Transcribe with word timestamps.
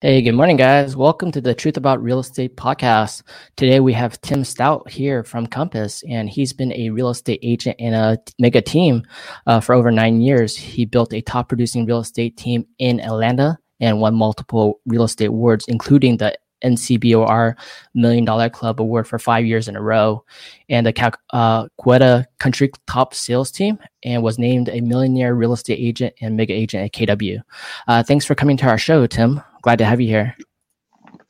Hey, 0.00 0.22
good 0.22 0.34
morning, 0.34 0.56
guys. 0.56 0.94
Welcome 0.94 1.32
to 1.32 1.40
the 1.40 1.56
Truth 1.56 1.76
About 1.76 2.00
Real 2.00 2.20
Estate 2.20 2.56
podcast. 2.56 3.24
Today 3.56 3.80
we 3.80 3.92
have 3.94 4.20
Tim 4.20 4.44
Stout 4.44 4.88
here 4.88 5.24
from 5.24 5.48
Compass, 5.48 6.04
and 6.08 6.30
he's 6.30 6.52
been 6.52 6.72
a 6.74 6.90
real 6.90 7.08
estate 7.08 7.40
agent 7.42 7.74
in 7.80 7.94
a 7.94 8.16
mega 8.38 8.62
team 8.62 9.02
uh, 9.48 9.58
for 9.58 9.74
over 9.74 9.90
nine 9.90 10.20
years. 10.20 10.56
He 10.56 10.84
built 10.84 11.12
a 11.12 11.20
top 11.20 11.48
producing 11.48 11.84
real 11.84 11.98
estate 11.98 12.36
team 12.36 12.64
in 12.78 13.00
Atlanta 13.00 13.58
and 13.80 14.00
won 14.00 14.14
multiple 14.14 14.78
real 14.86 15.02
estate 15.02 15.30
awards, 15.30 15.64
including 15.66 16.18
the 16.18 16.32
NCBOR 16.62 17.54
Million 17.94 18.24
Dollar 18.24 18.50
Club 18.50 18.80
Award 18.80 19.06
for 19.06 19.18
five 19.18 19.46
years 19.46 19.68
in 19.68 19.76
a 19.76 19.82
row, 19.82 20.24
and 20.68 20.86
the 20.86 20.92
Cal- 20.92 21.12
uh, 21.30 21.68
Coweta 21.80 22.26
Country 22.38 22.70
Top 22.86 23.14
Sales 23.14 23.50
Team, 23.50 23.78
and 24.02 24.22
was 24.22 24.38
named 24.38 24.68
a 24.68 24.80
millionaire 24.80 25.34
real 25.34 25.52
estate 25.52 25.78
agent 25.78 26.14
and 26.20 26.36
mega 26.36 26.52
agent 26.52 26.84
at 26.84 26.92
KW. 26.92 27.40
Uh, 27.86 28.02
thanks 28.02 28.24
for 28.24 28.34
coming 28.34 28.56
to 28.56 28.66
our 28.66 28.78
show, 28.78 29.06
Tim. 29.06 29.40
Glad 29.62 29.78
to 29.78 29.84
have 29.84 30.00
you 30.00 30.08
here. 30.08 30.36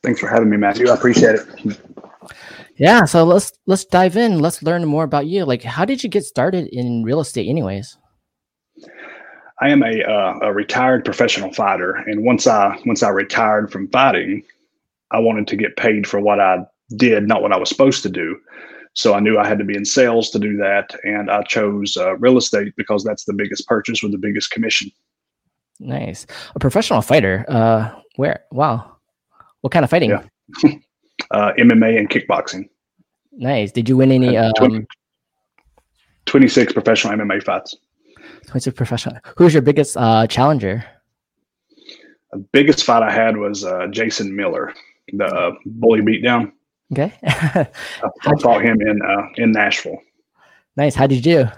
Thanks 0.03 0.19
for 0.19 0.27
having 0.27 0.49
me, 0.49 0.57
Matthew. 0.57 0.89
I 0.89 0.93
appreciate 0.93 1.35
it. 1.35 1.79
Yeah, 2.77 3.03
so 3.03 3.25
let's 3.25 3.51
let's 3.65 3.83
dive 3.83 4.15
in. 4.15 4.39
Let's 4.39 4.63
learn 4.63 4.85
more 4.85 5.03
about 5.03 5.27
you. 5.27 5.43
Like, 5.43 5.63
how 5.63 5.83
did 5.83 6.01
you 6.01 6.09
get 6.09 6.23
started 6.23 6.67
in 6.67 7.03
real 7.03 7.19
estate, 7.19 7.49
anyways? 7.49 7.97
I 9.61 9.69
am 9.69 9.83
a, 9.83 10.01
uh, 10.03 10.39
a 10.43 10.53
retired 10.53 11.03
professional 11.03 11.51
fighter, 11.53 11.91
and 11.91 12.23
once 12.23 12.47
I 12.47 12.79
once 12.85 13.03
I 13.03 13.09
retired 13.09 13.71
from 13.71 13.89
fighting, 13.89 14.43
I 15.11 15.19
wanted 15.19 15.47
to 15.47 15.55
get 15.55 15.77
paid 15.77 16.07
for 16.07 16.19
what 16.19 16.39
I 16.39 16.59
did, 16.95 17.27
not 17.27 17.41
what 17.41 17.51
I 17.51 17.57
was 17.57 17.69
supposed 17.69 18.03
to 18.03 18.09
do. 18.09 18.39
So 18.93 19.13
I 19.13 19.19
knew 19.19 19.37
I 19.37 19.47
had 19.47 19.59
to 19.59 19.65
be 19.65 19.75
in 19.75 19.85
sales 19.85 20.29
to 20.31 20.39
do 20.39 20.57
that, 20.57 20.93
and 21.03 21.29
I 21.29 21.43
chose 21.43 21.95
uh, 21.95 22.15
real 22.17 22.37
estate 22.37 22.73
because 22.75 23.03
that's 23.03 23.25
the 23.25 23.33
biggest 23.33 23.67
purchase 23.67 24.01
with 24.01 24.11
the 24.11 24.17
biggest 24.17 24.51
commission. 24.51 24.91
Nice, 25.79 26.25
a 26.55 26.59
professional 26.59 27.01
fighter. 27.01 27.45
Uh, 27.47 27.91
where? 28.15 28.43
Wow, 28.51 28.97
what 29.61 29.71
kind 29.71 29.83
of 29.85 29.89
fighting? 29.89 30.09
Yeah. 30.09 30.23
uh, 31.31 31.53
MMA 31.57 31.97
and 31.97 32.09
kickboxing. 32.09 32.67
Nice. 33.31 33.71
Did 33.71 33.87
you 33.87 33.95
win 33.95 34.11
any? 34.11 34.35
Um, 34.35 34.51
20, 34.57 34.85
26 36.25 36.73
professional 36.73 37.13
MMA 37.13 37.43
fights. 37.43 37.75
26 38.47 38.75
professional. 38.75 39.17
Who's 39.37 39.53
your 39.53 39.61
biggest 39.61 39.95
uh, 39.95 40.27
challenger? 40.27 40.83
The 42.31 42.39
biggest 42.51 42.83
fight 42.83 43.01
I 43.01 43.11
had 43.11 43.37
was 43.37 43.63
uh, 43.63 43.87
Jason 43.87 44.35
Miller 44.35 44.73
the 45.13 45.25
uh, 45.25 45.51
bully 45.65 46.01
beatdown. 46.01 46.51
Okay. 46.91 47.13
I, 47.23 47.67
I 48.03 48.39
fought 48.41 48.63
him 48.63 48.81
in 48.81 49.01
uh, 49.01 49.27
in 49.35 49.51
Nashville. 49.51 49.99
Nice. 50.75 50.95
How 50.95 51.07
did 51.07 51.25
you 51.25 51.43
do? 51.43 51.49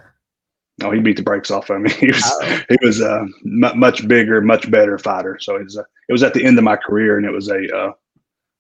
Oh, 0.84 0.92
he 0.92 1.00
beat 1.00 1.18
the 1.18 1.24
brakes 1.24 1.52
off 1.52 1.70
of 1.70 1.82
me. 1.82 1.92
He 2.00 2.08
was 2.08 2.24
oh. 2.26 2.60
he 2.70 2.78
was 2.82 3.02
a 3.02 3.26
m- 3.46 3.80
much 3.80 4.08
bigger, 4.08 4.42
much 4.42 4.70
better 4.72 4.98
fighter. 4.98 5.38
So 5.40 5.56
it 5.56 5.64
was 5.66 5.78
a, 5.78 5.86
it 6.10 6.12
was 6.12 6.24
at 6.24 6.34
the 6.34 6.44
end 6.44 6.58
of 6.58 6.64
my 6.64 6.76
career, 6.76 7.18
and 7.18 7.26
it 7.26 7.32
was 7.32 7.50
a 7.50 7.76
uh, 7.76 7.92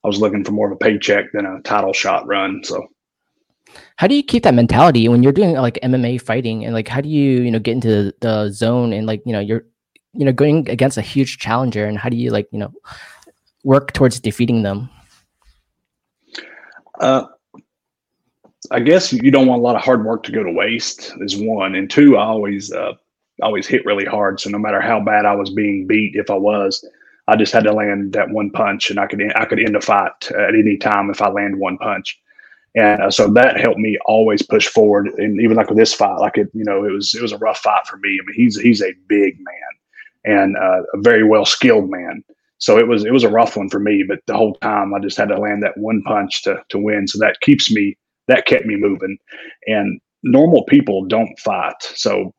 I 0.03 0.07
was 0.07 0.19
looking 0.19 0.43
for 0.43 0.51
more 0.51 0.67
of 0.67 0.73
a 0.73 0.77
paycheck 0.77 1.31
than 1.33 1.45
a 1.45 1.61
title 1.61 1.93
shot 1.93 2.27
run. 2.27 2.63
So 2.63 2.87
how 3.97 4.07
do 4.07 4.15
you 4.15 4.23
keep 4.23 4.43
that 4.43 4.53
mentality 4.53 5.07
when 5.07 5.23
you're 5.23 5.31
doing 5.31 5.53
like 5.53 5.79
MMA 5.83 6.21
fighting 6.21 6.65
and 6.65 6.73
like 6.73 6.87
how 6.87 7.01
do 7.01 7.09
you 7.09 7.41
you 7.41 7.51
know 7.51 7.59
get 7.59 7.73
into 7.73 8.13
the 8.21 8.49
zone 8.49 8.93
and 8.93 9.07
like 9.07 9.21
you 9.25 9.33
know 9.33 9.39
you're 9.39 9.65
you 10.13 10.25
know 10.25 10.33
going 10.33 10.69
against 10.69 10.97
a 10.97 11.01
huge 11.01 11.37
challenger 11.37 11.85
and 11.85 11.97
how 11.97 12.09
do 12.09 12.17
you 12.17 12.31
like 12.31 12.47
you 12.51 12.59
know 12.59 12.71
work 13.63 13.93
towards 13.93 14.19
defeating 14.19 14.63
them? 14.63 14.89
Uh, 16.99 17.25
I 18.69 18.79
guess 18.79 19.11
you 19.11 19.31
don't 19.31 19.47
want 19.47 19.59
a 19.59 19.63
lot 19.63 19.75
of 19.75 19.81
hard 19.81 20.05
work 20.05 20.23
to 20.23 20.31
go 20.31 20.43
to 20.43 20.51
waste. 20.51 21.13
Is 21.21 21.35
one, 21.35 21.75
and 21.75 21.89
two, 21.89 22.17
I 22.17 22.23
always 22.23 22.71
uh, 22.71 22.93
always 23.41 23.67
hit 23.67 23.85
really 23.85 24.05
hard. 24.05 24.39
So 24.39 24.49
no 24.49 24.59
matter 24.59 24.81
how 24.81 24.99
bad 24.99 25.25
I 25.25 25.35
was 25.35 25.49
being 25.49 25.87
beat, 25.87 26.15
if 26.15 26.29
I 26.29 26.35
was, 26.35 26.85
I 27.27 27.35
just 27.35 27.53
had 27.53 27.63
to 27.63 27.73
land 27.73 28.13
that 28.13 28.29
one 28.29 28.51
punch, 28.51 28.89
and 28.89 28.99
I 28.99 29.07
could 29.07 29.21
I 29.35 29.45
could 29.45 29.59
end 29.59 29.75
a 29.75 29.81
fight 29.81 30.31
at 30.31 30.55
any 30.55 30.77
time 30.77 31.09
if 31.09 31.21
I 31.21 31.29
land 31.29 31.59
one 31.59 31.77
punch. 31.77 32.19
And 32.75 33.01
uh, 33.01 33.11
so 33.11 33.27
that 33.33 33.59
helped 33.59 33.79
me 33.79 33.97
always 34.05 34.41
push 34.41 34.67
forward. 34.67 35.07
And 35.17 35.41
even 35.41 35.57
like 35.57 35.67
with 35.67 35.77
this 35.77 35.93
fight, 35.93 36.19
like 36.19 36.37
it, 36.37 36.49
you 36.53 36.63
know, 36.63 36.85
it 36.85 36.91
was 36.91 37.13
it 37.13 37.21
was 37.21 37.33
a 37.33 37.37
rough 37.37 37.59
fight 37.59 37.85
for 37.87 37.97
me. 37.97 38.19
I 38.21 38.25
mean, 38.25 38.35
he's 38.35 38.59
he's 38.59 38.81
a 38.81 38.93
big 39.07 39.37
man 39.39 39.71
and 40.23 40.57
uh, 40.57 40.83
a 40.93 41.01
very 41.01 41.23
well 41.23 41.45
skilled 41.45 41.89
man. 41.89 42.23
So 42.61 42.79
it 42.79 42.87
was 42.87 43.05
it 43.05 43.13
was 43.13 43.25
a 43.25 43.29
rough 43.29 43.57
one 43.57 43.69
for 43.69 43.79
me, 43.81 44.05
but 44.07 44.19
the 44.27 44.37
whole 44.37 44.55
time 44.57 44.93
I 44.95 44.99
just 44.99 45.17
had 45.17 45.29
to 45.29 45.39
land 45.39 45.63
that 45.63 45.77
one 45.77 46.03
punch 46.03 46.43
to 46.43 46.63
to 46.69 46.79
win. 46.79 47.07
So 47.07 47.19
that 47.19 47.41
keeps 47.41 47.71
me 47.71 47.97
that 48.29 48.47
kept 48.47 48.67
me 48.67 48.77
moving. 48.77 49.17
And 49.67 50.01
normal 50.23 50.65
people 50.65 51.05
don't 51.05 51.37
fight. 51.39 51.75
So 51.81 52.33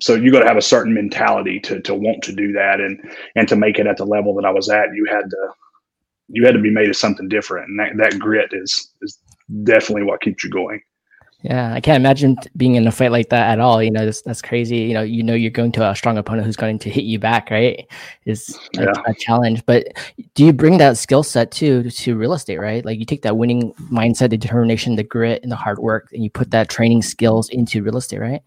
so 0.00 0.14
you 0.16 0.32
got 0.32 0.40
to 0.40 0.48
have 0.48 0.58
a 0.58 0.62
certain 0.62 0.94
mentality 0.94 1.60
to 1.60 1.80
to 1.82 1.94
want 1.94 2.22
to 2.24 2.32
do 2.34 2.52
that 2.52 2.80
and 2.80 3.00
and 3.36 3.48
to 3.48 3.56
make 3.56 3.78
it 3.78 3.88
at 3.88 3.98
the 3.98 4.06
level 4.06 4.34
that 4.36 4.46
I 4.46 4.52
was 4.52 4.70
at, 4.70 4.94
you 4.94 5.06
had 5.10 5.30
to 5.30 5.48
you 6.28 6.46
had 6.46 6.54
to 6.54 6.62
be 6.62 6.70
made 6.70 6.90
of 6.90 6.96
something 6.96 7.28
different. 7.28 7.68
And 7.70 7.80
that, 7.80 7.96
that 7.98 8.20
grit 8.20 8.50
is 8.52 8.92
is 9.02 9.18
definitely 9.64 10.04
what 10.04 10.22
keeps 10.22 10.44
you 10.44 10.50
going. 10.50 10.82
Yeah, 11.44 11.74
I 11.74 11.80
can't 11.82 11.96
imagine 12.00 12.38
being 12.56 12.76
in 12.76 12.86
a 12.86 12.90
fight 12.90 13.12
like 13.12 13.28
that 13.28 13.50
at 13.50 13.60
all. 13.60 13.82
You 13.82 13.90
know, 13.90 14.06
that's, 14.06 14.22
that's 14.22 14.40
crazy. 14.40 14.78
You 14.78 14.94
know, 14.94 15.02
you 15.02 15.22
know 15.22 15.34
you're 15.34 15.50
going 15.50 15.72
to 15.72 15.90
a 15.90 15.94
strong 15.94 16.16
opponent 16.16 16.46
who's 16.46 16.56
going 16.56 16.78
to 16.78 16.88
hit 16.88 17.04
you 17.04 17.18
back, 17.18 17.50
right? 17.50 17.86
Is 18.24 18.58
a, 18.78 18.84
yeah. 18.84 18.92
a 19.06 19.12
challenge. 19.12 19.64
But 19.66 19.88
do 20.34 20.46
you 20.46 20.54
bring 20.54 20.78
that 20.78 20.96
skill 20.96 21.22
set 21.22 21.50
too 21.50 21.90
to 21.90 22.16
real 22.16 22.32
estate, 22.32 22.56
right? 22.56 22.82
Like 22.82 22.98
you 22.98 23.04
take 23.04 23.20
that 23.22 23.36
winning 23.36 23.74
mindset, 23.92 24.30
the 24.30 24.38
determination, 24.38 24.96
the 24.96 25.02
grit, 25.02 25.42
and 25.42 25.52
the 25.52 25.56
hard 25.56 25.80
work, 25.80 26.08
and 26.14 26.24
you 26.24 26.30
put 26.30 26.50
that 26.52 26.70
training 26.70 27.02
skills 27.02 27.50
into 27.50 27.82
real 27.82 27.98
estate, 27.98 28.20
right? 28.20 28.42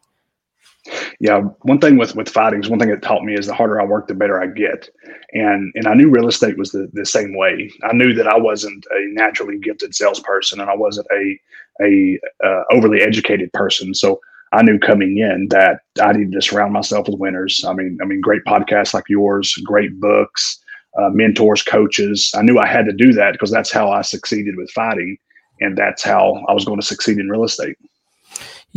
Yeah, 1.19 1.41
one 1.61 1.79
thing 1.79 1.97
with 1.97 2.15
with 2.15 2.29
fighting 2.29 2.61
is 2.61 2.69
one 2.69 2.79
thing 2.79 2.89
that 2.89 3.01
taught 3.01 3.23
me 3.23 3.33
is 3.33 3.47
the 3.47 3.53
harder 3.53 3.79
I 3.81 3.85
work, 3.85 4.07
the 4.07 4.13
better 4.13 4.41
I 4.41 4.47
get. 4.47 4.89
And 5.33 5.71
and 5.75 5.87
I 5.87 5.93
knew 5.93 6.09
real 6.09 6.27
estate 6.27 6.57
was 6.57 6.71
the, 6.71 6.89
the 6.93 7.05
same 7.05 7.35
way. 7.35 7.71
I 7.83 7.93
knew 7.93 8.13
that 8.13 8.27
I 8.27 8.37
wasn't 8.37 8.85
a 8.91 9.13
naturally 9.13 9.57
gifted 9.59 9.95
salesperson, 9.95 10.59
and 10.59 10.69
I 10.69 10.75
wasn't 10.75 11.07
a 11.11 11.39
a 11.81 12.19
uh, 12.43 12.63
overly 12.71 13.01
educated 13.01 13.51
person. 13.53 13.93
So 13.93 14.19
I 14.53 14.63
knew 14.63 14.79
coming 14.79 15.17
in 15.17 15.47
that 15.49 15.81
I 16.01 16.13
needed 16.13 16.31
to 16.33 16.41
surround 16.41 16.73
myself 16.73 17.07
with 17.07 17.19
winners. 17.19 17.63
I 17.67 17.73
mean, 17.73 17.97
I 18.01 18.05
mean, 18.05 18.21
great 18.21 18.43
podcasts 18.45 18.93
like 18.93 19.03
yours, 19.09 19.53
great 19.65 19.99
books, 19.99 20.57
uh, 20.97 21.09
mentors, 21.09 21.63
coaches. 21.63 22.31
I 22.35 22.41
knew 22.43 22.57
I 22.57 22.67
had 22.67 22.85
to 22.85 22.93
do 22.93 23.11
that 23.13 23.33
because 23.33 23.51
that's 23.51 23.71
how 23.71 23.91
I 23.91 24.01
succeeded 24.01 24.55
with 24.55 24.71
fighting, 24.71 25.17
and 25.59 25.77
that's 25.77 26.03
how 26.03 26.45
I 26.47 26.53
was 26.53 26.65
going 26.65 26.79
to 26.79 26.85
succeed 26.85 27.17
in 27.17 27.29
real 27.29 27.43
estate. 27.43 27.77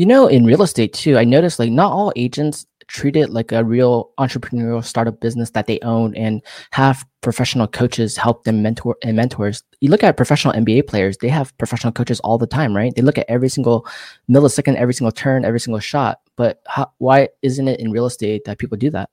You 0.00 0.06
know, 0.06 0.28
in 0.28 0.46
real 0.46 0.62
estate 0.62 0.94
too, 0.94 1.18
I 1.18 1.24
noticed 1.24 1.58
like 1.58 1.70
not 1.70 1.92
all 1.92 2.10
agents 2.16 2.64
treat 2.86 3.16
it 3.16 3.28
like 3.28 3.52
a 3.52 3.62
real 3.62 4.12
entrepreneurial 4.18 4.82
startup 4.82 5.20
business 5.20 5.50
that 5.50 5.66
they 5.66 5.78
own 5.80 6.14
and 6.14 6.40
have 6.70 7.04
professional 7.20 7.66
coaches 7.66 8.16
help 8.16 8.44
them 8.44 8.62
mentor 8.62 8.96
and 9.04 9.14
mentors. 9.14 9.62
You 9.82 9.90
look 9.90 10.02
at 10.02 10.16
professional 10.16 10.54
NBA 10.54 10.86
players, 10.86 11.18
they 11.18 11.28
have 11.28 11.54
professional 11.58 11.92
coaches 11.92 12.18
all 12.20 12.38
the 12.38 12.46
time, 12.46 12.74
right? 12.74 12.94
They 12.96 13.02
look 13.02 13.18
at 13.18 13.26
every 13.28 13.50
single 13.50 13.86
millisecond, 14.26 14.76
every 14.76 14.94
single 14.94 15.12
turn, 15.12 15.44
every 15.44 15.60
single 15.60 15.80
shot. 15.80 16.20
But 16.34 16.62
how, 16.66 16.90
why 16.96 17.28
isn't 17.42 17.68
it 17.68 17.78
in 17.78 17.90
real 17.90 18.06
estate 18.06 18.46
that 18.46 18.56
people 18.56 18.78
do 18.78 18.88
that? 18.92 19.10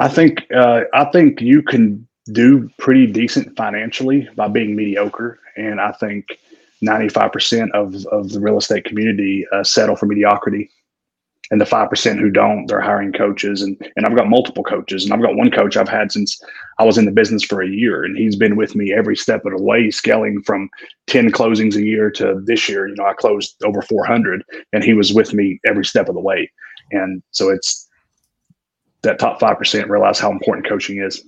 I 0.00 0.08
think 0.08 0.44
uh, 0.52 0.80
I 0.92 1.04
think 1.12 1.40
you 1.40 1.62
can 1.62 2.04
do 2.32 2.68
pretty 2.78 3.06
decent 3.06 3.56
financially 3.56 4.28
by 4.34 4.48
being 4.48 4.74
mediocre, 4.74 5.38
and 5.56 5.80
I 5.80 5.92
think 5.92 6.40
95% 6.82 7.70
of, 7.72 8.06
of 8.06 8.30
the 8.30 8.40
real 8.40 8.58
estate 8.58 8.84
community 8.84 9.46
uh, 9.52 9.64
settle 9.64 9.96
for 9.96 10.06
mediocrity. 10.06 10.70
And 11.50 11.60
the 11.60 11.66
5% 11.66 12.18
who 12.18 12.30
don't 12.30 12.66
they're 12.66 12.80
hiring 12.80 13.12
coaches. 13.12 13.60
And 13.60 13.76
and 13.96 14.06
I've 14.06 14.16
got 14.16 14.30
multiple 14.30 14.64
coaches. 14.64 15.04
And 15.04 15.12
I've 15.12 15.20
got 15.20 15.36
one 15.36 15.50
coach 15.50 15.76
I've 15.76 15.88
had 15.88 16.10
since 16.10 16.42
I 16.78 16.84
was 16.84 16.96
in 16.96 17.04
the 17.04 17.12
business 17.12 17.42
for 17.44 17.60
a 17.60 17.68
year. 17.68 18.02
And 18.02 18.16
he's 18.16 18.34
been 18.34 18.56
with 18.56 18.74
me 18.74 18.94
every 18.94 19.14
step 19.14 19.44
of 19.44 19.54
the 19.54 19.62
way 19.62 19.90
scaling 19.90 20.42
from 20.42 20.70
10 21.06 21.32
closings 21.32 21.76
a 21.76 21.82
year 21.82 22.10
to 22.12 22.40
this 22.44 22.66
year. 22.66 22.88
You 22.88 22.94
know 22.94 23.04
I 23.04 23.12
closed 23.12 23.62
over 23.62 23.82
400 23.82 24.42
and 24.72 24.82
he 24.82 24.94
was 24.94 25.12
with 25.12 25.34
me 25.34 25.60
every 25.66 25.84
step 25.84 26.08
of 26.08 26.14
the 26.14 26.20
way. 26.20 26.50
And 26.92 27.22
so 27.30 27.50
it's 27.50 27.88
that 29.02 29.18
top 29.18 29.38
5% 29.38 29.88
realize 29.90 30.18
how 30.18 30.30
important 30.30 30.66
coaching 30.66 31.02
is 31.02 31.22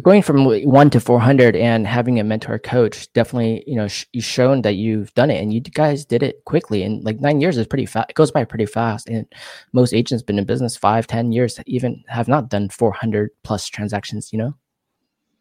going 0.00 0.22
from 0.22 0.44
one 0.64 0.88
to 0.90 1.00
400 1.00 1.56
and 1.56 1.86
having 1.86 2.18
a 2.18 2.24
mentor 2.24 2.58
coach 2.58 3.12
definitely 3.12 3.64
you 3.66 3.76
know 3.76 3.88
sh- 3.88 4.06
you've 4.12 4.24
shown 4.24 4.62
that 4.62 4.74
you've 4.74 5.12
done 5.14 5.30
it 5.30 5.42
and 5.42 5.52
you 5.52 5.60
guys 5.60 6.04
did 6.04 6.22
it 6.22 6.44
quickly 6.44 6.82
and 6.82 7.04
like 7.04 7.20
nine 7.20 7.40
years 7.40 7.56
is 7.56 7.66
pretty 7.66 7.86
fast 7.86 8.10
it 8.10 8.14
goes 8.14 8.30
by 8.30 8.44
pretty 8.44 8.66
fast 8.66 9.08
and 9.08 9.26
most 9.72 9.92
agents 9.92 10.22
been 10.22 10.38
in 10.38 10.44
business 10.44 10.76
five 10.76 11.06
ten 11.06 11.32
years 11.32 11.58
even 11.66 12.02
have 12.08 12.28
not 12.28 12.48
done 12.48 12.68
400 12.68 13.30
plus 13.42 13.66
transactions 13.66 14.32
you 14.32 14.38
know? 14.38 14.54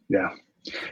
Yeah. 0.09 0.29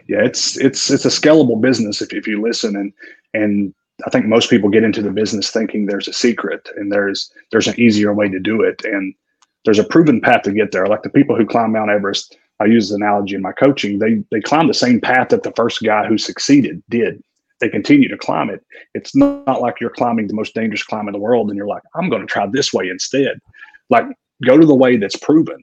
Yeah 0.08 0.24
it's 0.24 0.58
it's 0.58 0.90
it's 0.90 1.06
a 1.06 1.10
scalable 1.10 1.60
business 1.60 2.02
if, 2.02 2.14
if 2.14 2.28
you 2.28 2.42
listen 2.42 2.76
and 2.76 2.94
and 3.34 3.74
i 4.06 4.10
think 4.10 4.26
most 4.26 4.50
people 4.50 4.70
get 4.70 4.84
into 4.84 5.02
the 5.02 5.12
business 5.12 5.50
thinking 5.50 5.86
there's 5.86 6.08
a 6.08 6.14
secret 6.14 6.70
and 6.78 6.92
there's 6.92 7.32
there's 7.52 7.68
an 7.68 7.80
easier 7.80 8.14
way 8.14 8.30
to 8.30 8.40
do 8.40 8.62
it 8.62 8.86
and 8.86 9.14
there's 9.68 9.80
a 9.80 9.84
proven 9.84 10.22
path 10.22 10.44
to 10.44 10.54
get 10.54 10.72
there. 10.72 10.88
Like 10.88 11.04
the 11.04 11.10
people 11.10 11.36
who 11.36 11.46
climb 11.46 11.74
mount 11.74 11.92
everest 11.92 12.38
I 12.60 12.66
use 12.66 12.90
the 12.90 12.96
analogy 12.96 13.36
in 13.36 13.42
my 13.42 13.52
coaching. 13.52 14.00
They 14.00 14.24
they 14.32 14.42
climb 14.42 14.68
the 14.68 14.74
same 14.74 15.00
path 15.00 15.30
that 15.30 15.44
the 15.44 15.52
first 15.52 15.82
guy 15.84 16.08
who 16.08 16.18
succeeded 16.18 16.82
did. 16.90 17.22
They 17.60 17.70
continue 17.70 18.08
to 18.10 18.18
climb 18.18 18.50
it. 18.50 18.64
It's 18.94 19.16
not 19.16 19.62
like 19.62 19.80
you're 19.80 19.90
climbing 19.90 20.28
the 20.28 20.34
most 20.36 20.54
dangerous 20.54 20.84
climb 20.84 21.08
in 21.08 21.14
the 21.14 21.20
world 21.20 21.50
and 21.50 21.58
you're 21.58 21.68
like, 21.68 21.82
I'm 21.96 22.10
going 22.10 22.22
to 22.22 22.28
try 22.28 22.46
this 22.46 22.72
way 22.72 22.90
instead. 22.90 23.40
Like 23.90 24.06
go 24.46 24.58
to 24.58 24.66
the 24.66 24.76
way 24.76 24.98
that's 24.98 25.16
proven 25.16 25.62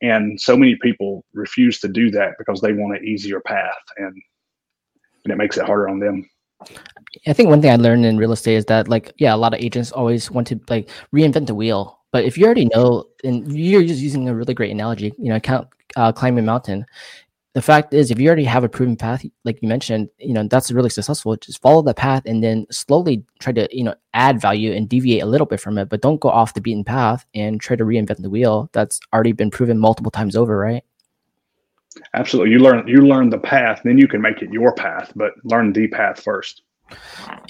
And 0.00 0.40
so 0.40 0.56
many 0.56 0.76
people 0.76 1.24
refuse 1.34 1.78
to 1.80 1.88
do 1.88 2.10
that 2.12 2.32
because 2.38 2.60
they 2.60 2.72
want 2.72 2.96
an 2.96 3.04
easier 3.04 3.40
path, 3.40 3.82
and 3.96 4.14
and 5.24 5.32
it 5.32 5.36
makes 5.36 5.56
it 5.56 5.66
harder 5.66 5.88
on 5.88 5.98
them. 5.98 6.28
I 7.26 7.32
think 7.32 7.48
one 7.48 7.62
thing 7.62 7.70
I 7.70 7.76
learned 7.76 8.04
in 8.04 8.16
real 8.16 8.32
estate 8.32 8.56
is 8.56 8.64
that 8.66 8.88
like 8.88 9.12
yeah, 9.18 9.34
a 9.34 9.36
lot 9.36 9.54
of 9.54 9.60
agents 9.60 9.92
always 9.92 10.30
want 10.30 10.46
to 10.48 10.60
like 10.68 10.88
reinvent 11.14 11.46
the 11.46 11.54
wheel. 11.54 11.98
But 12.10 12.24
if 12.24 12.38
you 12.38 12.46
already 12.46 12.66
know, 12.74 13.04
and 13.22 13.54
you're 13.54 13.82
just 13.82 14.00
using 14.00 14.28
a 14.28 14.34
really 14.34 14.54
great 14.54 14.70
analogy, 14.70 15.12
you 15.18 15.28
know, 15.28 15.38
count 15.38 15.68
uh, 15.96 16.12
climbing 16.12 16.44
a 16.44 16.46
mountain. 16.46 16.86
The 17.54 17.62
fact 17.62 17.92
is, 17.92 18.10
if 18.10 18.20
you 18.20 18.28
already 18.28 18.44
have 18.44 18.62
a 18.62 18.68
proven 18.68 18.96
path, 18.96 19.24
like 19.44 19.60
you 19.62 19.68
mentioned, 19.68 20.10
you 20.18 20.32
know 20.32 20.46
that's 20.46 20.70
really 20.70 20.90
successful. 20.90 21.34
Just 21.36 21.60
follow 21.60 21.82
the 21.82 21.94
path 21.94 22.22
and 22.26 22.42
then 22.42 22.66
slowly 22.70 23.24
try 23.40 23.52
to 23.52 23.68
you 23.72 23.82
know 23.82 23.94
add 24.14 24.40
value 24.40 24.72
and 24.72 24.88
deviate 24.88 25.22
a 25.22 25.26
little 25.26 25.46
bit 25.46 25.60
from 25.60 25.78
it, 25.78 25.88
but 25.88 26.00
don't 26.00 26.20
go 26.20 26.28
off 26.28 26.54
the 26.54 26.60
beaten 26.60 26.84
path 26.84 27.24
and 27.34 27.60
try 27.60 27.74
to 27.74 27.84
reinvent 27.84 28.22
the 28.22 28.30
wheel. 28.30 28.68
That's 28.72 29.00
already 29.12 29.32
been 29.32 29.50
proven 29.50 29.78
multiple 29.78 30.10
times 30.10 30.36
over, 30.36 30.56
right? 30.56 30.84
Absolutely. 32.14 32.52
You 32.52 32.58
learn 32.60 32.86
you 32.86 32.98
learn 32.98 33.30
the 33.30 33.38
path, 33.38 33.80
then 33.82 33.98
you 33.98 34.06
can 34.06 34.20
make 34.20 34.42
it 34.42 34.52
your 34.52 34.72
path, 34.72 35.12
but 35.16 35.32
learn 35.44 35.72
the 35.72 35.88
path 35.88 36.22
first. 36.22 36.62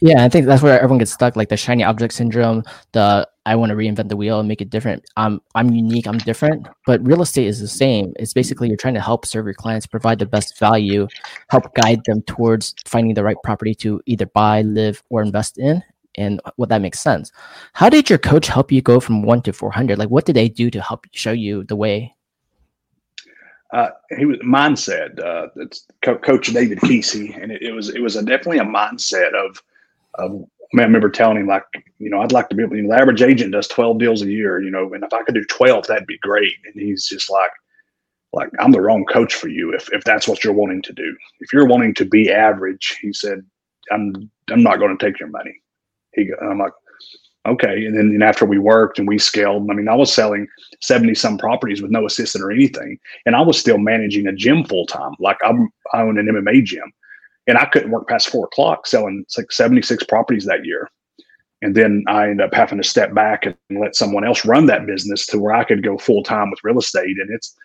Yeah, 0.00 0.24
I 0.24 0.28
think 0.28 0.46
that's 0.46 0.62
where 0.62 0.76
everyone 0.76 0.98
gets 0.98 1.12
stuck, 1.12 1.36
like 1.36 1.48
the 1.48 1.56
shiny 1.56 1.84
object 1.84 2.14
syndrome, 2.14 2.64
the 2.92 3.28
I 3.50 3.56
want 3.56 3.70
to 3.70 3.76
reinvent 3.76 4.08
the 4.08 4.16
wheel 4.16 4.38
and 4.38 4.48
make 4.48 4.60
it 4.60 4.70
different. 4.70 5.04
I'm 5.16 5.40
I'm 5.54 5.70
unique, 5.70 6.06
I'm 6.06 6.18
different. 6.18 6.68
But 6.86 7.04
real 7.06 7.22
estate 7.22 7.46
is 7.46 7.60
the 7.60 7.68
same. 7.68 8.12
It's 8.16 8.34
basically 8.34 8.68
you're 8.68 8.76
trying 8.76 8.94
to 8.94 9.00
help 9.00 9.26
serve 9.26 9.46
your 9.46 9.54
clients, 9.54 9.86
provide 9.86 10.18
the 10.18 10.26
best 10.26 10.58
value, 10.58 11.08
help 11.48 11.74
guide 11.74 12.02
them 12.06 12.22
towards 12.22 12.74
finding 12.84 13.14
the 13.14 13.24
right 13.24 13.36
property 13.42 13.74
to 13.76 14.00
either 14.06 14.26
buy, 14.26 14.62
live, 14.62 15.02
or 15.10 15.22
invest 15.22 15.58
in. 15.58 15.82
And 16.16 16.40
what 16.56 16.68
that 16.70 16.82
makes 16.82 17.00
sense. 17.00 17.30
How 17.74 17.88
did 17.88 18.10
your 18.10 18.18
coach 18.18 18.48
help 18.48 18.72
you 18.72 18.82
go 18.82 19.00
from 19.00 19.22
one 19.22 19.42
to 19.42 19.52
four 19.52 19.70
hundred? 19.70 19.98
Like, 19.98 20.10
what 20.10 20.26
did 20.26 20.36
they 20.36 20.48
do 20.48 20.70
to 20.70 20.80
help 20.80 21.06
show 21.12 21.32
you 21.32 21.64
the 21.64 21.76
way? 21.76 22.14
uh, 23.72 23.90
he 24.16 24.24
was 24.24 24.38
mindset. 24.38 25.18
Uh, 25.22 25.48
it's 25.56 25.86
Co- 26.02 26.18
Coach 26.18 26.48
David 26.48 26.78
Kesey, 26.78 27.40
and 27.40 27.52
it, 27.52 27.62
it, 27.62 27.72
was 27.72 27.90
it 27.90 28.00
was 28.00 28.16
a, 28.16 28.22
definitely 28.22 28.58
a 28.58 28.64
mindset 28.64 29.34
of 29.34 29.62
of. 30.14 30.48
I, 30.74 30.82
remember 30.82 31.08
telling 31.10 31.38
him 31.38 31.46
like, 31.46 31.64
you 31.98 32.10
know, 32.10 32.20
I'd 32.20 32.32
like 32.32 32.48
to 32.50 32.56
be 32.56 32.62
able. 32.62 32.76
You 32.76 32.82
know, 32.82 32.94
the 32.94 33.00
average 33.00 33.22
agent 33.22 33.52
does 33.52 33.68
twelve 33.68 33.98
deals 33.98 34.22
a 34.22 34.30
year, 34.30 34.60
you 34.60 34.70
know, 34.70 34.92
and 34.92 35.04
if 35.04 35.12
I 35.12 35.22
could 35.22 35.34
do 35.34 35.44
twelve, 35.44 35.86
that'd 35.86 36.06
be 36.06 36.18
great. 36.18 36.54
And 36.64 36.74
he's 36.82 37.06
just 37.06 37.30
like, 37.30 37.50
like 38.32 38.50
I'm 38.58 38.72
the 38.72 38.80
wrong 38.80 39.04
coach 39.06 39.34
for 39.34 39.48
you 39.48 39.72
if 39.74 39.88
if 39.92 40.04
that's 40.04 40.28
what 40.28 40.44
you're 40.44 40.52
wanting 40.52 40.82
to 40.82 40.92
do. 40.92 41.16
If 41.40 41.52
you're 41.52 41.66
wanting 41.66 41.94
to 41.94 42.04
be 42.04 42.30
average, 42.30 42.98
he 43.00 43.12
said, 43.12 43.44
I'm 43.90 44.30
I'm 44.50 44.62
not 44.62 44.78
going 44.78 44.96
to 44.96 45.04
take 45.04 45.18
your 45.18 45.30
money. 45.30 45.54
He, 46.14 46.30
I'm 46.42 46.58
like, 46.58 46.72
okay. 47.46 47.84
And 47.86 47.96
then 47.96 48.06
and 48.06 48.22
after 48.22 48.44
we 48.44 48.58
worked 48.58 48.98
and 48.98 49.08
we 49.08 49.18
scaled, 49.18 49.70
I 49.70 49.74
mean, 49.74 49.88
I 49.88 49.94
was 49.94 50.12
selling 50.12 50.46
70 50.82 51.14
some 51.14 51.38
properties 51.38 51.82
with 51.82 51.90
no 51.90 52.06
assistant 52.06 52.44
or 52.44 52.50
anything. 52.50 52.98
And 53.26 53.34
I 53.34 53.40
was 53.40 53.58
still 53.58 53.78
managing 53.78 54.26
a 54.26 54.32
gym 54.32 54.64
full 54.64 54.86
time. 54.86 55.12
Like 55.18 55.38
I'm, 55.44 55.70
I 55.94 56.02
own 56.02 56.18
an 56.18 56.26
MMA 56.26 56.64
gym 56.64 56.92
and 57.48 57.58
I 57.58 57.64
couldn't 57.64 57.90
work 57.90 58.06
past 58.06 58.28
four 58.28 58.44
o'clock 58.44 58.86
selling 58.86 59.24
like 59.36 59.50
76 59.50 60.04
properties 60.04 60.44
that 60.44 60.64
year. 60.64 60.88
And 61.62 61.74
then 61.74 62.04
I 62.06 62.24
ended 62.24 62.46
up 62.46 62.54
having 62.54 62.78
to 62.78 62.88
step 62.88 63.14
back 63.14 63.46
and 63.46 63.56
let 63.70 63.96
someone 63.96 64.24
else 64.24 64.44
run 64.44 64.66
that 64.66 64.86
business 64.86 65.26
to 65.26 65.38
where 65.40 65.54
I 65.54 65.64
could 65.64 65.82
go 65.82 65.98
full 65.98 66.22
time 66.22 66.50
with 66.50 66.60
real 66.62 66.78
estate. 66.78 67.16
And 67.18 67.30
it's, 67.30 67.56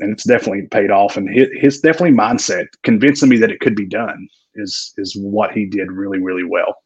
and 0.00 0.12
it's 0.12 0.24
definitely 0.24 0.66
paid 0.66 0.90
off. 0.90 1.16
And 1.16 1.30
his, 1.30 1.48
his 1.54 1.80
definitely 1.80 2.16
mindset 2.16 2.66
convincing 2.82 3.30
me 3.30 3.38
that 3.38 3.50
it 3.50 3.60
could 3.60 3.76
be 3.76 3.86
done 3.86 4.28
is, 4.56 4.92
is 4.98 5.16
what 5.16 5.52
he 5.52 5.64
did 5.64 5.90
really, 5.90 6.18
really 6.18 6.44
well. 6.44 6.76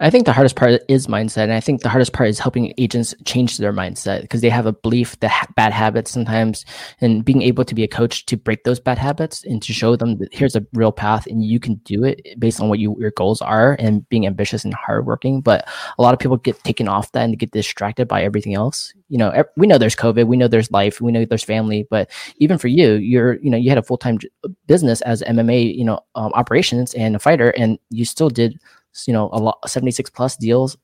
I 0.00 0.10
think 0.10 0.26
the 0.26 0.32
hardest 0.32 0.56
part 0.56 0.80
is 0.88 1.06
mindset. 1.06 1.44
And 1.44 1.52
I 1.52 1.60
think 1.60 1.82
the 1.82 1.88
hardest 1.88 2.12
part 2.12 2.28
is 2.28 2.38
helping 2.38 2.72
agents 2.78 3.14
change 3.24 3.58
their 3.58 3.72
mindset 3.72 4.22
because 4.22 4.40
they 4.40 4.48
have 4.48 4.66
a 4.66 4.72
belief 4.72 5.18
that 5.20 5.30
ha- 5.30 5.46
bad 5.56 5.72
habits 5.72 6.10
sometimes 6.10 6.64
and 7.00 7.24
being 7.24 7.42
able 7.42 7.64
to 7.64 7.74
be 7.74 7.82
a 7.82 7.88
coach 7.88 8.26
to 8.26 8.36
break 8.36 8.64
those 8.64 8.80
bad 8.80 8.98
habits 8.98 9.44
and 9.44 9.62
to 9.62 9.72
show 9.72 9.96
them 9.96 10.18
that 10.18 10.32
here's 10.32 10.56
a 10.56 10.64
real 10.72 10.92
path 10.92 11.26
and 11.26 11.44
you 11.44 11.58
can 11.58 11.76
do 11.84 12.04
it 12.04 12.20
based 12.38 12.60
on 12.60 12.68
what 12.68 12.78
you, 12.78 12.96
your 12.98 13.10
goals 13.12 13.42
are 13.42 13.76
and 13.78 14.08
being 14.08 14.26
ambitious 14.26 14.64
and 14.64 14.74
hardworking. 14.74 15.40
But 15.40 15.68
a 15.98 16.02
lot 16.02 16.14
of 16.14 16.20
people 16.20 16.36
get 16.36 16.62
taken 16.64 16.88
off 16.88 17.12
that 17.12 17.24
and 17.24 17.38
get 17.38 17.50
distracted 17.50 18.06
by 18.06 18.22
everything 18.22 18.54
else. 18.54 18.92
You 19.08 19.18
know, 19.18 19.44
we 19.56 19.66
know 19.66 19.78
there's 19.78 19.96
COVID, 19.96 20.26
we 20.26 20.36
know 20.36 20.48
there's 20.48 20.70
life, 20.70 21.00
we 21.00 21.12
know 21.12 21.24
there's 21.24 21.42
family, 21.42 21.86
but 21.90 22.10
even 22.36 22.58
for 22.58 22.68
you, 22.68 22.94
you're, 22.94 23.34
you 23.40 23.50
know, 23.50 23.56
you 23.56 23.70
had 23.70 23.78
a 23.78 23.82
full-time 23.82 24.18
business 24.66 25.00
as 25.02 25.22
MMA, 25.22 25.74
you 25.74 25.84
know, 25.84 26.00
um, 26.14 26.30
operations 26.34 26.92
and 26.94 27.16
a 27.16 27.18
fighter, 27.18 27.50
and 27.50 27.78
you 27.90 28.04
still 28.04 28.28
did 28.28 28.60
you 29.06 29.12
know, 29.12 29.28
a 29.32 29.38
lot 29.38 29.58
76 29.68 30.10
plus 30.10 30.36
deals. 30.36 30.76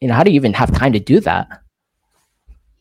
You 0.00 0.08
know, 0.08 0.14
how 0.14 0.22
do 0.22 0.30
you 0.30 0.36
even 0.36 0.52
have 0.52 0.72
time 0.72 0.92
to 0.92 1.00
do 1.00 1.20
that? 1.20 1.62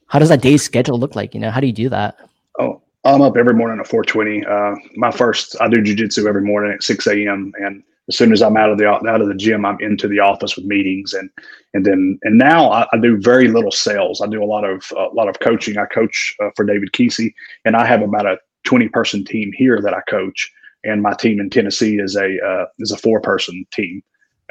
How 0.08 0.20
does 0.20 0.30
that 0.30 0.42
day's 0.42 0.64
schedule 0.64 1.00
look 1.00 1.16
like? 1.16 1.34
You 1.34 1.40
know, 1.40 1.50
how 1.50 1.60
do 1.60 1.68
you 1.68 1.74
do 1.74 1.90
that? 1.90 2.18
Oh, 2.60 2.82
I'm 3.04 3.22
up 3.22 3.36
every 3.36 3.54
morning 3.54 3.80
at 3.80 3.88
420. 3.88 4.46
Uh, 4.46 4.76
my 4.96 5.12
first, 5.12 5.60
I 5.60 5.68
do 5.68 5.78
jujitsu 5.82 6.28
every 6.28 6.42
morning 6.42 6.72
at 6.72 6.84
6 6.84 7.08
a.m. 7.08 7.52
And 7.58 7.84
as 8.10 8.18
soon 8.18 8.32
as 8.32 8.42
I'm 8.42 8.58
out 8.58 8.70
of 8.70 8.78
the 8.78 8.88
out 8.88 9.22
of 9.22 9.28
the 9.28 9.36
gym, 9.36 9.66
I'm 9.66 9.80
into 9.80 10.08
the 10.08 10.20
office 10.20 10.56
with 10.56 10.66
meetings 10.66 11.14
and 11.14 11.30
and 11.74 11.86
then 11.86 12.20
and 12.24 12.38
now 12.38 12.70
I, 12.72 12.86
I 12.92 12.98
do 12.98 13.18
very 13.18 13.48
little 13.48 13.72
sales. 13.72 14.22
I 14.22 14.28
do 14.28 14.44
a 14.44 14.46
lot 14.46 14.66
of 14.66 14.92
a 14.96 15.14
lot 15.14 15.30
of 15.30 15.40
coaching. 15.40 15.78
I 15.78 15.86
coach 15.86 16.36
uh, 16.44 16.50
for 16.56 16.66
David 16.66 16.92
Kesey, 16.92 17.34
and 17.66 17.76
I 17.76 17.86
have 17.86 18.02
about 18.02 18.26
a 18.26 18.38
20 18.66 18.90
person 18.90 19.24
team 19.24 19.52
here 19.54 19.82
that 19.82 19.94
I 19.94 20.02
coach, 20.02 20.52
and 20.84 21.02
my 21.02 21.14
team 21.14 21.40
in 21.40 21.50
Tennessee 21.50 21.98
is 21.98 22.16
a 22.16 22.40
uh, 22.46 22.66
is 22.80 22.92
a 22.92 22.98
four 22.98 23.22
person 23.22 23.66
team 23.72 24.04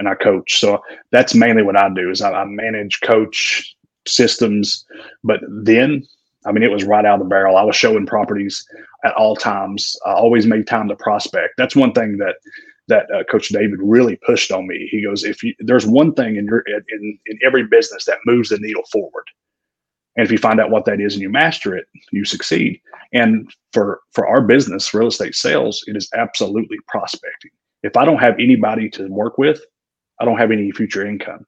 and 0.03 0.09
I 0.09 0.17
coach. 0.17 0.59
So 0.59 0.83
that's 1.13 1.33
mainly 1.35 1.63
what 1.63 1.77
I 1.77 1.89
do 1.95 2.11
is 2.11 2.21
I, 2.21 2.33
I 2.33 2.45
manage, 2.45 3.01
coach 3.03 3.77
systems. 4.07 4.85
But 5.23 5.41
then, 5.49 6.05
I 6.45 6.51
mean, 6.51 6.65
it 6.65 6.73
was 6.73 6.83
right 6.83 7.05
out 7.05 7.21
of 7.21 7.27
the 7.27 7.29
barrel. 7.31 7.57
I 7.57 7.63
was 7.63 7.77
showing 7.77 8.05
properties 8.05 8.67
at 9.05 9.15
all 9.15 9.37
times. 9.37 9.97
I 10.05 10.13
always 10.15 10.45
made 10.45 10.67
time 10.67 10.89
to 10.89 10.97
prospect. 10.97 11.55
That's 11.57 11.77
one 11.77 11.93
thing 11.93 12.17
that 12.19 12.37
that 12.89 13.07
uh, 13.15 13.23
Coach 13.31 13.49
David 13.51 13.79
really 13.81 14.17
pushed 14.27 14.51
on 14.51 14.67
me. 14.67 14.89
He 14.91 15.05
goes, 15.05 15.23
if 15.23 15.45
you, 15.45 15.55
there's 15.61 15.87
one 15.87 16.13
thing 16.15 16.35
in 16.35 16.47
your 16.47 16.65
in 16.67 17.19
in 17.27 17.39
every 17.45 17.65
business 17.65 18.05
that 18.07 18.19
moves 18.27 18.49
the 18.49 18.59
needle 18.59 18.83
forward, 18.91 19.25
and 20.17 20.27
if 20.27 20.33
you 20.33 20.39
find 20.39 20.61
out 20.61 20.71
what 20.71 20.85
that 20.87 21.01
is 21.01 21.15
and 21.15 21.23
you 21.23 21.31
master 21.31 21.77
it, 21.77 21.87
you 22.11 22.25
succeed. 22.25 22.81
And 23.13 23.49
for 23.73 24.01
for 24.11 24.27
our 24.27 24.43
business, 24.43 24.93
real 24.93 25.07
estate 25.07 25.37
sales, 25.37 25.85
it 25.87 25.97
is 25.97 26.09
absolutely 26.13 26.79
prospecting. 26.89 27.53
If 27.85 27.97
I 27.97 28.05
don't 28.05 28.19
have 28.19 28.35
anybody 28.41 28.91
to 28.91 29.07
work 29.07 29.39
with, 29.39 29.61
I 30.23 30.25
don't 30.25 30.39
have 30.39 30.53
any 30.53 30.71
future 30.71 31.05
income. 31.05 31.45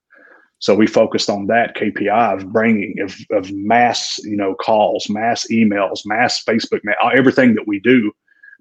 So 0.59 0.75
we 0.75 0.87
focused 0.87 1.31
on 1.31 1.47
that 1.47 1.77
KPI 1.77 2.35
of 2.35 2.53
bringing 2.53 2.99
of, 3.01 3.17
of 3.31 3.53
mass, 3.53 4.19
you 4.25 4.37
know, 4.37 4.55
calls, 4.55 5.09
mass 5.09 5.47
emails, 5.51 6.01
mass 6.05 6.43
Facebook, 6.43 6.81
everything 7.15 7.55
that 7.55 7.69
we 7.69 7.79
do 7.81 8.11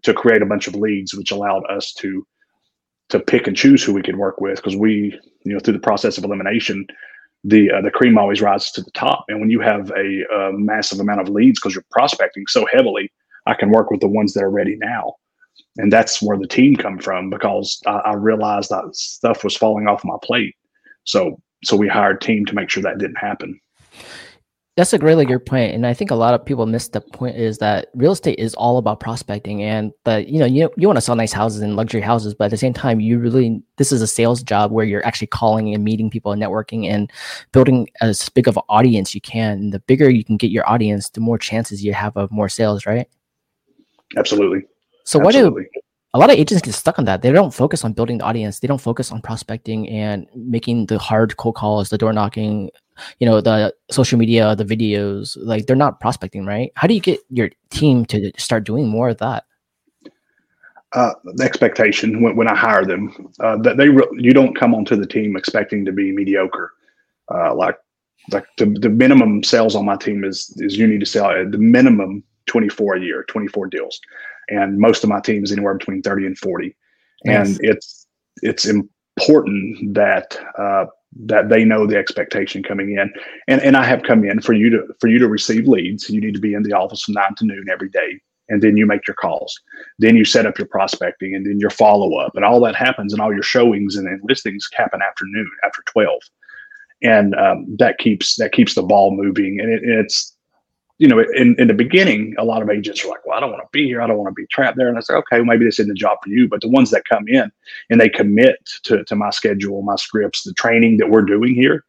to 0.03 0.13
create 0.13 0.41
a 0.41 0.45
bunch 0.45 0.67
of 0.67 0.75
leads, 0.75 1.15
which 1.15 1.31
allowed 1.31 1.63
us 1.69 1.93
to 1.93 2.25
to 3.09 3.19
pick 3.19 3.47
and 3.47 3.57
choose 3.57 3.83
who 3.83 3.93
we 3.93 4.01
could 4.01 4.15
work 4.15 4.39
with 4.39 4.55
because 4.55 4.75
we, 4.75 5.19
you 5.45 5.53
know, 5.53 5.59
through 5.59 5.73
the 5.73 5.79
process 5.79 6.17
of 6.17 6.23
elimination, 6.23 6.85
the 7.43 7.71
uh, 7.71 7.81
the 7.81 7.91
cream 7.91 8.17
always 8.17 8.41
rises 8.41 8.71
to 8.71 8.81
the 8.81 8.91
top. 8.91 9.25
And 9.29 9.39
when 9.39 9.49
you 9.49 9.61
have 9.61 9.91
a, 9.91 10.23
a 10.35 10.53
massive 10.53 10.99
amount 10.99 11.21
of 11.21 11.29
leads 11.29 11.59
because 11.59 11.73
you're 11.73 11.85
prospecting 11.89 12.45
so 12.47 12.67
heavily, 12.71 13.11
I 13.47 13.55
can 13.55 13.71
work 13.71 13.89
with 13.89 14.01
the 14.01 14.07
ones 14.07 14.33
that 14.33 14.43
are 14.43 14.51
ready 14.51 14.77
now 14.77 15.15
and 15.77 15.91
that's 15.91 16.21
where 16.21 16.37
the 16.37 16.47
team 16.47 16.75
come 16.75 16.99
from 16.99 17.29
because 17.29 17.81
I, 17.85 17.97
I, 17.97 18.13
realized 18.13 18.69
that 18.69 18.95
stuff 18.95 19.43
was 19.43 19.57
falling 19.57 19.87
off 19.87 20.05
my 20.05 20.17
plate. 20.21 20.55
So 21.03 21.41
so 21.63 21.75
we 21.75 21.87
hired 21.87 22.21
team 22.21 22.45
to 22.45 22.55
make 22.55 22.69
sure 22.69 22.83
that 22.83 22.97
didn't 22.97 23.17
happen. 23.17 23.59
That's 24.75 24.91
a 24.91 24.97
really 24.97 25.25
good 25.25 25.45
point, 25.45 25.75
and 25.75 25.85
I 25.85 25.93
think 25.93 26.09
a 26.09 26.15
lot 26.15 26.33
of 26.33 26.43
people 26.43 26.65
miss 26.65 26.87
the 26.87 26.99
point 26.99 27.37
is 27.37 27.59
that 27.59 27.89
real 27.93 28.13
estate 28.13 28.39
is 28.39 28.55
all 28.55 28.79
about 28.79 28.99
prospecting, 28.99 29.61
and 29.61 29.91
but 30.03 30.27
you 30.29 30.39
know 30.39 30.47
you 30.47 30.71
you 30.77 30.87
want 30.87 30.97
to 30.97 31.01
sell 31.01 31.15
nice 31.15 31.31
houses 31.31 31.61
and 31.61 31.75
luxury 31.75 32.01
houses, 32.01 32.33
but 32.33 32.45
at 32.45 32.51
the 32.51 32.57
same 32.57 32.73
time 32.73 32.99
you 32.99 33.19
really 33.19 33.61
this 33.77 33.91
is 33.91 34.01
a 34.01 34.07
sales 34.07 34.41
job 34.41 34.71
where 34.71 34.83
you're 34.83 35.05
actually 35.05 35.27
calling 35.27 35.75
and 35.75 35.83
meeting 35.83 36.09
people 36.09 36.31
and 36.31 36.41
networking 36.41 36.87
and 36.87 37.11
building 37.51 37.87
as 38.01 38.29
big 38.29 38.47
of 38.47 38.57
an 38.57 38.63
audience 38.67 39.13
you 39.13 39.21
can. 39.21 39.59
And 39.59 39.73
the 39.73 39.79
bigger 39.79 40.09
you 40.09 40.23
can 40.23 40.37
get 40.37 40.49
your 40.49 40.67
audience, 40.67 41.09
the 41.09 41.21
more 41.21 41.37
chances 41.37 41.83
you 41.83 41.93
have 41.93 42.17
of 42.17 42.31
more 42.31 42.49
sales, 42.49 42.87
right? 42.87 43.07
Absolutely. 44.17 44.63
So 45.03 45.19
Absolutely. 45.19 45.63
what 45.63 45.71
do 45.73 45.81
a 46.13 46.19
lot 46.19 46.29
of 46.29 46.37
agents 46.37 46.61
get 46.61 46.73
stuck 46.73 46.99
on 46.99 47.05
that? 47.05 47.21
They 47.21 47.31
don't 47.31 47.53
focus 47.53 47.83
on 47.83 47.93
building 47.93 48.19
the 48.19 48.23
audience. 48.23 48.59
They 48.59 48.67
don't 48.67 48.81
focus 48.81 49.11
on 49.11 49.21
prospecting 49.21 49.89
and 49.89 50.27
making 50.35 50.85
the 50.85 50.99
hard 50.99 51.37
cold 51.37 51.55
calls, 51.55 51.89
the 51.89 51.97
door 51.97 52.13
knocking, 52.13 52.69
you 53.19 53.27
know, 53.27 53.41
the 53.41 53.73
social 53.89 54.19
media, 54.19 54.55
the 54.55 54.63
videos. 54.63 55.35
Like 55.41 55.65
they're 55.65 55.75
not 55.75 55.99
prospecting, 55.99 56.45
right? 56.45 56.71
How 56.75 56.87
do 56.87 56.93
you 56.93 57.01
get 57.01 57.19
your 57.29 57.49
team 57.71 58.05
to 58.07 58.31
start 58.37 58.63
doing 58.63 58.87
more 58.87 59.09
of 59.09 59.17
that? 59.17 59.45
Uh, 60.93 61.13
the 61.23 61.43
expectation 61.43 62.21
when, 62.21 62.35
when 62.35 62.47
I 62.47 62.55
hire 62.55 62.85
them 62.85 63.31
uh, 63.39 63.57
that 63.63 63.77
they 63.77 63.89
re- 63.89 64.07
you 64.11 64.31
don't 64.31 64.55
come 64.55 64.75
onto 64.75 64.95
the 64.95 65.07
team 65.07 65.35
expecting 65.35 65.83
to 65.85 65.91
be 65.91 66.11
mediocre. 66.11 66.73
Uh, 67.33 67.55
like 67.55 67.77
like 68.31 68.45
the, 68.59 68.65
the 68.65 68.89
minimum 68.89 69.43
sales 69.43 69.75
on 69.75 69.85
my 69.85 69.95
team 69.95 70.23
is 70.23 70.53
is 70.57 70.77
you 70.77 70.85
need 70.85 70.99
to 70.99 71.05
sell 71.07 71.31
at 71.31 71.51
the 71.51 71.57
minimum 71.57 72.23
24 72.45 72.97
a 72.97 73.01
year, 73.01 73.25
24 73.27 73.67
deals 73.67 73.99
and 74.49 74.77
most 74.77 75.03
of 75.03 75.09
my 75.09 75.19
team 75.19 75.43
is 75.43 75.51
anywhere 75.51 75.75
between 75.75 76.01
30 76.01 76.27
and 76.27 76.37
40 76.37 76.75
and 77.25 77.57
it's 77.61 78.07
it's 78.41 78.65
important 78.65 79.93
that 79.93 80.37
uh, 80.57 80.85
that 81.25 81.49
they 81.49 81.63
know 81.63 81.85
the 81.85 81.97
expectation 81.97 82.63
coming 82.63 82.91
in. 82.91 83.11
And 83.47 83.61
and 83.61 83.77
I 83.77 83.85
have 83.85 84.03
come 84.03 84.23
in 84.23 84.41
for 84.41 84.53
you 84.53 84.69
to 84.71 84.87
for 84.99 85.07
you 85.07 85.19
to 85.19 85.27
receive 85.27 85.67
leads. 85.67 86.09
You 86.09 86.21
need 86.21 86.33
to 86.33 86.41
be 86.41 86.53
in 86.53 86.63
the 86.63 86.73
office 86.73 87.03
from 87.03 87.13
nine 87.13 87.35
to 87.37 87.45
noon 87.45 87.65
every 87.71 87.89
day, 87.89 88.19
and 88.49 88.61
then 88.61 88.77
you 88.77 88.85
make 88.85 89.07
your 89.07 89.15
calls. 89.15 89.57
Then 89.99 90.15
you 90.15 90.25
set 90.25 90.45
up 90.45 90.57
your 90.57 90.67
prospecting, 90.67 91.35
and 91.35 91.45
then 91.45 91.59
your 91.59 91.69
follow 91.69 92.17
up, 92.17 92.35
and 92.35 92.43
all 92.43 92.59
that 92.61 92.75
happens, 92.75 93.13
and 93.13 93.21
all 93.21 93.33
your 93.33 93.43
showings 93.43 93.95
and, 93.95 94.07
and 94.07 94.21
listings 94.23 94.67
happen 94.73 95.01
after 95.01 95.25
noon, 95.27 95.51
after 95.63 95.83
twelve, 95.85 96.21
and 97.01 97.35
um, 97.35 97.65
that 97.77 97.97
keeps 97.99 98.35
that 98.37 98.51
keeps 98.51 98.75
the 98.75 98.83
ball 98.83 99.15
moving. 99.15 99.59
And 99.59 99.69
it, 99.69 99.83
it's 99.83 100.32
you 100.99 101.07
know, 101.07 101.19
in, 101.19 101.55
in 101.59 101.67
the 101.67 101.73
beginning, 101.73 102.35
a 102.37 102.45
lot 102.45 102.61
of 102.61 102.69
agents 102.69 103.03
are 103.03 103.07
like, 103.07 103.25
well, 103.25 103.35
I 103.35 103.39
don't 103.39 103.51
want 103.51 103.63
to 103.63 103.69
be 103.71 103.85
here. 103.85 104.01
I 104.01 104.07
don't 104.07 104.17
want 104.17 104.29
to 104.29 104.41
be 104.41 104.47
trapped 104.47 104.77
there. 104.77 104.87
And 104.87 104.97
I 104.97 105.01
say, 105.01 105.15
okay, 105.15 105.37
well, 105.37 105.45
maybe 105.45 105.65
this 105.65 105.79
isn't 105.79 105.89
the 105.89 105.95
job 105.95 106.19
for 106.23 106.29
you. 106.29 106.47
But 106.47 106.61
the 106.61 106.69
ones 106.69 106.91
that 106.91 107.03
come 107.05 107.27
in 107.27 107.51
and 107.89 107.99
they 107.99 108.09
commit 108.09 108.57
to, 108.83 109.03
to 109.03 109.15
my 109.15 109.31
schedule, 109.31 109.81
my 109.81 109.95
scripts, 109.95 110.43
the 110.43 110.53
training 110.53 110.97
that 110.97 111.09
we're 111.09 111.23
doing 111.23 111.55
here, 111.55 111.83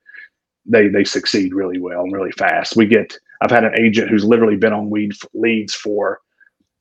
they, 0.64 0.88
they 0.88 1.04
succeed 1.04 1.54
really 1.54 1.78
well 1.78 2.00
and 2.00 2.12
really 2.12 2.32
fast. 2.32 2.76
We 2.76 2.87
get, 2.87 3.16
I've 3.42 3.50
had 3.50 3.64
an 3.64 3.78
agent 3.78 4.08
who's 4.08 4.25
literally 4.25 4.56
been 4.56 4.73
on 4.73 4.88
weed 4.88 5.12
leads 5.34 5.75
for 5.75 6.20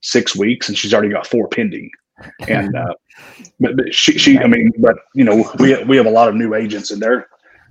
six 0.02 0.36
weeks 0.36 0.70
and 0.70 0.78
she's 0.78 0.94
already 0.94 1.10
got 1.10 1.28
four 1.28 1.50
pending. 1.50 1.92
And, 2.48 2.76
uh, 2.76 2.94
but, 3.60 3.76
but 3.76 3.94
she, 3.94 4.18
she, 4.18 4.40
I 4.40 4.48
mean, 4.48 4.72
but 4.78 4.96
you 5.14 5.26
know, 5.26 5.52
we, 5.60 5.84
we 5.84 5.98
have 5.98 6.06
a 6.06 6.12
lot 6.12 6.30
of 6.30 6.36
new 6.36 6.54
agents 6.56 6.90
in 6.90 7.00
they're, 7.02 7.28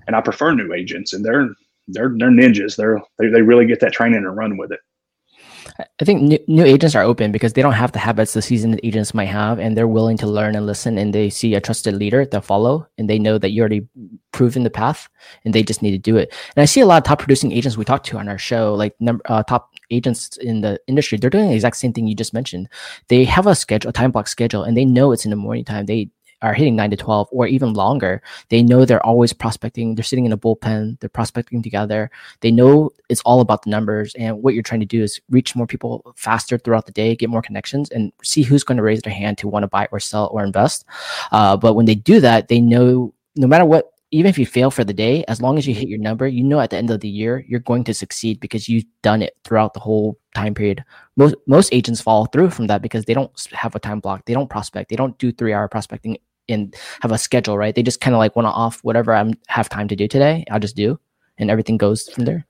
and 0.07 0.15
I 0.15 0.21
prefer 0.21 0.53
new 0.53 0.75
agents 0.75 1.15
and 1.15 1.25
they're, 1.25 1.49
they're 1.89 2.13
they're 2.17 2.31
ninjas. 2.31 2.77
They're 2.77 3.03
they, 3.19 3.29
they 3.29 3.43
really 3.43 3.67
get 3.67 3.81
that 3.81 3.93
training 3.93 4.19
and 4.19 4.37
run 4.37 4.57
with 4.57 4.73
it. 4.73 4.81
I 6.01 6.05
think 6.05 6.23
new, 6.23 6.39
new 6.49 6.65
agents 6.65 6.95
are 6.95 7.03
open 7.03 7.33
because 7.33 7.53
they 7.53 7.63
don't 7.63 7.73
have 7.73 7.93
the 7.93 7.99
habits 7.99 8.35
the 8.35 8.43
seasoned 8.43 8.81
agents 8.83 9.15
might 9.15 9.27
have, 9.27 9.59
and 9.59 9.77
they're 9.77 9.89
willing 9.89 10.17
to 10.19 10.27
learn 10.27 10.55
and 10.55 10.67
listen. 10.67 10.99
And 10.99 11.15
they 11.15 11.31
see 11.31 11.55
a 11.55 11.61
trusted 11.61 11.95
leader 11.95 12.25
they'll 12.25 12.41
follow, 12.41 12.87
and 12.99 13.09
they 13.09 13.19
know 13.19 13.39
that 13.39 13.51
you 13.51 13.61
already 13.61 13.87
proven 14.33 14.65
the 14.65 14.71
path, 14.71 15.09
and 15.45 15.55
they 15.55 15.63
just 15.63 15.83
need 15.83 15.93
to 15.93 15.99
do 15.99 16.17
it. 16.17 16.35
And 16.57 16.63
I 16.63 16.67
see 16.67 16.81
a 16.81 16.87
lot 16.87 16.99
of 16.99 17.05
top 17.05 17.21
producing 17.21 17.53
agents 17.53 17.77
we 17.77 17.85
talk 17.85 18.03
to 18.05 18.19
on 18.19 18.29
our 18.29 18.39
show, 18.39 18.75
like 18.75 18.95
number 19.01 19.23
uh, 19.27 19.43
top 19.45 19.71
agents 19.91 20.37
in 20.39 20.61
the 20.61 20.81
industry. 20.87 21.19
They're 21.19 21.31
doing 21.31 21.49
the 21.49 21.55
exact 21.55 21.77
same 21.77 21.93
thing 21.93 22.07
you 22.07 22.15
just 22.15 22.35
mentioned. 22.35 22.69
They 23.09 23.25
have 23.25 23.47
a 23.47 23.55
schedule, 23.55 23.91
a 23.91 23.93
time 23.93 24.11
block 24.11 24.29
schedule, 24.29 24.65
and 24.65 24.77
they 24.77 24.85
know 24.85 25.13
it's 25.13 25.25
in 25.25 25.31
the 25.31 25.37
morning 25.37 25.65
time. 25.65 25.87
They 25.87 26.11
are 26.43 26.55
hitting 26.55 26.77
nine 26.77 26.91
to 26.91 26.97
12 26.97 27.29
or 27.33 27.47
even 27.47 27.73
longer, 27.73 28.23
they 28.49 28.63
know 28.63 28.85
they're 28.85 29.05
always 29.05 29.33
prospecting. 29.33 29.95
They're 29.95 30.05
sitting 30.05 30.27
in 30.27 30.33
a 30.33 30.37
bullpen, 30.37 31.01
they're 31.01 31.09
prospecting 31.09 31.63
together. 31.63 32.11
They 32.41 32.51
know 32.51 32.91
it's 33.09 33.23
all 33.23 33.41
about 33.41 33.63
the 33.63 33.71
numbers. 33.71 34.15
And 34.17 34.43
what 34.43 34.55
you're 34.55 34.63
trying 34.63 34.81
to 34.81 34.87
do 34.87 35.03
is 35.03 35.21
reach 35.31 35.57
more 35.57 35.67
people 35.67 36.13
faster 36.17 36.59
throughout 36.59 36.87
the 36.87 36.93
day, 36.93 37.17
get 37.17 37.31
more 37.31 37.43
connections, 37.43 37.91
and 37.91 38.13
see 38.23 38.43
who's 38.43 38.65
going 38.65 38.77
to 38.77 38.83
raise 38.83 39.03
their 39.03 39.15
hand 39.15 39.39
to 39.39 39.49
want 39.49 39.63
to 39.63 39.69
buy 39.69 39.89
or 39.93 40.01
sell 40.01 40.29
or 40.33 40.45
invest. 40.45 40.85
Uh, 41.31 41.57
but 41.57 41.75
when 41.75 41.87
they 41.87 41.95
do 41.95 42.21
that, 42.21 42.49
they 42.49 42.61
know 42.61 43.15
no 43.37 43.47
matter 43.47 43.65
what 43.65 43.93
even 44.13 44.29
if 44.29 44.39
you 44.39 44.45
fail 44.45 44.71
for 44.71 44.85
the 44.85 44.93
day, 44.93 45.25
as 45.27 45.41
long 45.41 45.57
as 45.57 45.67
you 45.67 45.75
hit 45.75 45.89
your 45.89 45.99
number, 45.99 46.29
you 46.29 46.45
know 46.45 46.61
at 46.61 46.69
the 46.69 46.77
end 46.77 46.91
of 46.91 47.01
the 47.01 47.09
year 47.09 47.45
you're 47.49 47.61
going 47.61 47.83
to 47.85 47.95
succeed 47.95 48.39
because 48.41 48.69
you've 48.69 48.85
done 49.03 49.23
it 49.23 49.35
throughout 49.43 49.73
the 49.73 49.81
whole 49.81 50.19
time 50.35 50.55
period. 50.55 50.85
Most 51.17 51.35
most 51.47 51.73
agents 51.73 52.03
fall 52.03 52.27
through 52.27 52.51
from 52.51 52.67
that 52.67 52.83
because 52.83 53.07
they 53.07 53.15
don't 53.15 53.33
have 53.53 53.75
a 53.75 53.81
time 53.81 54.01
block. 54.01 54.27
They 54.27 54.35
don't 54.35 54.51
prospect. 54.51 54.91
They 54.91 54.97
don't 54.97 55.17
do 55.19 55.33
three 55.33 55.55
hour 55.55 55.67
prospecting 55.67 56.19
and 56.49 56.75
have 57.01 57.13
a 57.13 57.19
schedule, 57.19 57.57
right? 57.57 57.75
They 57.75 57.83
just 57.83 58.01
kind 58.01 58.15
of 58.15 58.19
like 58.19 58.37
want 58.37 58.47
to 58.47 58.51
off 58.51 58.81
whatever 58.83 59.15
I 59.15 59.31
have 59.49 59.69
time 59.69 59.89
to 59.89 59.97
do 59.97 60.09
today. 60.09 60.45
I'll 60.51 60.61
just 60.61 60.77
do, 60.77 60.99
and 61.39 61.51
everything 61.51 61.77
goes 61.77 62.09
from 62.09 62.25
there. 62.25 62.47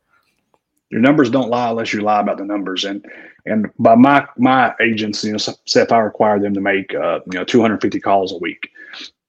Your 0.90 1.00
numbers 1.00 1.30
don't 1.30 1.48
lie 1.48 1.70
unless 1.70 1.92
you 1.92 2.02
lie 2.02 2.20
about 2.20 2.38
the 2.38 2.44
numbers, 2.44 2.84
and 2.84 3.04
and 3.46 3.70
by 3.78 3.94
my 3.94 4.26
my 4.36 4.74
agents, 4.80 5.24
you 5.24 5.32
know, 5.32 5.38
if 5.38 5.92
I 5.92 5.98
require 5.98 6.38
them 6.38 6.54
to 6.54 6.60
make 6.60 6.94
uh, 6.94 7.20
you 7.30 7.38
know 7.38 7.44
250 7.44 8.00
calls 8.00 8.32
a 8.32 8.38
week, 8.38 8.68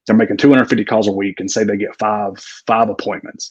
they're 0.05 0.15
making 0.15 0.37
250 0.37 0.85
calls 0.85 1.07
a 1.07 1.11
week, 1.11 1.39
and 1.39 1.49
say 1.49 1.63
they 1.63 1.77
get 1.77 1.97
five 1.97 2.37
five 2.67 2.89
appointments. 2.89 3.49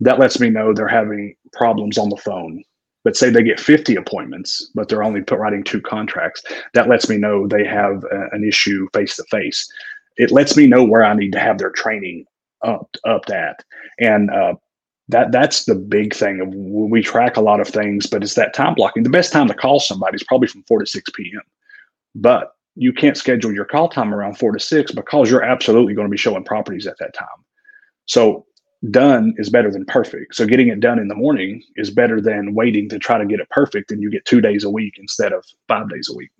That 0.00 0.18
lets 0.18 0.40
me 0.40 0.50
know 0.50 0.72
they're 0.72 0.88
having 0.88 1.36
problems 1.52 1.98
on 1.98 2.08
the 2.08 2.16
phone 2.16 2.62
but 3.06 3.16
say 3.16 3.30
they 3.30 3.44
get 3.44 3.60
50 3.60 3.94
appointments, 3.94 4.68
but 4.74 4.88
they're 4.88 5.04
only 5.04 5.22
put 5.22 5.38
writing 5.38 5.62
two 5.62 5.80
contracts, 5.80 6.42
that 6.74 6.88
lets 6.88 7.08
me 7.08 7.16
know 7.16 7.46
they 7.46 7.64
have 7.64 8.02
a, 8.10 8.26
an 8.32 8.42
issue 8.42 8.88
face 8.92 9.14
to 9.14 9.22
face 9.30 9.64
it 10.16 10.30
lets 10.30 10.56
me 10.56 10.66
know 10.66 10.84
where 10.84 11.04
I 11.04 11.14
need 11.14 11.32
to 11.32 11.40
have 11.40 11.58
their 11.58 11.70
training 11.70 12.24
up 12.62 12.96
up 13.04 13.28
at, 13.30 13.64
and 14.00 14.30
uh, 14.30 14.54
that 15.08 15.32
that's 15.32 15.64
the 15.64 15.74
big 15.74 16.14
thing. 16.14 16.88
We 16.90 17.02
track 17.02 17.36
a 17.36 17.40
lot 17.42 17.60
of 17.60 17.68
things, 17.68 18.06
but 18.06 18.22
it's 18.22 18.34
that 18.34 18.54
time 18.54 18.74
blocking. 18.74 19.02
The 19.02 19.10
best 19.10 19.32
time 19.32 19.48
to 19.48 19.54
call 19.54 19.80
somebody 19.80 20.16
is 20.16 20.24
probably 20.24 20.48
from 20.48 20.64
four 20.64 20.80
to 20.80 20.86
six 20.86 21.10
p.m. 21.14 21.42
But 22.14 22.52
you 22.74 22.92
can't 22.92 23.16
schedule 23.16 23.52
your 23.52 23.64
call 23.64 23.88
time 23.88 24.14
around 24.14 24.38
four 24.38 24.52
to 24.52 24.60
six 24.60 24.92
because 24.92 25.30
you're 25.30 25.42
absolutely 25.42 25.94
going 25.94 26.06
to 26.06 26.10
be 26.10 26.16
showing 26.16 26.44
properties 26.44 26.86
at 26.86 26.98
that 26.98 27.14
time. 27.14 27.26
So 28.04 28.46
done 28.90 29.34
is 29.38 29.48
better 29.48 29.70
than 29.70 29.86
perfect. 29.86 30.34
So 30.34 30.46
getting 30.46 30.68
it 30.68 30.80
done 30.80 30.98
in 30.98 31.08
the 31.08 31.14
morning 31.14 31.62
is 31.76 31.90
better 31.90 32.20
than 32.20 32.54
waiting 32.54 32.88
to 32.90 32.98
try 32.98 33.18
to 33.18 33.24
get 33.24 33.40
it 33.40 33.48
perfect 33.50 33.90
and 33.90 34.02
you 34.02 34.10
get 34.10 34.24
two 34.26 34.42
days 34.42 34.62
a 34.64 34.70
week 34.70 34.94
instead 34.98 35.32
of 35.32 35.44
five 35.68 35.88
days 35.88 36.08
a 36.10 36.16
week. 36.16 36.30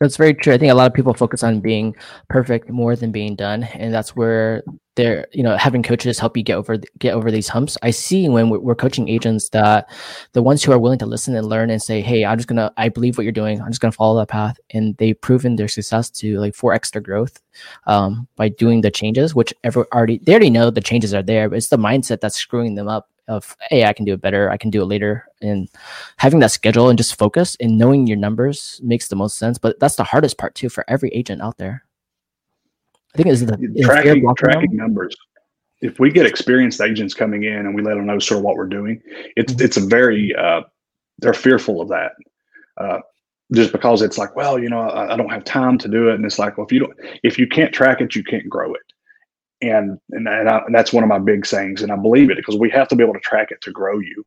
That's 0.00 0.18
very 0.18 0.34
true. 0.34 0.52
I 0.52 0.58
think 0.58 0.70
a 0.70 0.74
lot 0.74 0.86
of 0.86 0.92
people 0.92 1.14
focus 1.14 1.42
on 1.42 1.60
being 1.60 1.96
perfect 2.28 2.68
more 2.68 2.94
than 2.96 3.12
being 3.12 3.34
done, 3.34 3.62
and 3.62 3.94
that's 3.94 4.14
where 4.14 4.62
they're, 4.94 5.26
you 5.32 5.42
know, 5.42 5.56
having 5.56 5.82
coaches 5.82 6.18
help 6.18 6.36
you 6.36 6.42
get 6.42 6.56
over 6.56 6.76
get 6.98 7.14
over 7.14 7.30
these 7.30 7.48
humps. 7.48 7.78
I 7.82 7.92
see 7.92 8.28
when 8.28 8.50
we're 8.50 8.74
coaching 8.74 9.08
agents 9.08 9.48
that 9.50 9.88
the 10.34 10.42
ones 10.42 10.62
who 10.62 10.72
are 10.72 10.78
willing 10.78 10.98
to 10.98 11.06
listen 11.06 11.34
and 11.34 11.46
learn 11.48 11.70
and 11.70 11.80
say, 11.80 12.02
"Hey, 12.02 12.26
I'm 12.26 12.36
just 12.36 12.46
gonna, 12.46 12.70
I 12.76 12.90
believe 12.90 13.16
what 13.16 13.22
you're 13.24 13.32
doing. 13.32 13.58
I'm 13.62 13.70
just 13.70 13.80
gonna 13.80 13.92
follow 13.92 14.18
that 14.20 14.28
path," 14.28 14.58
and 14.70 14.94
they've 14.98 15.18
proven 15.18 15.56
their 15.56 15.68
success 15.68 16.10
to 16.10 16.38
like 16.40 16.54
four 16.54 16.74
extra 16.74 17.00
growth 17.00 17.40
um, 17.86 18.28
by 18.36 18.50
doing 18.50 18.82
the 18.82 18.90
changes, 18.90 19.34
which 19.34 19.54
ever 19.64 19.86
already 19.94 20.18
they 20.18 20.32
already 20.32 20.50
know 20.50 20.68
the 20.68 20.82
changes 20.82 21.14
are 21.14 21.22
there, 21.22 21.48
but 21.48 21.56
it's 21.56 21.68
the 21.68 21.78
mindset 21.78 22.20
that's 22.20 22.36
screwing 22.36 22.74
them 22.74 22.86
up 22.88 23.08
of 23.28 23.56
hey 23.70 23.84
i 23.84 23.92
can 23.92 24.04
do 24.04 24.12
it 24.12 24.20
better 24.20 24.50
i 24.50 24.56
can 24.56 24.70
do 24.70 24.82
it 24.82 24.86
later 24.86 25.26
and 25.42 25.68
having 26.16 26.38
that 26.38 26.50
schedule 26.50 26.88
and 26.88 26.98
just 26.98 27.18
focus 27.18 27.56
and 27.60 27.76
knowing 27.76 28.06
your 28.06 28.16
numbers 28.16 28.80
makes 28.82 29.08
the 29.08 29.16
most 29.16 29.36
sense 29.38 29.58
but 29.58 29.78
that's 29.80 29.96
the 29.96 30.04
hardest 30.04 30.38
part 30.38 30.54
too 30.54 30.68
for 30.68 30.84
every 30.88 31.10
agent 31.10 31.42
out 31.42 31.58
there. 31.58 31.84
I 33.14 33.18
think 33.18 33.28
is 33.28 33.46
the 33.46 33.56
tracking, 33.82 34.26
tracking 34.36 34.76
numbers. 34.76 35.16
If 35.80 35.98
we 35.98 36.10
get 36.10 36.26
experienced 36.26 36.80
agents 36.80 37.14
coming 37.14 37.44
in 37.44 37.54
and 37.54 37.74
we 37.74 37.82
let 37.82 37.94
them 37.94 38.06
know 38.06 38.18
sort 38.18 38.38
of 38.38 38.44
what 38.44 38.56
we're 38.56 38.66
doing 38.66 39.00
it's 39.36 39.52
mm-hmm. 39.52 39.64
it's 39.64 39.76
a 39.76 39.80
very 39.80 40.34
uh, 40.34 40.62
they're 41.18 41.34
fearful 41.34 41.80
of 41.80 41.88
that 41.88 42.12
uh, 42.78 42.98
just 43.52 43.72
because 43.72 44.02
it's 44.02 44.18
like 44.18 44.36
well 44.36 44.58
you 44.58 44.68
know 44.68 44.80
I, 44.80 45.14
I 45.14 45.16
don't 45.16 45.30
have 45.30 45.44
time 45.44 45.78
to 45.78 45.88
do 45.88 46.08
it 46.08 46.14
and 46.14 46.24
it's 46.24 46.38
like 46.38 46.58
well 46.58 46.66
if 46.66 46.72
you 46.72 46.80
don't 46.80 46.96
if 47.22 47.38
you 47.38 47.46
can't 47.46 47.72
track 47.72 48.00
it 48.00 48.14
you 48.14 48.22
can't 48.22 48.48
grow 48.48 48.74
it 48.74 48.82
and 49.62 49.98
and, 50.10 50.28
and, 50.28 50.48
I, 50.48 50.58
and, 50.58 50.74
that's 50.74 50.92
one 50.92 51.02
of 51.02 51.08
my 51.08 51.18
big 51.18 51.46
sayings 51.46 51.82
and 51.82 51.90
i 51.90 51.96
believe 51.96 52.30
it 52.30 52.36
because 52.36 52.56
we 52.56 52.70
have 52.70 52.88
to 52.88 52.96
be 52.96 53.02
able 53.02 53.14
to 53.14 53.20
track 53.20 53.50
it 53.50 53.60
to 53.62 53.70
grow 53.70 53.98
you. 53.98 54.24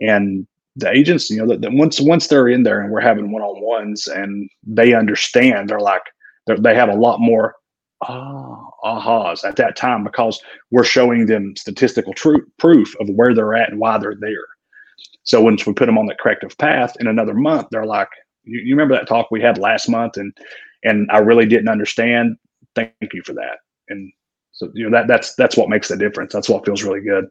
And 0.00 0.46
the 0.74 0.90
agents 0.90 1.30
you 1.30 1.36
know 1.38 1.46
that, 1.48 1.60
that 1.60 1.72
once 1.72 2.00
once 2.00 2.26
they're 2.26 2.48
in 2.48 2.62
there 2.62 2.80
and 2.80 2.90
we're 2.90 3.00
having 3.00 3.30
one-on-ones 3.30 4.06
and 4.06 4.48
they 4.66 4.94
understand 4.94 5.68
they're 5.68 5.80
like 5.80 6.02
they're, 6.46 6.56
they 6.56 6.74
have 6.74 6.88
a 6.88 6.94
lot 6.94 7.20
more 7.20 7.54
ah 8.02 8.58
ahas 8.84 9.44
at 9.44 9.56
that 9.56 9.76
time 9.76 10.02
because 10.02 10.40
we're 10.70 10.84
showing 10.84 11.26
them 11.26 11.54
statistical 11.56 12.14
tr- 12.14 12.46
proof 12.58 12.94
of 13.00 13.08
where 13.10 13.34
they're 13.34 13.54
at 13.54 13.70
and 13.70 13.78
why 13.78 13.98
they're 13.98 14.16
there. 14.18 14.46
So 15.24 15.40
once 15.40 15.66
we 15.66 15.72
put 15.72 15.86
them 15.86 15.98
on 15.98 16.06
the 16.06 16.16
corrective 16.20 16.56
path 16.58 16.96
in 16.98 17.06
another 17.06 17.34
month 17.34 17.68
they're 17.70 17.86
like 17.86 18.08
you, 18.44 18.60
you 18.60 18.74
remember 18.74 18.94
that 18.94 19.06
talk 19.06 19.30
we 19.30 19.40
had 19.40 19.58
last 19.58 19.88
month? 19.88 20.16
And 20.16 20.36
and 20.84 21.08
i 21.12 21.18
really 21.18 21.46
didn't 21.46 21.68
understand. 21.68 22.36
Thank 22.74 23.12
you 23.12 23.22
for 23.24 23.34
that. 23.34 23.58
And 23.88 24.10
so 24.62 24.70
you 24.74 24.88
know 24.88 24.96
that 24.96 25.08
that's 25.08 25.34
that's 25.34 25.56
what 25.56 25.68
makes 25.68 25.88
the 25.88 25.96
difference. 25.96 26.32
That's 26.32 26.48
what 26.48 26.64
feels 26.64 26.84
really 26.84 27.00
good. 27.00 27.28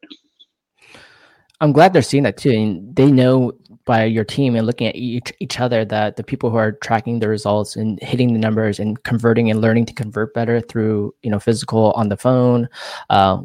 I'm 1.61 1.71
glad 1.71 1.93
they're 1.93 2.01
seeing 2.01 2.23
that 2.23 2.37
too, 2.37 2.51
and 2.51 2.95
they 2.95 3.09
know 3.09 3.53
by 3.85 4.03
your 4.03 4.25
team 4.25 4.55
and 4.55 4.67
looking 4.67 4.87
at 4.87 4.95
each 4.95 5.31
each 5.39 5.59
other 5.59 5.85
that 5.85 6.17
the 6.17 6.23
people 6.23 6.49
who 6.49 6.57
are 6.57 6.73
tracking 6.73 7.19
the 7.19 7.29
results 7.29 7.77
and 7.77 7.99
hitting 8.01 8.33
the 8.33 8.39
numbers 8.39 8.79
and 8.79 9.01
converting 9.03 9.49
and 9.49 9.61
learning 9.61 9.85
to 9.85 9.93
convert 9.93 10.33
better 10.33 10.59
through 10.59 11.15
you 11.23 11.31
know 11.31 11.39
physical 11.39 11.93
on 11.93 12.09
the 12.09 12.17
phone, 12.17 12.67
uh, 13.09 13.41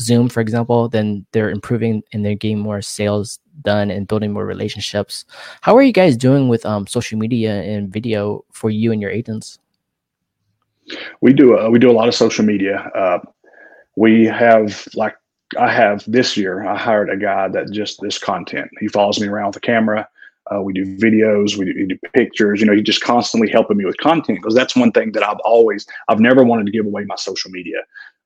Zoom 0.00 0.30
for 0.30 0.40
example, 0.40 0.88
then 0.88 1.26
they're 1.32 1.50
improving 1.50 2.02
and 2.14 2.24
they're 2.24 2.36
getting 2.36 2.58
more 2.58 2.80
sales 2.80 3.38
done 3.62 3.90
and 3.90 4.08
building 4.08 4.32
more 4.32 4.46
relationships. 4.46 5.26
How 5.60 5.76
are 5.76 5.82
you 5.82 5.92
guys 5.92 6.16
doing 6.16 6.48
with 6.48 6.64
um, 6.64 6.86
social 6.86 7.18
media 7.18 7.62
and 7.62 7.92
video 7.92 8.46
for 8.52 8.70
you 8.70 8.92
and 8.92 9.02
your 9.02 9.10
agents? 9.10 9.58
We 11.20 11.32
do 11.32 11.58
uh, 11.58 11.68
we 11.70 11.78
do 11.78 11.90
a 11.90 11.92
lot 11.92 12.08
of 12.08 12.14
social 12.14 12.44
media. 12.44 12.90
Uh, 12.94 13.18
we 13.96 14.24
have 14.24 14.86
like 14.94 15.16
I 15.58 15.72
have 15.72 16.04
this 16.06 16.36
year. 16.36 16.66
I 16.66 16.76
hired 16.76 17.10
a 17.10 17.16
guy 17.16 17.48
that 17.48 17.70
just 17.72 18.00
this 18.00 18.18
content. 18.18 18.70
He 18.80 18.88
follows 18.88 19.20
me 19.20 19.28
around 19.28 19.48
with 19.48 19.56
a 19.56 19.60
camera. 19.60 20.08
Uh, 20.52 20.62
we 20.62 20.72
do 20.72 20.84
videos, 20.96 21.56
we 21.56 21.64
do, 21.64 21.72
we 21.74 21.86
do, 21.86 21.98
pictures. 22.14 22.60
You 22.60 22.66
know, 22.66 22.72
he's 22.72 22.84
just 22.84 23.02
constantly 23.02 23.50
helping 23.50 23.76
me 23.76 23.84
with 23.84 23.96
content 23.96 24.38
because 24.38 24.54
that's 24.54 24.76
one 24.76 24.92
thing 24.92 25.10
that 25.12 25.24
I've 25.24 25.40
always, 25.44 25.84
I've 26.06 26.20
never 26.20 26.44
wanted 26.44 26.66
to 26.66 26.72
give 26.72 26.86
away 26.86 27.04
my 27.04 27.16
social 27.16 27.50
media 27.50 27.78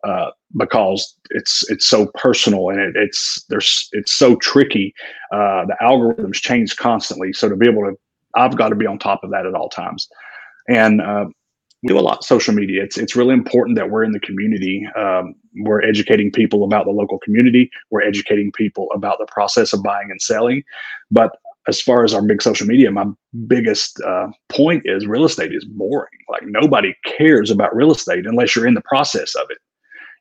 uh, 0.04 0.30
because 0.56 1.14
it's 1.30 1.68
it's 1.70 1.86
so 1.86 2.10
personal 2.14 2.70
and 2.70 2.80
it, 2.80 2.96
it's 2.96 3.44
there's 3.48 3.88
it's 3.92 4.12
so 4.12 4.36
tricky. 4.36 4.94
Uh, 5.32 5.64
the 5.66 5.76
algorithms 5.80 6.34
change 6.34 6.76
constantly, 6.76 7.32
so 7.32 7.48
to 7.48 7.56
be 7.56 7.66
able 7.66 7.82
to, 7.82 7.98
I've 8.34 8.56
got 8.56 8.68
to 8.68 8.74
be 8.74 8.86
on 8.86 8.98
top 8.98 9.24
of 9.24 9.30
that 9.30 9.46
at 9.46 9.54
all 9.54 9.68
times. 9.68 10.08
And 10.68 11.00
uh, 11.00 11.26
we 11.82 11.88
do 11.88 11.98
a 11.98 12.00
lot 12.00 12.24
social 12.24 12.54
media. 12.54 12.82
It's 12.82 12.98
it's 12.98 13.16
really 13.16 13.32
important 13.32 13.76
that 13.76 13.90
we're 13.90 14.04
in 14.04 14.12
the 14.12 14.20
community. 14.20 14.86
Um, 14.96 15.34
we're 15.56 15.82
educating 15.82 16.30
people 16.30 16.64
about 16.64 16.84
the 16.84 16.92
local 16.92 17.18
community. 17.18 17.70
We're 17.90 18.02
educating 18.02 18.52
people 18.52 18.88
about 18.94 19.18
the 19.18 19.26
process 19.26 19.72
of 19.72 19.82
buying 19.82 20.10
and 20.10 20.20
selling. 20.20 20.62
But 21.10 21.36
as 21.68 21.80
far 21.80 22.04
as 22.04 22.14
our 22.14 22.22
big 22.22 22.42
social 22.42 22.66
media, 22.66 22.90
my 22.90 23.06
biggest 23.46 24.00
uh, 24.02 24.28
point 24.48 24.82
is 24.86 25.06
real 25.06 25.24
estate 25.24 25.54
is 25.54 25.64
boring. 25.64 26.08
Like 26.28 26.42
nobody 26.44 26.94
cares 27.04 27.50
about 27.50 27.74
real 27.74 27.92
estate 27.92 28.26
unless 28.26 28.54
you're 28.54 28.66
in 28.66 28.74
the 28.74 28.82
process 28.82 29.34
of 29.34 29.46
it. 29.50 29.58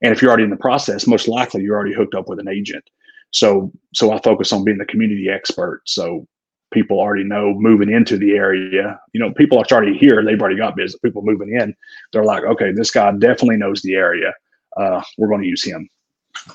And 0.01 0.13
if 0.13 0.21
you're 0.21 0.29
already 0.29 0.43
in 0.43 0.49
the 0.49 0.57
process, 0.57 1.07
most 1.07 1.27
likely 1.27 1.63
you're 1.63 1.75
already 1.75 1.93
hooked 1.93 2.15
up 2.15 2.29
with 2.29 2.39
an 2.39 2.47
agent. 2.47 2.83
So 3.31 3.71
so 3.93 4.11
I 4.11 4.19
focus 4.21 4.53
on 4.53 4.63
being 4.63 4.77
the 4.77 4.85
community 4.85 5.29
expert. 5.29 5.81
So 5.85 6.25
people 6.71 6.99
already 6.99 7.23
know 7.23 7.53
moving 7.53 7.91
into 7.91 8.17
the 8.17 8.31
area. 8.31 8.99
You 9.13 9.19
know, 9.19 9.33
people 9.33 9.57
are 9.57 9.65
already 9.71 9.97
here. 9.97 10.23
They've 10.23 10.39
already 10.39 10.57
got 10.57 10.75
business. 10.75 10.99
People 10.99 11.21
moving 11.23 11.55
in, 11.55 11.75
they're 12.13 12.23
like, 12.23 12.43
okay, 12.43 12.71
this 12.71 12.91
guy 12.91 13.11
definitely 13.11 13.57
knows 13.57 13.81
the 13.81 13.95
area. 13.95 14.33
Uh, 14.77 15.01
we're 15.17 15.27
going 15.27 15.41
to 15.41 15.47
use 15.47 15.63
him. 15.63 15.89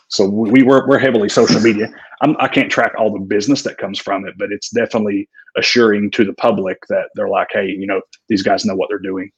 So 0.09 0.29
we 0.29 0.63
work, 0.63 0.87
we're 0.89 0.99
heavily 0.99 1.29
social 1.29 1.61
media. 1.61 1.89
I'm, 2.23 2.37
I 2.39 2.49
can 2.49 2.65
not 2.65 2.71
track 2.71 2.93
all 2.99 3.13
the 3.13 3.21
business 3.21 3.63
that 3.63 3.77
comes 3.77 3.99
from 3.99 4.27
it, 4.27 4.35
but 4.39 4.51
it's 4.51 4.71
definitely 4.71 5.29
assuring 5.57 6.11
to 6.13 6.25
the 6.25 6.33
public 6.35 6.79
that 6.89 7.11
they're 7.15 7.29
like, 7.29 7.49
hey, 7.53 7.67
you 7.67 7.87
know, 7.87 8.01
these 8.29 8.43
guys 8.43 8.65
know 8.65 8.75
what 8.75 8.89
they're 8.89 8.99
doing. 8.99 9.31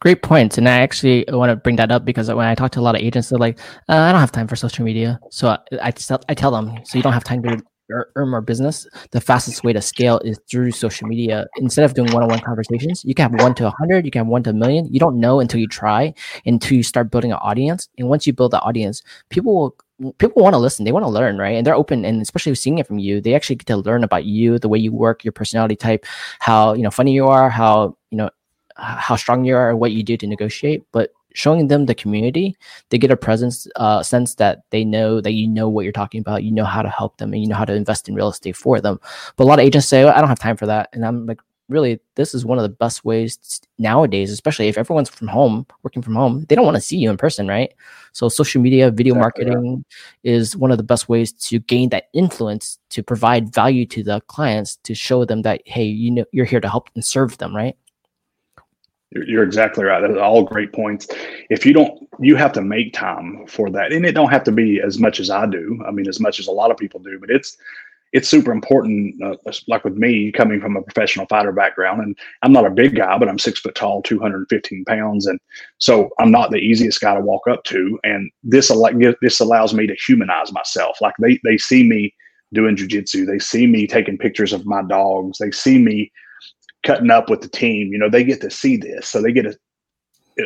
Great 0.00 0.22
points, 0.22 0.56
and 0.56 0.66
I 0.66 0.78
actually 0.78 1.26
want 1.28 1.50
to 1.50 1.56
bring 1.56 1.76
that 1.76 1.90
up 1.90 2.06
because 2.06 2.28
when 2.28 2.46
I 2.46 2.54
talk 2.54 2.72
to 2.72 2.80
a 2.80 2.82
lot 2.82 2.94
of 2.94 3.02
agents, 3.02 3.28
they're 3.28 3.38
like, 3.38 3.58
uh, 3.86 3.96
"I 3.96 4.12
don't 4.12 4.20
have 4.22 4.32
time 4.32 4.48
for 4.48 4.56
social 4.56 4.82
media," 4.82 5.20
so 5.30 5.48
I, 5.48 5.58
I, 5.82 5.92
I 6.26 6.34
tell 6.34 6.50
them, 6.50 6.72
"So 6.84 6.96
you 6.96 7.02
don't 7.02 7.12
have 7.12 7.22
time 7.22 7.42
to 7.42 7.62
earn 7.90 8.30
more 8.30 8.40
business, 8.40 8.86
the 9.10 9.20
fastest 9.20 9.64
way 9.64 9.72
to 9.72 9.80
scale 9.82 10.18
is 10.20 10.40
through 10.50 10.72
social 10.72 11.08
media. 11.08 11.46
Instead 11.56 11.84
of 11.84 11.94
doing 11.94 12.12
one-on-one 12.12 12.40
conversations, 12.40 13.04
you 13.04 13.14
can 13.14 13.30
have 13.30 13.40
one 13.40 13.54
to 13.56 13.66
a 13.66 13.70
hundred, 13.70 14.04
you 14.04 14.10
can 14.10 14.20
have 14.20 14.28
one 14.28 14.42
to 14.44 14.50
a 14.50 14.52
million. 14.52 14.92
You 14.92 15.00
don't 15.00 15.20
know 15.20 15.40
until 15.40 15.60
you 15.60 15.66
try, 15.66 16.14
until 16.46 16.76
you 16.76 16.82
start 16.82 17.10
building 17.10 17.32
an 17.32 17.38
audience. 17.40 17.88
And 17.98 18.08
once 18.08 18.26
you 18.26 18.32
build 18.32 18.52
the 18.52 18.60
audience, 18.60 19.02
people 19.28 19.54
will 19.54 19.76
people 20.18 20.42
want 20.42 20.54
to 20.54 20.58
listen 20.58 20.86
they 20.86 20.92
want 20.92 21.04
to 21.04 21.10
learn 21.10 21.36
right 21.36 21.56
and 21.56 21.66
they're 21.66 21.74
open 21.74 22.06
and 22.06 22.22
especially 22.22 22.54
seeing 22.54 22.78
it 22.78 22.86
from 22.86 22.98
you 22.98 23.20
they 23.20 23.34
actually 23.34 23.56
get 23.56 23.66
to 23.66 23.76
learn 23.76 24.02
about 24.02 24.24
you 24.24 24.58
the 24.58 24.68
way 24.68 24.78
you 24.78 24.90
work 24.90 25.22
your 25.24 25.32
personality 25.32 25.76
type 25.76 26.06
how 26.38 26.72
you 26.72 26.82
know 26.82 26.90
funny 26.90 27.12
you 27.12 27.26
are 27.26 27.50
how 27.50 27.94
you 28.10 28.16
know 28.16 28.30
how 28.76 29.14
strong 29.14 29.44
you 29.44 29.54
are 29.54 29.76
what 29.76 29.92
you 29.92 30.02
do 30.02 30.16
to 30.16 30.26
negotiate 30.26 30.84
but 30.90 31.12
showing 31.34 31.68
them 31.68 31.86
the 31.86 31.94
community, 31.94 32.56
they 32.88 32.98
get 32.98 33.10
a 33.10 33.16
presence, 33.16 33.66
uh, 33.76 34.02
sense 34.02 34.34
that 34.36 34.62
they 34.70 34.84
know 34.84 35.20
that 35.20 35.32
you 35.32 35.46
know 35.48 35.68
what 35.68 35.82
you're 35.84 35.92
talking 35.92 36.20
about, 36.20 36.44
you 36.44 36.52
know 36.52 36.64
how 36.64 36.82
to 36.82 36.88
help 36.88 37.16
them, 37.18 37.32
and 37.32 37.42
you 37.42 37.48
know 37.48 37.56
how 37.56 37.64
to 37.64 37.74
invest 37.74 38.08
in 38.08 38.14
real 38.14 38.28
estate 38.28 38.56
for 38.56 38.80
them. 38.80 39.00
But 39.36 39.44
a 39.44 39.46
lot 39.46 39.58
of 39.58 39.64
agents 39.64 39.88
say, 39.88 40.02
oh, 40.02 40.10
"I 40.10 40.20
don't 40.20 40.28
have 40.28 40.38
time 40.38 40.56
for 40.56 40.66
that," 40.66 40.88
and 40.92 41.04
I'm 41.04 41.26
like, 41.26 41.40
really, 41.70 42.00
this 42.16 42.34
is 42.34 42.44
one 42.44 42.58
of 42.58 42.62
the 42.62 42.68
best 42.68 43.04
ways 43.04 43.60
nowadays, 43.78 44.30
especially 44.30 44.68
if 44.68 44.76
everyone's 44.76 45.08
from 45.08 45.28
home, 45.28 45.66
working 45.82 46.02
from 46.02 46.16
home. 46.16 46.44
They 46.48 46.54
don't 46.54 46.64
want 46.64 46.76
to 46.76 46.80
see 46.80 46.98
you 46.98 47.08
in 47.08 47.16
person, 47.16 47.48
right? 47.48 47.72
So 48.12 48.28
social 48.28 48.60
media, 48.60 48.90
video 48.90 49.14
exactly, 49.14 49.46
marketing 49.46 49.84
yeah. 50.22 50.32
is 50.32 50.56
one 50.56 50.72
of 50.72 50.76
the 50.76 50.84
best 50.84 51.08
ways 51.08 51.32
to 51.32 51.60
gain 51.60 51.88
that 51.90 52.08
influence 52.12 52.78
to 52.90 53.02
provide 53.02 53.54
value 53.54 53.86
to 53.86 54.02
the 54.02 54.20
clients 54.22 54.76
to 54.82 54.94
show 54.94 55.24
them 55.24 55.42
that 55.42 55.62
hey, 55.64 55.84
you 55.84 56.10
know, 56.10 56.24
you're 56.32 56.44
here 56.44 56.60
to 56.60 56.68
help 56.68 56.90
and 56.94 57.04
serve 57.04 57.38
them, 57.38 57.54
right? 57.56 57.76
You're 59.12 59.42
exactly 59.42 59.84
right. 59.84 60.02
Are 60.02 60.20
all 60.20 60.44
great 60.44 60.72
points. 60.72 61.08
If 61.50 61.66
you 61.66 61.72
don't, 61.72 62.08
you 62.20 62.36
have 62.36 62.52
to 62.52 62.62
make 62.62 62.92
time 62.92 63.44
for 63.48 63.68
that, 63.70 63.92
and 63.92 64.06
it 64.06 64.12
don't 64.12 64.30
have 64.30 64.44
to 64.44 64.52
be 64.52 64.80
as 64.80 65.00
much 65.00 65.18
as 65.18 65.30
I 65.30 65.46
do. 65.46 65.82
I 65.86 65.90
mean, 65.90 66.08
as 66.08 66.20
much 66.20 66.38
as 66.38 66.46
a 66.46 66.52
lot 66.52 66.70
of 66.70 66.76
people 66.76 67.00
do, 67.00 67.18
but 67.18 67.28
it's 67.28 67.56
it's 68.12 68.28
super 68.28 68.52
important. 68.52 69.20
Uh, 69.20 69.34
like 69.66 69.82
with 69.82 69.96
me, 69.96 70.30
coming 70.30 70.60
from 70.60 70.76
a 70.76 70.82
professional 70.82 71.26
fighter 71.26 71.50
background, 71.50 72.02
and 72.02 72.16
I'm 72.42 72.52
not 72.52 72.66
a 72.66 72.70
big 72.70 72.94
guy, 72.94 73.18
but 73.18 73.28
I'm 73.28 73.38
six 73.38 73.58
foot 73.58 73.74
tall, 73.74 74.00
215 74.02 74.84
pounds, 74.84 75.26
and 75.26 75.40
so 75.78 76.10
I'm 76.20 76.30
not 76.30 76.52
the 76.52 76.58
easiest 76.58 77.00
guy 77.00 77.14
to 77.14 77.20
walk 77.20 77.48
up 77.48 77.64
to. 77.64 77.98
And 78.04 78.30
this 78.44 78.70
this 79.20 79.40
allows 79.40 79.74
me 79.74 79.88
to 79.88 79.96
humanize 80.06 80.52
myself. 80.52 81.00
Like 81.00 81.14
they 81.20 81.40
they 81.42 81.58
see 81.58 81.82
me 81.82 82.14
doing 82.52 82.76
jujitsu, 82.76 83.26
they 83.26 83.40
see 83.40 83.66
me 83.66 83.88
taking 83.88 84.18
pictures 84.18 84.52
of 84.52 84.66
my 84.66 84.82
dogs, 84.82 85.38
they 85.38 85.50
see 85.50 85.78
me 85.78 86.12
cutting 86.84 87.10
up 87.10 87.28
with 87.28 87.40
the 87.40 87.48
team. 87.48 87.92
You 87.92 87.98
know, 87.98 88.08
they 88.08 88.24
get 88.24 88.40
to 88.42 88.50
see 88.50 88.76
this, 88.76 89.08
so 89.08 89.22
they 89.22 89.32
get 89.32 89.46
a. 89.46 89.56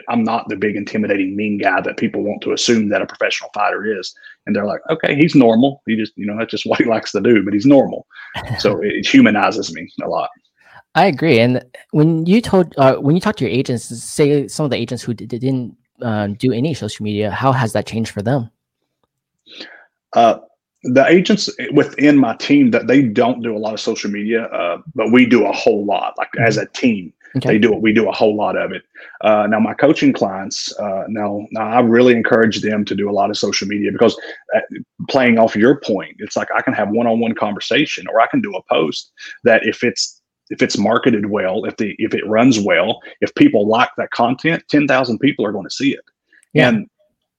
I'm 0.09 0.25
not 0.25 0.49
the 0.49 0.57
big 0.57 0.75
intimidating 0.75 1.37
mean 1.37 1.59
guy 1.59 1.81
that 1.81 1.99
people 1.99 2.23
want 2.23 2.43
to 2.43 2.53
assume 2.53 2.89
that 2.89 3.03
a 3.03 3.07
professional 3.07 3.51
fighter 3.55 3.85
is, 3.99 4.13
and 4.47 4.57
they're 4.57 4.67
like, 4.67 4.81
okay, 4.91 5.15
he's 5.15 5.37
normal. 5.37 5.83
He 5.87 5.95
just, 5.95 6.13
you 6.17 6.27
know, 6.27 6.37
that's 6.37 6.51
just 6.51 6.67
what 6.67 6.81
he 6.81 6.85
likes 6.85 7.13
to 7.13 7.21
do, 7.21 7.45
but 7.45 7.55
he's 7.55 7.67
normal. 7.67 8.07
so 8.59 8.79
it 8.83 9.07
humanizes 9.07 9.73
me 9.73 9.89
a 10.03 10.09
lot. 10.09 10.31
I 10.97 11.07
agree. 11.07 11.41
And 11.41 11.65
when 11.91 12.25
you 12.25 12.41
told, 12.41 12.75
uh, 12.79 12.97
when 12.97 13.15
you 13.17 13.21
talk 13.21 13.37
to 13.37 13.45
your 13.45 13.53
agents, 13.53 13.85
say 13.85 14.47
some 14.47 14.65
of 14.65 14.71
the 14.71 14.77
agents 14.77 15.03
who 15.03 15.13
didn't 15.13 15.77
uh, 16.01 16.29
do 16.29 16.53
any 16.53 16.73
social 16.75 17.03
media, 17.03 17.31
how 17.31 17.53
has 17.53 17.73
that 17.73 17.87
changed 17.87 18.13
for 18.13 18.23
them? 18.23 18.51
Uh, 20.13 20.39
the 20.85 21.07
agents 21.07 21.49
within 21.73 22.19
my 22.19 22.37
team 22.37 22.71
that 22.71 22.87
they 22.87 23.03
don't 23.03 23.43
do 23.43 23.57
a 23.57 23.59
lot 23.59 23.73
of 23.73 23.81
social 23.81 24.11
media, 24.11 24.45
uh, 24.45 24.79
but 24.95 25.11
we 25.11 25.25
do 25.25 25.47
a 25.47 25.53
whole 25.53 25.85
lot. 25.85 26.15
Like 26.19 26.29
mm-hmm. 26.37 26.45
as 26.45 26.59
a 26.59 26.67
team, 26.67 27.13
okay. 27.37 27.53
they 27.53 27.59
do 27.59 27.73
it. 27.73 27.81
We 27.81 27.93
do 27.93 28.09
a 28.09 28.13
whole 28.13 28.37
lot 28.37 28.57
of 28.57 28.71
it. 28.73 28.83
Uh, 29.23 29.47
now, 29.49 29.59
my 29.59 29.73
coaching 29.73 30.13
clients, 30.13 30.79
uh, 30.79 31.05
now, 31.09 31.47
now 31.53 31.69
I 31.69 31.81
really 31.81 32.15
encourage 32.15 32.61
them 32.61 32.85
to 32.85 32.95
do 32.95 33.09
a 33.09 33.13
lot 33.13 33.31
of 33.31 33.39
social 33.39 33.67
media 33.67 33.93
because 33.93 34.15
uh, 34.55 34.61
playing 35.09 35.39
off 35.39 35.57
your 35.57 35.81
point, 35.81 36.17
it's 36.19 36.37
like 36.37 36.49
I 36.55 36.61
can 36.61 36.75
have 36.75 36.91
one-on-one 36.91 37.35
conversation, 37.35 38.05
or 38.13 38.21
I 38.21 38.27
can 38.27 38.43
do 38.43 38.55
a 38.55 38.63
post 38.71 39.11
that 39.45 39.67
if 39.67 39.83
it's 39.83 40.21
if 40.51 40.61
it's 40.61 40.77
marketed 40.77 41.31
well, 41.31 41.65
if 41.65 41.79
the 41.79 41.97
if 41.99 42.13
it 42.13 42.27
runs 42.27 42.61
well, 42.61 43.01
if 43.23 43.35
people 43.35 43.67
like 43.67 43.89
that 43.97 44.11
content, 44.11 44.63
ten 44.69 44.87
thousand 44.87 45.19
people 45.19 45.47
are 45.47 45.53
going 45.53 45.65
to 45.65 45.75
see 45.75 45.95
it, 45.95 46.05
yeah. 46.53 46.69
and 46.69 46.91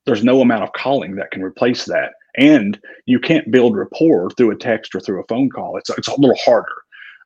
there's 0.08 0.24
no 0.24 0.42
amount 0.42 0.64
of 0.64 0.74
calling 0.74 1.16
that 1.16 1.30
can 1.30 1.44
replace 1.44 1.86
that 1.86 2.14
and 2.38 2.80
you 3.06 3.20
can't 3.20 3.52
build 3.52 3.76
rapport 3.76 4.30
through 4.32 4.52
a 4.52 4.56
text 4.56 4.96
or 4.96 5.00
through 5.00 5.22
a 5.22 5.28
phone 5.28 5.50
call. 5.50 5.78
It's 5.78 5.90
it's 5.92 6.08
a 6.08 6.20
little 6.20 6.38
harder. 6.44 6.74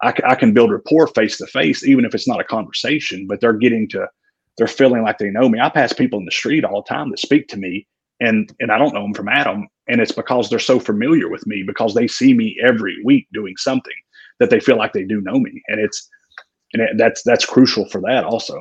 I, 0.01 0.13
I 0.25 0.35
can 0.35 0.53
build 0.53 0.71
rapport 0.71 1.07
face 1.07 1.37
to 1.37 1.47
face, 1.47 1.85
even 1.85 2.05
if 2.05 2.15
it's 2.15 2.27
not 2.27 2.39
a 2.39 2.45
conversation. 2.45 3.27
But 3.27 3.41
they're 3.41 3.53
getting 3.53 3.87
to, 3.89 4.07
they're 4.57 4.67
feeling 4.67 5.03
like 5.03 5.17
they 5.17 5.29
know 5.29 5.49
me. 5.49 5.59
I 5.59 5.69
pass 5.69 5.93
people 5.93 6.19
in 6.19 6.25
the 6.25 6.31
street 6.31 6.63
all 6.63 6.83
the 6.83 6.89
time 6.89 7.09
that 7.09 7.19
speak 7.19 7.47
to 7.49 7.57
me, 7.57 7.87
and 8.19 8.53
and 8.59 8.71
I 8.71 8.77
don't 8.77 8.93
know 8.93 9.03
them 9.03 9.13
from 9.13 9.29
Adam, 9.29 9.67
and 9.87 10.01
it's 10.01 10.11
because 10.11 10.49
they're 10.49 10.59
so 10.59 10.79
familiar 10.79 11.29
with 11.29 11.45
me 11.47 11.63
because 11.65 11.93
they 11.93 12.07
see 12.07 12.33
me 12.33 12.57
every 12.63 12.97
week 13.03 13.27
doing 13.33 13.55
something 13.57 13.93
that 14.39 14.49
they 14.49 14.59
feel 14.59 14.77
like 14.77 14.93
they 14.93 15.03
do 15.03 15.21
know 15.21 15.39
me, 15.39 15.61
and 15.67 15.79
it's 15.79 16.07
and 16.73 16.99
that's 16.99 17.23
that's 17.23 17.45
crucial 17.45 17.87
for 17.89 18.01
that 18.01 18.23
also. 18.23 18.59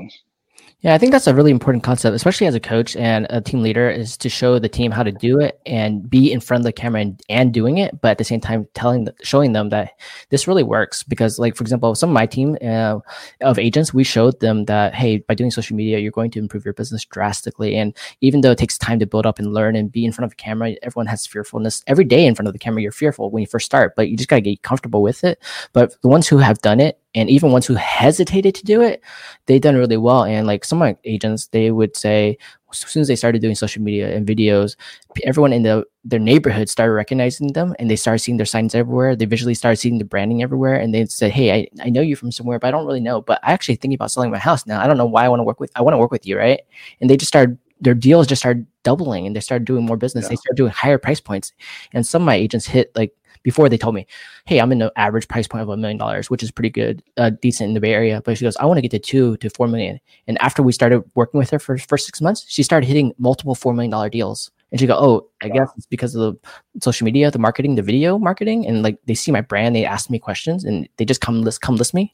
Yeah, 0.81 0.95
I 0.95 0.99
think 0.99 1.11
that's 1.11 1.27
a 1.27 1.35
really 1.35 1.51
important 1.51 1.83
concept, 1.83 2.14
especially 2.14 2.47
as 2.47 2.55
a 2.55 2.61
coach 2.61 2.95
and 2.95 3.27
a 3.31 3.41
team 3.41 3.62
leader, 3.62 3.91
is 3.91 4.17
to 4.19 4.29
show 4.29 4.61
the 4.61 4.69
team 4.69 4.93
how 4.93 5.03
to 5.03 5.11
do 5.11 5.41
it 5.41 5.61
and 5.67 6.09
be 6.09 6.31
in 6.31 6.38
front 6.38 6.61
of 6.61 6.64
the 6.67 6.73
camera 6.73 7.01
and, 7.01 7.21
and 7.29 7.53
doing 7.53 7.79
it, 7.79 8.01
but 8.01 8.12
at 8.12 8.19
the 8.19 8.25
same 8.25 8.41
time 8.41 8.69
telling, 8.75 9.09
showing 9.25 9.55
them 9.55 9.71
that 9.71 9.91
this 10.31 10.47
really 10.47 10.62
works. 10.62 11.03
Because, 11.03 11.37
like 11.37 11.57
for 11.57 11.64
example, 11.64 11.97
some 11.97 12.11
of 12.11 12.14
my 12.14 12.27
team 12.27 12.57
uh, 12.64 13.01
of 13.41 13.59
agents, 13.59 13.93
we 13.93 14.05
showed 14.05 14.38
them 14.38 14.67
that 14.67 14.95
hey, 14.95 15.19
by 15.19 15.35
doing 15.35 15.51
social 15.51 15.75
media, 15.77 15.99
you're 15.99 16.12
going 16.12 16.31
to 16.31 16.38
improve 16.38 16.64
your 16.64 16.75
business 16.75 17.05
drastically. 17.05 17.75
And 17.77 17.93
even 18.21 18.43
though 18.43 18.53
it 18.53 18.59
takes 18.59 18.79
time 18.79 19.01
to 19.01 19.07
build 19.07 19.27
up 19.27 19.41
and 19.41 19.53
learn 19.53 19.75
and 19.75 19.91
be 19.91 20.05
in 20.05 20.12
front 20.12 20.27
of 20.27 20.33
a 20.33 20.37
camera, 20.37 20.77
everyone 20.83 21.07
has 21.07 21.27
fearfulness 21.27 21.83
every 21.88 22.05
day 22.05 22.25
in 22.25 22.37
front 22.37 22.47
of 22.47 22.53
the 22.53 22.59
camera. 22.61 22.83
You're 22.83 22.93
fearful 22.93 23.31
when 23.31 23.41
you 23.41 23.49
first 23.49 23.67
start, 23.67 23.95
but 23.97 24.11
you 24.11 24.17
just 24.17 24.29
gotta 24.29 24.43
get 24.43 24.62
comfortable 24.62 25.03
with 25.03 25.25
it. 25.25 25.43
But 25.73 26.01
the 26.03 26.09
ones 26.09 26.29
who 26.29 26.38
have 26.38 26.61
done 26.61 26.79
it 26.79 27.01
and 27.14 27.31
even 27.31 27.53
ones 27.53 27.66
who 27.66 27.75
hesitated 27.75 28.55
to 28.55 28.64
do 28.64 28.83
it, 28.83 29.03
they 29.47 29.59
done 29.59 29.77
really 29.77 29.97
well. 29.97 30.25
And 30.25 30.47
like 30.47 30.64
some 30.64 30.81
of 30.81 30.87
my 30.87 30.97
agents, 31.05 31.49
they 31.49 31.71
would 31.71 31.97
say 31.97 32.38
as 32.71 32.79
soon 32.79 33.01
as 33.01 33.09
they 33.09 33.16
started 33.16 33.40
doing 33.40 33.55
social 33.55 33.83
media 33.83 34.14
and 34.14 34.27
videos, 34.27 34.77
everyone 35.25 35.53
in 35.53 35.62
the 35.62 35.85
their 36.05 36.18
neighborhood 36.18 36.68
started 36.68 36.92
recognizing 36.92 37.53
them, 37.53 37.75
and 37.79 37.90
they 37.90 37.97
started 37.97 38.21
seeing 38.21 38.37
their 38.37 38.47
signs 38.47 38.75
everywhere. 38.75 39.16
They 39.16 39.25
visually 39.25 39.55
started 39.55 39.77
seeing 39.77 39.99
the 39.99 40.05
branding 40.05 40.42
everywhere, 40.42 40.75
and 40.75 40.94
they 40.94 41.07
said, 41.07 41.33
"Hey, 41.33 41.53
I, 41.53 41.68
I 41.83 41.90
know 41.90 42.01
you 42.01 42.16
from 42.16 42.33
somewhere, 42.33 42.59
but 42.59 42.68
I 42.68 42.71
don't 42.71 42.87
really 42.87 43.01
know. 43.01 43.21
But 43.21 43.40
I 43.42 43.53
actually 43.53 43.77
thinking 43.77 43.94
about 43.94 44.11
selling 44.11 44.31
my 44.31 44.38
house 44.38 44.66
now. 44.66 44.81
I 44.81 44.87
don't 44.87 44.99
know 44.99 45.07
why 45.07 45.25
I 45.25 45.29
want 45.29 45.40
to 45.40 45.44
work 45.44 45.61
with. 45.61 45.71
I 45.77 45.83
want 45.83 45.94
to 45.94 45.99
work 45.99 46.11
with 46.11 46.27
you, 46.27 46.38
right?" 46.38 46.61
And 47.01 47.09
they 47.11 47.16
just 47.16 47.29
started 47.29 47.59
their 47.81 47.94
deals 47.94 48.27
just 48.27 48.42
started 48.42 48.66
doubling, 48.83 49.27
and 49.27 49.37
they 49.37 49.40
started 49.40 49.64
doing 49.64 49.85
more 49.87 49.97
business. 49.97 50.25
Yeah. 50.25 50.31
They 50.31 50.37
started 50.37 50.57
doing 50.57 50.73
higher 50.73 50.99
price 50.99 51.21
points, 51.21 51.53
and 51.92 52.07
some 52.07 52.23
of 52.23 52.27
my 52.27 52.35
agents 52.35 52.66
hit 52.66 52.90
like 52.97 53.14
before 53.42 53.68
they 53.68 53.79
told 53.79 53.94
me, 53.94 54.07
hey, 54.46 54.61
I'm 54.61 54.72
in 54.72 54.79
the 54.79 54.92
average 54.96 55.29
price 55.29 55.46
point 55.46 55.62
of 55.62 55.68
a 55.68 55.77
million 55.77 55.98
dollars, 55.98 56.31
which 56.31 56.42
is 56.42 56.51
pretty 56.51 56.70
good, 56.70 57.03
uh, 57.16 57.31
decent 57.31 57.68
in 57.68 57.74
the 57.74 57.81
Bay 57.81 57.92
Area. 57.92 58.22
But 58.24 58.38
she 58.38 58.44
goes, 58.44 58.57
I 58.57 58.66
want 58.66 58.79
to 58.79 58.83
get 58.83 58.90
to 58.92 58.98
two 58.98 59.37
to 59.38 59.51
four 59.51 59.68
million. 59.68 60.01
And 60.27 60.38
after 60.40 60.62
we 60.62 60.72
started 60.72 61.03
working 61.14 61.38
with 61.38 61.51
her 61.51 61.59
for 61.59 61.79
first 61.79 62.07
six 62.07 62.20
months, 62.20 62.44
she 62.48 62.62
started 62.62 62.87
hitting 62.87 63.12
multiple 63.18 63.55
four 63.55 63.74
million 63.74 63.90
dollar 63.90 64.09
deals. 64.09 64.51
And 64.70 64.79
she 64.79 64.87
go, 64.87 64.98
oh, 64.98 65.27
I 65.42 65.48
guess 65.48 65.70
it's 65.79 65.87
because 65.87 66.14
of 66.14 66.37
the 66.74 66.83
social 66.83 67.07
media, 67.07 67.31
the 67.31 67.38
marketing, 67.38 67.77
the 67.77 67.83
video 67.83 68.18
marketing, 68.18 68.66
and 68.66 68.83
like 68.83 68.98
they 69.07 69.14
see 69.14 69.33
my 69.33 69.40
brand, 69.40 69.74
they 69.74 69.87
ask 69.87 70.11
me 70.11 70.18
questions, 70.18 70.62
and 70.64 70.87
they 70.98 71.07
just 71.07 71.22
come 71.22 71.42
list 71.42 71.62
come 71.62 71.77
list 71.77 71.94
me. 71.94 72.12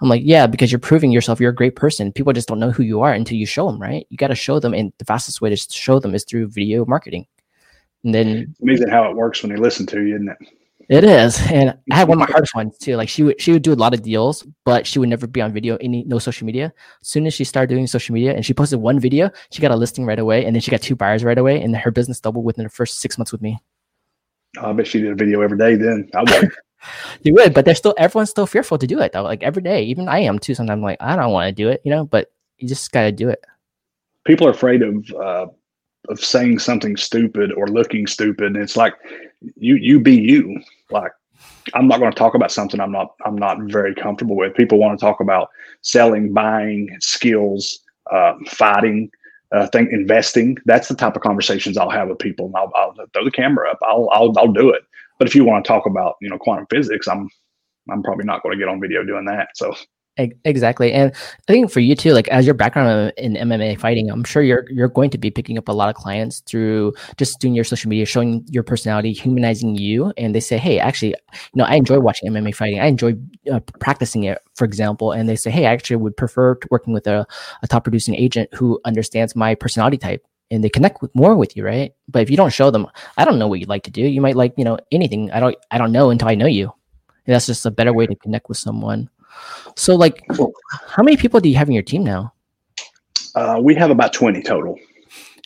I'm 0.00 0.08
like, 0.08 0.22
yeah, 0.24 0.46
because 0.46 0.70
you're 0.70 0.78
proving 0.78 1.10
yourself. 1.10 1.40
You're 1.40 1.50
a 1.50 1.54
great 1.54 1.74
person. 1.74 2.12
People 2.12 2.32
just 2.32 2.48
don't 2.48 2.58
know 2.58 2.70
who 2.70 2.82
you 2.82 3.00
are 3.00 3.12
until 3.12 3.36
you 3.38 3.46
show 3.46 3.66
them, 3.66 3.80
right? 3.80 4.06
You 4.10 4.16
got 4.16 4.28
to 4.28 4.34
show 4.34 4.60
them, 4.60 4.74
and 4.74 4.92
the 4.98 5.04
fastest 5.04 5.40
way 5.40 5.50
to 5.50 5.56
show 5.56 5.98
them 5.98 6.14
is 6.14 6.24
through 6.24 6.48
video 6.48 6.84
marketing. 6.84 7.26
And 8.06 8.14
then 8.14 8.28
it's 8.50 8.60
amazing 8.60 8.88
how 8.88 9.10
it 9.10 9.16
works 9.16 9.42
when 9.42 9.50
they 9.50 9.58
listen 9.58 9.84
to 9.86 10.00
you, 10.00 10.14
isn't 10.14 10.28
it? 10.28 10.36
It 10.88 11.02
is, 11.02 11.40
and 11.50 11.76
I 11.90 11.96
had 11.96 12.06
one 12.06 12.22
of 12.22 12.28
my 12.28 12.32
hardest 12.32 12.54
ones 12.54 12.78
too. 12.78 12.94
Like 12.94 13.08
she 13.08 13.24
would 13.24 13.40
she 13.40 13.50
would 13.50 13.62
do 13.62 13.72
a 13.72 13.74
lot 13.74 13.92
of 13.92 14.02
deals, 14.02 14.46
but 14.64 14.86
she 14.86 15.00
would 15.00 15.08
never 15.08 15.26
be 15.26 15.40
on 15.40 15.52
video, 15.52 15.76
any 15.80 16.04
no 16.04 16.20
social 16.20 16.46
media. 16.46 16.72
As 17.02 17.08
soon 17.08 17.26
as 17.26 17.34
she 17.34 17.42
started 17.42 17.74
doing 17.74 17.88
social 17.88 18.12
media, 18.12 18.32
and 18.32 18.46
she 18.46 18.54
posted 18.54 18.78
one 18.78 19.00
video, 19.00 19.28
she 19.50 19.60
got 19.60 19.72
a 19.72 19.76
listing 19.76 20.06
right 20.06 20.20
away, 20.20 20.44
and 20.44 20.54
then 20.54 20.60
she 20.60 20.70
got 20.70 20.82
two 20.82 20.94
buyers 20.94 21.24
right 21.24 21.36
away, 21.36 21.60
and 21.60 21.76
her 21.76 21.90
business 21.90 22.20
doubled 22.20 22.44
within 22.44 22.62
the 22.62 22.70
first 22.70 23.00
six 23.00 23.18
months 23.18 23.32
with 23.32 23.42
me. 23.42 23.58
I 24.62 24.72
bet 24.72 24.86
she 24.86 25.00
did 25.00 25.10
a 25.10 25.16
video 25.16 25.40
every 25.40 25.58
day. 25.58 25.74
Then 25.74 26.08
I 26.14 26.22
would. 26.22 26.52
you 27.22 27.34
would, 27.34 27.52
but 27.52 27.64
they're 27.64 27.74
still 27.74 27.96
everyone's 27.98 28.30
still 28.30 28.46
fearful 28.46 28.78
to 28.78 28.86
do 28.86 29.00
it 29.00 29.10
though. 29.10 29.24
Like 29.24 29.42
every 29.42 29.62
day, 29.62 29.82
even 29.82 30.06
I 30.06 30.20
am 30.20 30.38
too. 30.38 30.54
Sometimes 30.54 30.78
I'm 30.78 30.82
like 30.82 30.98
I 31.00 31.16
don't 31.16 31.32
want 31.32 31.48
to 31.48 31.52
do 31.52 31.68
it, 31.68 31.80
you 31.84 31.90
know. 31.90 32.04
But 32.04 32.30
you 32.58 32.68
just 32.68 32.92
got 32.92 33.02
to 33.02 33.10
do 33.12 33.28
it. 33.28 33.44
People 34.24 34.46
are 34.46 34.50
afraid 34.50 34.82
of 34.82 35.04
uh, 35.20 35.46
of 36.08 36.22
saying 36.22 36.58
something 36.58 36.96
stupid 36.96 37.52
or 37.52 37.68
looking 37.68 38.06
stupid, 38.06 38.46
and 38.46 38.56
it's 38.56 38.76
like 38.76 38.94
you 39.56 39.76
you 39.76 40.00
be 40.00 40.14
you. 40.14 40.60
Like 40.90 41.12
I'm 41.74 41.88
not 41.88 41.98
going 41.98 42.12
to 42.12 42.18
talk 42.18 42.34
about 42.34 42.52
something 42.52 42.80
I'm 42.80 42.92
not 42.92 43.14
I'm 43.24 43.36
not 43.36 43.58
very 43.62 43.94
comfortable 43.94 44.36
with. 44.36 44.54
People 44.54 44.78
want 44.78 44.98
to 44.98 45.04
talk 45.04 45.20
about 45.20 45.48
selling, 45.82 46.32
buying, 46.32 46.96
skills, 47.00 47.80
uh, 48.12 48.34
fighting, 48.48 49.10
uh, 49.52 49.66
think 49.68 49.90
investing. 49.92 50.56
That's 50.64 50.88
the 50.88 50.94
type 50.94 51.16
of 51.16 51.22
conversations 51.22 51.76
I'll 51.76 51.90
have 51.90 52.08
with 52.08 52.18
people. 52.18 52.52
I'll, 52.54 52.72
I'll, 52.74 52.94
throw 53.12 53.24
the 53.24 53.30
camera 53.30 53.70
up. 53.70 53.78
I'll, 53.82 54.08
I'll 54.12 54.32
I'll 54.38 54.52
do 54.52 54.70
it. 54.70 54.82
But 55.18 55.28
if 55.28 55.34
you 55.34 55.44
want 55.44 55.64
to 55.64 55.68
talk 55.68 55.86
about 55.86 56.16
you 56.20 56.28
know 56.28 56.38
quantum 56.38 56.66
physics, 56.70 57.08
I'm 57.08 57.28
I'm 57.90 58.02
probably 58.02 58.24
not 58.24 58.42
going 58.42 58.56
to 58.56 58.58
get 58.58 58.68
on 58.68 58.80
video 58.80 59.04
doing 59.04 59.24
that. 59.26 59.48
So 59.54 59.74
Exactly, 60.18 60.94
and 60.94 61.12
I 61.46 61.52
think 61.52 61.70
for 61.70 61.80
you 61.80 61.94
too, 61.94 62.14
like 62.14 62.26
as 62.28 62.46
your 62.46 62.54
background 62.54 63.12
in 63.18 63.36
MMA 63.36 63.74
fighting, 63.76 64.08
I'm 64.10 64.24
sure 64.24 64.42
you're 64.42 64.64
you're 64.70 64.88
going 64.88 65.10
to 65.10 65.18
be 65.18 65.30
picking 65.30 65.58
up 65.58 65.68
a 65.68 65.72
lot 65.72 65.90
of 65.90 65.94
clients 65.94 66.40
through 66.40 66.94
just 67.18 67.38
doing 67.38 67.54
your 67.54 67.64
social 67.64 67.90
media, 67.90 68.06
showing 68.06 68.42
your 68.48 68.62
personality, 68.62 69.12
humanizing 69.12 69.74
you, 69.74 70.14
and 70.16 70.34
they 70.34 70.40
say, 70.40 70.56
"Hey, 70.56 70.78
actually, 70.78 71.10
you 71.10 71.56
know, 71.56 71.64
I 71.64 71.74
enjoy 71.74 72.00
watching 72.00 72.28
MMA 72.28 72.52
fighting. 72.52 72.80
I 72.80 72.86
enjoy 72.86 73.14
uh, 73.52 73.60
practicing 73.78 74.24
it, 74.24 74.38
for 74.54 74.64
example." 74.64 75.12
And 75.12 75.28
they 75.28 75.36
say, 75.36 75.50
"Hey, 75.50 75.66
I 75.66 75.72
actually 75.74 75.96
would 75.96 76.16
prefer 76.16 76.58
working 76.70 76.94
with 76.94 77.06
a, 77.06 77.26
a 77.62 77.66
top 77.68 77.84
producing 77.84 78.14
agent 78.14 78.48
who 78.54 78.80
understands 78.86 79.36
my 79.36 79.54
personality 79.54 79.98
type." 79.98 80.24
And 80.50 80.64
they 80.64 80.70
connect 80.70 81.02
with 81.02 81.14
more 81.14 81.36
with 81.36 81.58
you, 81.58 81.64
right? 81.66 81.92
But 82.08 82.22
if 82.22 82.30
you 82.30 82.38
don't 82.38 82.52
show 82.54 82.70
them, 82.70 82.86
I 83.18 83.26
don't 83.26 83.38
know 83.38 83.48
what 83.48 83.60
you 83.60 83.66
like 83.66 83.82
to 83.82 83.90
do. 83.90 84.00
You 84.00 84.22
might 84.22 84.36
like, 84.36 84.54
you 84.56 84.64
know, 84.64 84.78
anything. 84.92 85.30
I 85.32 85.40
don't, 85.40 85.56
I 85.72 85.76
don't 85.78 85.92
know 85.92 86.08
until 86.08 86.28
I 86.28 86.36
know 86.36 86.46
you. 86.46 86.72
And 87.26 87.34
that's 87.34 87.46
just 87.46 87.66
a 87.66 87.70
better 87.72 87.92
way 87.92 88.06
to 88.06 88.14
connect 88.14 88.48
with 88.48 88.58
someone. 88.58 89.10
So, 89.76 89.94
like, 89.94 90.24
how 90.86 91.02
many 91.02 91.16
people 91.16 91.40
do 91.40 91.48
you 91.48 91.56
have 91.56 91.68
in 91.68 91.74
your 91.74 91.82
team 91.82 92.04
now? 92.04 92.32
Uh, 93.34 93.60
we 93.62 93.74
have 93.74 93.90
about 93.90 94.12
20 94.12 94.42
total. 94.42 94.78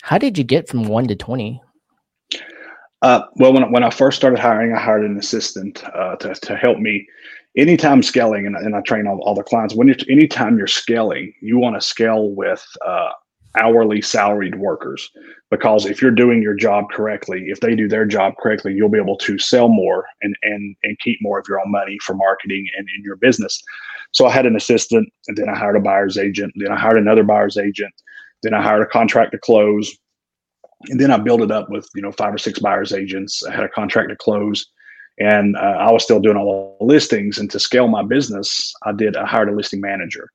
How 0.02 0.18
did 0.18 0.38
you 0.38 0.44
get 0.44 0.68
from 0.68 0.84
one 0.84 1.08
to 1.08 1.16
20? 1.16 1.60
Uh, 3.02 3.22
well, 3.36 3.52
when, 3.52 3.70
when 3.72 3.82
I 3.82 3.90
first 3.90 4.16
started 4.16 4.38
hiring, 4.38 4.74
I 4.74 4.78
hired 4.78 5.04
an 5.04 5.18
assistant 5.18 5.82
uh, 5.84 6.16
to, 6.16 6.34
to 6.34 6.56
help 6.56 6.78
me. 6.78 7.06
Anytime 7.56 8.02
scaling, 8.02 8.46
and, 8.46 8.54
and 8.54 8.76
I 8.76 8.80
train 8.82 9.08
all, 9.08 9.20
all 9.22 9.34
the 9.34 9.42
clients, 9.42 9.74
when 9.74 9.88
you're, 9.88 9.96
anytime 10.08 10.56
you're 10.56 10.68
scaling, 10.68 11.34
you 11.40 11.58
want 11.58 11.74
to 11.74 11.80
scale 11.80 12.30
with 12.30 12.64
uh, 12.86 13.10
hourly 13.58 14.00
salaried 14.00 14.56
workers. 14.56 15.10
Because 15.50 15.86
if 15.86 16.00
you're 16.00 16.10
doing 16.10 16.42
your 16.42 16.54
job 16.54 16.84
correctly 16.92 17.44
if 17.48 17.60
they 17.60 17.74
do 17.74 17.88
their 17.88 18.06
job 18.06 18.34
correctly 18.40 18.72
you'll 18.72 18.88
be 18.88 18.98
able 18.98 19.16
to 19.16 19.38
sell 19.38 19.68
more 19.68 20.06
and 20.22 20.36
and 20.42 20.76
and 20.84 20.98
keep 21.00 21.18
more 21.20 21.38
of 21.38 21.46
your 21.48 21.60
own 21.60 21.70
money 21.70 21.98
for 22.02 22.14
marketing 22.14 22.66
and 22.76 22.88
in 22.96 23.02
your 23.02 23.16
business. 23.16 23.62
So 24.12 24.26
i 24.26 24.32
had 24.32 24.46
an 24.46 24.56
assistant 24.56 25.12
and 25.28 25.36
then 25.36 25.48
i 25.48 25.56
hired 25.56 25.76
a 25.76 25.80
buyer's 25.80 26.18
agent 26.18 26.52
then 26.56 26.72
i 26.72 26.78
hired 26.78 26.98
another 26.98 27.24
buyer's 27.24 27.56
agent 27.56 27.92
then 28.42 28.54
i 28.54 28.62
hired 28.62 28.82
a 28.82 28.86
contract 28.86 29.32
to 29.32 29.38
close 29.38 29.96
and 30.88 31.00
then 31.00 31.10
i 31.10 31.16
built 31.16 31.42
it 31.42 31.50
up 31.50 31.68
with 31.70 31.88
you 31.94 32.02
know 32.02 32.12
five 32.12 32.34
or 32.34 32.38
six 32.38 32.58
buyer's 32.58 32.92
agents. 32.92 33.44
I 33.44 33.52
had 33.52 33.64
a 33.64 33.68
contract 33.68 34.10
to 34.10 34.16
close 34.16 34.66
and 35.18 35.56
uh, 35.56 35.76
i 35.78 35.90
was 35.90 36.02
still 36.02 36.20
doing 36.20 36.36
all 36.36 36.76
the 36.78 36.84
listings 36.84 37.38
and 37.38 37.50
to 37.50 37.60
scale 37.60 37.88
my 37.88 38.02
business 38.02 38.72
i 38.84 38.92
did 38.92 39.16
i 39.16 39.26
hired 39.26 39.48
a 39.48 39.54
listing 39.54 39.80
manager 39.80 40.30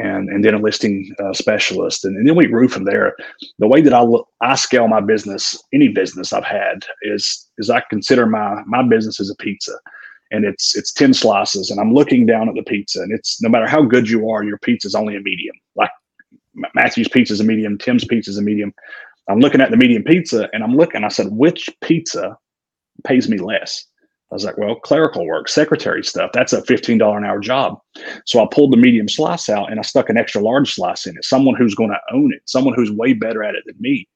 and 0.00 0.28
and 0.28 0.44
then 0.44 0.54
a 0.54 0.58
listing 0.58 1.14
uh, 1.22 1.32
specialist, 1.32 2.04
and, 2.04 2.16
and, 2.16 2.26
then 2.26 2.36
we 2.36 2.46
grew 2.46 2.68
from 2.68 2.84
there. 2.84 3.14
The 3.58 3.68
way 3.68 3.80
that 3.82 3.92
I 3.92 4.04
I 4.40 4.54
scale 4.54 4.88
my 4.88 5.00
business, 5.00 5.62
any 5.72 5.88
business 5.88 6.32
I've 6.32 6.44
had, 6.44 6.84
is 7.02 7.48
is 7.58 7.70
I 7.70 7.82
consider 7.90 8.26
my 8.26 8.62
my 8.66 8.82
business 8.82 9.20
as 9.20 9.30
a 9.30 9.36
pizza, 9.36 9.78
and 10.30 10.44
it's 10.44 10.76
it's 10.76 10.92
ten 10.92 11.12
slices, 11.12 11.70
and 11.70 11.80
I'm 11.80 11.92
looking 11.92 12.26
down 12.26 12.48
at 12.48 12.54
the 12.54 12.62
pizza, 12.62 13.02
and 13.02 13.12
it's 13.12 13.42
no 13.42 13.48
matter 13.48 13.66
how 13.66 13.82
good 13.82 14.08
you 14.08 14.30
are, 14.30 14.42
your 14.42 14.58
pizza 14.58 14.88
is 14.88 14.94
only 14.94 15.16
a 15.16 15.20
medium. 15.20 15.56
Like 15.76 15.90
Matthew's 16.74 17.08
pizza 17.08 17.34
is 17.34 17.40
a 17.40 17.44
medium, 17.44 17.78
Tim's 17.78 18.04
pizza 18.04 18.30
is 18.30 18.38
a 18.38 18.42
medium. 18.42 18.72
I'm 19.28 19.40
looking 19.40 19.60
at 19.60 19.70
the 19.70 19.76
medium 19.76 20.02
pizza, 20.02 20.48
and 20.52 20.64
I'm 20.64 20.76
looking. 20.76 21.04
I 21.04 21.08
said, 21.08 21.28
which 21.30 21.68
pizza 21.82 22.36
pays 23.04 23.28
me 23.28 23.38
less? 23.38 23.86
I 24.30 24.34
was 24.34 24.44
like, 24.44 24.58
well, 24.58 24.76
clerical 24.76 25.26
work, 25.26 25.48
secretary 25.48 26.04
stuff, 26.04 26.30
that's 26.32 26.52
a 26.52 26.62
$15 26.62 27.16
an 27.16 27.24
hour 27.24 27.40
job. 27.40 27.80
So 28.26 28.40
I 28.40 28.46
pulled 28.50 28.72
the 28.72 28.76
medium 28.76 29.08
slice 29.08 29.48
out 29.48 29.70
and 29.70 29.80
I 29.80 29.82
stuck 29.82 30.08
an 30.08 30.16
extra 30.16 30.40
large 30.40 30.72
slice 30.72 31.04
in 31.04 31.16
it, 31.16 31.24
someone 31.24 31.56
who's 31.56 31.74
going 31.74 31.90
to 31.90 32.14
own 32.14 32.32
it, 32.32 32.42
someone 32.46 32.74
who's 32.74 32.92
way 32.92 33.12
better 33.12 33.42
at 33.42 33.56
it 33.56 33.64
than 33.66 33.74
me. 33.80 34.08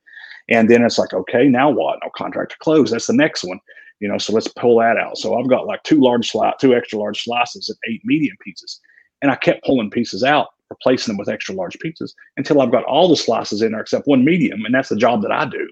And 0.48 0.70
then 0.70 0.84
it's 0.84 0.98
like, 0.98 1.12
okay, 1.12 1.48
now 1.48 1.70
what? 1.70 1.98
No 2.02 2.10
contract 2.14 2.52
to 2.52 2.58
close. 2.58 2.90
That's 2.90 3.08
the 3.08 3.12
next 3.12 3.42
one. 3.42 3.58
You 3.98 4.08
know, 4.08 4.18
so 4.18 4.32
let's 4.32 4.48
pull 4.48 4.78
that 4.78 4.96
out. 4.96 5.18
So 5.18 5.36
I've 5.36 5.48
got 5.48 5.66
like 5.66 5.82
two 5.82 6.00
large 6.00 6.30
slice, 6.30 6.54
two 6.60 6.74
extra 6.74 6.98
large 6.98 7.24
slices 7.24 7.68
and 7.68 7.92
eight 7.92 8.02
medium 8.04 8.36
pieces. 8.40 8.80
And 9.20 9.32
I 9.32 9.36
kept 9.36 9.64
pulling 9.64 9.90
pieces 9.90 10.22
out, 10.22 10.48
replacing 10.70 11.12
them 11.12 11.18
with 11.18 11.28
extra 11.28 11.54
large 11.54 11.76
pizzas 11.78 12.12
until 12.36 12.60
I've 12.60 12.72
got 12.72 12.84
all 12.84 13.08
the 13.08 13.16
slices 13.16 13.62
in 13.62 13.72
there 13.72 13.80
except 13.80 14.06
one 14.06 14.24
medium. 14.24 14.64
And 14.64 14.74
that's 14.74 14.90
the 14.90 14.96
job 14.96 15.22
that 15.22 15.32
I 15.32 15.46
do. 15.46 15.68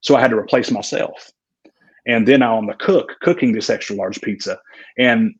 So 0.00 0.16
I 0.16 0.20
had 0.20 0.30
to 0.30 0.38
replace 0.38 0.70
myself 0.70 1.30
and 2.06 2.26
then 2.26 2.42
I'm 2.42 2.66
the 2.66 2.74
cook 2.74 3.16
cooking 3.20 3.52
this 3.52 3.70
extra 3.70 3.96
large 3.96 4.20
pizza. 4.20 4.58
And 4.98 5.34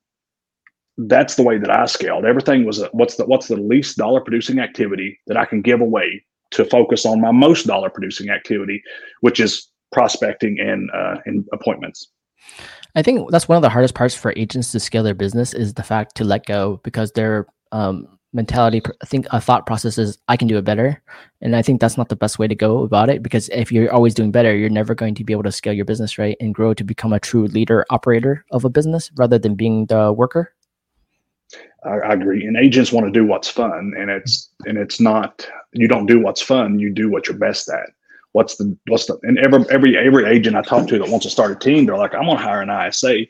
that's 0.98 1.36
the 1.36 1.42
way 1.42 1.58
that 1.58 1.70
I 1.70 1.86
scaled. 1.86 2.24
Everything 2.24 2.64
was 2.64 2.80
a, 2.80 2.88
what's 2.92 3.16
the 3.16 3.24
what's 3.24 3.48
the 3.48 3.56
least 3.56 3.96
dollar 3.96 4.20
producing 4.20 4.58
activity 4.58 5.18
that 5.26 5.36
I 5.36 5.44
can 5.44 5.62
give 5.62 5.80
away 5.80 6.24
to 6.52 6.64
focus 6.66 7.06
on 7.06 7.20
my 7.20 7.32
most 7.32 7.66
dollar 7.66 7.90
producing 7.90 8.30
activity, 8.30 8.82
which 9.20 9.40
is 9.40 9.68
prospecting 9.90 10.58
and 10.60 10.90
uh, 10.94 11.16
and 11.26 11.44
appointments. 11.52 12.08
I 12.94 13.02
think 13.02 13.30
that's 13.30 13.48
one 13.48 13.56
of 13.56 13.62
the 13.62 13.70
hardest 13.70 13.94
parts 13.94 14.14
for 14.14 14.34
agents 14.36 14.72
to 14.72 14.80
scale 14.80 15.02
their 15.02 15.14
business 15.14 15.54
is 15.54 15.74
the 15.74 15.82
fact 15.82 16.14
to 16.16 16.24
let 16.24 16.44
go 16.44 16.80
because 16.84 17.12
they're 17.12 17.46
um, 17.72 18.06
mentality 18.32 18.80
i 19.02 19.04
think 19.04 19.26
a 19.30 19.40
thought 19.40 19.66
process 19.66 19.98
is 19.98 20.18
i 20.28 20.36
can 20.36 20.48
do 20.48 20.56
it 20.58 20.64
better. 20.64 21.02
And 21.40 21.56
i 21.56 21.62
think 21.62 21.80
that's 21.80 21.98
not 21.98 22.08
the 22.08 22.16
best 22.16 22.38
way 22.38 22.48
to 22.48 22.54
go 22.54 22.82
about 22.82 23.10
it 23.10 23.22
because 23.22 23.48
if 23.50 23.72
you're 23.72 23.92
always 23.92 24.14
doing 24.14 24.30
better 24.30 24.54
you're 24.54 24.70
never 24.70 24.94
going 24.94 25.14
to 25.16 25.24
be 25.24 25.32
able 25.32 25.42
to 25.42 25.52
scale 25.52 25.72
your 25.72 25.84
business 25.84 26.18
right 26.18 26.36
and 26.40 26.54
grow 26.54 26.74
to 26.74 26.84
become 26.84 27.12
a 27.12 27.20
true 27.20 27.46
leader 27.46 27.84
operator 27.90 28.44
of 28.52 28.64
a 28.64 28.70
business 28.70 29.10
rather 29.16 29.38
than 29.38 29.54
being 29.54 29.86
the 29.86 30.12
worker. 30.12 30.52
I, 31.84 31.90
I 31.90 32.12
agree. 32.14 32.46
And 32.46 32.56
agents 32.56 32.92
want 32.92 33.06
to 33.06 33.12
do 33.12 33.26
what's 33.26 33.48
fun 33.48 33.92
and 33.98 34.10
it's 34.10 34.50
and 34.66 34.78
it's 34.78 35.00
not 35.00 35.46
you 35.72 35.88
don't 35.88 36.06
do 36.06 36.20
what's 36.20 36.42
fun 36.42 36.78
you 36.78 36.90
do 36.90 37.10
what 37.10 37.26
you're 37.26 37.36
best 37.36 37.68
at. 37.68 37.90
What's 38.32 38.56
the 38.56 38.76
what's 38.88 39.06
the 39.06 39.18
and 39.24 39.38
every 39.38 39.64
every 39.70 39.98
every 39.98 40.24
agent 40.24 40.56
i 40.56 40.62
talk 40.62 40.88
to 40.88 40.98
that 40.98 41.08
wants 41.08 41.26
to 41.26 41.30
start 41.30 41.52
a 41.52 41.54
team 41.54 41.84
they're 41.84 41.98
like 41.98 42.14
i'm 42.14 42.24
gonna 42.24 42.36
hire 42.36 42.62
an 42.62 42.70
ISA 42.70 43.26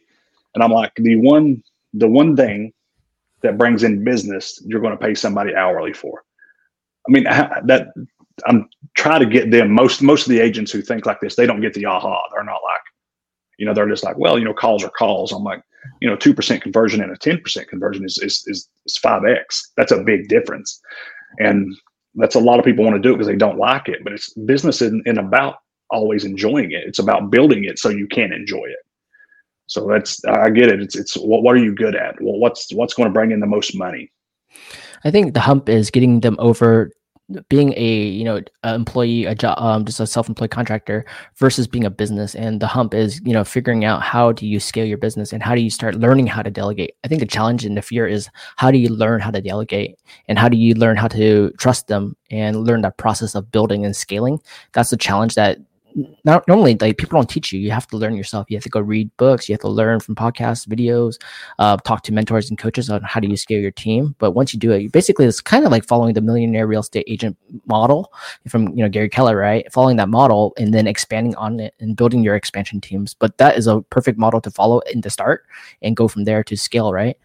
and 0.55 0.63
i'm 0.63 0.71
like 0.71 0.93
the 0.95 1.17
one 1.17 1.61
the 1.93 2.07
one 2.07 2.37
thing 2.37 2.73
that 3.43 3.59
brings 3.59 3.83
in 3.83 4.05
business 4.05 4.63
you're 4.65 4.81
going 4.81 4.97
to 4.97 5.05
pay 5.05 5.15
somebody 5.15 5.55
hourly 5.55 5.93
for. 5.93 6.23
I 7.09 7.13
mean 7.13 7.25
that 7.25 7.89
I'm 8.47 8.69
trying 8.97 9.21
to 9.21 9.27
get 9.27 9.51
them 9.51 9.71
most 9.71 10.03
most 10.03 10.27
of 10.27 10.31
the 10.31 10.41
agents 10.41 10.73
who 10.73 10.83
think 10.83 11.07
like 11.07 11.21
this 11.21 11.37
they 11.37 11.47
don't 11.47 11.61
get 11.61 11.75
the 11.75 11.87
aha 11.87 12.23
they're 12.33 12.45
not 12.45 12.61
like 12.63 12.81
you 13.59 13.67
know 13.67 13.75
they're 13.75 13.89
just 13.89 14.05
like 14.05 14.19
well 14.19 14.39
you 14.39 14.45
know 14.45 14.55
calls 14.55 14.85
are 14.85 14.91
calls. 14.91 15.33
I'm 15.33 15.45
like 15.45 15.63
you 16.01 16.09
know 16.09 16.17
two 16.17 16.35
percent 16.35 16.63
conversion 16.63 17.03
and 17.03 17.13
a 17.13 17.17
ten 17.17 17.41
percent 17.41 17.69
conversion 17.69 18.05
is 18.05 18.19
is 18.19 18.45
is 18.47 18.69
five 18.99 19.23
x. 19.25 19.73
That's 19.77 19.93
a 19.93 20.03
big 20.03 20.29
difference. 20.29 20.81
And 21.41 21.75
that's 22.15 22.35
a 22.35 22.41
lot 22.41 22.59
of 22.59 22.65
people 22.65 22.85
want 22.85 22.95
to 22.95 23.01
do 23.01 23.11
it 23.11 23.15
because 23.15 23.27
they 23.27 23.37
don't 23.37 23.59
like 23.59 23.89
it 23.89 24.05
but 24.05 24.13
it's 24.13 24.35
business 24.35 24.83
isn't, 24.83 25.07
isn't 25.07 25.19
about 25.19 25.57
always 25.91 26.25
enjoying 26.25 26.73
it. 26.73 26.85
It's 26.87 26.99
about 26.99 27.31
building 27.31 27.65
it 27.65 27.79
so 27.79 27.89
you 27.89 28.07
can 28.07 28.33
enjoy 28.33 28.65
it 28.65 28.79
so 29.67 29.87
that's 29.87 30.25
I 30.25 30.51
get 30.51 30.69
it. 30.69 30.81
It's 30.81 30.97
it's 30.97 31.15
what 31.17 31.43
what 31.43 31.55
are 31.55 31.63
you 31.65 31.75
good 31.75 31.97
at? 31.97 32.21
Well, 32.21 32.39
what's 32.39 32.73
what's 32.75 32.95
going 32.95 33.09
to 33.09 33.13
bring 33.13 33.31
in 33.31 33.41
the 33.41 33.47
most 33.47 33.75
money? 33.75 34.13
I 35.05 35.11
think 35.11 35.35
the 35.35 35.41
hump 35.41 35.69
is 35.69 35.91
getting 35.91 36.21
them 36.21 36.37
over 36.39 36.91
being 37.49 37.73
a 37.77 38.03
you 38.09 38.25
know 38.25 38.41
employee 38.65 39.25
a 39.25 39.35
job 39.35 39.59
um, 39.59 39.85
just 39.85 40.01
a 40.01 40.07
self-employed 40.07 40.51
contractor 40.51 41.05
versus 41.37 41.67
being 41.67 41.85
a 41.85 41.91
business 41.91 42.35
and 42.35 42.61
the 42.61 42.67
hump 42.67 42.95
is 42.95 43.21
you 43.25 43.33
know 43.33 43.45
figuring 43.45 43.85
out 43.85 44.03
how 44.03 44.33
do 44.33 44.47
you 44.47 44.61
scale 44.61 44.85
your 44.85 44.99
business 44.99 45.33
and 45.33 45.43
how 45.43 45.55
do 45.55 45.61
you 45.61 45.71
start 45.71 45.95
learning 45.95 46.27
how 46.27 46.43
to 46.43 46.51
delegate 46.51 46.95
i 47.05 47.09
think 47.09 47.21
the 47.21 47.27
challenge 47.27 47.65
and 47.65 47.77
the 47.77 47.83
fear 47.83 48.07
is 48.07 48.29
how 48.57 48.71
do 48.71 48.79
you 48.79 48.89
learn 48.89 49.21
how 49.21 49.31
to 49.31 49.41
delegate 49.41 49.97
and 50.29 50.39
how 50.39 50.49
do 50.49 50.57
you 50.57 50.75
learn 50.75 50.97
how 50.97 51.09
to 51.09 51.51
trust 51.59 51.87
them 51.87 52.17
and 52.31 52.67
learn 52.67 52.83
that 52.83 52.99
process 52.99 53.35
of 53.35 53.51
building 53.51 53.85
and 53.85 53.97
scaling 53.97 54.39
that's 54.73 54.91
the 54.91 54.97
challenge 54.97 55.35
that 55.35 55.59
not 56.25 56.47
normally 56.49 56.77
like 56.81 56.99
people 56.99 57.19
don't 57.19 57.29
teach 57.29 57.53
you. 57.53 57.61
You 57.61 57.71
have 57.71 57.87
to 57.89 57.97
learn 57.97 58.15
yourself. 58.15 58.47
You 58.49 58.57
have 58.57 58.65
to 58.65 58.69
go 58.69 58.81
read 58.81 59.11
books. 59.17 59.49
You 59.49 59.55
have 59.55 59.61
to 59.61 59.69
learn 59.69 60.01
from 60.01 60.15
podcasts, 60.15 60.67
videos, 60.67 61.21
uh, 61.59 61.77
talk 61.79 62.03
to 62.05 62.13
mentors 62.13 62.49
and 62.49 62.59
coaches 62.59 62.91
on 62.91 63.03
how 63.03 63.21
do 63.21 63.29
you 63.29 63.37
scale 63.37 63.61
your 63.61 63.71
team. 63.71 64.15
But 64.19 64.33
once 64.33 64.53
you 64.53 64.61
do 64.61 64.73
it, 64.73 64.83
you 64.83 64.91
basically 64.91 65.27
it's 65.27 65.41
kind 65.41 65.65
of 65.65 65.71
like 65.71 65.85
following 65.85 66.15
the 66.15 66.21
millionaire 66.21 66.67
real 66.67 66.81
estate 66.81 67.05
agent 67.07 67.37
model 67.67 68.13
from 68.49 68.69
you 68.69 68.83
know 68.83 68.89
Gary 68.89 69.09
Keller, 69.09 69.37
right? 69.37 69.71
Following 69.73 69.97
that 69.97 70.09
model 70.09 70.55
and 70.59 70.73
then 70.73 70.87
expanding 70.87 71.35
on 71.37 71.61
it 71.61 71.75
and 71.81 71.97
building 71.97 72.23
your 72.23 72.37
expansion 72.37 72.81
teams. 72.81 73.15
But 73.15 73.39
that 73.39 73.57
is 73.57 73.67
a 73.67 73.83
perfect 73.83 74.19
model 74.19 74.41
to 74.41 74.51
follow 74.51 74.81
in 74.81 75.01
the 75.01 75.11
start 75.11 75.45
and 75.83 75.97
go 75.97 76.09
from 76.09 76.25
there 76.25 76.45
to 76.45 76.57
scale, 76.57 76.93
right? 76.93 77.17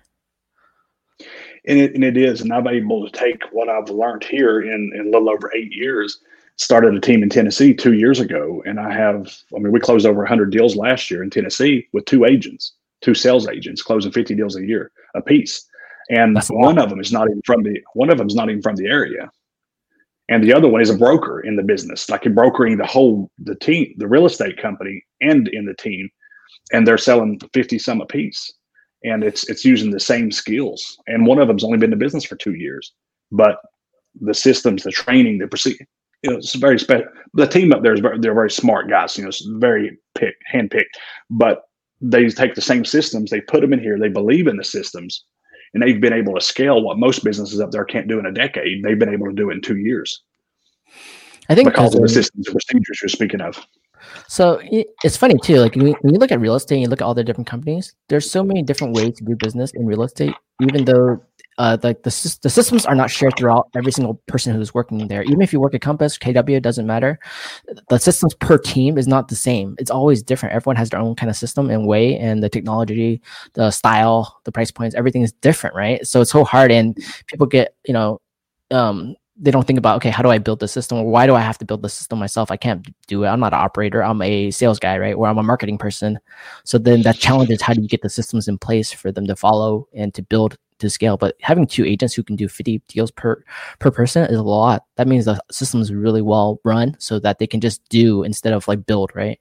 And 1.66 1.80
it, 1.80 1.96
and 1.96 2.04
it 2.04 2.16
is, 2.16 2.42
and 2.42 2.54
I'm 2.54 2.68
able 2.68 3.10
to 3.10 3.12
take 3.12 3.44
what 3.52 3.68
I've 3.68 3.90
learned 3.90 4.24
here 4.24 4.62
in, 4.62 4.92
in 4.94 5.02
a 5.02 5.10
little 5.10 5.30
over 5.30 5.52
eight 5.54 5.74
years 5.74 6.20
started 6.58 6.96
a 6.96 7.00
team 7.00 7.24
in 7.24 7.30
Tennessee 7.30 7.74
two 7.74 7.94
years 7.94 8.20
ago, 8.20 8.64
and 8.66 8.80
I 8.80 8.92
have, 8.92 9.34
I 9.56 9.60
mean, 9.60 9.72
we 9.72 9.80
closed 9.80 10.06
over 10.06 10.20
100 10.20 10.52
deals 10.52 10.76
last 10.76 11.10
year 11.10 11.24
in 11.24 11.30
Tennessee 11.30 11.88
with 11.94 12.06
two 12.06 12.26
agents, 12.26 12.74
two 13.02 13.14
sales 13.14 13.48
agents, 13.48 13.84
closing 13.84 14.12
50 14.12 14.36
deals 14.36 14.56
a 14.56 14.66
year 14.66 14.92
a 15.16 15.22
piece, 15.22 15.66
and 16.10 16.36
That's 16.36 16.50
one 16.50 16.80
of 16.80 16.90
them 16.90 17.00
is 17.00 17.12
not 17.12 17.28
even 17.30 17.42
from 17.46 17.64
the 17.64 17.80
one 17.94 18.10
of 18.10 18.18
them 18.18 18.28
is 18.28 18.36
not 18.36 18.50
even 18.50 18.62
from 18.62 18.76
the 18.76 18.88
area, 18.88 19.30
and 20.30 20.44
the 20.44 20.54
other 20.54 20.68
one 20.68 20.82
is 20.82 20.90
a 20.90 20.98
broker 20.98 21.42
in 21.42 21.56
the 21.56 21.64
business, 21.64 22.10
like 22.10 22.24
brokering 22.34 22.78
the 22.78 22.86
whole 22.86 23.30
the 23.40 23.56
team, 23.56 23.94
the 23.98 24.08
real 24.08 24.26
estate 24.26 24.58
company, 24.58 25.04
and 25.22 25.48
in 25.50 25.66
the 25.66 25.76
team, 25.76 26.10
and 26.74 26.88
they're 26.88 26.98
selling 26.98 27.40
50 27.54 27.78
some 27.78 28.02
a 28.02 28.06
piece, 28.06 28.52
and 29.04 29.24
it's 29.24 29.48
it's 29.48 29.64
using 29.64 29.92
the 29.92 30.00
same 30.00 30.32
skills, 30.32 30.98
and 31.08 31.28
one 31.28 31.40
of 31.40 31.48
them's 31.48 31.64
only 31.64 31.78
been 31.78 31.94
in 31.94 32.00
business 32.00 32.26
for 32.26 32.36
two 32.36 32.56
years, 32.56 32.94
but 33.32 33.60
the 34.20 34.34
systems, 34.34 34.82
the 34.82 34.92
training, 34.92 35.38
the 35.38 35.48
procedure 35.48 35.86
you 36.24 36.32
know, 36.32 36.38
it's 36.38 36.56
very 36.56 36.80
special. 36.80 37.08
The 37.34 37.48
team 37.48 37.72
up 37.72 37.84
there 37.84 37.94
is 37.94 38.00
very, 38.00 38.20
they're 38.20 38.34
very 38.34 38.52
smart 38.52 38.90
guys. 38.90 39.18
You 39.18 39.24
know, 39.24 39.30
it's 39.30 39.46
very 39.46 39.98
pick, 40.16 40.36
hand 40.46 40.72
picked, 40.72 40.98
but 41.30 41.64
they 42.02 42.28
take 42.30 42.56
the 42.56 42.62
same 42.62 42.86
systems, 42.86 43.30
they 43.30 43.42
put 43.42 43.62
them 43.62 43.74
in 43.74 43.80
here, 43.80 43.98
they 44.00 44.10
believe 44.10 44.48
in 44.48 44.58
the 44.58 44.64
systems, 44.64 45.26
and 45.74 45.82
they've 45.82 46.02
been 46.02 46.14
able 46.14 46.34
to 46.36 46.42
scale 46.42 46.82
what 46.82 46.98
most 46.98 47.24
businesses 47.24 47.60
up 47.60 47.72
there 47.72 47.86
can't 47.86 48.08
do 48.08 48.20
in 48.20 48.26
a 48.26 48.32
decade. 48.32 48.84
They've 48.84 49.00
been 49.00 49.14
able 49.14 49.28
to 49.28 49.34
do 49.34 49.50
it 49.50 49.56
in 49.56 49.62
two 49.62 49.78
years. 49.78 50.24
I 51.50 51.56
think 51.56 51.70
because 51.70 51.96
of 51.96 52.02
the 52.02 52.10
systems 52.10 52.48
and 52.48 52.54
procedures 52.54 53.00
you're 53.02 53.10
speaking 53.10 53.42
of. 53.42 53.66
So 54.28 54.60
it's 55.04 55.18
funny 55.18 55.36
too. 55.44 55.58
Like 55.58 55.76
when 55.76 55.88
you 55.88 56.20
look 56.20 56.32
at 56.32 56.40
real 56.40 56.56
estate, 56.56 56.76
and 56.76 56.84
you 56.84 56.90
look 56.90 57.02
at 57.02 57.06
all 57.06 57.14
the 57.14 57.24
different 57.24 57.48
companies. 57.48 57.96
There's 58.10 58.30
so 58.30 58.44
many 58.44 58.62
different 58.62 58.96
ways 58.96 59.18
to 59.18 59.24
do 59.24 59.36
business 59.36 59.72
in 59.74 59.86
real 59.86 60.04
estate, 60.04 60.34
even 60.62 60.86
though 60.86 61.22
uh, 61.58 61.78
like 61.82 62.04
the, 62.04 62.38
the 62.44 62.50
systems 62.50 62.86
are 62.86 62.96
not 62.96 63.10
shared 63.10 63.36
throughout 63.36 63.68
every 63.76 63.92
single 63.92 64.16
person 64.28 64.54
who's 64.54 64.74
working 64.74 65.08
there. 65.08 65.24
Even 65.24 65.42
if 65.42 65.52
you 65.52 65.60
work 65.60 65.74
at 65.74 65.82
Compass, 65.82 66.18
KW, 66.18 66.62
doesn't 66.62 66.86
matter. 66.86 67.20
The 67.90 67.98
systems 67.98 68.36
per 68.36 68.58
team 68.58 68.98
is 68.98 69.08
not 69.08 69.28
the 69.28 69.36
same. 69.36 69.76
It's 69.80 69.90
always 69.90 70.22
different. 70.22 70.54
Everyone 70.54 70.76
has 70.76 70.92
their 70.92 71.00
own 71.00 71.16
kind 71.16 71.30
of 71.30 71.36
system 71.36 71.70
and 71.70 71.88
way, 71.88 72.18
and 72.18 72.44
the 72.44 72.50
technology, 72.50 73.22
the 73.54 73.72
style, 73.72 74.40
the 74.44 74.52
price 74.52 74.72
points, 74.72 74.96
everything 74.96 75.24
is 75.24 75.32
different, 75.34 75.76
right? 75.76 76.06
So 76.06 76.22
it's 76.22 76.32
so 76.32 76.44
hard, 76.44 76.72
and 76.72 76.96
people 77.28 77.48
get 77.48 77.76
you 77.88 77.94
know, 77.94 78.22
um, 78.70 79.16
they 79.40 79.52
don't 79.52 79.66
think 79.66 79.80
about 79.80 79.98
okay, 79.98 80.10
how 80.10 80.24
do 80.24 80.30
I 80.30 80.38
build 80.38 80.60
the 80.60 80.68
system, 80.68 81.04
why 81.06 81.26
do 81.26 81.36
I 81.36 81.42
have 81.42 81.58
to 81.60 81.66
build 81.66 81.82
the 81.82 81.90
system 81.90 82.20
myself? 82.20 82.52
I 82.52 82.58
can't 82.58 82.88
do 83.08 83.24
it. 83.24 83.28
I'm 83.28 83.40
not 83.40 83.54
an 83.54 83.60
operator. 83.60 84.04
I'm 84.04 84.22
a 84.22 84.52
sales 84.52 84.80
guy, 84.80 84.98
right? 84.98 85.16
Or 85.16 85.28
I'm 85.28 85.38
a 85.38 85.44
marketing 85.44 85.78
person. 85.78 86.20
So 86.64 86.78
then 86.78 87.02
that 87.04 87.18
challenge 87.18 87.50
is 87.50 87.62
how 87.62 87.74
do 87.74 87.82
you 87.82 87.88
get 87.88 88.02
the 88.02 88.10
systems 88.10 88.48
in 88.48 88.58
place 88.58 88.92
for 88.92 89.12
them 89.12 89.26
to 89.28 89.36
follow 89.36 89.88
and 89.94 90.14
to 90.16 90.22
build 90.22 90.58
to 90.80 90.90
scale. 90.90 91.18
But 91.18 91.36
having 91.42 91.68
two 91.68 91.86
agents 91.86 92.14
who 92.14 92.24
can 92.24 92.36
do 92.36 92.48
50 92.48 92.82
deals 92.88 93.12
per 93.12 93.44
per 93.80 93.92
person 93.92 94.24
is 94.26 94.38
a 94.38 94.44
lot. 94.44 94.84
That 94.96 95.08
means 95.08 95.26
the 95.26 95.40
system 95.52 95.82
is 95.82 95.94
really 95.94 96.22
well 96.22 96.60
run 96.64 96.96
so 97.00 97.20
that 97.20 97.40
they 97.40 97.48
can 97.48 97.62
just 97.62 97.88
do 97.90 98.24
instead 98.24 98.54
of 98.54 98.68
like 98.68 98.86
build, 98.86 99.12
right? 99.16 99.40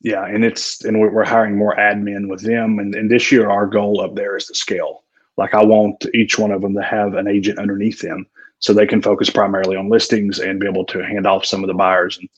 Yeah, 0.00 0.24
and 0.26 0.44
it's 0.44 0.84
and 0.84 1.00
we're 1.00 1.24
hiring 1.24 1.56
more 1.56 1.76
admin 1.76 2.28
with 2.28 2.42
them. 2.42 2.78
And, 2.78 2.94
and 2.94 3.10
this 3.10 3.30
year 3.30 3.48
our 3.48 3.66
goal 3.66 4.00
up 4.00 4.14
there 4.14 4.36
is 4.36 4.46
to 4.46 4.54
scale. 4.54 5.04
Like 5.36 5.54
I 5.54 5.64
want 5.64 6.06
each 6.14 6.38
one 6.38 6.50
of 6.50 6.60
them 6.60 6.74
to 6.74 6.82
have 6.82 7.14
an 7.14 7.28
agent 7.28 7.58
underneath 7.58 8.00
them 8.00 8.26
so 8.58 8.72
they 8.72 8.86
can 8.86 9.02
focus 9.02 9.30
primarily 9.30 9.76
on 9.76 9.88
listings 9.88 10.38
and 10.38 10.60
be 10.60 10.68
able 10.68 10.84
to 10.86 11.04
hand 11.04 11.26
off 11.26 11.44
some 11.44 11.64
of 11.64 11.68
the 11.68 11.74
buyers 11.74 12.18
and 12.18 12.28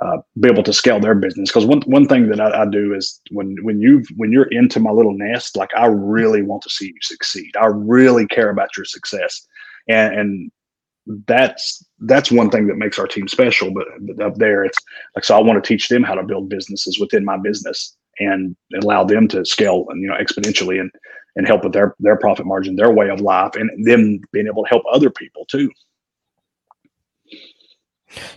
uh, 0.00 0.18
be 0.38 0.48
able 0.48 0.62
to 0.62 0.72
scale 0.72 1.00
their 1.00 1.14
business. 1.14 1.50
Because 1.50 1.66
one 1.66 1.82
one 1.82 2.06
thing 2.06 2.28
that 2.28 2.40
I, 2.40 2.62
I, 2.62 2.66
do 2.66 2.94
is 2.94 3.20
when 3.30 3.56
when 3.62 3.80
you 3.80 4.04
when 4.16 4.32
you're 4.32 4.50
into 4.50 4.80
my 4.80 4.90
little 4.90 5.16
nest, 5.16 5.56
like 5.56 5.70
I 5.76 5.86
really 5.86 6.42
want 6.42 6.62
to 6.62 6.70
see 6.70 6.86
you 6.86 6.94
succeed. 7.02 7.56
I 7.60 7.66
really 7.66 8.26
care 8.26 8.50
about 8.50 8.76
your 8.76 8.84
success, 8.84 9.44
and 9.88 10.14
and 10.14 10.50
that's 11.26 11.84
that's 12.00 12.30
one 12.30 12.50
thing 12.50 12.66
that 12.68 12.76
makes 12.76 12.98
our 12.98 13.06
team 13.06 13.26
special. 13.26 13.72
But, 13.72 13.86
but 14.00 14.24
up 14.24 14.36
there, 14.36 14.64
it's 14.64 14.78
like 15.16 15.24
so 15.24 15.36
I 15.36 15.42
want 15.42 15.62
to 15.62 15.66
teach 15.66 15.88
them 15.88 16.04
how 16.04 16.14
to 16.14 16.22
build 16.22 16.48
businesses 16.48 16.98
within 17.00 17.24
my 17.24 17.36
business 17.36 17.96
and 18.20 18.56
allow 18.82 19.04
them 19.04 19.26
to 19.28 19.44
scale 19.44 19.86
and 19.88 20.02
you 20.02 20.08
know 20.08 20.16
exponentially 20.16 20.80
and 20.80 20.90
and 21.36 21.46
help 21.46 21.64
with 21.64 21.72
their 21.72 21.94
their 21.98 22.16
profit 22.16 22.46
margin, 22.46 22.76
their 22.76 22.92
way 22.92 23.08
of 23.08 23.20
life, 23.20 23.54
and 23.54 23.70
them 23.84 24.20
being 24.32 24.46
able 24.46 24.64
to 24.64 24.68
help 24.68 24.82
other 24.92 25.10
people 25.10 25.44
too. 25.46 25.70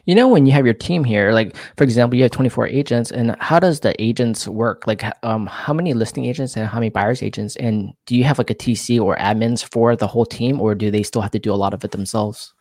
You 0.06 0.16
know, 0.16 0.28
when 0.28 0.46
you 0.46 0.52
have 0.52 0.66
your 0.66 0.74
team 0.74 1.04
here, 1.04 1.32
like 1.32 1.56
for 1.78 1.84
example, 1.84 2.18
you 2.18 2.24
have 2.24 2.32
24 2.32 2.68
agents, 2.68 3.12
and 3.12 3.36
how 3.40 3.60
does 3.60 3.80
the 3.80 4.00
agents 4.02 4.48
work? 4.48 4.86
Like, 4.88 5.04
um, 5.24 5.48
how 5.48 5.74
many 5.74 5.94
listing 5.94 6.26
agents 6.26 6.56
and 6.56 6.68
how 6.68 6.80
many 6.80 6.90
buyers 6.90 7.24
agents? 7.24 7.56
And 7.56 7.94
do 8.06 8.16
you 8.16 8.24
have 8.24 8.38
like 8.38 8.50
a 8.50 8.56
TC 8.56 9.02
or 9.02 9.16
admins 9.18 9.64
for 9.64 9.96
the 9.96 10.08
whole 10.08 10.26
team, 10.26 10.60
or 10.60 10.76
do 10.76 10.92
they 10.92 11.04
still 11.04 11.22
have 11.22 11.32
to 11.32 11.40
do 11.40 11.54
a 11.54 11.56
lot 11.56 11.74
of 11.74 11.84
it 11.84 11.92
themselves? 11.92 12.54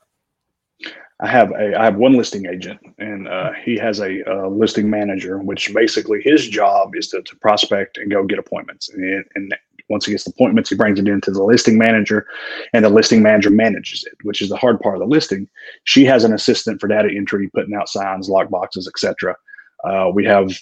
I 1.22 1.28
have 1.28 1.50
a 1.50 1.78
I 1.78 1.84
have 1.84 1.96
one 1.96 2.16
listing 2.16 2.46
agent, 2.46 2.80
and 2.98 3.28
uh, 3.28 3.52
he 3.52 3.76
has 3.76 4.00
a, 4.00 4.22
a, 4.22 4.48
listing 4.48 4.88
manager, 4.88 5.38
which 5.38 5.72
basically 5.74 6.22
his 6.22 6.48
job 6.48 6.96
is 6.96 7.08
to, 7.08 7.20
to 7.20 7.36
prospect 7.36 7.98
and 7.98 8.10
go 8.10 8.24
get 8.24 8.38
appointments. 8.38 8.88
And, 8.88 9.24
and 9.34 9.54
once 9.90 10.06
he 10.06 10.12
gets 10.12 10.24
the 10.24 10.30
appointments, 10.30 10.70
he 10.70 10.76
brings 10.76 10.98
it 10.98 11.08
into 11.08 11.30
the 11.30 11.42
listing 11.42 11.76
manager, 11.76 12.26
and 12.72 12.84
the 12.84 12.88
listing 12.88 13.22
manager 13.22 13.50
manages 13.50 14.04
it, 14.04 14.14
which 14.22 14.40
is 14.40 14.48
the 14.48 14.56
hard 14.56 14.80
part 14.80 14.94
of 14.96 15.00
the 15.00 15.06
listing. 15.06 15.48
She 15.84 16.04
has 16.06 16.24
an 16.24 16.32
assistant 16.32 16.80
for 16.80 16.88
data 16.88 17.10
entry, 17.14 17.50
putting 17.54 17.74
out 17.74 17.88
signs, 17.88 18.28
lock 18.28 18.48
boxes, 18.48 18.88
etc. 18.88 19.36
Uh, 19.84 20.10
we 20.14 20.24
have 20.24 20.52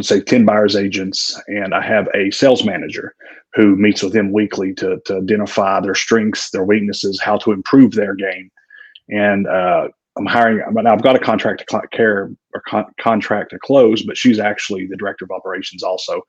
say 0.00 0.20
10 0.20 0.44
buyers 0.44 0.76
agents 0.76 1.40
and 1.46 1.74
i 1.74 1.80
have 1.80 2.08
a 2.14 2.30
sales 2.30 2.64
manager 2.64 3.14
who 3.54 3.76
meets 3.76 4.02
with 4.02 4.12
them 4.12 4.32
weekly 4.32 4.74
to, 4.74 5.00
to 5.04 5.16
identify 5.16 5.80
their 5.80 5.94
strengths 5.94 6.50
their 6.50 6.64
weaknesses 6.64 7.20
how 7.20 7.36
to 7.36 7.52
improve 7.52 7.92
their 7.92 8.14
game 8.14 8.50
and 9.10 9.46
uh, 9.46 9.88
i'm 10.18 10.26
hiring 10.26 10.62
I 10.66 10.70
mean, 10.70 10.86
i've 10.86 11.02
got 11.02 11.16
a 11.16 11.20
contract 11.20 11.64
to 11.68 11.80
care 11.92 12.30
or 12.52 12.62
con- 12.66 12.92
contract 13.00 13.50
to 13.50 13.58
close 13.60 14.02
but 14.02 14.16
she's 14.16 14.40
actually 14.40 14.86
the 14.86 14.96
director 14.96 15.24
of 15.24 15.30
operations 15.30 15.82
also 15.82 16.20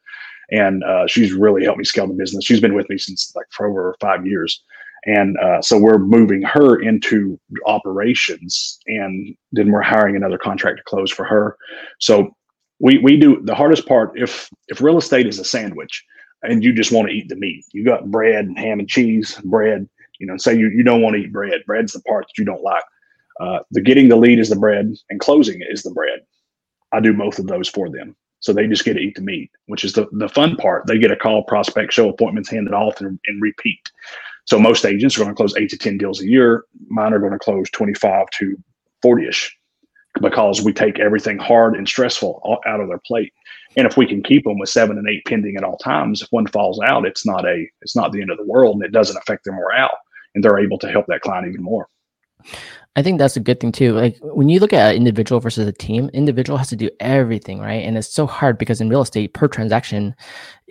and 0.51 0.83
uh, 0.83 1.07
she's 1.07 1.33
really 1.33 1.63
helped 1.63 1.79
me 1.79 1.85
scale 1.85 2.07
the 2.07 2.13
business. 2.13 2.45
She's 2.45 2.59
been 2.59 2.75
with 2.75 2.89
me 2.89 2.97
since 2.97 3.33
like 3.35 3.47
for 3.51 3.67
over 3.67 3.95
five 3.99 4.25
years, 4.25 4.61
and 5.05 5.37
uh, 5.37 5.61
so 5.61 5.77
we're 5.77 5.97
moving 5.97 6.41
her 6.43 6.81
into 6.81 7.39
operations, 7.65 8.79
and 8.87 9.35
then 9.51 9.71
we're 9.71 9.81
hiring 9.81 10.15
another 10.15 10.37
contract 10.37 10.77
to 10.77 10.83
close 10.83 11.11
for 11.11 11.25
her. 11.25 11.57
So 11.99 12.35
we 12.79 12.99
we 12.99 13.17
do 13.17 13.41
the 13.43 13.55
hardest 13.55 13.87
part 13.87 14.11
if 14.15 14.49
if 14.67 14.81
real 14.81 14.97
estate 14.97 15.27
is 15.27 15.39
a 15.39 15.45
sandwich, 15.45 16.03
and 16.43 16.63
you 16.63 16.73
just 16.73 16.91
want 16.91 17.07
to 17.07 17.13
eat 17.13 17.29
the 17.29 17.35
meat. 17.35 17.65
You 17.71 17.85
got 17.85 18.11
bread 18.11 18.45
and 18.45 18.57
ham 18.57 18.79
and 18.79 18.87
cheese, 18.87 19.39
bread. 19.45 19.87
You 20.19 20.27
know, 20.27 20.37
say 20.37 20.57
you 20.57 20.69
you 20.69 20.83
don't 20.83 21.01
want 21.01 21.15
to 21.15 21.21
eat 21.21 21.33
bread. 21.33 21.61
Bread's 21.65 21.93
the 21.93 22.01
part 22.01 22.25
that 22.25 22.39
you 22.39 22.45
don't 22.45 22.63
like. 22.63 22.83
Uh, 23.39 23.59
the 23.71 23.81
getting 23.81 24.09
the 24.09 24.15
lead 24.15 24.39
is 24.39 24.49
the 24.49 24.55
bread, 24.55 24.93
and 25.09 25.19
closing 25.19 25.61
is 25.67 25.81
the 25.83 25.91
bread. 25.91 26.19
I 26.91 26.99
do 26.99 27.13
both 27.13 27.39
of 27.39 27.47
those 27.47 27.69
for 27.69 27.89
them. 27.89 28.15
So 28.41 28.51
they 28.51 28.67
just 28.67 28.83
get 28.83 28.93
to 28.93 28.99
eat 28.99 29.15
the 29.15 29.21
meat, 29.21 29.51
which 29.67 29.83
is 29.83 29.93
the, 29.93 30.07
the 30.11 30.27
fun 30.27 30.57
part. 30.57 30.87
They 30.87 30.97
get 30.97 31.11
a 31.11 31.15
call, 31.15 31.43
prospect, 31.43 31.93
show 31.93 32.09
appointments 32.09 32.49
handed 32.49 32.73
off, 32.73 32.99
and, 32.99 33.19
and 33.27 33.41
repeat. 33.41 33.91
So 34.45 34.59
most 34.59 34.85
agents 34.85 35.15
are 35.15 35.19
going 35.21 35.29
to 35.29 35.35
close 35.35 35.55
eight 35.55 35.69
to 35.69 35.77
10 35.77 35.97
deals 35.97 36.21
a 36.21 36.27
year. 36.27 36.65
Mine 36.87 37.13
are 37.13 37.19
going 37.19 37.31
to 37.31 37.39
close 37.39 37.69
25 37.69 38.27
to 38.31 38.57
40 39.01 39.27
ish 39.27 39.57
because 40.19 40.61
we 40.61 40.73
take 40.73 40.99
everything 40.99 41.37
hard 41.37 41.75
and 41.75 41.87
stressful 41.87 42.59
out 42.65 42.81
of 42.81 42.87
their 42.87 43.01
plate. 43.05 43.31
And 43.77 43.87
if 43.87 43.95
we 43.95 44.05
can 44.05 44.21
keep 44.21 44.43
them 44.43 44.59
with 44.59 44.69
seven 44.69 44.97
and 44.97 45.07
eight 45.07 45.23
pending 45.25 45.55
at 45.55 45.63
all 45.63 45.77
times, 45.77 46.21
if 46.21 46.27
one 46.31 46.47
falls 46.47 46.79
out, 46.81 47.05
it's 47.05 47.25
not 47.25 47.45
a 47.45 47.65
it's 47.81 47.95
not 47.95 48.11
the 48.11 48.21
end 48.21 48.31
of 48.31 48.37
the 48.37 48.45
world, 48.45 48.75
and 48.75 48.83
it 48.83 48.91
doesn't 48.91 49.15
affect 49.15 49.45
their 49.45 49.53
morale, 49.53 49.97
and 50.35 50.43
they're 50.43 50.59
able 50.59 50.77
to 50.79 50.91
help 50.91 51.05
that 51.07 51.21
client 51.21 51.47
even 51.47 51.63
more. 51.63 51.87
I 52.95 53.01
think 53.01 53.19
that's 53.19 53.37
a 53.37 53.41
good 53.41 53.59
thing 53.61 53.71
too. 53.71 53.93
Like 53.93 54.17
when 54.21 54.49
you 54.49 54.59
look 54.59 54.73
at 54.73 54.91
an 54.91 54.97
individual 54.97 55.39
versus 55.39 55.65
a 55.65 55.71
team, 55.71 56.09
individual 56.13 56.57
has 56.57 56.69
to 56.69 56.75
do 56.75 56.89
everything, 56.99 57.59
right? 57.59 57.85
And 57.85 57.97
it's 57.97 58.13
so 58.13 58.27
hard 58.27 58.57
because 58.57 58.81
in 58.81 58.89
real 58.89 59.01
estate, 59.01 59.33
per 59.33 59.47
transaction, 59.47 60.13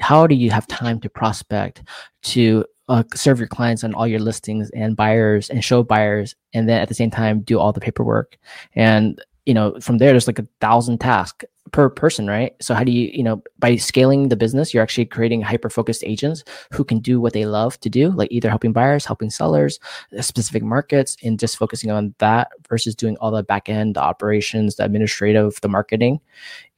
how 0.01 0.27
do 0.27 0.35
you 0.35 0.51
have 0.51 0.67
time 0.67 1.01
to 1.01 1.09
prospect, 1.09 1.83
to 2.25 2.67
uh, 2.89 3.05
serve 3.15 3.39
your 3.39 3.49
clients 3.49 3.85
on 3.85 3.95
all 3.95 4.07
your 4.07 4.21
listings 4.21 4.69
and 4.71 4.97
buyers 4.97 5.49
and 5.49 5.65
show 5.65 5.83
buyers, 5.83 6.35
and 6.53 6.69
then 6.69 6.81
at 6.81 6.89
the 6.89 6.95
same 6.95 7.11
time 7.11 7.41
do 7.41 7.59
all 7.59 7.73
the 7.73 7.81
paperwork? 7.81 8.37
And 8.75 9.19
you 9.51 9.55
know, 9.55 9.75
from 9.81 9.99
there, 9.99 10.13
there's 10.13 10.29
like 10.29 10.39
a 10.39 10.47
thousand 10.61 11.01
tasks 11.01 11.45
per 11.73 11.91
person, 11.91 12.29
right? 12.29 12.53
So 12.61 12.73
how 12.73 12.85
do 12.85 12.93
you, 12.93 13.11
you 13.13 13.25
know, 13.25 13.43
by 13.59 13.75
scaling 13.75 14.29
the 14.29 14.37
business, 14.37 14.73
you're 14.73 14.83
actually 14.83 15.07
creating 15.07 15.43
hyper 15.43 15.69
focused 15.69 16.05
agents 16.05 16.45
who 16.73 16.85
can 16.85 17.01
do 17.01 17.21
what 17.21 17.33
they 17.33 17.47
love 17.47 17.81
to 17.81 17.91
do, 17.91 18.11
like 18.11 18.31
either 18.31 18.49
helping 18.49 18.73
buyers, 18.73 19.05
helping 19.05 19.29
sellers, 19.29 19.81
uh, 20.17 20.23
specific 20.23 20.63
markets, 20.63 21.17
and 21.25 21.37
just 21.37 21.57
focusing 21.57 21.91
on 21.91 22.15
that 22.19 22.53
versus 22.69 22.95
doing 22.95 23.17
all 23.17 23.33
the 23.33 23.43
back 23.43 23.69
end, 23.69 23.97
the 23.97 24.01
operations, 24.01 24.77
the 24.77 24.85
administrative, 24.85 25.61
the 25.63 25.69
marketing. 25.69 26.21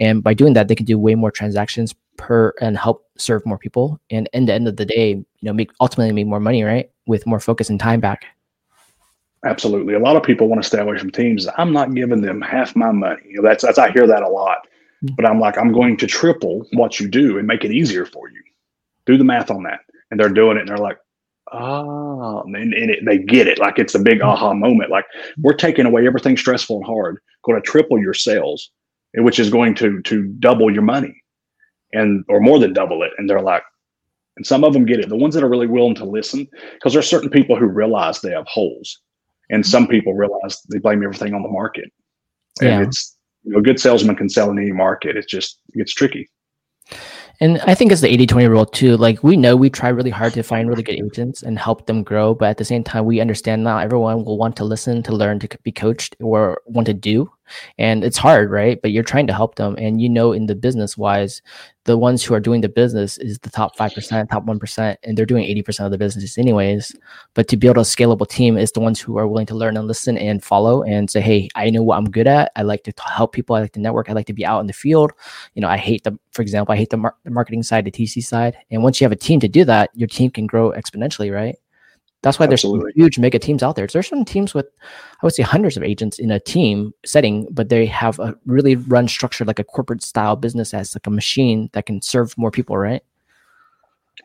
And 0.01 0.25
by 0.25 0.33
doing 0.33 0.55
that, 0.55 0.69
they 0.69 0.75
can 0.75 0.87
do 0.87 0.99
way 0.99 1.15
more 1.15 1.31
transactions 1.31 1.95
per 2.17 2.55
and 2.59 2.79
help 2.79 3.07
serve 3.19 3.45
more 3.45 3.59
people. 3.59 4.01
And 4.09 4.31
in 4.33 4.47
the 4.47 4.55
end 4.55 4.67
of 4.67 4.77
the 4.77 4.87
day, 4.87 5.11
you 5.11 5.27
know, 5.43 5.53
make 5.53 5.73
ultimately 5.79 6.15
make 6.15 6.27
more 6.27 6.41
money, 6.41 6.63
right? 6.65 6.91
With 7.07 7.27
more 7.27 7.39
focus 7.39 7.69
and 7.69 7.79
time 7.79 8.01
back. 8.01 8.25
Absolutely. 9.45 9.95
A 9.95 9.99
lot 9.99 10.17
of 10.17 10.23
people 10.23 10.49
want 10.49 10.63
to 10.63 10.69
stay 10.69 10.79
away 10.79 10.99
from 10.99 11.11
teams. 11.11 11.49
I'm 11.59 11.73
not 11.73 11.95
giving 11.95 12.23
them 12.23 12.41
half 12.41 12.77
my 12.77 12.93
money. 12.93 13.23
You 13.27 13.37
know, 13.37 13.49
that's, 13.49 13.65
that's 13.65 13.79
I 13.79 13.91
hear 13.91 14.07
that 14.07 14.23
a 14.23 14.29
lot. 14.29 14.69
Mm. 15.05 15.17
But 15.17 15.27
I'm 15.27 15.41
like, 15.41 15.59
I'm 15.59 15.73
going 15.73 15.97
to 15.97 16.07
triple 16.07 16.67
what 16.73 17.01
you 17.01 17.09
do 17.09 17.39
and 17.39 17.47
make 17.47 17.65
it 17.65 17.73
easier 17.73 18.07
for 18.07 18.31
you. 18.31 18.41
Do 19.05 19.17
the 19.17 19.25
math 19.25 19.51
on 19.51 19.65
that. 19.65 19.81
And 20.11 20.21
they're 20.21 20.29
doing 20.29 20.59
it 20.59 20.61
and 20.61 20.69
they're 20.69 20.77
like, 20.77 20.99
oh, 21.53 22.43
and, 22.43 22.57
and 22.57 22.91
it, 22.91 23.05
they 23.05 23.19
get 23.19 23.49
it. 23.49 23.59
Like 23.59 23.79
it's 23.79 23.97
a 23.97 23.99
big 23.99 24.21
mm. 24.21 24.27
aha 24.27 24.55
moment. 24.55 24.91
Like 24.91 25.07
we're 25.39 25.55
taking 25.55 25.87
away 25.87 26.07
everything 26.07 26.37
stressful 26.37 26.77
and 26.77 26.87
hard, 26.87 27.19
going 27.45 27.61
to 27.61 27.67
triple 27.67 27.99
your 27.99 28.15
sales, 28.15 28.71
which 29.15 29.41
is 29.41 29.51
going 29.51 29.75
to 29.77 30.01
to 30.03 30.23
double 30.39 30.73
your 30.73 30.83
money 30.83 31.21
and 31.93 32.25
or 32.29 32.41
more 32.41 32.61
than 32.61 32.73
double 32.73 33.03
it. 33.03 33.11
And 33.19 33.29
they're 33.29 33.41
like, 33.41 33.65
and 34.37 34.47
some 34.47 34.63
of 34.63 34.73
them 34.73 34.87
get 34.87 35.01
it. 35.01 35.09
The 35.09 35.17
ones 35.17 35.35
that 35.35 35.43
are 35.43 35.49
really 35.49 35.67
willing 35.67 35.97
to 35.97 36.05
listen, 36.05 36.49
because 36.75 36.93
there's 36.93 37.11
certain 37.11 37.29
people 37.29 37.57
who 37.57 37.67
realize 37.67 38.21
they 38.21 38.31
have 38.31 38.47
holes 38.47 39.01
and 39.53 39.65
some 39.65 39.87
people 39.87 40.15
realize 40.15 40.61
they 40.71 40.79
blame 40.79 41.05
everything 41.05 41.35
on 41.35 41.43
the 41.43 41.49
market. 41.49 41.93
And 42.61 42.69
yeah. 42.69 42.83
it's 42.83 43.17
you 43.45 43.53
know, 43.53 43.59
a 43.59 43.62
good 43.62 43.79
salesman 43.79 44.17
can 44.17 44.29
sell 44.29 44.51
in 44.51 44.59
any 44.59 44.73
market. 44.73 45.17
It's 45.17 45.31
just 45.31 45.61
it 45.75 45.79
gets 45.79 45.93
tricky. 45.93 46.29
And 47.41 47.61
I 47.67 47.75
think 47.75 47.91
it's 47.91 48.01
the 48.01 48.09
80 48.09 48.27
20 48.27 48.49
rule 48.49 48.67
too. 48.67 48.97
Like 48.97 49.23
we 49.23 49.37
know 49.37 49.57
we 49.57 49.69
try 49.69 49.88
really 49.88 50.11
hard 50.11 50.33
to 50.35 50.43
find 50.43 50.69
really 50.69 50.83
good 50.83 51.01
agents 51.01 51.43
and 51.43 51.59
help 51.59 51.87
them 51.87 52.03
grow. 52.03 52.35
But 52.35 52.51
at 52.51 52.57
the 52.57 52.65
same 52.65 52.85
time, 52.85 53.05
we 53.05 53.21
understand 53.21 53.65
not 53.65 53.85
everyone 53.85 54.25
will 54.25 54.38
want 54.38 54.57
to 54.57 54.65
listen, 54.65 55.03
to 55.05 55.12
learn, 55.12 55.38
to 55.41 55.59
be 55.62 55.73
coached, 55.73 56.17
or 56.21 56.62
want 56.67 56.87
to 56.87 56.95
do 56.95 57.31
and 57.79 58.05
it's 58.05 58.19
hard 58.19 58.51
right? 58.51 58.81
But 58.81 58.93
you're 58.93 59.03
trying 59.03 59.27
to 59.27 59.33
help 59.33 59.57
them. 59.57 59.75
And 59.79 60.01
you 60.01 60.09
know 60.09 60.33
in 60.33 60.47
the 60.47 60.55
business 60.55 60.97
wise 60.97 61.43
the 61.85 61.99
ones 61.99 62.23
who 62.23 62.33
are 62.33 62.41
doing 62.41 62.61
the 62.61 62.69
business 62.69 63.19
is 63.19 63.41
the 63.41 63.51
top 63.51 63.77
5% 63.77 64.31
top 64.31 64.47
1% 64.47 64.97
and 65.03 65.19
they're 65.19 65.27
doing 65.27 65.45
80% 65.45 65.85
of 65.85 65.91
the 65.91 65.99
business 65.99 66.38
anyways. 66.38 66.95
But 67.35 67.49
to 67.49 67.57
build 67.57 67.77
a 67.77 67.81
scalable 67.81 68.29
team 68.29 68.57
is 68.57 68.71
the 68.71 68.81
ones 68.81 69.01
who 69.01 69.19
are 69.19 69.27
willing 69.27 69.47
to 69.47 69.55
learn 69.55 69.77
and 69.77 69.88
listen 69.88 70.17
and 70.17 70.45
follow 70.45 70.83
and 70.85 71.11
say 71.11 71.21
hey 71.21 71.49
i 71.55 71.71
know 71.71 71.83
what 71.83 71.97
i'm 71.97 72.11
good 72.11 72.27
at. 72.27 72.53
I 72.57 72.62
like 72.62 72.85
to 72.85 72.93
help 73.05 73.33
people. 73.33 73.57
I 73.57 73.61
like 73.61 73.73
to 73.73 73.81
network. 73.81 74.09
I 74.09 74.12
like 74.12 74.27
to 74.27 74.33
be 74.33 74.47
out 74.47 74.61
in 74.61 74.67
the 74.67 74.73
field. 74.73 75.12
You 75.55 75.62
know 75.62 75.69
i 75.69 75.77
hate 75.77 76.05
the 76.05 76.17
for 76.31 76.43
example 76.43 76.73
i 76.73 76.77
hate 76.77 76.91
the, 76.91 76.97
mar- 76.97 77.17
the 77.25 77.31
marketing 77.31 77.62
side 77.62 77.85
the 77.85 77.91
tc 77.91 78.23
side. 78.23 78.57
And 78.71 78.83
once 78.83 79.01
you 79.01 79.05
have 79.05 79.12
a 79.12 79.17
team 79.17 79.41
to 79.41 79.49
do 79.49 79.65
that 79.65 79.91
your 79.95 80.09
team 80.09 80.31
can 80.31 80.47
grow 80.47 80.71
exponentially 80.73 81.33
right 81.33 81.57
that's 82.23 82.39
why 82.39 82.47
Absolutely. 82.47 82.85
there's 82.85 82.95
huge 82.95 83.19
mega 83.19 83.39
teams 83.39 83.63
out 83.63 83.75
there. 83.75 83.87
There's 83.87 84.09
some 84.09 84.25
teams 84.25 84.55
with, 84.55 84.67
I 85.23 85.27
would 85.27 85.35
say, 85.35 85.43
hundreds 85.43 85.77
of 85.77 85.83
agents 85.83 86.21
in 86.21 86.31
a 86.31 86.39
team 86.39 86.95
setting, 87.05 87.49
but 87.51 87.69
they 87.69 87.85
have 87.87 88.19
a 88.21 88.37
really 88.47 88.77
run 88.77 89.09
structured 89.09 89.49
like 89.49 89.59
a 89.59 89.65
corporate 89.65 90.03
style 90.03 90.37
business 90.37 90.73
as 90.73 90.95
like 90.95 91.07
a 91.07 91.11
machine 91.11 91.69
that 91.73 91.87
can 91.87 92.01
serve 92.01 92.39
more 92.39 92.53
people, 92.53 92.79
right? 92.79 93.03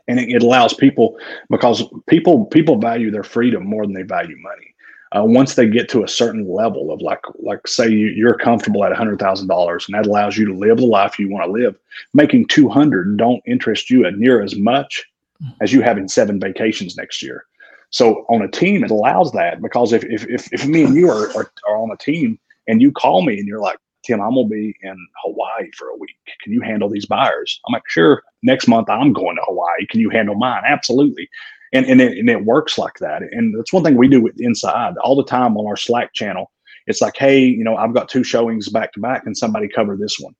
And 0.08 0.20
it, 0.20 0.30
it 0.30 0.44
allows 0.44 0.74
people 0.74 1.18
because 1.50 1.84
people 2.08 2.46
people 2.46 2.78
value 2.78 3.10
their 3.10 3.24
freedom 3.24 3.66
more 3.66 3.86
than 3.86 3.94
they 3.94 4.04
value 4.04 4.38
money. 4.38 4.76
Uh, 5.16 5.24
once 5.24 5.56
they 5.56 5.68
get 5.68 5.88
to 5.90 6.04
a 6.04 6.08
certain 6.08 6.48
level 6.48 6.92
of 6.92 7.02
like 7.02 7.22
like 7.40 7.66
say 7.68 7.90
you, 7.90 8.08
you're 8.08 8.38
comfortable 8.38 8.84
at 8.84 8.92
a 8.92 8.96
hundred 8.96 9.18
thousand 9.18 9.48
dollars 9.48 9.88
and 9.88 9.96
that 9.96 10.06
allows 10.06 10.38
you 10.38 10.46
to 10.46 10.54
live 10.54 10.78
the 10.78 10.86
life 10.86 11.18
you 11.18 11.30
want 11.30 11.46
to 11.46 11.52
live 11.52 11.78
making 12.14 12.46
200 12.48 13.16
don't 13.16 13.42
interest 13.46 13.90
you 13.90 14.10
near 14.12 14.44
as 14.44 14.58
much 14.58 15.06
mm. 15.42 15.56
as 15.62 15.72
you 15.72 15.82
having 15.82 16.10
seven 16.10 16.42
vacations 16.42 16.98
next 16.98 17.24
year 17.24 17.46
so 17.89 18.26
on 18.30 18.41
a 18.41 18.50
team, 18.50 18.84
it 18.84 18.91
allows 18.91 19.32
that 19.34 19.62
because 19.62 19.93
if 19.93 20.04
if 20.06 20.26
if, 20.28 20.52
if 20.54 20.65
me 20.65 20.84
and 20.84 20.95
you 20.95 21.10
are, 21.10 21.30
are, 21.38 21.52
are 21.67 21.78
on 21.78 21.91
a 21.91 21.97
team 21.97 22.39
and 22.67 22.82
you 22.82 22.91
call 22.91 23.21
me 23.21 23.39
and 23.39 23.47
you're 23.47 23.62
like, 23.62 23.78
Tim, 24.04 24.21
I'm 24.21 24.36
gonna 24.36 24.47
be 24.47 24.76
in 24.82 25.08
Hawaii 25.23 25.71
for 25.76 25.89
a 25.89 25.97
week. 25.97 26.17
Can 26.43 26.54
you 26.54 26.62
handle 26.62 26.89
these 26.89 27.06
buyers? 27.06 27.60
I'm 27.67 27.73
like, 27.73 27.88
sure. 27.88 28.23
Next 28.43 28.67
month 28.67 28.89
I'm 28.89 29.13
going 29.13 29.36
to 29.38 29.41
Hawaii. 29.45 29.86
Can 29.89 30.00
you 30.00 30.10
handle 30.10 30.36
mine? 30.36 30.63
Absolutely. 30.65 31.30
And 31.73 31.86
and 31.86 32.02
it, 32.02 32.17
and 32.17 32.30
it 32.30 32.45
works 32.45 32.78
like 32.78 32.95
that. 33.00 33.21
And 33.32 33.58
that's 33.58 33.73
one 33.73 33.84
thing 33.84 33.95
we 33.95 34.08
do 34.08 34.21
with 34.21 34.39
inside 34.39 34.95
all 34.97 35.15
the 35.15 35.23
time 35.23 35.58
on 35.58 35.65
our 35.65 35.78
Slack 35.78 36.13
channel. 36.13 36.52
It's 36.88 37.02
like, 37.02 37.17
hey, 37.17 37.39
you 37.39 37.63
know, 37.63 37.76
I've 37.76 37.93
got 37.93 38.08
two 38.08 38.23
showings 38.23 38.69
back 38.69 38.93
to 38.93 39.02
back, 39.02 39.23
and 39.26 39.38
somebody 39.38 39.67
cover 39.67 39.97
this 39.97 40.17
one. 40.19 40.34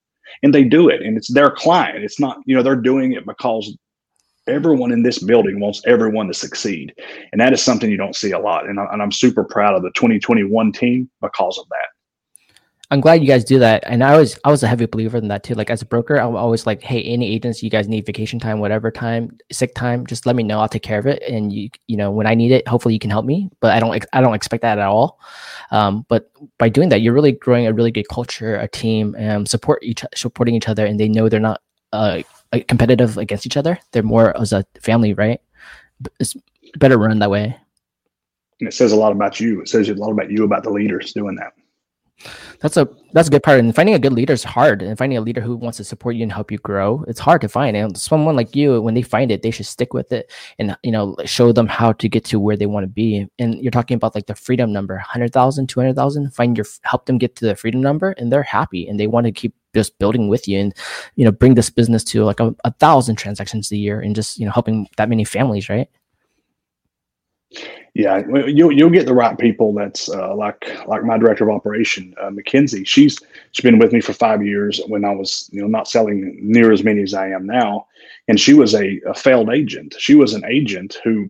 And 0.44 0.54
they 0.54 0.64
do 0.64 0.90
it, 0.90 1.02
and 1.02 1.18
it's 1.18 1.34
their 1.34 1.52
client. 1.52 2.04
It's 2.04 2.20
not, 2.20 2.38
you 2.46 2.56
know, 2.56 2.64
they're 2.64 2.76
doing 2.76 3.14
it 3.14 3.26
because 3.26 3.76
everyone 4.48 4.92
in 4.92 5.04
this 5.04 5.20
building 5.20 5.60
wants 5.60 5.82
everyone 5.86 6.28
to 6.28 6.34
succeed. 6.34 6.94
And 7.32 7.42
that 7.42 7.54
is 7.54 7.62
something 7.62 7.90
you 7.90 7.98
don't 7.98 8.16
see 8.16 8.32
a 8.32 8.40
lot. 8.40 8.68
And, 8.68 8.80
I, 8.80 8.86
and 8.92 9.02
I'm 9.02 9.12
super 9.12 9.44
proud 9.44 9.76
of 9.76 9.84
the 9.84 9.92
2021 9.92 10.72
team 10.72 11.10
because 11.22 11.58
of 11.58 11.68
that. 11.70 11.88
I'm 12.90 13.02
glad 13.02 13.22
you 13.22 13.28
guys 13.28 13.44
do 13.44 13.60
that. 13.60 13.84
And 13.86 14.02
I 14.02 14.18
was 14.18 14.40
I 14.46 14.50
was 14.50 14.64
a 14.64 14.68
heavy 14.68 14.86
believer 14.86 15.18
in 15.18 15.28
that 15.28 15.44
too. 15.44 15.56
Like 15.56 15.70
as 15.70 15.82
a 15.82 15.86
broker, 15.86 16.16
I'm 16.16 16.38
always 16.38 16.66
like, 16.66 16.82
hey, 16.82 17.04
any 17.04 17.28
agents 17.28 17.62
you 17.62 17.70
guys 17.70 17.90
need 17.90 18.06
vacation 18.06 18.40
time, 18.40 18.60
whatever 18.60 18.92
time, 18.92 19.38
sick 19.52 19.76
time, 19.76 20.06
just 20.06 20.26
let 20.26 20.38
me 20.38 20.44
know. 20.44 20.60
I'll 20.60 20.70
take 20.70 20.84
care 20.84 21.00
of 21.00 21.06
it. 21.06 21.22
And 21.24 21.52
you 21.52 21.70
you 21.88 21.98
know 21.98 22.12
when 22.12 22.28
I 22.28 22.34
need 22.34 22.54
it, 22.54 22.66
hopefully 22.66 22.94
you 22.94 23.00
can 23.00 23.10
help 23.10 23.26
me. 23.26 23.50
But 23.60 23.74
I 23.74 23.82
don't 23.82 24.06
I 24.14 24.22
don't 24.22 24.36
expect 24.36 24.62
that 24.62 24.80
at 24.80 24.88
all. 24.88 25.20
Um, 25.72 26.06
but 26.08 26.32
by 26.60 26.70
doing 26.70 26.88
that, 26.90 27.02
you're 27.02 27.14
really 27.14 27.34
growing 27.34 27.68
a 27.68 27.74
really 27.74 27.92
good 27.92 28.08
culture, 28.08 28.56
a 28.56 28.70
team, 28.70 29.16
and 29.18 29.50
support 29.50 29.84
each 29.84 30.06
supporting 30.16 30.56
each 30.56 30.70
other, 30.70 30.86
and 30.86 30.98
they 30.98 31.10
know 31.10 31.28
they're 31.28 31.42
not 31.42 31.62
uh, 31.92 32.22
competitive 32.68 33.18
against 33.18 33.46
each 33.46 33.58
other. 33.58 33.80
They're 33.92 34.04
more 34.04 34.40
as 34.40 34.54
a 34.54 34.66
family, 34.82 35.14
right? 35.14 35.42
It's 36.20 36.36
better 36.78 36.98
run 36.98 37.20
that 37.20 37.32
way. 37.32 37.58
And 38.60 38.68
it 38.68 38.74
says 38.74 38.92
a 38.92 38.96
lot 38.96 39.12
about 39.12 39.40
you. 39.40 39.62
It 39.62 39.70
says 39.70 39.90
a 39.90 39.94
lot 39.94 40.12
about 40.12 40.32
you 40.32 40.44
about 40.44 40.64
the 40.64 40.72
leaders 40.72 41.14
doing 41.14 41.36
that. 41.36 41.54
That's 42.60 42.78
a 42.78 42.88
that's 43.14 43.28
a 43.28 43.32
good 43.32 43.44
part. 43.44 43.60
And 43.60 43.76
finding 43.76 43.94
a 43.94 44.00
good 44.00 44.14
leader 44.14 44.34
is 44.34 44.44
hard. 44.44 44.82
And 44.82 44.98
finding 44.98 45.18
a 45.18 45.22
leader 45.22 45.42
who 45.42 45.56
wants 45.56 45.78
to 45.78 45.84
support 45.84 46.16
you 46.16 46.24
and 46.24 46.32
help 46.32 46.52
you 46.52 46.58
grow, 46.58 47.04
it's 47.08 47.20
hard 47.20 47.42
to 47.42 47.48
find. 47.48 47.78
And 47.78 47.96
someone 47.96 48.36
like 48.36 48.56
you, 48.56 48.82
when 48.82 48.96
they 48.96 49.04
find 49.04 49.32
it, 49.32 49.44
they 49.44 49.52
should 49.52 49.68
stick 49.68 49.94
with 49.94 50.12
it 50.12 50.32
and 50.58 50.76
you 50.82 50.92
know 50.92 51.16
show 51.26 51.52
them 51.52 51.68
how 51.68 51.94
to 51.94 52.10
get 52.10 52.26
to 52.26 52.40
where 52.40 52.58
they 52.58 52.66
want 52.66 52.84
to 52.84 52.88
be. 52.88 53.28
And 53.38 53.62
you're 53.62 53.72
talking 53.72 53.96
about 53.96 54.16
like 54.16 54.26
the 54.26 54.36
freedom 54.36 54.74
number, 54.74 54.96
100,000, 54.96 55.68
200,000. 55.68 56.34
Find 56.34 56.58
your 56.58 56.66
help 56.82 57.06
them 57.06 57.20
get 57.20 57.36
to 57.38 57.46
the 57.46 57.56
freedom 57.56 57.82
number, 57.82 58.12
and 58.14 58.32
they're 58.32 58.44
happy 58.44 58.88
and 58.88 59.00
they 59.00 59.08
want 59.08 59.28
to 59.28 59.32
keep 59.32 59.54
just 59.78 59.98
building 60.00 60.28
with 60.28 60.48
you 60.48 60.58
and 60.60 60.74
you 61.16 61.24
know 61.24 61.32
bring 61.32 61.54
this 61.54 61.70
business 61.70 62.04
to 62.04 62.24
like 62.24 62.40
a, 62.40 62.56
a 62.66 62.72
thousand 62.74 63.16
transactions 63.16 63.72
a 63.72 63.78
year 63.78 64.00
and 64.00 64.16
just 64.16 64.40
you 64.40 64.46
know 64.46 64.52
helping 64.52 64.88
that 64.98 65.08
many 65.08 65.24
families 65.24 65.70
right? 65.70 65.88
Yeah 67.94 68.24
you'll, 68.48 68.72
you'll 68.72 68.90
get 68.90 69.06
the 69.06 69.14
right 69.14 69.38
people 69.38 69.74
that's 69.74 70.10
uh, 70.10 70.36
like 70.36 70.62
like 70.88 71.04
my 71.04 71.18
director 71.18 71.44
of 71.48 71.56
operation 71.56 72.16
uh, 72.20 72.32
mackenzie. 72.32 72.84
She's 72.86 73.20
she's 73.52 73.64
been 73.64 73.78
with 73.78 73.94
me 73.94 74.02
for 74.02 74.14
five 74.14 74.44
years 74.44 74.82
when 74.88 75.06
i 75.06 75.12
was 75.12 75.50
you 75.54 75.62
know 75.62 75.68
not 75.68 75.88
selling 75.88 76.38
near 76.42 76.72
as 76.72 76.84
many 76.84 77.02
as 77.04 77.14
i 77.14 77.28
am 77.30 77.46
now. 77.46 77.88
And 78.28 78.40
she 78.40 78.54
was 78.54 78.74
a, 78.74 79.00
a 79.08 79.14
failed 79.14 79.50
agent. 79.50 79.96
She 80.00 80.16
was 80.16 80.34
an 80.34 80.44
agent 80.46 80.98
who 81.04 81.30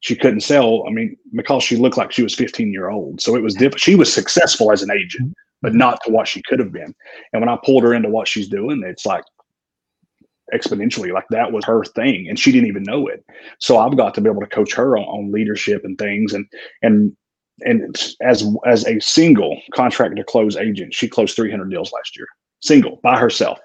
she 0.00 0.16
couldn't 0.16 0.40
sell. 0.52 0.84
I 0.86 0.90
mean 0.90 1.16
because 1.34 1.64
she 1.64 1.76
looked 1.76 1.98
like 1.98 2.12
she 2.12 2.22
was 2.22 2.34
15 2.34 2.72
year 2.72 2.90
old. 2.90 3.20
So 3.20 3.34
it 3.36 3.42
was 3.42 3.54
diff- 3.54 3.78
she 3.78 3.96
was 3.96 4.12
successful 4.12 4.70
as 4.72 4.82
an 4.82 4.90
agent 4.90 5.34
but 5.62 5.74
not 5.74 6.02
to 6.04 6.10
what 6.10 6.28
she 6.28 6.42
could 6.42 6.58
have 6.58 6.72
been. 6.72 6.94
And 7.32 7.40
when 7.40 7.48
I 7.48 7.58
pulled 7.64 7.84
her 7.84 7.94
into 7.94 8.10
what 8.10 8.28
she's 8.28 8.48
doing, 8.48 8.82
it's 8.84 9.06
like 9.06 9.24
exponentially 10.52 11.12
like 11.12 11.24
that 11.30 11.50
was 11.50 11.64
her 11.64 11.82
thing 11.84 12.28
and 12.28 12.38
she 12.38 12.52
didn't 12.52 12.68
even 12.68 12.82
know 12.82 13.06
it. 13.06 13.24
So 13.58 13.78
i've 13.78 13.96
got 13.96 14.12
to 14.14 14.20
be 14.20 14.28
able 14.28 14.42
to 14.42 14.46
coach 14.46 14.74
her 14.74 14.98
on, 14.98 15.04
on 15.04 15.32
leadership 15.32 15.82
and 15.82 15.96
things 15.96 16.34
and 16.34 16.46
and 16.82 17.16
and 17.64 18.14
as 18.20 18.44
as 18.66 18.86
a 18.86 19.00
single 19.00 19.58
contract 19.72 20.16
to 20.16 20.24
close 20.24 20.56
agent 20.56 20.92
she 20.92 21.08
closed 21.08 21.36
300 21.36 21.70
deals 21.70 21.90
last 21.92 22.18
year 22.18 22.26
single 22.62 23.00
by 23.02 23.18
herself. 23.18 23.58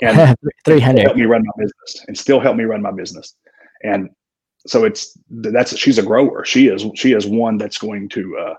And 0.00 0.36
300 0.64 1.02
help 1.02 1.16
me 1.16 1.24
run 1.24 1.44
my 1.44 1.52
business 1.56 2.04
and 2.08 2.18
still 2.18 2.40
help 2.40 2.56
me 2.56 2.64
run 2.64 2.82
my 2.82 2.90
business. 2.90 3.34
And 3.84 4.10
so 4.66 4.84
it's 4.84 5.16
that's 5.30 5.76
she's 5.76 5.98
a 5.98 6.02
grower. 6.02 6.44
She 6.44 6.68
is 6.68 6.84
she 6.94 7.12
is 7.12 7.26
one 7.26 7.56
that's 7.56 7.78
going 7.78 8.08
to 8.10 8.36
uh 8.38 8.54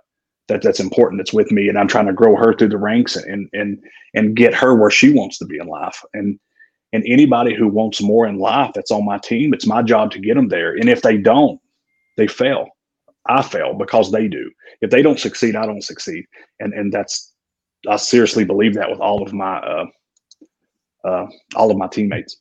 that 0.47 0.61
that's 0.61 0.79
important 0.79 1.19
that's 1.19 1.33
with 1.33 1.51
me 1.51 1.67
and 1.67 1.77
i'm 1.77 1.87
trying 1.87 2.05
to 2.05 2.13
grow 2.13 2.35
her 2.35 2.53
through 2.53 2.69
the 2.69 2.77
ranks 2.77 3.15
and 3.15 3.49
and 3.53 3.79
and 4.17 4.35
get 4.35 4.53
her 4.53 4.75
where 4.75 4.89
she 4.89 5.13
wants 5.13 5.37
to 5.37 5.45
be 5.45 5.57
in 5.57 5.67
life. 5.67 6.03
And 6.13 6.39
and 6.93 7.03
anybody 7.05 7.53
who 7.53 7.67
wants 7.67 8.01
more 8.01 8.25
in 8.25 8.39
life 8.39 8.71
that's 8.73 8.91
on 8.91 9.05
my 9.05 9.17
team. 9.17 9.53
It's 9.53 9.67
my 9.67 9.81
job 9.81 10.09
to 10.11 10.19
get 10.19 10.35
them 10.35 10.47
there. 10.47 10.73
And 10.73 10.89
if 10.89 11.01
they 11.01 11.17
don't 11.17 11.59
they 12.17 12.27
fail. 12.27 12.69
I 13.29 13.43
fail 13.43 13.73
because 13.73 14.11
they 14.11 14.27
do. 14.27 14.49
If 14.81 14.89
they 14.89 15.01
don't 15.01 15.19
succeed 15.19 15.55
i 15.55 15.65
don't 15.65 15.83
succeed. 15.83 16.25
And 16.59 16.73
and 16.73 16.91
that's 16.91 17.33
i 17.87 17.95
seriously 17.95 18.43
believe 18.43 18.73
that 18.73 18.89
with 18.89 18.99
all 18.99 19.21
of 19.21 19.33
my 19.33 19.57
uh 19.57 19.85
uh 21.05 21.27
all 21.55 21.69
of 21.71 21.77
my 21.77 21.87
teammates 21.87 22.37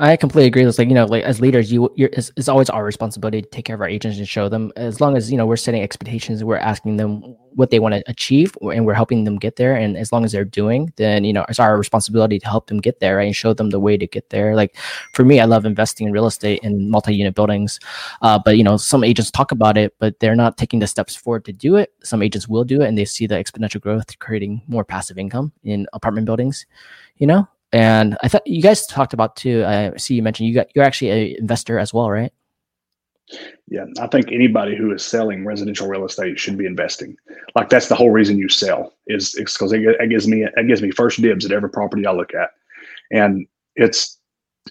I 0.00 0.16
completely 0.16 0.46
agree. 0.46 0.64
It's 0.64 0.78
like 0.78 0.88
you 0.88 0.94
know, 0.94 1.04
like 1.04 1.24
as 1.24 1.42
leaders, 1.42 1.70
you 1.70 1.90
it's, 1.94 2.32
it's, 2.34 2.48
always 2.48 2.70
our 2.70 2.86
responsibility 2.86 3.42
to 3.42 3.48
take 3.50 3.66
care 3.66 3.74
of 3.74 3.82
our 3.82 3.88
agents 3.88 4.16
and 4.16 4.26
show 4.26 4.48
them. 4.48 4.72
As 4.74 4.98
long 4.98 5.14
as 5.14 5.30
you 5.30 5.36
know 5.36 5.44
we're 5.44 5.58
setting 5.58 5.82
expectations, 5.82 6.42
we're 6.42 6.56
asking 6.56 6.96
them 6.96 7.36
what 7.50 7.68
they 7.68 7.80
want 7.80 7.94
to 7.94 8.02
achieve, 8.06 8.56
and 8.62 8.86
we're 8.86 8.94
helping 8.94 9.24
them 9.24 9.36
get 9.36 9.56
there. 9.56 9.76
And 9.76 9.98
as 9.98 10.10
long 10.10 10.24
as 10.24 10.32
they're 10.32 10.42
doing, 10.42 10.90
then 10.96 11.24
you 11.24 11.34
know 11.34 11.44
it's 11.50 11.60
our 11.60 11.76
responsibility 11.76 12.38
to 12.38 12.46
help 12.46 12.68
them 12.68 12.78
get 12.78 13.00
there 13.00 13.16
right? 13.16 13.26
and 13.26 13.36
show 13.36 13.52
them 13.52 13.68
the 13.68 13.78
way 13.78 13.98
to 13.98 14.06
get 14.06 14.30
there. 14.30 14.56
Like 14.56 14.74
for 15.12 15.22
me, 15.22 15.38
I 15.38 15.44
love 15.44 15.66
investing 15.66 16.06
in 16.06 16.14
real 16.14 16.26
estate 16.26 16.60
in 16.62 16.90
multi-unit 16.90 17.34
buildings, 17.34 17.78
uh, 18.22 18.38
but 18.42 18.56
you 18.56 18.64
know 18.64 18.78
some 18.78 19.04
agents 19.04 19.30
talk 19.30 19.52
about 19.52 19.76
it, 19.76 19.94
but 19.98 20.18
they're 20.18 20.34
not 20.34 20.56
taking 20.56 20.78
the 20.78 20.86
steps 20.86 21.14
forward 21.14 21.44
to 21.44 21.52
do 21.52 21.76
it. 21.76 21.92
Some 22.02 22.22
agents 22.22 22.48
will 22.48 22.64
do 22.64 22.80
it, 22.80 22.88
and 22.88 22.96
they 22.96 23.04
see 23.04 23.26
the 23.26 23.34
exponential 23.34 23.82
growth, 23.82 24.18
creating 24.18 24.62
more 24.66 24.82
passive 24.82 25.18
income 25.18 25.52
in 25.62 25.86
apartment 25.92 26.24
buildings. 26.24 26.64
You 27.18 27.26
know, 27.26 27.46
and 27.72 28.16
I 28.22 28.28
thought 28.28 28.46
you 28.46 28.62
guys 28.62 28.86
talked 28.86 29.12
about 29.12 29.36
too. 29.36 29.64
I 29.64 29.96
see 29.96 30.14
you 30.14 30.22
mentioned 30.22 30.48
you 30.48 30.54
got 30.54 30.68
you're 30.74 30.84
actually 30.84 31.10
an 31.10 31.36
investor 31.38 31.78
as 31.78 31.94
well, 31.94 32.10
right? 32.10 32.32
Yeah, 33.68 33.84
I 34.00 34.08
think 34.08 34.32
anybody 34.32 34.74
who 34.76 34.92
is 34.92 35.04
selling 35.04 35.44
residential 35.44 35.86
real 35.86 36.04
estate 36.04 36.40
should 36.40 36.58
be 36.58 36.66
investing. 36.66 37.16
Like 37.54 37.68
that's 37.68 37.88
the 37.88 37.94
whole 37.94 38.10
reason 38.10 38.38
you 38.38 38.48
sell 38.48 38.92
is 39.06 39.34
because 39.34 39.72
it, 39.72 39.82
it 39.82 40.10
gives 40.10 40.26
me 40.26 40.44
it 40.44 40.66
gives 40.66 40.82
me 40.82 40.90
first 40.90 41.22
dibs 41.22 41.44
at 41.44 41.52
every 41.52 41.70
property 41.70 42.04
I 42.06 42.12
look 42.12 42.34
at, 42.34 42.50
and 43.12 43.46
it's 43.76 44.18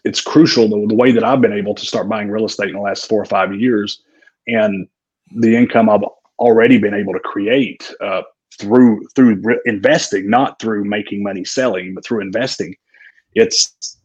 it's 0.04 0.20
crucial 0.20 0.68
the, 0.68 0.88
the 0.88 0.96
way 0.96 1.12
that 1.12 1.24
I've 1.24 1.42
been 1.42 1.54
able 1.54 1.76
to 1.76 1.86
start 1.86 2.10
buying 2.10 2.30
real 2.30 2.46
estate 2.46 2.70
in 2.70 2.76
the 2.76 2.82
last 2.82 3.08
four 3.08 3.22
or 3.22 3.26
five 3.26 3.56
years, 3.56 4.02
and 4.48 4.88
the 5.34 5.56
income 5.56 5.90
I've 5.90 6.04
already 6.38 6.78
been 6.78 6.94
able 6.94 7.14
to 7.14 7.20
create 7.20 7.90
uh, 8.02 8.24
through 8.60 9.08
through 9.16 9.36
re- 9.36 9.62
investing, 9.66 10.30
not 10.30 10.60
through 10.60 10.84
making 10.84 11.24
money 11.24 11.46
selling, 11.46 11.94
but 11.94 12.04
through 12.04 12.22
investing 12.22 12.76
it's 13.36 13.98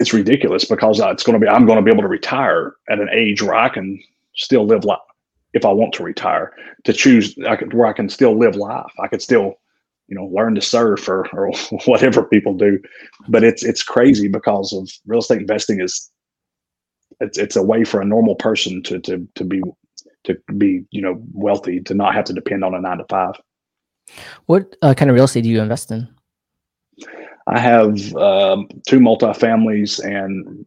it's 0.00 0.12
ridiculous 0.12 0.64
because 0.64 1.00
it's 1.00 1.22
going 1.22 1.38
to 1.38 1.44
be 1.44 1.48
I'm 1.48 1.66
going 1.66 1.76
to 1.76 1.82
be 1.82 1.90
able 1.90 2.02
to 2.02 2.08
retire 2.08 2.74
at 2.88 3.00
an 3.00 3.08
age 3.12 3.42
where 3.42 3.54
I 3.54 3.68
can 3.68 4.02
still 4.34 4.66
live 4.66 4.84
life 4.84 4.98
if 5.52 5.64
I 5.64 5.70
want 5.70 5.94
to 5.94 6.02
retire 6.02 6.52
to 6.84 6.92
choose 6.92 7.36
I 7.48 7.56
could, 7.56 7.72
where 7.72 7.86
I 7.86 7.92
can 7.92 8.08
still 8.08 8.36
live 8.36 8.56
life. 8.56 8.92
I 9.02 9.08
could 9.08 9.22
still 9.22 9.54
you 10.08 10.16
know 10.16 10.26
learn 10.26 10.54
to 10.56 10.60
surf 10.60 11.08
or, 11.08 11.26
or 11.32 11.52
whatever 11.86 12.24
people 12.24 12.54
do, 12.54 12.80
but 13.28 13.44
it's 13.44 13.64
it's 13.64 13.82
crazy 13.82 14.28
because 14.28 14.72
of 14.72 14.90
real 15.06 15.20
estate 15.20 15.40
investing 15.40 15.80
is 15.80 16.10
it's 17.20 17.38
it's 17.38 17.56
a 17.56 17.62
way 17.62 17.84
for 17.84 18.00
a 18.00 18.04
normal 18.04 18.34
person 18.34 18.82
to 18.82 18.98
to 19.00 19.26
to 19.36 19.44
be 19.44 19.62
to 20.24 20.36
be 20.56 20.84
you 20.90 21.00
know 21.00 21.22
wealthy 21.32 21.80
to 21.80 21.94
not 21.94 22.14
have 22.14 22.24
to 22.24 22.32
depend 22.32 22.64
on 22.64 22.74
a 22.74 22.80
nine 22.80 22.98
to 22.98 23.04
five. 23.08 23.34
What 24.46 24.76
uh, 24.82 24.94
kind 24.94 25.10
of 25.10 25.14
real 25.14 25.24
estate 25.24 25.42
do 25.42 25.48
you 25.48 25.62
invest 25.62 25.90
in? 25.90 26.08
I 27.46 27.58
have 27.58 28.14
um, 28.16 28.68
two 28.88 29.00
multifamilies 29.00 30.02
and 30.02 30.64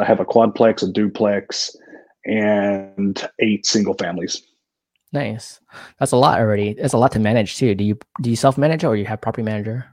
I 0.00 0.04
have 0.04 0.20
a 0.20 0.24
quadplex, 0.24 0.82
a 0.82 0.92
duplex, 0.92 1.76
and 2.24 3.30
eight 3.40 3.64
single 3.64 3.94
families. 3.94 4.42
Nice. 5.12 5.60
That's 5.98 6.12
a 6.12 6.16
lot 6.16 6.40
already. 6.40 6.70
It's 6.70 6.94
a 6.94 6.98
lot 6.98 7.12
to 7.12 7.20
manage 7.20 7.56
too. 7.56 7.74
Do 7.74 7.84
you 7.84 7.98
do 8.20 8.28
you 8.28 8.36
self 8.36 8.58
manage 8.58 8.84
or 8.84 8.96
you 8.96 9.04
have 9.06 9.20
property 9.20 9.44
manager? 9.44 9.86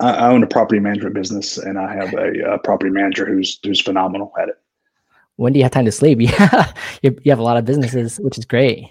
I, 0.00 0.12
I 0.12 0.28
own 0.30 0.42
a 0.42 0.46
property 0.46 0.80
management 0.80 1.14
business, 1.14 1.58
and 1.58 1.78
I 1.78 1.94
have 1.94 2.14
a, 2.14 2.54
a, 2.54 2.58
property 2.58 2.90
manager 2.90 3.26
who's 3.26 3.60
who's 3.62 3.80
phenomenal 3.80 4.32
at 4.40 4.48
it. 4.48 4.56
When 5.36 5.52
do 5.52 5.58
you 5.58 5.64
have 5.64 5.72
time 5.72 5.84
to 5.84 5.92
sleep? 5.92 6.20
Yeah, 6.20 6.72
you, 7.02 7.16
you 7.22 7.30
have 7.30 7.38
a 7.38 7.44
lot 7.44 7.58
of 7.58 7.66
businesses, 7.66 8.18
which 8.18 8.38
is 8.38 8.46
great 8.46 8.88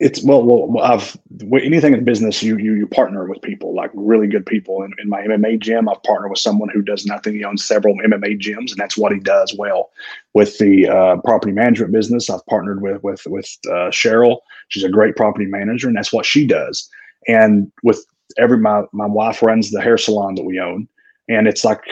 it's 0.00 0.22
well, 0.22 0.42
well, 0.42 0.82
I've 0.82 1.14
anything 1.62 1.92
in 1.92 2.04
business, 2.04 2.42
you 2.42 2.56
you 2.56 2.74
you 2.74 2.86
partner 2.86 3.28
with 3.28 3.42
people 3.42 3.74
like 3.74 3.90
really 3.92 4.26
good 4.26 4.46
people. 4.46 4.82
In, 4.82 4.94
in 4.98 5.10
my 5.10 5.20
MMA 5.20 5.60
gym, 5.60 5.90
I've 5.90 6.02
partnered 6.02 6.30
with 6.30 6.38
someone 6.38 6.70
who 6.70 6.80
does 6.80 7.04
nothing. 7.04 7.34
He 7.34 7.44
owns 7.44 7.66
several 7.66 7.94
MMA 7.96 8.40
gyms, 8.40 8.70
and 8.70 8.78
that's 8.78 8.96
what 8.96 9.12
he 9.12 9.20
does 9.20 9.54
well. 9.58 9.90
With 10.32 10.56
the 10.56 10.88
uh, 10.88 11.16
property 11.18 11.52
management 11.52 11.92
business, 11.92 12.30
I've 12.30 12.44
partnered 12.46 12.80
with 12.80 13.02
with 13.02 13.22
with 13.26 13.46
uh, 13.66 13.90
Cheryl. 13.90 14.38
She's 14.68 14.84
a 14.84 14.88
great 14.88 15.16
property 15.16 15.44
manager, 15.44 15.88
and 15.88 15.96
that's 15.96 16.14
what 16.14 16.24
she 16.24 16.46
does. 16.46 16.88
And 17.28 17.70
with 17.82 18.02
every 18.38 18.56
my 18.56 18.84
my 18.92 19.06
wife 19.06 19.42
runs 19.42 19.70
the 19.70 19.82
hair 19.82 19.98
salon 19.98 20.34
that 20.36 20.44
we 20.44 20.58
own, 20.58 20.88
and 21.28 21.46
it's 21.46 21.62
like 21.62 21.82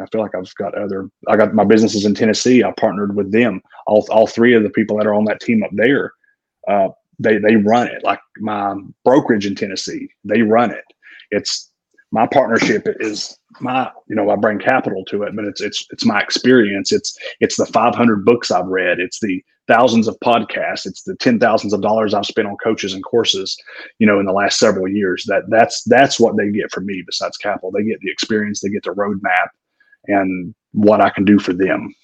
I 0.00 0.06
feel 0.06 0.22
like 0.22 0.34
I've 0.34 0.52
got 0.54 0.74
other. 0.78 1.10
I 1.28 1.36
got 1.36 1.54
my 1.54 1.64
businesses 1.64 2.06
in 2.06 2.14
Tennessee. 2.14 2.64
I 2.64 2.72
partnered 2.72 3.16
with 3.16 3.32
them. 3.32 3.60
All 3.86 4.06
all 4.10 4.26
three 4.26 4.54
of 4.54 4.62
the 4.62 4.70
people 4.70 4.96
that 4.96 5.06
are 5.06 5.14
on 5.14 5.26
that 5.26 5.40
team 5.40 5.62
up 5.62 5.70
there. 5.74 6.14
Uh, 6.66 6.88
they 7.18 7.38
they 7.38 7.56
run 7.56 7.88
it 7.88 8.02
like 8.04 8.20
my 8.38 8.74
brokerage 9.04 9.46
in 9.46 9.54
Tennessee. 9.54 10.08
They 10.24 10.42
run 10.42 10.70
it. 10.70 10.84
It's 11.30 11.70
my 12.12 12.26
partnership 12.26 12.86
is 13.00 13.36
my 13.60 13.90
you 14.08 14.14
know 14.14 14.30
I 14.30 14.36
bring 14.36 14.58
capital 14.58 15.04
to 15.06 15.22
it, 15.24 15.34
but 15.34 15.44
it's 15.44 15.60
it's 15.60 15.86
it's 15.90 16.04
my 16.04 16.20
experience. 16.20 16.92
It's 16.92 17.16
it's 17.40 17.56
the 17.56 17.66
500 17.66 18.24
books 18.24 18.50
I've 18.50 18.66
read. 18.66 19.00
It's 19.00 19.20
the 19.20 19.42
thousands 19.66 20.08
of 20.08 20.16
podcasts. 20.22 20.86
It's 20.86 21.02
the 21.02 21.16
ten 21.16 21.38
thousands 21.38 21.72
of 21.72 21.82
dollars 21.82 22.14
I've 22.14 22.26
spent 22.26 22.48
on 22.48 22.56
coaches 22.62 22.94
and 22.94 23.04
courses. 23.04 23.56
You 23.98 24.06
know, 24.06 24.20
in 24.20 24.26
the 24.26 24.32
last 24.32 24.58
several 24.58 24.88
years. 24.88 25.24
That 25.26 25.42
that's 25.48 25.82
that's 25.84 26.20
what 26.20 26.36
they 26.36 26.50
get 26.50 26.70
from 26.72 26.86
me. 26.86 27.02
Besides 27.04 27.36
capital, 27.36 27.70
they 27.70 27.84
get 27.84 28.00
the 28.00 28.10
experience. 28.10 28.60
They 28.60 28.70
get 28.70 28.84
the 28.84 28.90
roadmap 28.90 29.48
and 30.06 30.54
what 30.72 31.00
I 31.00 31.10
can 31.10 31.24
do 31.24 31.38
for 31.38 31.52
them. 31.52 31.94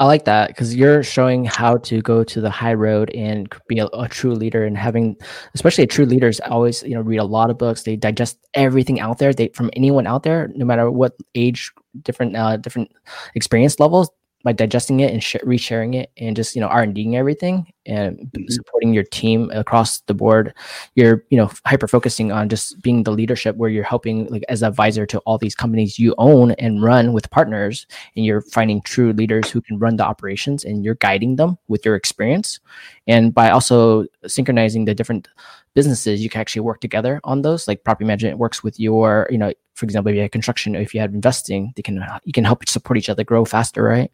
I 0.00 0.06
like 0.06 0.26
that 0.26 0.48
because 0.48 0.76
you're 0.76 1.02
showing 1.02 1.44
how 1.44 1.78
to 1.78 2.00
go 2.00 2.22
to 2.22 2.40
the 2.40 2.50
high 2.50 2.74
road 2.74 3.10
and 3.16 3.52
be 3.66 3.80
a, 3.80 3.86
a, 3.86 4.08
true 4.08 4.32
leader 4.32 4.64
and 4.64 4.78
having, 4.78 5.16
especially 5.54 5.82
a 5.82 5.88
true 5.88 6.06
leaders 6.06 6.38
always, 6.40 6.84
you 6.84 6.94
know, 6.94 7.00
read 7.00 7.16
a 7.16 7.24
lot 7.24 7.50
of 7.50 7.58
books. 7.58 7.82
They 7.82 7.96
digest 7.96 8.38
everything 8.54 9.00
out 9.00 9.18
there. 9.18 9.34
They 9.34 9.48
from 9.48 9.70
anyone 9.72 10.06
out 10.06 10.22
there, 10.22 10.50
no 10.54 10.64
matter 10.64 10.88
what 10.88 11.16
age, 11.34 11.72
different, 12.02 12.36
uh, 12.36 12.58
different 12.58 12.92
experience 13.34 13.80
levels 13.80 14.08
by 14.44 14.52
digesting 14.52 15.00
it 15.00 15.12
and 15.12 15.22
sh- 15.22 15.36
resharing 15.44 15.94
it 15.94 16.10
and 16.16 16.36
just 16.36 16.54
you 16.54 16.60
know 16.60 16.68
r&ding 16.68 17.16
everything 17.16 17.72
and 17.88 18.18
mm-hmm. 18.18 18.44
supporting 18.48 18.92
your 18.92 19.02
team 19.02 19.50
across 19.52 20.00
the 20.02 20.14
board. 20.14 20.54
You're 20.94 21.24
you 21.30 21.38
know 21.38 21.50
hyper 21.64 21.88
focusing 21.88 22.30
on 22.30 22.48
just 22.48 22.80
being 22.82 23.02
the 23.02 23.10
leadership 23.10 23.56
where 23.56 23.70
you're 23.70 23.82
helping 23.82 24.26
like 24.26 24.44
as 24.48 24.62
advisor 24.62 25.06
to 25.06 25.18
all 25.20 25.38
these 25.38 25.54
companies 25.54 25.98
you 25.98 26.14
own 26.18 26.52
and 26.52 26.82
run 26.82 27.12
with 27.12 27.30
partners 27.30 27.86
and 28.14 28.24
you're 28.24 28.42
finding 28.42 28.82
true 28.82 29.12
leaders 29.12 29.50
who 29.50 29.60
can 29.60 29.78
run 29.78 29.96
the 29.96 30.04
operations 30.04 30.64
and 30.64 30.84
you're 30.84 30.96
guiding 30.96 31.36
them 31.36 31.58
with 31.68 31.84
your 31.84 31.96
experience. 31.96 32.60
And 33.06 33.34
by 33.34 33.50
also 33.50 34.04
synchronizing 34.26 34.84
the 34.84 34.94
different 34.94 35.28
businesses 35.74 36.22
you 36.22 36.28
can 36.28 36.40
actually 36.40 36.60
work 36.60 36.80
together 36.80 37.20
on 37.24 37.42
those. 37.42 37.66
Like 37.66 37.84
property 37.84 38.04
management 38.06 38.38
works 38.38 38.62
with 38.62 38.78
your 38.78 39.26
you 39.30 39.38
know 39.38 39.52
for 39.74 39.84
example 39.84 40.10
if 40.10 40.16
you 40.16 40.22
had 40.22 40.32
construction 40.32 40.76
or 40.76 40.80
if 40.80 40.92
you 40.92 41.00
had 41.00 41.14
investing 41.14 41.72
they 41.76 41.82
can 41.82 42.04
you 42.24 42.32
can 42.32 42.44
help 42.44 42.68
support 42.68 42.98
each 42.98 43.08
other 43.08 43.24
grow 43.24 43.44
faster 43.44 43.82
right 43.82 44.12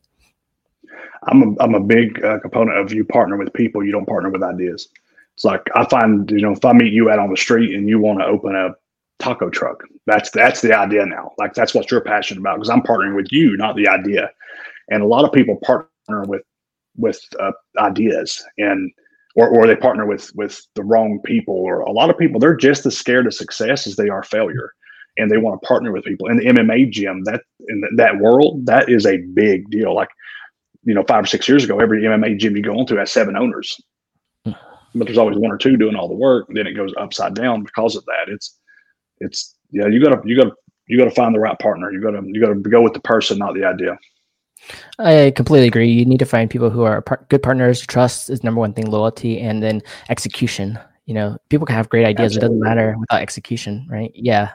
I'm 1.27 1.43
a, 1.43 1.63
I'm 1.63 1.75
a 1.75 1.81
big 1.81 2.23
uh, 2.25 2.39
component 2.41 2.79
of 2.79 2.93
you 2.93 3.05
partner 3.05 3.37
with 3.37 3.53
people. 3.53 3.85
You 3.85 3.93
don't 3.93 4.07
partner 4.07 4.31
with 4.31 4.43
ideas. 4.43 4.89
It's 5.35 5.45
like 5.45 5.63
I 5.75 5.85
find 5.87 6.31
you 6.31 6.41
know 6.41 6.53
if 6.53 6.65
I 6.65 6.73
meet 6.73 6.93
you 6.93 7.11
out 7.11 7.19
on 7.19 7.31
the 7.31 7.37
street 7.37 7.75
and 7.75 7.89
you 7.89 7.99
want 7.99 8.21
to 8.21 8.27
open 8.27 8.55
a 8.55 8.71
taco 9.19 9.51
truck, 9.51 9.83
that's 10.07 10.31
that's 10.31 10.61
the 10.61 10.77
idea 10.77 11.07
now. 11.07 11.33
Like 11.39 11.55
that's 11.55 11.75
what 11.75 11.91
you're 11.91 12.01
passionate 12.01 12.41
about 12.41 12.57
because 12.57 12.71
I'm 12.71 12.83
partnering 12.83 13.17
with 13.17 13.33
you, 13.33 13.57
not 13.57 13.77
the 13.77 13.89
idea. 13.89 14.31
And 14.91 15.03
a 15.03 15.07
lot 15.07 15.25
of 15.25 15.33
people 15.33 15.57
partner 15.57 16.25
with 16.27 16.43
with 16.97 17.21
uh, 17.41 17.53
ideas 17.79 18.45
and 18.59 18.93
or, 19.37 19.49
or 19.49 19.67
they 19.67 19.77
partner 19.77 20.07
with 20.07 20.31
with 20.35 20.65
the 20.75 20.85
wrong 20.85 21.21
people 21.25 21.55
or 21.55 21.81
a 21.81 21.91
lot 21.91 22.11
of 22.11 22.19
people 22.19 22.39
they're 22.39 22.57
just 22.57 22.87
as 22.87 22.97
scared 22.97 23.27
of 23.27 23.35
success 23.35 23.87
as 23.87 23.97
they 23.97 24.09
are 24.09 24.23
failure 24.23 24.73
and 25.17 25.31
they 25.31 25.39
want 25.39 25.61
to 25.61 25.67
partner 25.67 25.93
with 25.93 26.05
people 26.05 26.29
in 26.29 26.37
the 26.37 26.45
mma 26.45 26.89
gym 26.91 27.25
that 27.25 27.43
in 27.69 27.83
that 27.97 28.19
world 28.19 28.65
that 28.67 28.89
is 28.89 29.07
a 29.07 29.19
big 29.35 29.69
deal 29.71 29.95
like 29.95 30.11
you 30.85 30.95
know, 30.95 31.05
five 31.07 31.25
or 31.25 31.27
six 31.27 31.49
years 31.49 31.65
ago, 31.65 31.81
every 31.81 32.03
MMA 32.03 32.39
gym 32.39 32.57
you 32.57 32.63
go 32.63 32.79
into 32.79 32.97
has 32.97 33.13
seven 33.13 33.37
owners, 33.37 33.81
but 34.45 35.07
there's 35.07 35.19
always 35.19 35.39
one 35.39 35.51
or 35.51 35.59
two 35.59 35.77
doing 35.77 35.97
all 35.97 36.09
the 36.09 36.15
work. 36.15 36.47
Then 36.51 36.67
it 36.67 36.75
goes 36.75 36.93
upside 36.99 37.35
down 37.35 37.63
because 37.63 37.97
of 37.97 38.05
that. 38.07 38.29
It's, 38.29 38.59
it's, 39.21 39.55
yeah, 39.71 39.87
you 39.87 40.03
gotta, 40.03 40.21
you 40.25 40.37
gotta, 40.37 40.53
you 40.87 40.99
gotta 40.99 41.11
find 41.11 41.35
the 41.35 41.41
right 41.41 41.59
partner. 41.59 41.91
You 41.91 42.01
gotta, 42.01 42.21
you 42.25 42.41
gotta 42.41 42.57
go 42.57 42.83
with 42.83 42.93
the 42.93 43.01
person, 43.01 43.39
not 43.39 43.55
the 43.55 43.65
idea. 43.65 43.99
I 44.99 45.33
completely 45.35 45.69
agree. 45.69 45.91
You 45.91 46.05
need 46.05 46.19
to 46.19 46.25
find 46.25 46.49
people 46.49 46.71
who 46.71 46.83
are 46.83 47.03
par- 47.03 47.27
good 47.29 47.43
partners. 47.43 47.81
Trust 47.81 48.31
is 48.31 48.45
number 48.45 48.61
one 48.61 48.73
thing, 48.73 48.91
loyalty, 48.91 49.41
and 49.41 49.63
then 49.63 49.83
execution. 50.09 50.79
You 51.07 51.15
know, 51.15 51.39
people 51.49 51.67
can 51.67 51.77
have 51.77 51.89
great 51.89 52.07
ideas. 52.07 52.37
Absolutely. 52.37 52.57
It 52.57 52.61
doesn't 52.61 52.77
matter 52.77 52.97
without 52.99 53.21
execution, 53.21 53.87
right? 53.91 54.11
Yeah. 54.15 54.51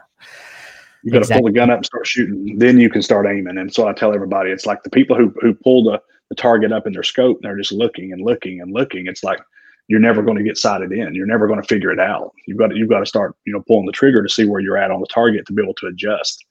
You 1.02 1.12
got 1.12 1.18
to 1.18 1.22
exactly. 1.22 1.42
pull 1.42 1.52
the 1.52 1.54
gun 1.54 1.70
up 1.70 1.76
and 1.78 1.86
start 1.86 2.06
shooting. 2.06 2.58
Then 2.58 2.78
you 2.78 2.90
can 2.90 3.02
start 3.02 3.26
aiming. 3.26 3.56
And 3.56 3.72
so 3.72 3.86
I 3.86 3.92
tell 3.92 4.12
everybody, 4.12 4.50
it's 4.50 4.66
like 4.66 4.82
the 4.82 4.90
people 4.90 5.16
who 5.16 5.32
who 5.40 5.54
pull 5.54 5.84
the 5.84 6.00
the 6.30 6.36
target 6.36 6.72
up 6.72 6.86
in 6.86 6.92
their 6.92 7.02
scope 7.02 7.36
and 7.36 7.44
they're 7.44 7.58
just 7.58 7.72
looking 7.72 8.12
and 8.12 8.22
looking 8.22 8.60
and 8.60 8.72
looking. 8.72 9.06
It's 9.06 9.22
like 9.22 9.40
you're 9.88 10.00
never 10.00 10.22
going 10.22 10.38
to 10.38 10.44
get 10.44 10.56
sighted 10.56 10.92
in. 10.92 11.14
You're 11.14 11.26
never 11.26 11.46
going 11.46 11.60
to 11.60 11.66
figure 11.66 11.90
it 11.90 11.98
out. 11.98 12.32
You've 12.46 12.58
got 12.58 12.68
to, 12.68 12.76
you've 12.76 12.88
got 12.88 13.00
to 13.00 13.06
start, 13.06 13.36
you 13.44 13.52
know, 13.52 13.62
pulling 13.66 13.86
the 13.86 13.92
trigger 13.92 14.22
to 14.22 14.28
see 14.28 14.46
where 14.46 14.60
you're 14.60 14.78
at 14.78 14.90
on 14.90 15.00
the 15.00 15.06
target 15.08 15.46
to 15.46 15.52
be 15.52 15.62
able 15.62 15.74
to 15.74 15.88
adjust. 15.88 16.44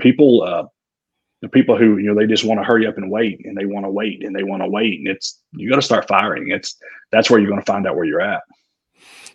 People, 0.00 0.42
uh, 0.42 0.64
the 1.42 1.48
people 1.48 1.76
who 1.76 1.98
you 1.98 2.06
know 2.06 2.14
they 2.14 2.26
just 2.26 2.44
want 2.44 2.58
to 2.60 2.64
hurry 2.64 2.86
up 2.86 2.96
and 2.96 3.10
wait 3.10 3.44
and 3.44 3.56
they 3.56 3.66
want 3.66 3.84
to 3.84 3.90
wait 3.90 4.24
and 4.24 4.34
they 4.34 4.42
want 4.42 4.62
to 4.62 4.68
wait 4.68 4.98
and 4.98 5.06
it's 5.06 5.40
you 5.52 5.68
got 5.68 5.76
to 5.76 5.82
start 5.82 6.08
firing. 6.08 6.50
It's 6.50 6.76
that's 7.12 7.30
where 7.30 7.38
you're 7.38 7.50
going 7.50 7.60
to 7.60 7.66
find 7.66 7.86
out 7.86 7.94
where 7.94 8.04
you're 8.04 8.20
at. 8.20 8.42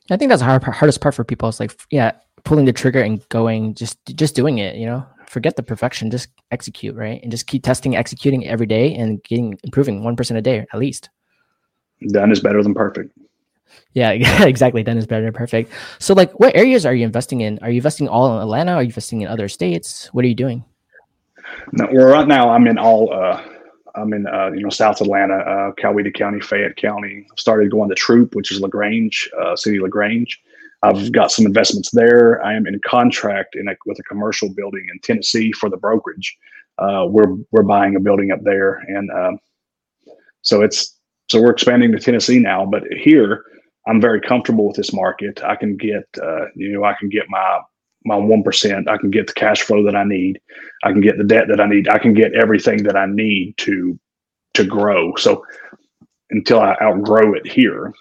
I 0.09 0.17
think 0.17 0.29
that's 0.29 0.41
the 0.41 0.45
hard, 0.45 0.63
hardest 0.63 0.99
part 0.99 1.15
for 1.15 1.23
people. 1.23 1.47
It's 1.47 1.59
like 1.59 1.79
yeah, 1.91 2.13
pulling 2.43 2.65
the 2.65 2.73
trigger 2.73 3.01
and 3.01 3.27
going, 3.29 3.75
just 3.75 3.99
just 4.07 4.35
doing 4.35 4.57
it. 4.57 4.75
You 4.75 4.87
know, 4.87 5.05
forget 5.31 5.55
the 5.55 5.63
perfection, 5.63 6.11
just 6.11 6.27
execute, 6.51 6.93
right? 6.93 7.21
And 7.23 7.31
just 7.31 7.47
keep 7.47 7.63
testing, 7.63 7.95
executing 7.95 8.45
every 8.45 8.65
day 8.65 8.93
and 8.93 9.23
getting 9.23 9.57
improving 9.63 10.01
1% 10.01 10.35
a 10.35 10.41
day 10.41 10.65
at 10.73 10.79
least. 10.79 11.09
Done 12.09 12.31
is 12.31 12.41
better 12.41 12.61
than 12.61 12.73
perfect. 12.73 13.17
Yeah, 13.93 14.11
exactly. 14.43 14.83
Done 14.83 14.97
is 14.97 15.07
better 15.07 15.23
than 15.23 15.33
perfect. 15.33 15.71
So 15.99 16.13
like 16.13 16.37
what 16.37 16.53
areas 16.53 16.85
are 16.85 16.93
you 16.93 17.05
investing 17.05 17.41
in? 17.41 17.59
Are 17.61 17.69
you 17.69 17.77
investing 17.77 18.09
all 18.09 18.35
in 18.35 18.41
Atlanta? 18.41 18.73
Are 18.73 18.83
you 18.83 18.87
investing 18.87 19.21
in 19.21 19.29
other 19.29 19.47
states? 19.47 20.09
What 20.11 20.25
are 20.25 20.27
you 20.27 20.35
doing? 20.35 20.65
No, 21.71 21.87
well, 21.93 22.07
right 22.07 22.27
now 22.27 22.49
I'm 22.49 22.67
in 22.67 22.77
all 22.77 23.13
uh 23.13 23.41
I'm 23.95 24.13
in 24.13 24.27
uh, 24.27 24.51
you 24.51 24.61
know 24.61 24.69
South 24.69 25.01
Atlanta, 25.01 25.35
uh, 25.35 25.71
Coweta 25.73 26.13
County, 26.13 26.39
Fayette 26.39 26.77
County. 26.77 27.25
I've 27.29 27.39
started 27.39 27.71
going 27.71 27.89
to 27.89 27.95
Troup, 27.95 28.35
which 28.35 28.51
is 28.51 28.61
Lagrange, 28.61 29.29
uh, 29.37 29.55
City 29.55 29.81
Lagrange. 29.81 30.41
I've 30.83 31.11
got 31.11 31.31
some 31.31 31.45
investments 31.45 31.91
there. 31.91 32.43
I 32.43 32.55
am 32.55 32.65
in 32.65 32.79
contract 32.85 33.55
in 33.55 33.67
a, 33.67 33.75
with 33.85 33.99
a 33.99 34.03
commercial 34.03 34.49
building 34.53 34.87
in 34.91 34.99
Tennessee 34.99 35.51
for 35.51 35.69
the 35.69 35.77
brokerage. 35.77 36.35
Uh, 36.79 37.05
we're 37.07 37.35
we're 37.51 37.63
buying 37.63 37.95
a 37.95 37.99
building 37.99 38.31
up 38.31 38.39
there, 38.43 38.75
and 38.87 39.11
um, 39.11 39.39
so 40.41 40.61
it's 40.61 40.97
so 41.29 41.41
we're 41.41 41.51
expanding 41.51 41.91
to 41.91 41.99
Tennessee 41.99 42.39
now. 42.39 42.65
But 42.65 42.83
here, 42.91 43.43
I'm 43.87 44.01
very 44.01 44.21
comfortable 44.21 44.67
with 44.67 44.77
this 44.77 44.93
market. 44.93 45.43
I 45.43 45.55
can 45.55 45.77
get 45.77 46.03
uh, 46.21 46.45
you 46.55 46.73
know 46.73 46.83
I 46.83 46.95
can 46.99 47.09
get 47.09 47.25
my 47.29 47.59
my 48.05 48.15
one 48.15 48.41
percent. 48.41 48.89
I 48.89 48.97
can 48.97 49.11
get 49.11 49.27
the 49.27 49.33
cash 49.33 49.61
flow 49.61 49.83
that 49.85 49.95
I 49.95 50.03
need. 50.03 50.41
I 50.83 50.91
can 50.91 51.01
get 51.01 51.17
the 51.17 51.23
debt 51.23 51.45
that 51.49 51.61
I 51.61 51.67
need. 51.67 51.87
I 51.89 51.99
can 51.99 52.13
get 52.13 52.33
everything 52.33 52.83
that 52.83 52.95
I 52.95 53.05
need 53.05 53.55
to 53.57 53.99
to 54.55 54.63
grow. 54.63 55.15
So 55.15 55.45
until 56.31 56.59
I 56.59 56.75
outgrow 56.81 57.33
it 57.33 57.45
here, 57.45 57.93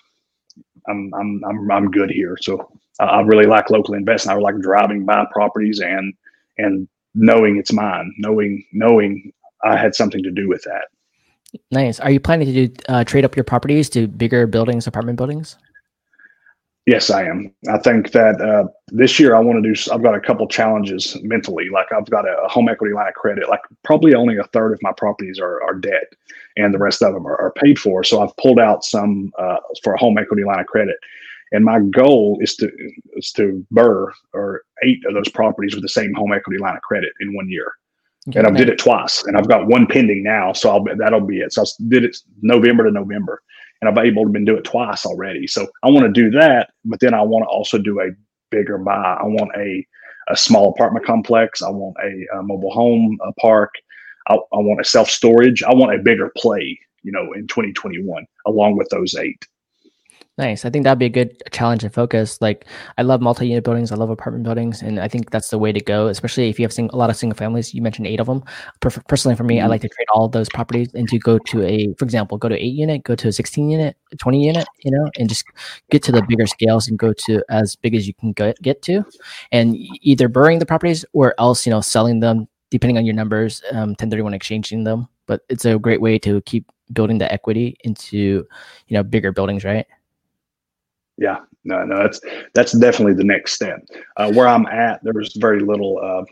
I'm 0.89 1.13
I'm 1.15 1.43
I'm 1.45 1.71
I'm 1.71 1.91
good 1.91 2.11
here. 2.11 2.37
So 2.41 2.71
uh, 3.01 3.05
I 3.05 3.21
really 3.23 3.47
like 3.47 3.71
local 3.71 3.95
investing. 3.95 4.33
I 4.33 4.35
like 4.37 4.59
driving 4.61 5.05
by 5.05 5.25
properties 5.33 5.81
and 5.81 6.15
and 6.59 6.89
knowing 7.15 7.57
it's 7.59 7.73
mine, 7.73 8.13
knowing 8.19 8.65
knowing 8.73 9.33
I 9.65 9.77
had 9.77 9.95
something 9.95 10.23
to 10.23 10.31
do 10.31 10.49
with 10.49 10.63
that. 10.65 10.89
Nice. 11.71 11.99
Are 12.01 12.11
you 12.11 12.21
planning 12.21 12.47
to 12.53 12.67
do 12.67 12.75
uh, 12.89 13.05
trade 13.05 13.25
up 13.25 13.37
your 13.37 13.45
properties 13.45 13.91
to 13.91 14.07
bigger 14.07 14.47
buildings, 14.47 14.87
apartment 14.87 15.17
buildings? 15.17 15.57
Yes, 16.87 17.11
I 17.11 17.25
am. 17.25 17.55
I 17.69 17.79
think 17.79 18.13
that 18.13 18.41
uh, 18.41 18.65
this 18.89 19.21
year 19.21 19.37
I 19.37 19.41
want 19.41 19.63
to 19.63 19.73
do. 19.73 19.93
I've 19.93 20.03
got 20.03 20.15
a 20.15 20.21
couple 20.21 20.49
challenges 20.49 21.17
mentally. 21.23 21.69
Like 21.69 21.93
I've 21.93 22.09
got 22.09 22.25
a 22.27 22.49
home 22.49 22.69
equity 22.69 22.95
line 22.95 23.09
of 23.09 23.15
credit. 23.15 23.49
Like 23.49 23.61
probably 23.85 24.15
only 24.15 24.39
a 24.39 24.45
third 24.45 24.73
of 24.73 24.81
my 24.83 24.93
properties 24.97 25.39
are, 25.39 25.63
are 25.63 25.75
debt, 25.75 26.15
and 26.61 26.75
the 26.75 26.79
rest 26.79 27.03
of 27.03 27.15
them 27.15 27.27
are, 27.27 27.37
are 27.37 27.53
paid 27.53 27.79
for. 27.79 28.05
So 28.05 28.23
I've 28.23 28.37
pulled 28.37 28.59
out 28.59 28.85
some 28.85 29.33
uh, 29.39 29.59
for 29.83 29.95
a 29.95 29.99
home 29.99 30.19
equity 30.19 30.45
line 30.45 30.61
of 30.61 30.67
credit, 30.67 30.97
and 31.53 31.65
my 31.65 31.81
goal 31.81 32.39
is 32.41 32.57
to 32.57 32.71
is 33.15 33.33
to 33.33 33.65
BRRRR 33.73 34.11
or 34.35 34.63
eight 34.83 35.01
of 35.07 35.15
those 35.15 35.29
properties 35.29 35.75
with 35.75 35.83
the 35.83 35.89
same 35.89 36.15
home 36.15 36.33
equity 36.33 36.59
line 36.59 36.77
of 36.77 36.83
credit 36.83 37.13
in 37.21 37.35
one 37.35 37.49
year. 37.49 37.73
Okay, 38.29 38.39
and 38.39 38.47
I 38.47 38.51
did 38.51 38.69
it 38.69 38.79
twice, 38.79 39.25
and 39.25 39.37
I've 39.37 39.49
got 39.49 39.67
one 39.67 39.87
pending 39.87 40.23
now. 40.23 40.53
So 40.53 40.71
I'll 40.71 40.85
that'll 40.99 41.21
be 41.21 41.41
it. 41.41 41.53
So 41.53 41.63
I 41.63 41.65
did 41.89 42.05
it 42.05 42.17
November 42.43 42.85
to 42.85 42.91
November 42.91 43.43
and 43.81 43.89
I've 43.89 44.05
able 44.05 44.25
to 44.25 44.31
been 44.31 44.45
do 44.45 44.57
it 44.57 44.65
twice 44.65 45.07
already. 45.07 45.47
So 45.47 45.67
I 45.83 45.89
want 45.89 46.07
to 46.07 46.13
do 46.13 46.31
that, 46.39 46.71
but 46.85 47.01
then 47.01 47.15
I 47.15 47.23
want 47.23 47.45
to 47.45 47.49
also 47.49 47.79
do 47.79 48.01
a 48.01 48.11
bigger 48.51 48.79
buy. 48.79 49.19
I 49.21 49.25
want 49.25 49.51
a 49.57 49.87
a 50.29 50.37
small 50.37 50.71
apartment 50.71 51.05
complex. 51.05 51.61
I 51.61 51.71
want 51.71 51.97
a, 52.03 52.39
a 52.39 52.43
mobile 52.43 52.71
home 52.71 53.19
a 53.27 53.33
park. 53.41 53.75
I, 54.29 54.35
I 54.35 54.59
want 54.59 54.81
a 54.81 54.85
self 54.85 55.11
storage. 55.11 55.63
I 55.63 55.75
want 55.75 55.95
a 55.95 55.99
bigger 55.99 56.33
play. 56.37 56.79
You 57.03 57.13
know, 57.13 57.33
in 57.33 57.47
2021, 57.47 58.27
along 58.47 58.77
with 58.77 58.91
those 58.91 59.15
eight. 59.15 59.47
Nice. 60.41 60.65
I 60.65 60.71
think 60.71 60.85
that'd 60.85 60.99
be 60.99 61.05
a 61.05 61.11
good 61.11 61.37
challenge 61.51 61.85
and 61.85 61.93
focus. 61.93 62.41
Like, 62.41 62.65
I 62.97 63.03
love 63.03 63.21
multi-unit 63.21 63.63
buildings. 63.63 63.93
I 63.93 63.97
love 63.97 64.09
apartment 64.09 64.45
buildings, 64.45 64.81
and 64.81 64.99
I 64.99 65.07
think 65.07 65.31
that's 65.31 65.51
the 65.51 65.59
way 65.59 65.71
to 65.71 65.81
go. 65.81 66.07
Especially 66.07 66.49
if 66.49 66.59
you 66.59 66.65
have 66.65 66.73
sing- 66.73 66.89
a 66.95 66.97
lot 66.97 67.11
of 67.11 67.17
single 67.17 67.37
families. 67.37 67.75
You 67.75 67.83
mentioned 67.83 68.07
eight 68.07 68.21
of 68.21 68.27
them. 68.27 68.43
Per- 68.81 69.03
personally, 69.07 69.37
for 69.37 69.45
me, 69.45 69.57
mm-hmm. 69.57 69.67
I 69.67 69.69
like 69.69 69.83
to 69.83 69.89
trade 69.91 70.07
all 70.15 70.29
those 70.29 70.49
properties 70.49 70.95
and 70.95 71.07
to 71.11 71.19
go 71.19 71.39
to 71.39 71.63
a, 71.63 71.93
for 71.99 72.07
example, 72.07 72.39
go 72.39 72.49
to 72.49 72.57
eight 72.57 72.73
unit, 72.73 73.03
go 73.03 73.15
to 73.17 73.29
a 73.29 73.33
sixteen 73.33 73.69
unit, 73.69 73.99
twenty 74.19 74.43
unit, 74.43 74.67
you 74.83 74.91
know, 74.91 75.11
and 75.19 75.29
just 75.29 75.45
get 75.91 76.03
to 76.05 76.13
the 76.13 76.23
bigger 76.23 76.47
scales 76.47 76.89
and 76.89 76.99
go 76.99 77.13
to 77.13 77.45
as 77.51 77.77
big 77.77 77.95
as 77.95 78.07
you 78.07 78.15
can 78.15 78.33
get 78.33 78.57
get 78.63 78.81
to, 78.83 79.05
and 79.53 79.77
either 80.01 80.29
burying 80.29 80.59
the 80.59 80.65
properties 80.65 81.05
or 81.13 81.35
else, 81.39 81.67
you 81.67 81.71
know, 81.71 81.83
selling 81.83 82.21
them 82.21 82.49
depending 82.71 82.99
on 82.99 83.05
your 83.05 83.15
numbers, 83.15 83.63
um, 83.73 83.91
1031 83.91 84.35
exchanging 84.35 84.85
them. 84.85 85.09
But 85.27 85.43
it's 85.49 85.65
a 85.65 85.79
great 85.79 86.01
way 86.01 86.19
to 86.21 86.41
keep 86.43 86.71
building 86.93 87.19
the 87.19 87.33
equity 87.33 87.77
into, 87.85 88.17
you 88.89 88.97
know, 88.97 89.03
bigger 89.03 89.33
buildings, 89.33 89.65
right? 89.65 89.87
yeah 91.21 91.39
no 91.65 91.85
no 91.85 91.99
that's 91.99 92.21
that's 92.55 92.73
definitely 92.73 93.15
the 93.15 93.23
next 93.23 93.53
step. 93.53 93.79
Uh, 94.17 94.33
where 94.33 94.49
i'm 94.49 94.67
at 94.67 94.99
there's 95.05 95.37
very 95.37 95.61
little 95.61 96.01
uh 96.03 96.25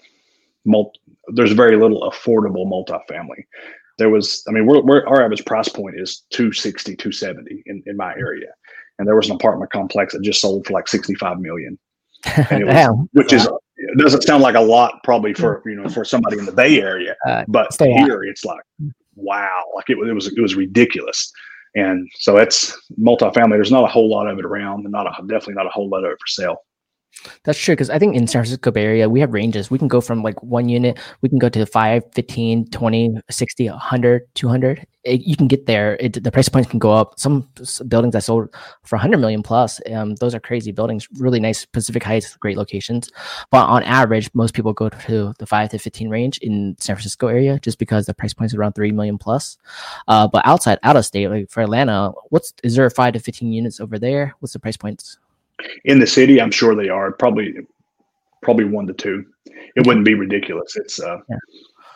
multi, 0.65 0.99
there's 1.29 1.53
very 1.53 1.77
little 1.77 2.11
affordable 2.11 2.67
multifamily. 2.67 3.45
There 3.99 4.11
was 4.11 4.43
i 4.49 4.51
mean 4.51 4.67
we're, 4.67 4.81
we're, 4.81 5.07
our 5.07 5.23
average 5.23 5.45
price 5.45 5.69
point 5.69 6.01
is 6.01 6.25
260 6.31 6.97
270 6.97 7.63
in, 7.67 7.83
in 7.87 7.97
my 7.97 8.13
area. 8.15 8.49
And 8.99 9.07
there 9.07 9.15
was 9.15 9.29
an 9.29 9.37
apartment 9.37 9.71
complex 9.71 10.13
that 10.15 10.23
just 10.23 10.41
sold 10.41 10.67
for 10.67 10.73
like 10.73 10.89
65 10.89 11.39
million. 11.39 11.79
Was, 12.51 13.09
which 13.13 13.33
is 13.33 13.49
it 13.79 13.99
doesn't 13.99 14.23
sound 14.23 14.43
like 14.43 14.55
a 14.55 14.61
lot 14.61 15.01
probably 15.05 15.33
for 15.33 15.63
you 15.65 15.77
know 15.77 15.89
for 15.89 16.05
somebody 16.05 16.39
in 16.39 16.45
the 16.45 16.53
bay 16.53 16.81
area 16.81 17.17
uh, 17.27 17.45
but 17.49 17.69
here 17.81 18.25
it's 18.25 18.45
like 18.45 18.63
wow 19.15 19.65
like 19.75 19.89
it, 19.89 19.99
it 19.99 20.13
was 20.13 20.27
it 20.27 20.41
was 20.41 20.55
ridiculous 20.55 21.33
and 21.75 22.09
so 22.15 22.37
it's 22.37 22.77
multifamily. 22.99 23.51
There's 23.51 23.71
not 23.71 23.85
a 23.85 23.89
whole 23.89 24.09
lot 24.11 24.27
of 24.27 24.39
it 24.39 24.45
around, 24.45 24.85
and 24.85 24.93
not 24.93 25.07
a, 25.07 25.23
definitely 25.23 25.55
not 25.55 25.67
a 25.67 25.71
whole 25.71 25.89
lot 25.89 26.05
of 26.05 26.13
it 26.13 26.19
for 26.21 26.27
sale. 26.27 26.57
That's 27.45 27.59
true 27.59 27.75
because 27.75 27.91
I 27.91 27.99
think 27.99 28.15
in 28.15 28.27
San 28.27 28.43
Francisco 28.43 28.71
Bay 28.71 28.85
Area, 28.85 29.09
we 29.09 29.21
have 29.21 29.33
ranges. 29.33 29.71
We 29.71 29.79
can 29.79 29.89
go 29.89 30.01
from 30.01 30.23
like 30.23 30.41
one 30.43 30.69
unit, 30.69 30.99
we 31.21 31.29
can 31.29 31.39
go 31.39 31.49
to 31.49 31.67
5, 31.67 32.03
15, 32.13 32.71
20, 32.71 33.17
60, 33.31 33.69
100, 33.71 34.35
200. 34.35 34.87
It, 35.05 35.23
you 35.23 35.37
can 35.37 35.49
get 35.49 35.67
there. 35.67 35.97
It, 36.01 36.23
the 36.23 36.31
price 36.31 36.49
points 36.49 36.69
can 36.69 36.79
go 36.79 36.93
up. 36.93 37.19
Some 37.19 37.49
buildings 37.89 38.15
I 38.15 38.19
sold 38.19 38.55
for 38.85 38.97
100 38.97 39.19
million 39.19 39.43
plus. 39.43 39.81
Um, 39.91 40.15
those 40.17 40.35
are 40.35 40.41
crazy 40.41 40.71
buildings, 40.71 41.09
really 41.19 41.41
nice 41.41 41.65
Pacific 41.65 42.03
Heights, 42.03 42.37
great 42.37 42.57
locations. 42.57 43.11
But 43.51 43.67
on 43.67 43.83
average, 43.85 44.31
most 44.35 44.55
people 44.55 44.73
go 44.73 44.89
to 44.89 45.33
the 45.39 45.47
5 45.47 45.71
to 45.71 45.79
15 45.79 46.09
range 46.09 46.39
in 46.39 46.77
San 46.79 46.97
Francisco 46.97 47.29
area 47.29 47.59
just 47.61 47.79
because 47.79 48.07
the 48.07 48.15
price 48.15 48.35
points 48.35 48.55
around 48.55 48.75
3 48.75 48.93
million 48.93 49.19
plus. 49.19 49.57
Uh, 50.09 50.29
but 50.29 50.47
outside, 50.47 50.79
out 50.83 50.97
of 50.97 51.05
state, 51.05 51.29
like 51.29 51.51
for 51.51 51.63
Atlanta, 51.63 52.13
what's 52.29 52.53
is 52.63 52.77
there 52.77 52.89
5 52.91 53.15
to 53.15 53.19
15 53.19 53.53
units 53.53 53.81
over 53.81 53.99
there? 53.99 54.35
What's 54.41 54.53
the 54.53 54.61
price 54.61 54.77
points? 54.77 55.19
In 55.85 56.01
the 56.01 56.07
city, 56.07 56.41
I'm 56.41 56.51
sure 56.51 56.75
they 56.75 56.89
are 56.89 57.13
probably 57.13 57.55
probably 58.43 58.65
one 58.65 58.87
to 58.87 58.93
two. 58.93 59.25
It 59.77 59.87
wouldn't 59.87 60.05
be 60.05 60.15
ridiculous. 60.15 60.77
It's 60.77 61.01
uh, 61.01 61.19
yeah. 61.29 61.37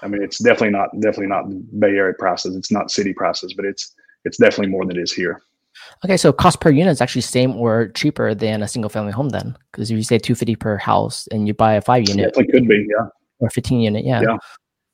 I 0.02 0.08
mean, 0.08 0.22
it's 0.22 0.38
definitely 0.38 0.70
not 0.70 0.88
definitely 1.00 1.28
not 1.28 1.44
Bay 1.78 1.90
Area 1.90 2.14
prices. 2.18 2.56
It's 2.56 2.72
not 2.72 2.90
city 2.90 3.12
prices, 3.12 3.54
but 3.54 3.64
it's 3.64 3.94
it's 4.24 4.36
definitely 4.36 4.68
more 4.68 4.84
than 4.84 4.96
it 4.98 5.02
is 5.02 5.12
here. 5.12 5.42
Okay, 6.04 6.16
so 6.16 6.32
cost 6.32 6.60
per 6.60 6.70
unit 6.70 6.92
is 6.92 7.00
actually 7.00 7.22
same 7.22 7.56
or 7.56 7.88
cheaper 7.88 8.34
than 8.34 8.62
a 8.62 8.68
single 8.68 8.88
family 8.88 9.12
home 9.12 9.30
then, 9.30 9.56
because 9.70 9.90
if 9.90 9.96
you 9.96 10.02
say 10.02 10.18
two 10.18 10.34
fifty 10.34 10.56
per 10.56 10.76
house 10.76 11.26
and 11.30 11.46
you 11.46 11.54
buy 11.54 11.74
a 11.74 11.80
five 11.80 12.08
unit, 12.08 12.34
definitely 12.34 12.52
could 12.52 12.68
be, 12.68 12.86
yeah, 12.90 13.06
or 13.38 13.50
fifteen 13.50 13.80
unit, 13.80 14.04
yeah. 14.04 14.20
yeah. 14.20 14.36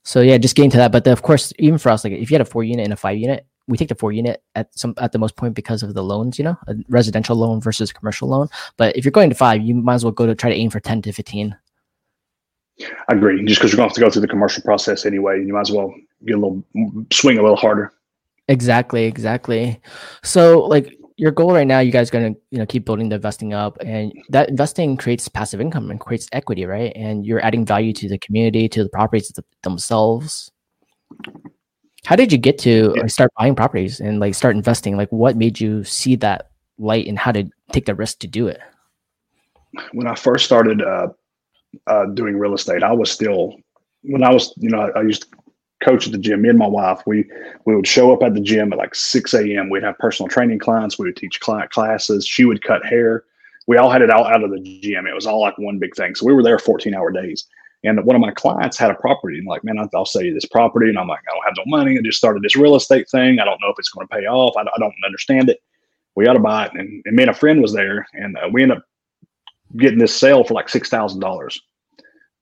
So 0.05 0.21
yeah, 0.21 0.39
just 0.39 0.57
getting 0.57 0.71
to 0.71 0.77
that, 0.79 0.93
but 0.93 1.05
the, 1.05 1.13
of 1.13 1.23
course, 1.23 1.53
even 1.59 1.79
for 1.79 1.91
us, 1.91 2.05
like 2.05 2.15
if 2.15 2.31
you 2.31 2.35
had 2.35 2.41
a 2.41 2.51
four 2.51 2.65
unit 2.65 2.85
and 2.85 2.93
a 2.93 2.97
five 2.97 3.19
unit, 3.19 3.47
we 3.67 3.77
take 3.77 3.89
the 3.89 3.95
four 3.95 4.13
unit 4.13 4.43
at 4.55 4.77
some 4.77 4.95
at 4.97 5.13
the 5.13 5.19
most 5.19 5.37
point 5.37 5.55
because 5.55 5.83
of 5.83 5.93
the 5.93 6.03
loans, 6.03 6.39
you 6.39 6.45
know, 6.45 6.57
a 6.69 6.75
residential 6.89 7.37
loan 7.37 7.61
versus 7.61 7.93
commercial 7.93 8.29
loan. 8.29 8.49
But 8.79 8.97
if 8.97 9.05
you're 9.05 9.13
going 9.13 9.29
to 9.29 9.37
five, 9.37 9.61
you 9.61 9.75
might 9.75 9.97
as 9.97 10.05
well 10.05 10.13
go 10.13 10.25
to 10.25 10.35
try 10.35 10.49
to 10.49 10.57
aim 10.57 10.71
for 10.71 10.81
ten 10.81 11.03
to 11.03 11.13
fifteen. 11.13 11.55
I 12.81 13.15
agree. 13.15 13.45
Just 13.45 13.61
because 13.61 13.73
you're 13.73 13.77
going 13.77 13.89
to 13.89 13.93
have 13.93 13.95
to 13.97 14.01
go 14.01 14.11
through 14.11 14.23
the 14.23 14.29
commercial 14.29 14.63
process 14.63 15.05
anyway, 15.05 15.45
you 15.45 15.53
might 15.53 15.63
as 15.63 15.73
well 15.73 15.93
get 16.25 16.37
a 16.37 16.39
little 16.39 16.65
swing 17.13 17.39
a 17.39 17.43
little 17.43 17.57
harder. 17.57 17.93
Exactly, 18.47 19.05
exactly. 19.05 19.81
So 20.23 20.61
like 20.61 20.98
your 21.19 21.33
goal 21.33 21.53
right 21.53 21.67
now, 21.67 21.81
you 21.81 21.91
guys 21.91 22.11
going 22.11 22.33
to 22.33 22.41
you 22.51 22.59
know 22.59 22.67
keep 22.67 22.85
building 22.85 23.09
the 23.09 23.17
investing 23.17 23.53
up, 23.53 23.77
and 23.81 24.13
that 24.31 24.49
investing 24.49 24.97
creates 24.97 25.29
passive 25.29 25.61
income 25.61 25.91
and 25.91 26.01
creates 26.01 26.29
equity, 26.33 26.65
right? 26.65 26.93
And 26.95 27.27
you're 27.27 27.45
adding 27.45 27.67
value 27.67 27.93
to 27.95 28.09
the 28.09 28.19
community, 28.19 28.69
to 28.71 28.85
the 28.85 28.89
properties 28.89 29.33
themselves. 29.63 30.51
How 32.05 32.15
did 32.15 32.33
you 32.33 32.39
get 32.39 32.57
to 32.61 32.95
start 33.09 33.33
buying 33.37 33.57
properties 33.57 34.01
and 34.01 34.21
like 34.21 34.35
start 34.35 34.55
investing? 34.55 34.97
Like, 34.97 35.11
what 35.11 35.37
made 35.37 35.61
you 35.61 35.83
see 35.83 36.15
that 36.17 36.51
light 36.79 37.07
and 37.09 37.19
how 37.19 37.33
to 37.33 37.45
take 37.73 37.87
the 37.87 37.97
risk 37.97 38.21
to 38.21 38.29
do 38.29 38.47
it? 38.47 38.61
When 39.93 40.07
I 40.07 40.15
first 40.15 40.45
started 40.45 40.81
uh, 40.81 41.09
uh, 41.89 42.07
doing 42.15 42.39
real 42.39 42.55
estate, 42.55 42.85
I 42.85 42.93
was 42.93 43.11
still 43.11 43.57
when 44.03 44.23
I 44.23 44.33
was, 44.33 44.55
you 44.57 44.71
know, 44.71 44.83
I, 44.83 45.01
I 45.01 45.03
used 45.03 45.23
to 45.23 45.29
coach 45.83 46.07
at 46.07 46.13
the 46.13 46.19
gym. 46.19 46.43
Me 46.43 46.49
and 46.49 46.59
my 46.59 46.67
wife, 46.67 47.01
we 47.07 47.25
we 47.65 47.75
would 47.75 47.87
show 47.87 48.13
up 48.13 48.23
at 48.23 48.35
the 48.35 48.41
gym 48.41 48.73
at 48.73 48.79
like 48.79 48.95
six 48.95 49.35
a.m. 49.35 49.71
We'd 49.71 49.83
have 49.83 49.99
personal 49.99 50.29
training 50.29 50.59
clients. 50.59 50.99
We 50.99 51.07
would 51.07 51.17
teach 51.17 51.41
client 51.41 51.71
classes. 51.71 52.27
She 52.27 52.45
would 52.45 52.63
cut 52.63 52.85
hair. 52.85 53.25
We 53.67 53.77
all 53.77 53.91
had 53.91 54.03
it 54.03 54.11
all 54.11 54.27
out 54.27 54.43
of 54.43 54.51
the 54.51 54.61
gym. 54.81 55.07
It 55.07 55.15
was 55.15 55.27
all 55.27 55.41
like 55.41 55.59
one 55.59 55.79
big 55.79 55.95
thing. 55.95 56.15
So 56.15 56.27
we 56.27 56.33
were 56.33 56.43
there 56.43 56.59
14 56.59 56.95
hour 56.95 57.11
days. 57.13 57.47
And 57.85 58.03
one 58.05 58.17
of 58.17 58.23
my 58.23 58.33
clients 58.33 58.77
had 58.77 58.91
a 58.91 58.95
property 58.95 59.39
and 59.39 59.47
like, 59.47 59.63
man, 59.63 59.79
I'll 59.95 60.05
sell 60.05 60.23
you 60.23 60.35
this 60.35 60.47
property. 60.47 60.89
And 60.89 60.99
I'm 60.99 61.07
like, 61.07 61.21
I 61.29 61.35
don't 61.35 61.45
have 61.45 61.55
no 61.59 61.79
money. 61.79 61.97
I 61.97 62.03
just 62.03 62.19
started 62.19 62.43
this 62.43 62.57
real 62.57 62.75
estate 62.75 63.09
thing. 63.09 63.39
I 63.39 63.45
don't 63.45 63.61
know 63.61 63.69
if 63.69 63.79
it's 63.79 63.91
going 63.91 64.09
to 64.09 64.15
pay 64.15 64.27
off. 64.27 64.57
I, 64.57 64.63
I 64.63 64.79
don't 64.81 64.95
understand 65.07 65.49
it. 65.49 65.61
We 66.17 66.25
to 66.25 66.39
buy 66.41 66.67
it. 66.67 66.73
And, 66.73 67.03
and 67.05 67.15
me 67.15 67.23
and 67.23 67.31
a 67.31 67.35
friend 67.35 67.63
was 67.63 67.73
there 67.73 68.05
and 68.15 68.37
uh, 68.37 68.49
we 68.53 68.63
ended 68.63 68.79
up 68.79 68.85
getting 69.77 70.01
this 70.01 70.17
sale 70.17 70.43
for 70.43 70.55
like 70.55 70.67
$6,000. 70.67 71.59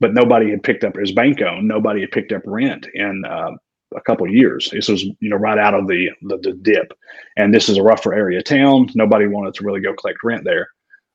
But 0.01 0.15
nobody 0.15 0.51
had 0.51 0.63
picked 0.63 0.85
up 0.85 0.97
his 0.97 1.13
bank 1.13 1.41
owned. 1.41 1.69
Nobody 1.69 2.01
had 2.01 2.11
picked 2.11 2.33
up 2.33 2.43
rent 2.45 2.87
in 2.95 3.25
uh, 3.25 3.53
a 3.95 4.01
couple 4.03 4.27
years. 4.29 4.71
This 4.71 4.89
was 4.89 5.05
you 5.05 5.31
know 5.31 5.37
right 5.37 5.59
out 5.59 5.75
of 5.75 5.87
the, 5.87 6.11
the, 6.23 6.39
the 6.39 6.53
dip, 6.53 6.93
and 7.37 7.53
this 7.53 7.69
is 7.69 7.79
a 7.79 7.83
rougher 7.83 8.15
area 8.15 8.43
town. 8.43 8.89
Nobody 8.95 9.27
wanted 9.27 9.55
to 9.55 9.65
really 9.65 9.81
go 9.81 9.95
collect 9.95 10.19
rent 10.25 10.45
there. 10.45 10.69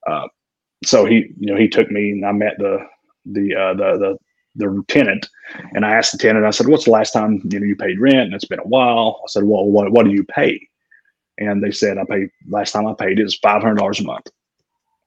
Uh, 0.07 0.27
so 0.83 1.05
he 1.05 1.31
you 1.39 1.47
know 1.47 1.57
he 1.57 1.67
took 1.67 1.91
me 1.91 2.11
and 2.11 2.25
I 2.25 2.31
met 2.31 2.55
the 2.57 2.79
the 3.25 3.55
uh, 3.55 3.73
the 3.73 3.97
the 3.97 4.17
the 4.55 4.83
tenant 4.87 5.27
and 5.73 5.85
I 5.85 5.91
asked 5.93 6.11
the 6.11 6.17
tenant, 6.17 6.45
I 6.45 6.49
said, 6.51 6.67
What's 6.67 6.85
the 6.85 6.91
last 6.91 7.11
time 7.11 7.41
you 7.49 7.59
know 7.59 7.65
you 7.65 7.75
paid 7.75 7.99
rent? 7.99 8.19
And 8.19 8.33
it's 8.33 8.45
been 8.45 8.59
a 8.59 8.67
while. 8.67 9.21
I 9.23 9.27
said, 9.27 9.43
Well, 9.43 9.65
what 9.65 9.91
what 9.91 10.05
do 10.05 10.11
you 10.11 10.23
pay? 10.23 10.67
And 11.37 11.63
they 11.63 11.71
said 11.71 11.97
I 11.97 12.03
paid 12.09 12.29
last 12.49 12.71
time 12.71 12.87
I 12.87 12.93
paid 12.93 13.19
was 13.19 13.35
five 13.35 13.61
hundred 13.61 13.77
dollars 13.77 13.99
a 13.99 14.03
month. 14.03 14.27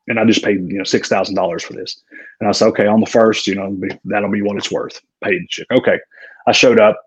And 0.07 0.21
I 0.21 0.25
just 0.25 0.45
paid, 0.45 0.57
you 0.71 0.79
know, 0.79 0.85
six 0.85 1.09
thousand 1.09 1.35
dollars 1.35 1.63
for 1.63 1.73
this. 1.73 2.03
And 2.41 2.49
I 2.49 2.53
said, 2.53 2.69
Okay, 2.69 2.87
on 2.87 3.01
the 3.01 3.07
first, 3.07 3.47
you 3.47 3.55
know, 3.55 3.79
that'll 4.05 4.31
be 4.31 4.43
what 4.43 4.57
it's 4.57 4.71
worth. 4.71 5.01
Paid. 5.23 5.47
Okay. 5.73 5.99
I 6.47 6.53
showed 6.53 6.79
up, 6.79 7.01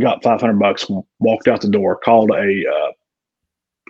got 0.00 0.22
five 0.22 0.40
hundred 0.40 0.58
bucks, 0.58 0.86
walked 1.18 1.48
out 1.48 1.60
the 1.60 1.68
door, 1.68 1.96
called 1.96 2.30
a 2.30 2.64
uh, 2.66 2.92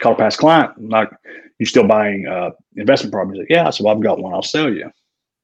called 0.00 0.16
a 0.16 0.22
past 0.22 0.38
client, 0.38 0.90
like, 0.90 1.10
you 1.58 1.66
still 1.66 1.86
buying 1.86 2.26
uh, 2.26 2.50
investment 2.76 3.12
properties? 3.12 3.40
Like, 3.40 3.50
yeah. 3.50 3.70
So 3.70 3.84
well, 3.84 3.94
I've 3.94 4.02
got 4.02 4.18
one, 4.18 4.32
I'll 4.32 4.42
sell 4.42 4.72
you. 4.72 4.90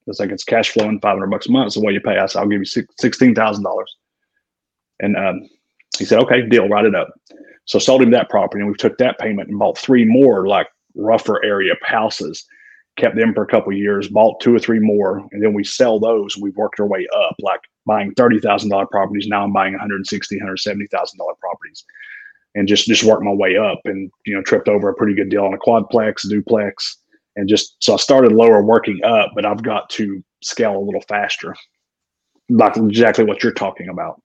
It's 0.06 0.20
like 0.20 0.30
it's 0.30 0.44
cash 0.44 0.70
flowing 0.70 1.00
500 1.00 1.30
bucks 1.30 1.46
a 1.46 1.50
month. 1.50 1.72
So 1.72 1.80
what 1.80 1.94
you 1.94 2.00
pay 2.00 2.18
us, 2.18 2.36
I'll 2.36 2.46
give 2.46 2.60
you 2.60 2.66
$16,000. 2.66 3.84
And 5.00 5.16
um, 5.16 5.48
he 5.98 6.04
said, 6.04 6.20
okay, 6.20 6.46
deal, 6.46 6.68
write 6.68 6.84
it 6.84 6.94
up. 6.94 7.12
So 7.64 7.78
sold 7.78 8.02
him 8.02 8.10
that 8.10 8.28
property 8.28 8.60
and 8.60 8.70
we 8.70 8.76
took 8.76 8.98
that 8.98 9.18
payment 9.18 9.48
and 9.48 9.58
bought 9.58 9.78
three 9.78 10.04
more 10.04 10.46
like 10.46 10.68
rougher 10.94 11.42
area 11.42 11.74
houses, 11.82 12.44
kept 12.96 13.16
them 13.16 13.34
for 13.34 13.42
a 13.42 13.46
couple 13.46 13.72
years, 13.72 14.08
bought 14.08 14.40
two 14.40 14.54
or 14.54 14.58
three 14.58 14.78
more. 14.78 15.26
And 15.32 15.42
then 15.42 15.52
we 15.52 15.64
sell 15.64 15.98
those. 15.98 16.36
We've 16.36 16.56
worked 16.56 16.80
our 16.80 16.86
way 16.86 17.06
up, 17.16 17.34
like 17.40 17.60
buying 17.86 18.14
$30,000 18.14 18.90
properties. 18.90 19.26
Now 19.26 19.44
I'm 19.44 19.52
buying 19.52 19.72
160, 19.72 20.38
$170,000 20.38 21.38
properties 21.40 21.84
and 22.54 22.68
just, 22.68 22.86
just 22.86 23.04
worked 23.04 23.24
my 23.24 23.32
way 23.32 23.56
up 23.56 23.80
and, 23.84 24.10
you 24.26 24.34
know, 24.34 24.42
tripped 24.42 24.68
over 24.68 24.88
a 24.88 24.94
pretty 24.94 25.14
good 25.14 25.28
deal 25.28 25.44
on 25.44 25.54
a 25.54 25.58
quadplex, 25.58 26.28
duplex, 26.28 26.98
and 27.36 27.48
just 27.48 27.76
so 27.80 27.94
I 27.94 27.96
started 27.96 28.32
lower, 28.32 28.62
working 28.62 29.00
up, 29.04 29.32
but 29.34 29.44
I've 29.44 29.62
got 29.62 29.90
to 29.90 30.22
scale 30.42 30.76
a 30.76 30.78
little 30.78 31.00
faster, 31.02 31.56
like 32.48 32.76
exactly 32.76 33.24
what 33.24 33.42
you're 33.42 33.52
talking 33.52 33.88
about. 33.88 34.20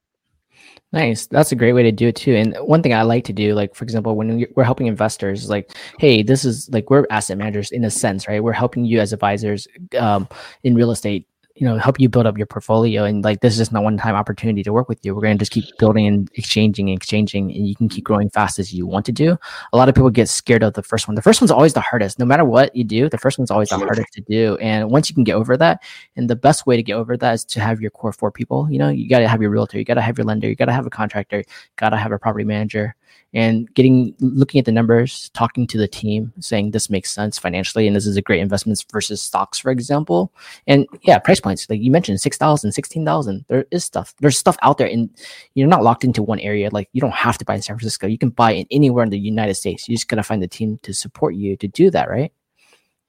Nice. 0.91 1.27
That's 1.27 1.51
a 1.51 1.55
great 1.55 1.73
way 1.73 1.83
to 1.83 1.91
do 1.91 2.07
it 2.07 2.15
too. 2.15 2.33
And 2.35 2.55
one 2.61 2.81
thing 2.81 2.95
I 2.95 3.03
like 3.03 3.23
to 3.25 3.33
do, 3.33 3.53
like 3.53 3.75
for 3.75 3.83
example, 3.83 4.15
when 4.15 4.47
we're 4.55 4.63
helping 4.63 4.87
investors, 4.87 5.47
like, 5.47 5.71
hey, 5.99 6.23
this 6.23 6.43
is 6.43 6.67
like 6.71 6.89
we're 6.89 7.05
asset 7.11 7.37
managers 7.37 7.69
in 7.71 7.83
a 7.83 7.91
sense, 7.91 8.27
right? 8.27 8.43
We're 8.43 8.53
helping 8.53 8.85
you 8.85 8.99
as 8.99 9.13
advisors 9.13 9.67
um, 9.99 10.27
in 10.63 10.73
real 10.73 10.89
estate 10.89 11.27
you 11.59 11.65
know 11.65 11.77
help 11.77 11.99
you 11.99 12.07
build 12.07 12.25
up 12.25 12.37
your 12.37 12.47
portfolio. 12.47 13.03
And 13.03 13.23
like 13.23 13.41
this 13.41 13.53
is 13.53 13.59
just 13.59 13.73
not 13.73 13.83
one 13.83 13.97
time 13.97 14.15
opportunity 14.15 14.63
to 14.63 14.71
work 14.71 14.87
with 14.87 15.03
you. 15.03 15.13
We're 15.13 15.21
going 15.21 15.37
to 15.37 15.41
just 15.41 15.51
keep 15.51 15.65
building 15.77 16.07
and 16.07 16.29
exchanging 16.35 16.89
and 16.89 16.97
exchanging 16.97 17.51
and 17.53 17.67
you 17.67 17.75
can 17.75 17.89
keep 17.89 18.05
growing 18.05 18.29
fast 18.29 18.59
as 18.59 18.73
you 18.73 18.87
want 18.87 19.05
to 19.07 19.11
do. 19.11 19.37
A 19.73 19.77
lot 19.77 19.89
of 19.89 19.95
people 19.95 20.09
get 20.09 20.29
scared 20.29 20.63
of 20.63 20.73
the 20.73 20.81
first 20.81 21.07
one. 21.07 21.15
The 21.15 21.21
first 21.21 21.41
one's 21.41 21.51
always 21.51 21.73
the 21.73 21.81
hardest. 21.81 22.17
No 22.17 22.25
matter 22.25 22.45
what 22.45 22.73
you 22.73 22.85
do 22.85 23.09
the 23.09 23.17
first 23.17 23.37
one's 23.37 23.51
always 23.51 23.69
the 23.69 23.77
hardest 23.77 24.13
to 24.13 24.21
do. 24.21 24.55
And 24.57 24.89
once 24.89 25.09
you 25.09 25.13
can 25.13 25.25
get 25.25 25.35
over 25.35 25.57
that 25.57 25.83
and 26.15 26.29
the 26.29 26.35
best 26.37 26.65
way 26.65 26.77
to 26.77 26.83
get 26.83 26.93
over 26.93 27.17
that 27.17 27.33
is 27.33 27.45
to 27.45 27.59
have 27.59 27.81
your 27.81 27.91
core 27.91 28.13
four 28.13 28.31
people. 28.31 28.71
You 28.71 28.79
know 28.79 28.89
you 28.89 29.09
got 29.09 29.19
to 29.19 29.27
have 29.27 29.41
your 29.41 29.51
realtor 29.51 29.77
you 29.77 29.83
got 29.83 29.95
to 29.95 30.01
have 30.01 30.17
your 30.17 30.25
lender 30.25 30.47
you 30.47 30.55
got 30.55 30.65
to 30.65 30.73
have 30.73 30.85
a 30.85 30.89
contractor 30.89 31.43
got 31.75 31.89
to 31.89 31.97
have 31.97 32.13
a 32.13 32.19
property 32.19 32.45
manager 32.45 32.95
and 33.33 33.71
getting 33.75 34.15
looking 34.19 34.59
at 34.59 34.65
the 34.65 34.71
numbers, 34.71 35.29
talking 35.33 35.67
to 35.67 35.77
the 35.77 35.87
team, 35.87 36.33
saying 36.39 36.71
this 36.71 36.89
makes 36.89 37.11
sense 37.11 37.37
financially 37.37 37.85
and 37.85 37.95
this 37.95 38.07
is 38.07 38.17
a 38.17 38.21
great 38.21 38.39
investment 38.39 38.83
versus 38.91 39.21
stocks, 39.21 39.59
for 39.59 39.71
example. 39.71 40.33
And 40.67 40.87
yeah, 41.03 41.19
price 41.19 41.39
points 41.39 41.69
like 41.69 41.81
you 41.81 41.91
mentioned, 41.91 42.21
six 42.21 42.37
thousand, 42.37 42.71
sixteen 42.71 43.05
thousand. 43.05 43.45
There 43.47 43.65
is 43.71 43.85
stuff. 43.85 44.15
There's 44.19 44.37
stuff 44.37 44.57
out 44.61 44.77
there, 44.77 44.87
and 44.87 45.09
you're 45.53 45.67
not 45.67 45.83
locked 45.83 46.03
into 46.03 46.23
one 46.23 46.39
area. 46.39 46.69
Like 46.71 46.89
you 46.93 47.01
don't 47.01 47.13
have 47.13 47.37
to 47.37 47.45
buy 47.45 47.55
in 47.55 47.61
San 47.61 47.77
Francisco. 47.77 48.07
You 48.07 48.17
can 48.17 48.29
buy 48.29 48.51
in 48.51 48.65
anywhere 48.71 49.03
in 49.03 49.09
the 49.09 49.19
United 49.19 49.55
States. 49.55 49.87
You 49.87 49.95
just 49.95 50.07
gotta 50.07 50.23
find 50.23 50.41
the 50.41 50.47
team 50.47 50.79
to 50.83 50.93
support 50.93 51.35
you 51.35 51.55
to 51.57 51.67
do 51.67 51.91
that, 51.91 52.09
right? 52.09 52.31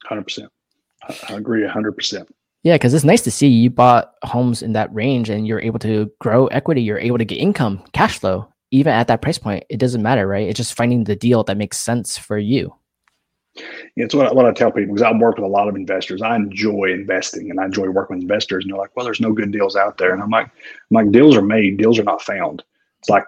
Hundred 0.05 0.24
percent. 0.24 0.53
I 1.28 1.34
agree, 1.34 1.66
hundred 1.66 1.92
percent. 1.92 2.28
Yeah, 2.62 2.74
because 2.74 2.92
it's 2.92 3.05
nice 3.05 3.22
to 3.22 3.30
see 3.30 3.48
you 3.48 3.70
bought 3.70 4.14
homes 4.22 4.62
in 4.62 4.74
that 4.74 4.94
range 4.94 5.30
and 5.30 5.46
you're 5.46 5.62
able 5.62 5.78
to 5.78 6.11
grow 6.18 6.46
equity. 6.48 6.82
You're 6.82 6.98
able 6.98 7.16
to 7.16 7.24
get 7.24 7.36
income, 7.36 7.82
cash 7.94 8.18
flow, 8.18 8.53
even 8.71 8.93
at 8.93 9.09
that 9.09 9.23
price 9.23 9.39
point, 9.39 9.64
it 9.68 9.79
doesn't 9.79 10.03
matter, 10.03 10.27
right? 10.27 10.49
It's 10.49 10.57
just 10.57 10.75
finding 10.75 11.05
the 11.05 11.16
deal 11.16 11.43
that 11.45 11.57
makes 11.57 11.79
sense 11.79 12.16
for 12.16 12.39
you. 12.39 12.75
It's 13.97 14.14
what 14.14 14.29
I, 14.29 14.33
what 14.33 14.47
I 14.47 14.53
tell 14.53 14.71
people 14.71 14.95
because 14.95 15.03
I've 15.03 15.21
worked 15.21 15.39
with 15.39 15.47
a 15.47 15.53
lot 15.53 15.68
of 15.68 15.75
investors. 15.75 16.23
I 16.23 16.37
enjoy 16.37 16.93
investing 16.93 17.51
and 17.51 17.59
I 17.59 17.64
enjoy 17.64 17.89
working 17.91 18.16
with 18.16 18.23
investors. 18.23 18.64
And 18.64 18.73
they're 18.73 18.81
like, 18.81 18.95
"Well, 18.97 19.05
there's 19.05 19.21
no 19.21 19.33
good 19.33 19.51
deals 19.51 19.75
out 19.75 19.99
there." 19.99 20.12
And 20.12 20.23
I'm 20.23 20.31
like, 20.31 20.47
"I'm 20.47 20.53
like, 20.91 21.11
deals 21.11 21.37
are 21.37 21.43
made. 21.43 21.77
Deals 21.77 21.99
are 21.99 22.05
not 22.05 22.23
found. 22.23 22.62
It's 23.01 23.11
like 23.11 23.25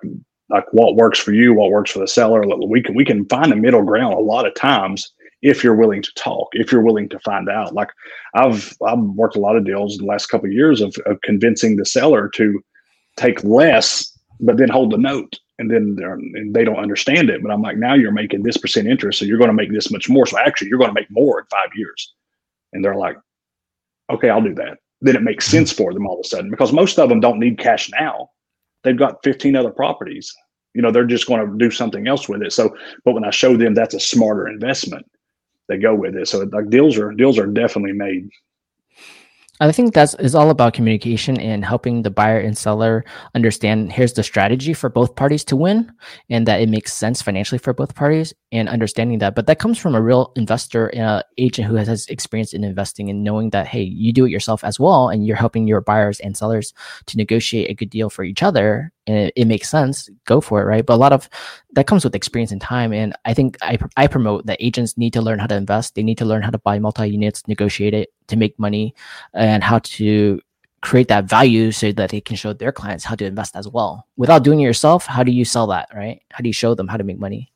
like 0.48 0.64
what 0.72 0.96
works 0.96 1.18
for 1.18 1.32
you, 1.32 1.54
what 1.54 1.70
works 1.70 1.90
for 1.90 1.98
the 1.98 2.06
seller. 2.06 2.42
We 2.66 2.82
can 2.82 2.94
we 2.94 3.04
can 3.04 3.26
find 3.26 3.52
a 3.52 3.56
middle 3.56 3.82
ground 3.82 4.14
a 4.14 4.18
lot 4.18 4.46
of 4.46 4.54
times 4.54 5.12
if 5.40 5.64
you're 5.64 5.74
willing 5.74 6.02
to 6.02 6.14
talk, 6.14 6.48
if 6.52 6.70
you're 6.70 6.82
willing 6.82 7.08
to 7.08 7.18
find 7.20 7.48
out. 7.48 7.74
Like 7.74 7.88
I've 8.34 8.72
I've 8.86 9.00
worked 9.00 9.36
a 9.36 9.40
lot 9.40 9.56
of 9.56 9.64
deals 9.64 9.98
in 9.98 10.04
the 10.04 10.10
last 10.10 10.26
couple 10.26 10.46
of 10.46 10.52
years 10.52 10.80
of, 10.80 10.94
of 11.06 11.20
convincing 11.22 11.76
the 11.76 11.84
seller 11.84 12.28
to 12.36 12.62
take 13.16 13.42
less 13.42 14.11
but 14.42 14.58
then 14.58 14.68
hold 14.68 14.90
the 14.90 14.98
note 14.98 15.38
and 15.58 15.70
then 15.70 15.96
and 16.00 16.54
they 16.54 16.64
don't 16.64 16.76
understand 16.82 17.30
it. 17.30 17.42
But 17.42 17.52
I'm 17.52 17.62
like, 17.62 17.76
now 17.76 17.94
you're 17.94 18.12
making 18.12 18.42
this 18.42 18.56
percent 18.56 18.88
interest, 18.88 19.18
so 19.18 19.24
you're 19.24 19.38
going 19.38 19.48
to 19.48 19.54
make 19.54 19.72
this 19.72 19.90
much 19.90 20.08
more. 20.08 20.26
So 20.26 20.38
actually, 20.38 20.68
you're 20.68 20.78
going 20.78 20.90
to 20.90 21.00
make 21.00 21.10
more 21.10 21.40
in 21.40 21.46
five 21.46 21.70
years. 21.74 22.12
And 22.72 22.84
they're 22.84 22.96
like, 22.96 23.16
okay, 24.10 24.28
I'll 24.28 24.42
do 24.42 24.54
that. 24.56 24.78
Then 25.00 25.16
it 25.16 25.22
makes 25.22 25.46
hmm. 25.46 25.58
sense 25.58 25.72
for 25.72 25.94
them 25.94 26.06
all 26.06 26.20
of 26.20 26.24
a 26.24 26.28
sudden 26.28 26.50
because 26.50 26.72
most 26.72 26.98
of 26.98 27.08
them 27.08 27.20
don't 27.20 27.38
need 27.38 27.58
cash 27.58 27.90
now. 27.90 28.30
They've 28.82 28.98
got 28.98 29.22
15 29.22 29.54
other 29.54 29.70
properties. 29.70 30.34
You 30.74 30.82
know, 30.82 30.90
they're 30.90 31.04
just 31.04 31.28
going 31.28 31.46
to 31.46 31.56
do 31.58 31.70
something 31.70 32.08
else 32.08 32.28
with 32.28 32.42
it. 32.42 32.52
So, 32.52 32.74
but 33.04 33.12
when 33.12 33.24
I 33.24 33.30
show 33.30 33.56
them 33.56 33.74
that's 33.74 33.94
a 33.94 34.00
smarter 34.00 34.48
investment, 34.48 35.06
they 35.68 35.76
go 35.76 35.94
with 35.94 36.16
it. 36.16 36.26
So, 36.28 36.40
like 36.40 36.70
deals 36.70 36.98
are 36.98 37.12
deals 37.12 37.38
are 37.38 37.46
definitely 37.46 37.92
made 37.92 38.28
I 39.62 39.70
think 39.70 39.94
that's 39.94 40.14
is 40.14 40.34
all 40.34 40.50
about 40.50 40.74
communication 40.74 41.38
and 41.38 41.64
helping 41.64 42.02
the 42.02 42.10
buyer 42.10 42.40
and 42.40 42.58
seller 42.58 43.04
understand 43.36 43.92
here's 43.92 44.12
the 44.12 44.24
strategy 44.24 44.74
for 44.74 44.88
both 44.88 45.14
parties 45.14 45.44
to 45.44 45.56
win 45.56 45.92
and 46.28 46.48
that 46.48 46.60
it 46.60 46.68
makes 46.68 46.92
sense 46.92 47.22
financially 47.22 47.58
for 47.58 47.72
both 47.72 47.94
parties 47.94 48.34
and 48.50 48.68
understanding 48.68 49.20
that. 49.20 49.36
But 49.36 49.46
that 49.46 49.60
comes 49.60 49.78
from 49.78 49.94
a 49.94 50.02
real 50.02 50.32
investor 50.34 50.88
and 50.88 51.02
uh, 51.02 51.22
agent 51.38 51.68
who 51.68 51.76
has, 51.76 51.86
has 51.86 52.06
experience 52.08 52.52
in 52.52 52.64
investing 52.64 53.08
and 53.08 53.22
knowing 53.22 53.50
that 53.50 53.68
hey, 53.68 53.82
you 53.82 54.12
do 54.12 54.24
it 54.24 54.30
yourself 54.30 54.64
as 54.64 54.80
well 54.80 55.08
and 55.08 55.26
you're 55.26 55.36
helping 55.36 55.68
your 55.68 55.80
buyers 55.80 56.18
and 56.18 56.36
sellers 56.36 56.74
to 57.06 57.16
negotiate 57.16 57.70
a 57.70 57.74
good 57.74 57.90
deal 57.90 58.10
for 58.10 58.24
each 58.24 58.42
other 58.42 58.92
and 59.06 59.16
it, 59.16 59.32
it, 59.36 59.44
makes 59.46 59.68
sense, 59.68 60.08
go 60.24 60.40
for 60.40 60.60
it, 60.60 60.64
right? 60.64 60.86
But 60.86 60.94
a 60.94 60.96
lot 60.96 61.12
of 61.12 61.28
that 61.72 61.86
comes 61.86 62.04
with 62.04 62.14
experience 62.14 62.52
and 62.52 62.60
time. 62.60 62.92
And 62.92 63.14
I 63.24 63.34
think 63.34 63.56
I, 63.62 63.78
I 63.96 64.06
promote 64.06 64.46
that 64.46 64.58
agents 64.60 64.96
need 64.96 65.12
to 65.14 65.22
learn 65.22 65.38
how 65.38 65.46
to 65.46 65.56
invest. 65.56 65.94
They 65.94 66.02
need 66.02 66.18
to 66.18 66.24
learn 66.24 66.42
how 66.42 66.50
to 66.50 66.58
buy 66.58 66.78
multi 66.78 67.08
units, 67.08 67.46
negotiate 67.48 67.94
it 67.94 68.12
to 68.28 68.36
make 68.36 68.58
money, 68.58 68.94
and 69.34 69.62
how 69.62 69.80
to 69.80 70.40
create 70.82 71.08
that 71.08 71.24
value 71.24 71.70
so 71.70 71.92
that 71.92 72.10
they 72.10 72.20
can 72.20 72.36
show 72.36 72.52
their 72.52 72.72
clients 72.72 73.04
how 73.04 73.14
to 73.14 73.24
invest 73.24 73.56
as 73.56 73.68
well. 73.68 74.06
Without 74.16 74.42
doing 74.42 74.60
it 74.60 74.64
yourself, 74.64 75.06
how 75.06 75.22
do 75.22 75.32
you 75.32 75.44
sell 75.44 75.68
that, 75.68 75.88
right? 75.94 76.22
How 76.32 76.42
do 76.42 76.48
you 76.48 76.52
show 76.52 76.74
them 76.74 76.88
how 76.88 76.96
to 76.96 77.04
make 77.04 77.18
money? 77.18 77.51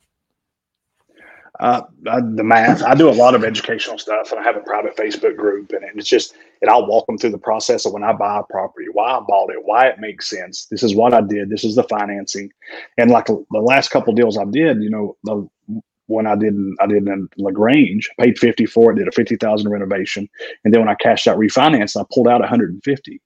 Uh, 1.61 1.83
the 2.05 2.45
math. 2.45 2.83
I 2.83 2.95
do 2.95 3.09
a 3.09 3.13
lot 3.13 3.35
of 3.35 3.45
educational 3.45 3.99
stuff, 3.99 4.33
and 4.33 4.41
I 4.41 4.45
have 4.45 4.57
a 4.57 4.61
private 4.61 4.97
Facebook 4.97 5.37
group, 5.37 5.73
and 5.73 5.85
it's 5.99 6.09
just 6.09 6.35
and 6.63 6.71
I'll 6.71 6.87
walk 6.87 7.07
them 7.07 7.19
through 7.19 7.31
the 7.31 7.39
process 7.39 7.87
of 7.87 7.93
when 7.93 8.05
I 8.05 8.13
buy 8.13 8.41
a 8.41 8.43
property, 8.43 8.87
why 8.93 9.13
I 9.13 9.21
bought 9.21 9.51
it, 9.51 9.65
why 9.65 9.87
it 9.89 10.01
makes 10.01 10.29
sense. 10.29 10.67
This 10.67 10.83
is 10.83 10.95
what 10.95 11.15
I 11.15 11.21
did. 11.21 11.51
This 11.51 11.65
is 11.65 11.75
the 11.77 11.85
financing, 11.85 12.51
and 12.99 13.11
like 13.11 13.27
the 13.27 13.45
last 13.51 13.91
couple 13.91 14.15
deals 14.15 14.39
I 14.39 14.45
did, 14.45 14.83
you 14.83 14.91
know, 14.91 15.17
the 15.25 15.49
when 16.09 16.27
I 16.27 16.37
did 16.37 16.55
I 16.81 16.87
did 16.87 17.07
in 17.07 17.29
Lagrange, 17.37 18.11
paid 18.21 18.39
fifty 18.39 18.67
for 18.67 18.93
it, 18.93 18.97
did 18.97 19.09
a 19.09 19.13
fifty 19.13 19.37
thousand 19.37 19.71
renovation, 19.71 20.29
and 20.65 20.73
then 20.73 20.81
when 20.81 20.91
I 20.91 20.95
cashed 20.95 21.27
out 21.27 21.39
refinance, 21.39 22.01
I 22.01 22.05
pulled 22.13 22.29
out 22.29 22.41
one 22.41 22.49
hundred 22.49 22.71
and 22.71 22.85
fifty. 22.85 23.21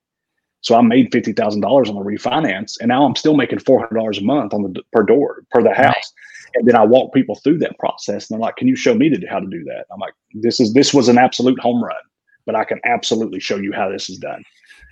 So 0.61 0.75
I 0.75 0.81
made 0.81 1.11
fifty 1.11 1.33
thousand 1.33 1.61
dollars 1.61 1.89
on 1.89 1.95
the 1.95 2.01
refinance, 2.01 2.79
and 2.79 2.89
now 2.89 3.05
I'm 3.05 3.15
still 3.15 3.35
making 3.35 3.59
four 3.59 3.79
hundred 3.79 3.99
dollars 3.99 4.19
a 4.19 4.23
month 4.23 4.53
on 4.53 4.63
the 4.63 4.81
per 4.93 5.03
door 5.03 5.43
per 5.51 5.61
the 5.63 5.73
house. 5.73 6.13
And 6.55 6.67
then 6.67 6.75
I 6.75 6.85
walk 6.85 7.13
people 7.13 7.35
through 7.35 7.59
that 7.59 7.77
process, 7.79 8.29
and 8.29 8.35
they're 8.35 8.45
like, 8.45 8.55
"Can 8.55 8.67
you 8.67 8.75
show 8.75 8.93
me 8.93 9.09
to, 9.09 9.27
how 9.27 9.39
to 9.39 9.47
do 9.47 9.63
that?" 9.65 9.85
I'm 9.91 9.99
like, 9.99 10.13
"This 10.33 10.59
is 10.59 10.73
this 10.73 10.93
was 10.93 11.09
an 11.09 11.17
absolute 11.17 11.59
home 11.59 11.83
run, 11.83 11.95
but 12.45 12.55
I 12.55 12.63
can 12.63 12.79
absolutely 12.85 13.39
show 13.39 13.57
you 13.57 13.71
how 13.71 13.89
this 13.89 14.09
is 14.09 14.17
done." 14.17 14.43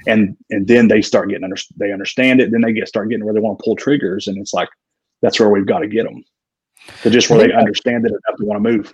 And 0.07 0.38
and 0.49 0.68
then 0.68 0.88
they 0.88 1.01
start 1.01 1.30
getting 1.30 1.43
under, 1.43 1.57
they 1.78 1.91
understand 1.91 2.39
it. 2.41 2.51
Then 2.51 2.62
they 2.62 2.74
get 2.74 2.88
start 2.88 3.10
getting 3.10 3.26
where 3.26 3.34
they 3.34 3.39
want 3.39 3.60
to 3.60 3.64
pull 3.64 3.76
triggers, 3.76 4.28
and 4.28 4.38
it's 4.38 4.53
like 4.53 4.70
that's 5.22 5.39
where 5.39 5.49
we've 5.49 5.66
got 5.66 5.80
to 5.80 5.88
get 5.88 6.05
them 6.05 6.24
to 7.03 7.10
just 7.10 7.30
where 7.30 7.39
they 7.39 7.53
understand 7.53 8.05
it 8.05 8.12
enough 8.12 8.38
to 8.38 8.45
want 8.45 8.64
to 8.64 8.72
move. 8.72 8.93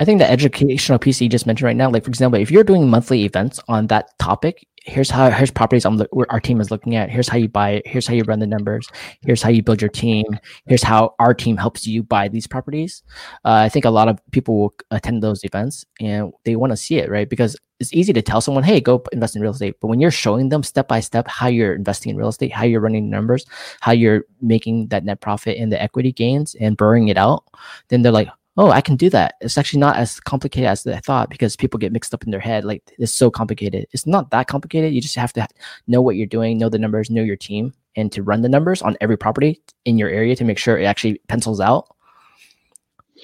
I 0.00 0.04
think 0.04 0.20
the 0.20 0.30
educational 0.30 0.98
piece 0.98 1.20
you 1.20 1.28
just 1.28 1.46
mentioned 1.46 1.66
right 1.66 1.76
now, 1.76 1.90
like 1.90 2.04
for 2.04 2.10
example, 2.10 2.40
if 2.40 2.50
you're 2.50 2.64
doing 2.64 2.88
monthly 2.88 3.24
events 3.24 3.58
on 3.68 3.88
that 3.88 4.16
topic, 4.18 4.66
here's 4.84 5.10
how 5.10 5.30
here's 5.30 5.50
properties 5.50 5.84
I'm 5.84 6.00
our 6.30 6.40
team 6.40 6.60
is 6.60 6.70
looking 6.70 6.96
at. 6.96 7.10
Here's 7.10 7.28
how 7.28 7.36
you 7.36 7.48
buy 7.48 7.70
it. 7.70 7.86
Here's 7.86 8.06
how 8.06 8.14
you 8.14 8.22
run 8.22 8.38
the 8.38 8.46
numbers. 8.46 8.88
Here's 9.22 9.42
how 9.42 9.50
you 9.50 9.62
build 9.62 9.82
your 9.82 9.90
team. 9.90 10.24
Here's 10.66 10.82
how 10.82 11.14
our 11.18 11.34
team 11.34 11.56
helps 11.56 11.86
you 11.86 12.02
buy 12.02 12.28
these 12.28 12.46
properties. 12.46 13.02
Uh, 13.44 13.62
I 13.64 13.68
think 13.68 13.84
a 13.84 13.90
lot 13.90 14.08
of 14.08 14.20
people 14.30 14.58
will 14.58 14.74
attend 14.90 15.22
those 15.22 15.44
events 15.44 15.84
and 16.00 16.32
they 16.44 16.56
want 16.56 16.72
to 16.72 16.76
see 16.76 16.98
it, 16.98 17.10
right? 17.10 17.28
Because 17.28 17.56
it's 17.80 17.92
easy 17.92 18.12
to 18.12 18.22
tell 18.22 18.40
someone, 18.40 18.64
hey, 18.64 18.80
go 18.80 19.02
invest 19.12 19.36
in 19.36 19.42
real 19.42 19.52
estate. 19.52 19.76
But 19.80 19.88
when 19.88 20.00
you're 20.00 20.10
showing 20.10 20.48
them 20.48 20.62
step 20.62 20.88
by 20.88 21.00
step 21.00 21.28
how 21.28 21.48
you're 21.48 21.74
investing 21.74 22.10
in 22.10 22.16
real 22.16 22.28
estate, 22.28 22.52
how 22.52 22.64
you're 22.64 22.80
running 22.80 23.10
numbers, 23.10 23.46
how 23.80 23.92
you're 23.92 24.24
making 24.40 24.88
that 24.88 25.04
net 25.04 25.20
profit 25.20 25.58
and 25.58 25.72
the 25.72 25.80
equity 25.80 26.12
gains 26.12 26.56
and 26.56 26.76
burning 26.76 27.08
it 27.08 27.16
out, 27.16 27.44
then 27.88 28.02
they're 28.02 28.12
like, 28.12 28.28
oh, 28.58 28.70
I 28.70 28.80
can 28.80 28.96
do 28.96 29.08
that. 29.10 29.36
It's 29.40 29.56
actually 29.56 29.78
not 29.78 29.96
as 29.96 30.18
complicated 30.18 30.68
as 30.68 30.86
I 30.86 30.98
thought 30.98 31.30
because 31.30 31.54
people 31.56 31.78
get 31.78 31.92
mixed 31.92 32.12
up 32.12 32.24
in 32.24 32.32
their 32.32 32.40
head. 32.40 32.64
Like 32.64 32.82
it's 32.98 33.12
so 33.12 33.30
complicated. 33.30 33.86
It's 33.92 34.06
not 34.06 34.30
that 34.32 34.48
complicated. 34.48 34.92
You 34.92 35.00
just 35.00 35.14
have 35.14 35.32
to 35.34 35.46
know 35.86 36.02
what 36.02 36.16
you're 36.16 36.26
doing, 36.26 36.58
know 36.58 36.68
the 36.68 36.78
numbers, 36.78 37.08
know 37.08 37.22
your 37.22 37.36
team, 37.36 37.72
and 37.96 38.10
to 38.12 38.22
run 38.22 38.42
the 38.42 38.48
numbers 38.48 38.82
on 38.82 38.96
every 39.00 39.16
property 39.16 39.62
in 39.84 39.96
your 39.96 40.08
area 40.08 40.34
to 40.36 40.44
make 40.44 40.58
sure 40.58 40.76
it 40.76 40.84
actually 40.84 41.20
pencils 41.28 41.60
out. 41.60 41.88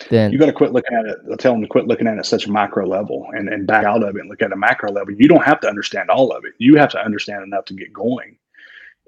Then 0.08 0.32
you 0.32 0.38
got 0.38 0.46
to 0.46 0.52
quit 0.52 0.72
looking 0.72 0.96
at 0.96 1.06
it. 1.06 1.18
I 1.32 1.36
tell 1.36 1.52
them 1.52 1.62
to 1.62 1.68
quit 1.68 1.88
looking 1.88 2.06
at 2.06 2.14
it 2.14 2.18
at 2.18 2.26
such 2.26 2.46
a 2.46 2.50
micro 2.50 2.86
level 2.86 3.26
and, 3.32 3.48
and 3.48 3.66
back 3.66 3.84
out 3.84 4.02
of 4.04 4.16
it 4.16 4.20
and 4.20 4.28
look 4.28 4.42
at 4.42 4.52
a 4.52 4.56
macro 4.56 4.92
level. 4.92 5.14
You 5.14 5.28
don't 5.28 5.44
have 5.44 5.60
to 5.60 5.68
understand 5.68 6.10
all 6.10 6.32
of 6.32 6.44
it. 6.44 6.54
You 6.58 6.76
have 6.76 6.90
to 6.90 6.98
understand 6.98 7.42
enough 7.42 7.64
to 7.66 7.74
get 7.74 7.92
going. 7.92 8.36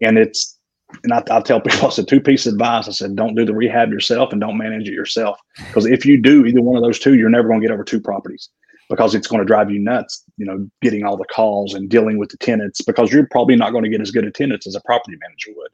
And 0.02 0.18
it's 0.18 0.55
and 1.02 1.12
I, 1.12 1.22
I, 1.30 1.40
tell 1.40 1.60
people, 1.60 1.86
I 1.86 1.90
said, 1.90 2.08
two 2.08 2.20
pieces 2.20 2.48
of 2.48 2.54
advice. 2.54 2.88
I 2.88 2.92
said, 2.92 3.16
don't 3.16 3.34
do 3.34 3.44
the 3.44 3.54
rehab 3.54 3.90
yourself 3.90 4.32
and 4.32 4.40
don't 4.40 4.58
manage 4.58 4.88
it 4.88 4.94
yourself. 4.94 5.38
Because 5.66 5.86
if 5.86 6.06
you 6.06 6.20
do 6.20 6.46
either 6.46 6.62
one 6.62 6.76
of 6.76 6.82
those 6.82 6.98
two, 6.98 7.14
you're 7.14 7.30
never 7.30 7.48
going 7.48 7.60
to 7.60 7.66
get 7.66 7.72
over 7.72 7.84
two 7.84 8.00
properties 8.00 8.48
because 8.88 9.14
it's 9.14 9.26
going 9.26 9.40
to 9.40 9.46
drive 9.46 9.70
you 9.70 9.80
nuts, 9.80 10.22
you 10.36 10.46
know, 10.46 10.68
getting 10.82 11.04
all 11.04 11.16
the 11.16 11.24
calls 11.24 11.74
and 11.74 11.90
dealing 11.90 12.18
with 12.18 12.30
the 12.30 12.36
tenants 12.36 12.82
because 12.82 13.12
you're 13.12 13.26
probably 13.26 13.56
not 13.56 13.72
going 13.72 13.82
to 13.82 13.90
get 13.90 14.00
as 14.00 14.10
good 14.10 14.24
a 14.24 14.30
tenants 14.30 14.66
as 14.66 14.76
a 14.76 14.80
property 14.82 15.16
manager 15.20 15.50
would. 15.56 15.70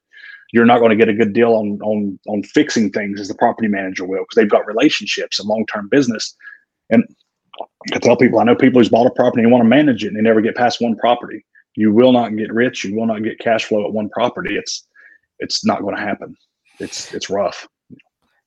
You're 0.53 0.67
not 0.67 0.79
going 0.79 0.91
to 0.91 0.97
get 0.97 1.09
a 1.09 1.15
good 1.15 1.33
deal 1.33 1.55
on 1.55 1.79
on 1.83 2.19
on 2.27 2.43
fixing 2.43 2.91
things 2.91 3.21
as 3.21 3.29
the 3.29 3.35
property 3.35 3.69
manager 3.69 4.05
will 4.05 4.23
because 4.23 4.37
they've 4.37 4.51
got 4.51 4.67
relationships 4.67 5.39
and 5.39 5.49
long 5.49 5.67
term 5.67 5.89
business. 5.89 6.35
And 6.91 7.05
I 7.93 7.99
tell 7.99 8.17
people, 8.17 8.39
I 8.39 8.45
know 8.45 8.55
people 8.55 8.81
who's 8.81 8.91
bought 8.91 9.07
a 9.07 9.11
property 9.11 9.43
and 9.43 9.53
want 9.53 9.63
to 9.63 9.69
manage 9.69 10.05
it 10.05 10.09
and 10.09 10.17
they 10.17 10.23
never 10.23 10.41
get 10.41 10.57
past 10.57 10.81
one 10.81 10.97
property. 10.97 11.45
You 11.75 11.93
will 11.93 12.13
not 12.13 12.37
get 12.37 12.53
rich. 12.53 12.85
You 12.85 12.95
will 12.95 13.07
not 13.07 13.23
get 13.23 13.39
cash 13.39 13.65
flow 13.65 13.87
at 13.87 13.93
one 13.93 14.11
property. 14.11 14.57
It's 14.57 14.87
it's 15.43 15.65
not 15.65 15.83
going 15.83 15.97
to 15.97 16.01
happen. 16.01 16.35
It's 16.79 17.13
it's 17.13 17.29
rough. 17.29 17.69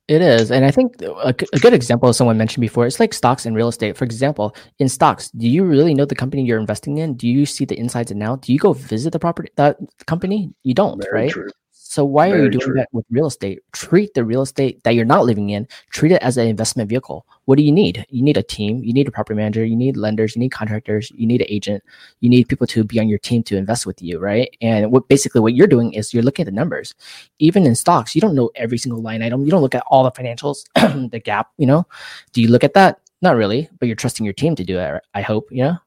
It 0.08 0.22
is, 0.22 0.52
and 0.52 0.64
I 0.64 0.70
think 0.70 1.02
a, 1.02 1.34
a 1.54 1.60
good 1.60 1.74
example, 1.74 2.14
someone 2.14 2.38
mentioned 2.38 2.62
before, 2.62 2.86
it's 2.86 3.00
like 3.00 3.12
stocks 3.12 3.48
and 3.48 3.56
real 3.56 3.70
estate. 3.70 3.98
For 3.98 4.06
example, 4.06 4.56
in 4.78 4.88
stocks, 4.88 5.32
do 5.32 5.48
you 5.48 5.64
really 5.64 5.96
know 5.96 6.06
the 6.06 6.14
company 6.14 6.44
you're 6.44 6.60
investing 6.60 7.00
in? 7.00 7.16
Do 7.16 7.28
you 7.28 7.48
see 7.48 7.66
the 7.66 7.78
insides 7.80 8.12
and 8.12 8.22
out? 8.22 8.44
Do 8.44 8.54
you 8.54 8.60
go 8.60 8.74
visit 8.74 9.14
the 9.14 9.20
property 9.20 9.50
that 9.56 9.78
company? 10.06 10.54
You 10.64 10.76
don't, 10.76 11.02
Very 11.02 11.24
right? 11.24 11.32
True. 11.32 11.50
So 11.96 12.04
why 12.04 12.28
Very 12.28 12.42
are 12.42 12.44
you 12.44 12.50
doing 12.50 12.62
true. 12.62 12.74
that 12.74 12.90
with 12.92 13.06
real 13.10 13.28
estate? 13.28 13.62
Treat 13.72 14.14
the 14.16 14.26
real 14.26 14.42
estate 14.42 14.84
that 14.84 14.96
you're 14.96 15.06
not 15.06 15.24
living 15.24 15.52
in, 15.52 15.66
treat 15.92 16.12
it 16.12 16.22
as 16.22 16.36
an 16.36 16.46
investment 16.46 16.90
vehicle. 16.90 17.26
What 17.46 17.56
do 17.56 17.64
you 17.64 17.72
need? 17.72 18.06
You 18.10 18.22
need 18.22 18.36
a 18.36 18.44
team, 18.44 18.84
you 18.84 18.92
need 18.92 19.08
a 19.08 19.12
property 19.12 19.38
manager, 19.38 19.64
you 19.64 19.78
need 19.78 19.96
lenders, 19.96 20.36
you 20.36 20.42
need 20.42 20.52
contractors, 20.52 21.10
you 21.16 21.26
need 21.26 21.40
an 21.40 21.48
agent, 21.50 21.82
you 22.20 22.30
need 22.30 22.50
people 22.50 22.68
to 22.68 22.84
be 22.84 23.00
on 23.00 23.08
your 23.08 23.20
team 23.20 23.44
to 23.44 23.56
invest 23.56 23.86
with 23.86 24.02
you, 24.02 24.20
right? 24.20 24.54
And 24.60 24.92
what 24.92 25.08
basically 25.08 25.40
what 25.40 25.54
you're 25.54 25.68
doing 25.68 25.94
is 25.94 26.14
you're 26.14 26.22
looking 26.22 26.44
at 26.44 26.52
the 26.52 26.60
numbers. 26.60 26.94
Even 27.40 27.66
in 27.66 27.76
stocks, 27.76 28.14
you 28.14 28.20
don't 28.20 28.36
know 28.36 28.52
every 28.56 28.78
single 28.78 29.02
line 29.02 29.22
item. 29.22 29.46
You 29.46 29.52
don't 29.52 29.62
look 29.62 29.74
at 29.74 29.86
all 29.88 30.04
the 30.04 30.12
financials, 30.12 30.66
the 30.76 31.22
GAAP, 31.22 31.46
you 31.58 31.66
know. 31.66 31.88
Do 32.34 32.42
you 32.42 32.50
look 32.50 32.66
at 32.66 32.74
that? 32.74 33.00
Not 33.22 33.38
really, 33.38 33.70
but 33.80 33.86
you're 33.86 33.96
trusting 33.96 34.26
your 34.26 34.34
team 34.34 34.54
to 34.58 34.66
do 34.66 34.80
it, 34.80 35.02
I 35.14 35.22
hope, 35.22 35.48
you 35.50 35.64
know. 35.64 35.78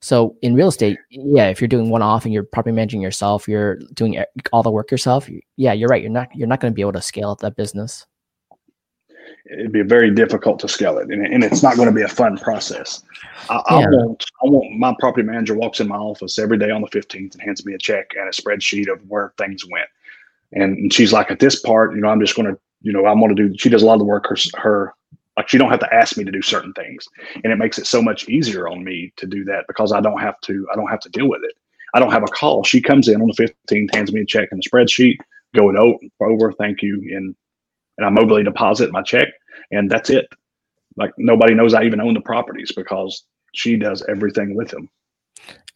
So 0.00 0.36
in 0.40 0.54
real 0.54 0.68
estate, 0.68 0.98
yeah, 1.10 1.48
if 1.48 1.60
you're 1.60 1.68
doing 1.68 1.90
one 1.90 2.02
off 2.02 2.24
and 2.24 2.32
you're 2.32 2.42
property 2.42 2.74
managing 2.74 3.02
yourself, 3.02 3.46
you're 3.46 3.76
doing 3.92 4.22
all 4.52 4.62
the 4.62 4.70
work 4.70 4.90
yourself. 4.90 5.28
Yeah, 5.56 5.72
you're 5.74 5.88
right. 5.88 6.02
You're 6.02 6.10
not 6.10 6.34
you're 6.34 6.48
not 6.48 6.60
going 6.60 6.72
to 6.72 6.74
be 6.74 6.80
able 6.80 6.94
to 6.94 7.02
scale 7.02 7.30
up 7.30 7.40
that 7.40 7.56
business. 7.56 8.06
It'd 9.52 9.72
be 9.72 9.82
very 9.82 10.10
difficult 10.10 10.58
to 10.60 10.68
scale 10.68 10.98
it, 10.98 11.10
and, 11.10 11.26
and 11.26 11.44
it's 11.44 11.62
not 11.62 11.76
going 11.76 11.88
to 11.88 11.94
be 11.94 12.02
a 12.02 12.08
fun 12.08 12.38
process. 12.38 13.02
I, 13.48 13.60
yeah. 13.70 13.76
I, 13.76 13.88
want 13.88 14.24
I 14.42 14.48
want 14.48 14.78
my 14.78 14.94
property 14.98 15.26
manager 15.26 15.54
walks 15.54 15.80
in 15.80 15.88
my 15.88 15.96
office 15.96 16.38
every 16.38 16.56
day 16.56 16.70
on 16.70 16.82
the 16.82 16.88
15th 16.88 17.32
and 17.34 17.42
hands 17.42 17.64
me 17.66 17.74
a 17.74 17.78
check 17.78 18.12
and 18.16 18.28
a 18.28 18.32
spreadsheet 18.32 18.90
of 18.90 19.00
where 19.08 19.34
things 19.38 19.64
went, 19.70 19.88
and, 20.52 20.78
and 20.78 20.92
she's 20.92 21.12
like, 21.12 21.30
at 21.30 21.40
this 21.40 21.60
part, 21.60 21.94
you 21.94 22.00
know, 22.00 22.08
I'm 22.08 22.20
just 22.20 22.36
going 22.36 22.46
to, 22.46 22.58
you 22.80 22.92
know, 22.92 23.06
I'm 23.06 23.20
going 23.20 23.34
to 23.34 23.48
do. 23.48 23.58
She 23.58 23.68
does 23.68 23.82
a 23.82 23.86
lot 23.86 23.94
of 23.94 23.98
the 23.98 24.04
work 24.04 24.26
her 24.28 24.36
her 24.56 24.94
like 25.40 25.54
you 25.54 25.58
don't 25.58 25.70
have 25.70 25.80
to 25.80 25.94
ask 25.94 26.18
me 26.18 26.24
to 26.24 26.30
do 26.30 26.42
certain 26.42 26.74
things, 26.74 27.06
and 27.42 27.50
it 27.50 27.56
makes 27.56 27.78
it 27.78 27.86
so 27.86 28.02
much 28.02 28.28
easier 28.28 28.68
on 28.68 28.84
me 28.84 29.10
to 29.16 29.26
do 29.26 29.42
that 29.44 29.64
because 29.68 29.90
I 29.90 30.02
don't 30.02 30.20
have 30.20 30.38
to. 30.42 30.66
I 30.70 30.76
don't 30.76 30.90
have 30.90 31.00
to 31.00 31.08
deal 31.08 31.30
with 31.30 31.40
it. 31.42 31.54
I 31.94 31.98
don't 31.98 32.12
have 32.12 32.22
a 32.22 32.26
call. 32.26 32.62
She 32.62 32.82
comes 32.82 33.08
in 33.08 33.22
on 33.22 33.28
the 33.34 33.50
15th, 33.70 33.94
hands 33.94 34.12
me 34.12 34.20
a 34.20 34.26
check 34.26 34.50
and 34.52 34.62
a 34.62 34.68
spreadsheet, 34.68 35.16
go 35.56 35.70
it 35.70 35.76
over, 36.20 36.52
thank 36.52 36.82
you, 36.82 36.96
and 37.16 37.34
and 37.96 38.06
I 38.06 38.10
mobilely 38.10 38.44
deposit 38.44 38.92
my 38.92 39.02
check, 39.02 39.28
and 39.70 39.90
that's 39.90 40.10
it. 40.10 40.28
Like 40.96 41.12
nobody 41.16 41.54
knows 41.54 41.72
I 41.72 41.84
even 41.84 42.02
own 42.02 42.12
the 42.12 42.20
properties 42.20 42.72
because 42.76 43.24
she 43.54 43.76
does 43.76 44.04
everything 44.10 44.54
with 44.54 44.68
them. 44.68 44.90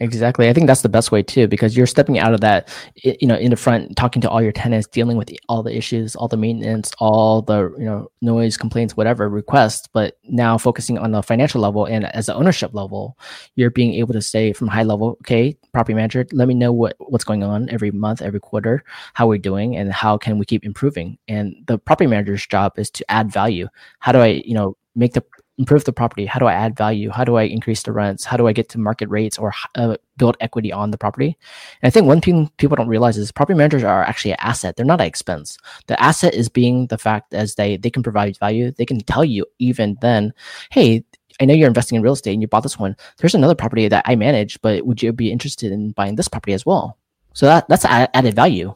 Exactly. 0.01 0.49
I 0.49 0.53
think 0.53 0.67
that's 0.67 0.83
the 0.83 0.89
best 0.89 1.13
way 1.13 1.23
too, 1.23 1.47
because 1.47 1.77
you're 1.77 1.87
stepping 1.87 2.19
out 2.19 2.35
of 2.35 2.41
that, 2.41 2.69
you 2.97 3.29
know, 3.29 3.37
in 3.37 3.51
the 3.51 3.57
front, 3.57 3.97
talking 3.97 4.21
to 4.23 4.29
all 4.29 4.43
your 4.43 4.51
tenants, 4.51 4.89
dealing 4.89 5.17
with 5.17 5.31
all 5.49 5.63
the 5.63 5.75
issues, 5.75 6.17
all 6.17 6.27
the 6.27 6.37
maintenance, 6.37 6.91
all 6.99 7.43
the, 7.43 7.73
you 7.79 7.85
know, 7.85 8.11
noise 8.21 8.57
complaints, 8.57 8.97
whatever 8.97 9.29
requests, 9.29 9.87
but 9.93 10.19
now 10.25 10.59
focusing 10.59 10.99
on 10.99 11.13
the 11.13 11.23
financial 11.23 11.61
level 11.61 11.85
and 11.85 12.07
as 12.07 12.27
the 12.27 12.35
ownership 12.35 12.75
level, 12.75 13.17
you're 13.55 13.71
being 13.71 13.95
able 13.95 14.13
to 14.13 14.21
say 14.21 14.53
from 14.53 14.67
high 14.67 14.83
level, 14.83 15.11
okay, 15.21 15.57
property 15.73 15.95
manager, 15.95 16.27
let 16.33 16.49
me 16.49 16.55
know 16.55 16.73
what, 16.73 16.97
what's 16.99 17.25
going 17.25 17.45
on 17.45 17.71
every 17.71 17.93
month, 17.93 18.21
every 18.21 18.41
quarter, 18.41 18.83
how 19.13 19.29
we're 19.29 19.39
doing 19.39 19.77
and 19.77 19.93
how 19.93 20.19
can 20.19 20.39
we 20.39 20.45
keep 20.45 20.65
improving. 20.65 21.17
And 21.29 21.55
the 21.69 21.79
property 21.79 22.09
manager's 22.09 22.45
job 22.47 22.73
is 22.79 22.91
to 22.91 23.09
add 23.11 23.31
value. 23.31 23.69
How 24.01 24.11
do 24.11 24.19
I, 24.19 24.43
you 24.45 24.55
know, 24.55 24.77
make 24.97 25.13
the 25.13 25.23
improve 25.59 25.85
the 25.85 25.93
property? 25.93 26.27
How 26.27 26.39
do 26.39 26.47
I 26.47 26.53
add 26.53 26.77
value? 26.77 27.11
How 27.11 27.25
do 27.25 27.37
I 27.37 27.45
increase 27.45 27.83
the 27.83 27.93
rents? 27.93 28.25
How 28.25 28.37
do 28.37 28.49
I 28.49 28.53
get 28.53 28.69
to 28.71 28.79
market 28.79 29.09
rates 29.09 29.39
or 29.39 29.53
uh, 29.77 29.97
build 30.17 30.37
equity 30.41 30.73
on 30.73 30.91
the 30.91 30.99
property? 30.99 31.37
And 31.83 31.89
I 31.89 31.91
think 31.91 32.07
one 32.07 32.21
thing 32.21 32.51
people 32.57 32.77
don't 32.77 32.89
realize 32.89 33.17
is 33.17 33.31
property 33.31 33.57
managers 33.57 33.85
are 33.85 34.03
actually 34.03 34.33
an 34.33 34.41
asset. 34.41 34.77
They're 34.77 34.87
not 34.87 35.01
an 35.01 35.07
expense. 35.07 35.59
The 35.87 36.01
asset 36.03 36.35
is 36.35 36.49
being 36.49 36.89
the 36.89 36.99
fact 36.99 37.35
as 37.35 37.55
they 37.55 37.77
they 37.77 37.91
can 37.91 38.03
provide 38.03 38.39
value. 38.39 38.73
They 38.73 38.87
can 38.87 39.01
tell 39.01 39.25
you 39.25 39.47
even 39.59 39.97
then, 40.01 40.33
hey, 40.71 41.05
I 41.41 41.45
know 41.45 41.55
you're 41.55 41.69
investing 41.69 41.97
in 41.97 42.03
real 42.03 42.13
estate 42.13 42.33
and 42.33 42.43
you 42.43 42.49
bought 42.49 42.63
this 42.63 42.79
one. 42.79 42.97
There's 43.19 43.35
another 43.35 43.55
property 43.55 43.89
that 43.89 44.05
I 44.07 44.17
manage, 44.17 44.61
but 44.63 44.87
would 44.87 45.03
you 45.03 45.13
be 45.13 45.33
interested 45.33 45.73
in 45.73 45.91
buying 45.91 46.17
this 46.17 46.29
property 46.29 46.53
as 46.53 46.65
well? 46.65 46.99
So 47.33 47.47
that 47.47 47.69
that's 47.69 47.85
added 47.85 48.35
value 48.35 48.75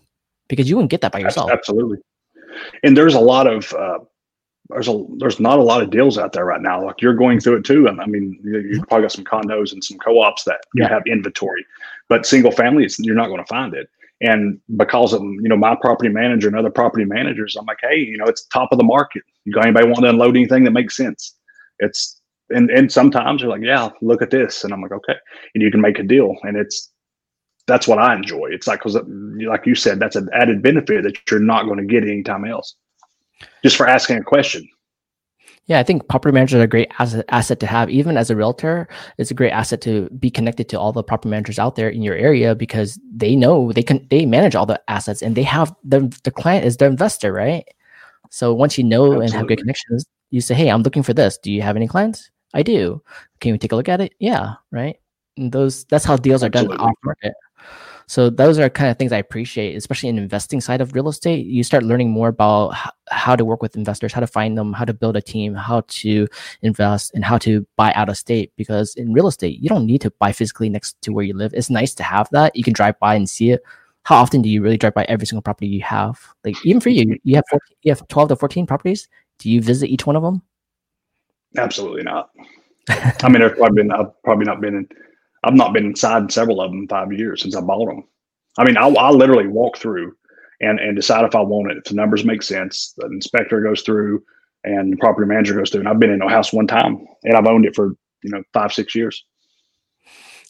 because 0.49 0.69
you 0.69 0.77
wouldn't 0.77 0.91
get 0.91 1.01
that 1.03 1.13
by 1.13 1.21
yourself. 1.21 1.51
Absolutely. 1.51 1.99
And 2.83 2.97
there's 2.97 3.15
a 3.15 3.21
lot 3.21 3.47
of 3.47 3.73
uh, 3.75 3.99
there's 4.71 4.89
a 4.89 5.05
there's 5.17 5.41
not 5.41 5.59
a 5.59 5.63
lot 5.63 5.83
of 5.83 5.91
deals 5.91 6.19
out 6.19 6.33
there 6.33 6.45
right 6.45 6.61
now. 6.61 6.85
Like 6.85 7.01
you're 7.01 7.15
going 7.15 7.41
through 7.41 7.57
it 7.57 7.65
too. 7.65 7.89
I 7.89 8.07
mean, 8.07 8.39
you, 8.45 8.59
you 8.59 8.61
mm-hmm. 8.61 8.83
probably 8.83 9.05
got 9.05 9.13
some 9.13 9.25
condos 9.25 9.73
and 9.73 9.83
some 9.83 9.99
co-ops 9.99 10.45
that 10.45 10.61
you 10.75 10.85
have 10.85 11.03
inventory, 11.07 11.65
but 12.09 12.27
single 12.27 12.53
family, 12.53 12.87
you're 12.99 13.15
not 13.15 13.29
going 13.29 13.43
to 13.43 13.47
find 13.47 13.75
it. 13.75 13.89
And 14.21 14.61
because 14.77 15.13
of 15.13 15.23
you 15.23 15.49
know 15.49 15.57
my 15.57 15.75
property 15.75 16.11
manager 16.11 16.49
and 16.49 16.57
other 16.57 16.71
property 16.71 17.05
managers, 17.05 17.57
I'm 17.57 17.67
like, 17.67 17.79
hey, 17.81 17.99
you 17.99 18.19
know, 18.19 18.27
it's 18.27 18.45
top 18.47 18.73
of 18.73 18.79
the 18.79 18.85
market. 18.85 19.23
You 19.45 19.53
got 19.53 19.65
anybody 19.65 19.87
want 19.87 20.01
to 20.01 20.11
unload 20.11 20.37
anything 20.37 20.65
that 20.65 20.73
makes 20.73 20.97
sense? 20.97 21.35
It's 21.79 22.21
and 22.51 22.69
and 22.71 22.93
sometimes 22.93 23.41
you're 23.41 23.51
like, 23.51 23.63
yeah, 23.63 23.91
look 24.03 24.21
at 24.21 24.31
this, 24.31 24.65
and 24.65 24.73
I'm 24.73 24.83
like, 24.83 24.93
okay, 24.93 25.17
and 25.55 25.63
you 25.63 25.71
can 25.71 25.81
make 25.81 25.99
a 25.99 26.03
deal, 26.03 26.35
and 26.43 26.57
it's 26.57 26.91
that's 27.67 27.87
what 27.87 27.99
I 27.99 28.15
enjoy. 28.15 28.49
It's 28.51 28.67
like 28.67 28.81
because 28.81 28.99
like 29.47 29.67
you 29.67 29.75
said, 29.75 30.01
that's 30.01 30.17
an 30.17 30.29
added 30.35 30.63
benefit 30.63 31.05
that 31.05 31.31
you're 31.31 31.41
not 31.41 31.65
going 31.65 31.79
to 31.79 31.85
get 31.85 32.03
anytime 32.03 32.45
else 32.45 32.75
just 33.63 33.77
for 33.77 33.87
asking 33.87 34.19
a 34.19 34.23
question. 34.23 34.69
Yeah, 35.67 35.79
I 35.79 35.83
think 35.83 36.09
property 36.09 36.33
managers 36.33 36.61
are 36.61 36.65
a 36.65 36.67
great 36.67 36.91
asset, 36.99 37.27
asset 37.29 37.61
to 37.61 37.67
have. 37.67 37.91
Even 37.91 38.17
as 38.17 38.31
a 38.31 38.37
realtor, 38.37 38.89
it's 39.19 39.31
a 39.31 39.35
great 39.35 39.51
asset 39.51 39.83
to 39.83 40.09
be 40.19 40.31
connected 40.31 40.71
to 40.71 40.81
all 40.81 40.93
the 40.93 41.03
property 41.03 41.29
managers 41.29 41.59
out 41.59 41.77
there 41.77 41.91
in 41.91 42.03
your 42.03 42.15
area 42.15 42.55
because 42.55 42.99
they 43.15 43.37
know 43.37 43.71
they 43.73 43.83
can 43.83 44.07
they 44.09 44.25
manage 44.25 44.55
all 44.55 44.65
the 44.65 44.81
assets 44.89 45.21
and 45.21 45.37
they 45.37 45.43
have 45.43 45.75
the 45.85 46.01
the 46.25 46.31
client 46.31 46.65
is 46.65 46.79
their 46.79 46.89
investor, 46.89 47.35
right? 47.35 47.69
So 48.31 48.55
once 48.55 48.79
you 48.79 48.85
know 48.85 49.05
Absolutely. 49.05 49.27
and 49.27 49.35
have 49.35 49.49
good 49.49 49.59
connections, 49.59 50.07
you 50.31 50.41
say, 50.41 50.55
"Hey, 50.55 50.71
I'm 50.71 50.83
looking 50.83 51.03
for 51.03 51.13
this. 51.13 51.37
Do 51.37 51.53
you 51.53 51.61
have 51.61 51.77
any 51.77 51.87
clients?" 51.87 52.31
I 52.55 52.63
do. 52.63 53.03
Can 53.41 53.53
we 53.53 53.59
take 53.59 53.73
a 53.73 53.77
look 53.77 53.91
at 53.91 54.01
it? 54.01 54.15
Yeah, 54.19 54.55
right. 54.73 54.97
And 55.37 55.53
those 55.53 55.85
that's 55.85 56.05
how 56.05 56.17
deals 56.17 56.43
Absolutely. 56.43 56.77
are 56.77 56.79
done 56.79 56.89
off 56.89 56.97
market. 57.05 57.35
So 58.09 58.31
those 58.31 58.59
are 58.59 58.71
kind 58.71 58.91
of 58.91 58.99
things 58.99 59.13
I 59.13 59.19
appreciate, 59.19 59.77
especially 59.77 60.09
in 60.09 60.17
investing 60.17 60.63
side 60.63 60.81
of 60.81 60.95
real 60.95 61.11
estate. 61.11 61.45
You 61.45 61.63
start 61.63 61.83
learning 61.83 62.11
more 62.11 62.29
about 62.29 62.73
h- 62.73 62.91
how 63.11 63.37
to 63.37 63.45
work 63.45 63.61
with 63.61 63.77
investors, 63.77 64.15
how 64.15 64.21
to 64.21 64.27
find 64.27 64.57
them, 64.57 64.73
how 64.73 64.87
to 64.87 64.95
build 64.95 65.15
a 65.15 65.21
team, 65.21 65.55
how 65.55 65.83
to 65.89 66.27
invest, 66.63 67.13
and 67.15 67.23
how 67.23 67.37
to 67.39 67.67
buy 67.77 67.93
out 67.93 68.09
of 68.09 68.17
state. 68.17 68.51
Because 68.57 68.95
in 68.95 69.13
real 69.13 69.29
estate, 69.29 69.61
you 69.61 69.69
don't 69.69 69.85
need 69.85 70.01
to 70.01 70.11
buy 70.19 70.33
physically 70.33 70.71
next 70.71 70.97
to 71.03 71.13
where 71.13 71.25
you 71.25 71.35
live. 71.35 71.53
It's 71.53 71.69
nice 71.69 71.95
to 71.97 72.03
have 72.03 72.31
that. 72.31 72.57
You 72.57 72.65
can 72.65 72.73
drive 72.73 72.99
by 72.99 73.15
and 73.15 73.29
see 73.29 73.51
it. 73.51 73.63
How 74.05 74.17
often 74.17 74.41
do 74.41 74.49
you 74.49 74.63
really 74.63 74.79
drive 74.79 74.95
by 74.95 75.05
every 75.05 75.27
single 75.27 75.43
property 75.43 75.67
you 75.67 75.83
have? 75.83 76.19
Like 76.45 76.57
even 76.65 76.81
for 76.81 76.89
you, 76.89 77.19
you 77.25 77.35
have 77.37 77.45
14, 77.51 77.77
you 77.83 77.93
have 77.93 78.09
twelve 78.09 78.31
to 78.31 78.37
fourteen 78.37 78.67
properties. 78.67 79.07
Do 79.39 79.51
you 79.51 79.61
visit 79.61 79.91
each 79.91 80.07
one 80.07 80.17
of 80.17 80.23
them? 80.23 80.41
Absolutely 81.59 82.05
not. 82.05 82.31
I 82.89 83.29
mean, 83.29 83.41
there's 83.41 83.57
probably 83.59 83.83
been 83.83 83.93
I've 83.93 84.23
probably 84.23 84.47
not 84.47 84.63
been 84.63 84.77
in. 84.77 84.89
I've 85.49 85.55
not 85.55 85.73
been 85.73 85.87
inside 85.87 86.31
several 86.31 86.61
of 86.61 86.71
them 86.71 86.81
in 86.81 86.89
five 86.89 87.11
years 87.11 87.41
since 87.41 87.57
I 87.57 87.63
bought 87.63 87.87
them. 87.87 88.05
I 88.59 88.65
mean, 88.65 88.77
I, 88.77 88.87
I 88.87 89.11
literally 89.11 89.47
walk 89.47 89.79
through 89.79 90.15
and 90.61 90.79
and 90.79 90.95
decide 90.95 91.25
if 91.25 91.35
I 91.35 91.41
want 91.41 91.71
it. 91.71 91.79
If 91.79 91.85
the 91.85 91.95
numbers 91.95 92.23
make 92.23 92.43
sense, 92.43 92.93
the 92.99 93.07
inspector 93.07 93.63
goes 93.63 93.81
through 93.81 94.23
and 94.65 94.93
the 94.93 94.97
property 94.99 95.27
manager 95.27 95.55
goes 95.55 95.71
through. 95.71 95.81
And 95.81 95.89
I've 95.89 96.01
been 96.01 96.11
in 96.11 96.21
a 96.21 96.29
house 96.29 96.53
one 96.53 96.67
time, 96.67 97.07
and 97.25 97.35
I've 97.35 97.47
owned 97.47 97.65
it 97.65 97.75
for 97.75 97.95
you 98.23 98.31
know 98.31 98.43
five 98.53 98.75
six 98.75 98.95
years. 98.95 99.25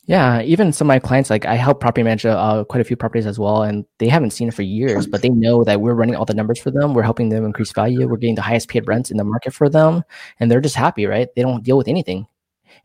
Yeah, 0.06 0.40
even 0.40 0.72
some 0.72 0.86
of 0.86 0.88
my 0.88 0.98
clients, 0.98 1.28
like 1.28 1.44
I 1.44 1.54
help 1.54 1.80
property 1.80 2.02
manage 2.02 2.24
uh, 2.24 2.64
quite 2.64 2.80
a 2.80 2.84
few 2.84 2.96
properties 2.96 3.26
as 3.26 3.38
well, 3.38 3.62
and 3.62 3.84
they 3.98 4.08
haven't 4.08 4.30
seen 4.30 4.48
it 4.48 4.54
for 4.54 4.62
years, 4.62 5.06
but 5.06 5.20
they 5.20 5.28
know 5.28 5.64
that 5.64 5.82
we're 5.82 5.92
running 5.92 6.16
all 6.16 6.24
the 6.24 6.32
numbers 6.32 6.58
for 6.58 6.70
them. 6.70 6.94
We're 6.94 7.02
helping 7.02 7.28
them 7.28 7.44
increase 7.44 7.72
value. 7.72 8.08
We're 8.08 8.16
getting 8.16 8.34
the 8.34 8.40
highest 8.40 8.68
paid 8.68 8.88
rents 8.88 9.10
in 9.10 9.18
the 9.18 9.24
market 9.24 9.52
for 9.52 9.68
them, 9.68 10.02
and 10.40 10.50
they're 10.50 10.62
just 10.62 10.76
happy, 10.76 11.04
right? 11.04 11.28
They 11.36 11.42
don't 11.42 11.62
deal 11.62 11.76
with 11.76 11.88
anything, 11.88 12.26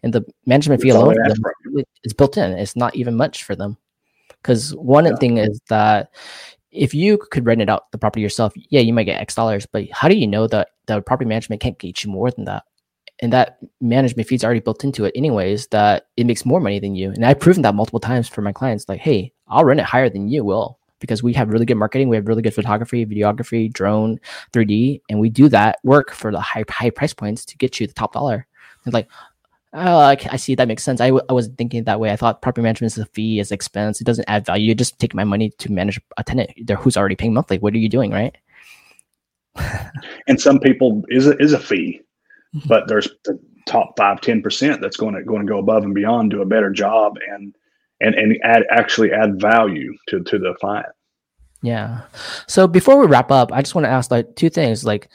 and 0.02 0.14
the 0.14 0.26
management 0.46 0.82
fee 0.82 0.90
alone 0.90 1.16
is 2.04 2.14
built 2.14 2.38
in. 2.38 2.52
It's 2.52 2.76
not 2.76 2.96
even 2.96 3.16
much 3.16 3.44
for 3.44 3.56
them, 3.56 3.78
because 4.42 4.76
one 4.76 5.06
yeah. 5.06 5.16
thing 5.16 5.38
is 5.38 5.60
that 5.70 6.10
if 6.72 6.94
you 6.94 7.18
could 7.18 7.46
rent 7.46 7.62
it 7.62 7.70
out 7.70 7.92
the 7.92 7.98
property 7.98 8.22
yourself, 8.22 8.54
yeah, 8.70 8.82
you 8.82 8.94
might 8.94 9.04
get 9.04 9.22
X 9.22 9.36
dollars, 9.36 9.66
but 9.66 9.90
how 9.92 10.08
do 10.08 10.16
you 10.16 10.28
know 10.28 10.48
that 10.48 10.70
the 10.88 11.02
property 11.02 11.28
management 11.28 11.62
can't 11.62 11.78
get 11.78 12.04
you 12.04 12.12
more 12.12 12.32
than 12.32 12.46
that? 12.46 12.64
and 13.22 13.32
that 13.32 13.58
management 13.80 14.28
fee's 14.28 14.44
already 14.44 14.60
built 14.60 14.84
into 14.84 15.06
it 15.06 15.14
anyways 15.16 15.68
that 15.68 16.08
it 16.18 16.26
makes 16.26 16.46
more 16.46 16.60
money 16.60 16.80
than 16.80 16.96
you 16.96 17.10
and 17.12 17.26
i've 17.26 17.40
proven 17.40 17.62
that 17.62 17.76
multiple 17.76 18.00
times 18.00 18.28
for 18.28 18.42
my 18.42 18.52
clients 18.52 18.88
like 18.90 19.00
hey 19.00 19.32
i'll 19.48 19.66
rent 19.66 19.80
it 19.80 19.86
higher 19.86 20.10
than 20.10 20.28
you 20.28 20.44
will 20.44 20.80
because 21.00 21.22
we 21.22 21.34
have 21.34 21.50
really 21.50 21.66
good 21.66 21.76
marketing 21.76 22.10
we 22.10 22.16
have 22.16 22.28
really 22.28 22.42
good 22.42 22.54
photography 22.54 23.06
videography 23.06 23.72
drone 23.72 24.20
3d 24.52 25.02
and 25.10 25.20
we 25.20 25.30
do 25.30 25.48
that 25.48 25.78
work 25.84 26.12
for 26.12 26.32
the 26.32 26.40
high 26.40 26.64
high 26.70 26.90
price 26.90 27.14
points 27.14 27.46
to 27.46 27.58
get 27.58 27.80
you 27.80 27.88
the 27.88 27.94
top 27.94 28.14
dollar 28.14 28.48
and 28.86 28.94
like 28.94 29.10
oh, 29.74 30.00
I 30.00 30.36
see 30.38 30.56
that 30.56 30.68
makes 30.68 30.84
sense. 30.84 31.02
I 31.02 31.08
w- 31.08 31.26
I 31.30 31.34
wasn't 31.34 31.58
thinking 31.58 31.84
that 31.84 32.00
way. 32.00 32.12
I 32.12 32.16
thought 32.16 32.42
property 32.42 32.64
management 32.64 32.94
is 32.94 32.98
a 32.98 33.06
fee, 33.06 33.40
is 33.40 33.52
expense. 33.52 34.00
It 34.00 34.06
doesn't 34.06 34.30
add 34.30 34.46
value. 34.46 34.70
You 34.70 34.76
just 34.76 35.00
take 35.00 35.14
my 35.14 35.24
money 35.24 35.50
to 35.50 35.72
manage 35.72 36.00
a 36.18 36.24
tenant 36.24 36.52
there 36.64 36.78
who's 36.78 36.98
already 36.98 37.16
paying 37.16 37.34
monthly. 37.34 37.60
What 37.60 37.74
are 37.74 37.80
you 37.80 37.90
doing, 37.90 38.12
right? 38.12 38.36
and 40.28 40.40
some 40.40 40.60
people 40.60 41.04
is 41.10 41.28
a, 41.28 41.38
is 41.38 41.54
a 41.54 41.60
fee 41.60 42.02
mm-hmm. 42.56 42.68
but 42.68 42.88
there's 42.88 43.10
the 43.26 43.40
top 43.66 43.96
five, 43.98 44.20
10% 44.22 44.82
that's 44.82 44.98
going 44.98 45.16
to 45.16 45.24
going 45.24 45.46
to 45.46 45.52
go 45.52 45.60
above 45.60 45.84
and 45.84 45.94
beyond, 45.94 46.32
do 46.32 46.42
a 46.42 46.46
better 46.46 46.72
job 46.72 47.18
and 47.30 47.56
and 48.02 48.16
and 48.16 48.38
add 48.44 48.64
actually 48.72 49.12
add 49.12 49.40
value 49.40 49.94
to 50.10 50.22
to 50.24 50.38
the 50.38 50.54
client. 50.56 50.88
Yeah. 51.64 52.02
So 52.46 52.68
before 52.68 53.00
we 53.00 53.08
wrap 53.08 53.32
up, 53.32 53.52
I 53.54 53.62
just 53.62 53.74
want 53.74 53.86
to 53.86 53.90
ask 53.90 54.12
like 54.12 54.36
two 54.36 54.50
things. 54.50 54.84
Like, 54.84 55.10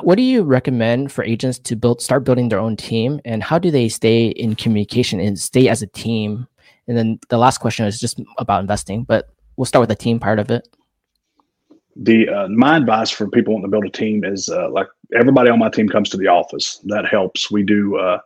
what 0.00 0.16
do 0.16 0.22
you 0.22 0.42
recommend 0.42 1.12
for 1.12 1.22
agents 1.22 1.58
to 1.60 1.76
build, 1.76 2.00
start 2.00 2.24
building 2.24 2.48
their 2.48 2.58
own 2.58 2.76
team, 2.76 3.20
and 3.24 3.42
how 3.42 3.58
do 3.58 3.70
they 3.70 3.88
stay 3.88 4.28
in 4.28 4.56
communication 4.56 5.20
and 5.20 5.38
stay 5.38 5.68
as 5.68 5.82
a 5.82 5.86
team? 5.86 6.48
And 6.88 6.96
then 6.96 7.20
the 7.28 7.38
last 7.38 7.58
question 7.58 7.86
is 7.86 8.00
just 8.00 8.20
about 8.38 8.62
investing, 8.62 9.04
but 9.04 9.28
we'll 9.56 9.66
start 9.66 9.82
with 9.82 9.90
the 9.90 10.02
team 10.02 10.18
part 10.18 10.38
of 10.38 10.50
it 10.50 10.66
the 11.96 12.28
uh, 12.28 12.48
my 12.48 12.76
advice 12.76 13.10
for 13.10 13.28
people 13.28 13.52
wanting 13.52 13.66
to 13.66 13.70
build 13.70 13.84
a 13.84 13.90
team 13.90 14.24
is 14.24 14.48
uh, 14.48 14.70
like 14.70 14.86
everybody 15.14 15.50
on 15.50 15.58
my 15.58 15.68
team 15.68 15.88
comes 15.88 16.08
to 16.10 16.16
the 16.16 16.28
office. 16.28 16.80
That 16.84 17.06
helps. 17.06 17.50
We 17.50 17.62
do 17.62 17.96
uh, 17.98 18.18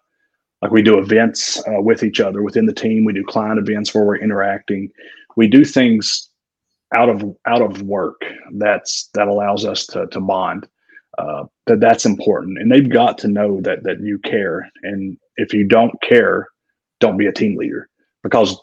like 0.63 0.71
we 0.71 0.83
do 0.83 0.99
events 0.99 1.59
uh, 1.67 1.81
with 1.81 2.03
each 2.03 2.21
other 2.21 2.43
within 2.43 2.67
the 2.67 2.73
team. 2.73 3.05
We 3.05 3.13
do 3.13 3.25
client 3.25 3.59
events 3.59 3.95
where 3.95 4.05
we're 4.05 4.19
interacting. 4.19 4.91
We 5.37 5.49
do 5.49 5.65
things 5.65 6.31
out 6.95 7.09
of 7.09 7.37
out 7.47 7.63
of 7.63 7.83
work. 7.83 8.21
That's 8.53 9.09
that 9.15 9.29
allows 9.29 9.65
us 9.65 9.87
to 9.89 10.07
to 10.09 10.21
bond. 10.21 10.69
Uh, 11.19 11.45
that 11.67 11.81
that's 11.81 12.05
important, 12.05 12.59
and 12.59 12.71
they've 12.71 12.91
got 12.91 13.17
to 13.19 13.29
know 13.29 13.61
that 13.63 13.83
that 13.85 14.01
you 14.01 14.19
care. 14.19 14.71
And 14.83 15.17
if 15.37 15.55
you 15.55 15.65
don't 15.65 15.93
care, 16.03 16.49
don't 17.01 17.17
be 17.17 17.27
a 17.27 17.33
team 17.33 17.57
leader 17.57 17.89
because 18.23 18.61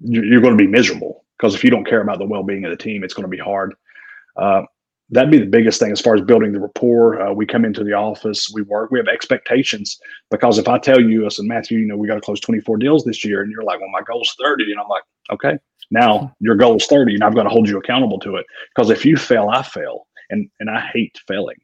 you're 0.00 0.40
going 0.40 0.56
to 0.56 0.64
be 0.64 0.70
miserable. 0.70 1.24
Because 1.38 1.54
if 1.54 1.62
you 1.62 1.70
don't 1.70 1.86
care 1.86 2.00
about 2.00 2.18
the 2.18 2.26
well 2.26 2.42
being 2.42 2.64
of 2.64 2.70
the 2.70 2.76
team, 2.76 3.04
it's 3.04 3.14
going 3.14 3.24
to 3.24 3.28
be 3.28 3.38
hard 3.38 3.74
uh, 4.36 4.62
that'd 5.10 5.30
be 5.30 5.38
the 5.38 5.46
biggest 5.46 5.78
thing 5.78 5.92
as 5.92 6.00
far 6.00 6.14
as 6.14 6.22
building 6.22 6.52
the 6.52 6.60
rapport. 6.60 7.20
Uh, 7.20 7.32
we 7.32 7.46
come 7.46 7.64
into 7.64 7.84
the 7.84 7.92
office, 7.92 8.50
we 8.52 8.62
work, 8.62 8.90
we 8.90 8.98
have 8.98 9.08
expectations 9.08 9.98
because 10.30 10.58
if 10.58 10.68
I 10.68 10.78
tell 10.78 11.00
you, 11.00 11.26
I 11.26 11.28
said, 11.28 11.44
Matthew, 11.44 11.78
you 11.78 11.86
know, 11.86 11.96
we 11.96 12.08
got 12.08 12.14
to 12.14 12.20
close 12.20 12.40
24 12.40 12.78
deals 12.78 13.04
this 13.04 13.24
year, 13.24 13.42
and 13.42 13.50
you're 13.50 13.64
like, 13.64 13.80
well, 13.80 13.90
my 13.90 14.02
goal's 14.02 14.34
30. 14.42 14.70
And 14.72 14.80
I'm 14.80 14.88
like, 14.88 15.02
okay, 15.30 15.58
now 15.90 16.34
your 16.40 16.54
goal 16.54 16.76
is 16.76 16.86
30, 16.86 17.14
and 17.14 17.24
I've 17.24 17.34
got 17.34 17.44
to 17.44 17.50
hold 17.50 17.68
you 17.68 17.78
accountable 17.78 18.18
to 18.20 18.36
it 18.36 18.46
because 18.74 18.90
if 18.90 19.04
you 19.04 19.16
fail, 19.16 19.48
I 19.48 19.62
fail. 19.62 20.06
And, 20.30 20.48
and 20.58 20.70
I 20.70 20.80
hate 20.80 21.20
failing. 21.28 21.58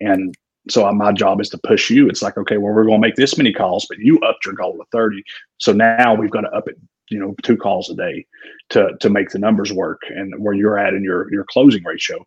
And 0.00 0.34
so 0.68 0.86
uh, 0.86 0.92
my 0.92 1.12
job 1.12 1.40
is 1.40 1.48
to 1.50 1.58
push 1.58 1.90
you. 1.90 2.08
It's 2.08 2.22
like, 2.22 2.36
okay, 2.36 2.58
well, 2.58 2.74
we're 2.74 2.84
going 2.84 3.00
to 3.00 3.06
make 3.06 3.14
this 3.14 3.38
many 3.38 3.52
calls, 3.52 3.86
but 3.88 3.98
you 3.98 4.18
upped 4.18 4.44
your 4.44 4.54
goal 4.54 4.76
to 4.76 4.84
30. 4.90 5.22
So 5.58 5.72
now 5.72 6.14
we've 6.14 6.30
got 6.30 6.40
to 6.40 6.50
up 6.50 6.68
it 6.68 6.76
you 7.10 7.18
know 7.18 7.34
two 7.42 7.56
calls 7.56 7.90
a 7.90 7.94
day 7.94 8.24
to 8.70 8.96
to 9.00 9.10
make 9.10 9.30
the 9.30 9.38
numbers 9.38 9.72
work 9.72 10.00
and 10.08 10.32
where 10.38 10.54
you're 10.54 10.78
at 10.78 10.94
in 10.94 11.02
your 11.02 11.30
your 11.32 11.44
closing 11.44 11.82
ratio 11.84 12.24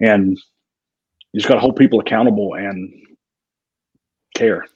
and 0.00 0.38
you 1.32 1.40
just 1.40 1.48
got 1.48 1.54
to 1.54 1.60
hold 1.60 1.76
people 1.76 2.00
accountable 2.00 2.54
and 2.54 2.92
care 4.36 4.66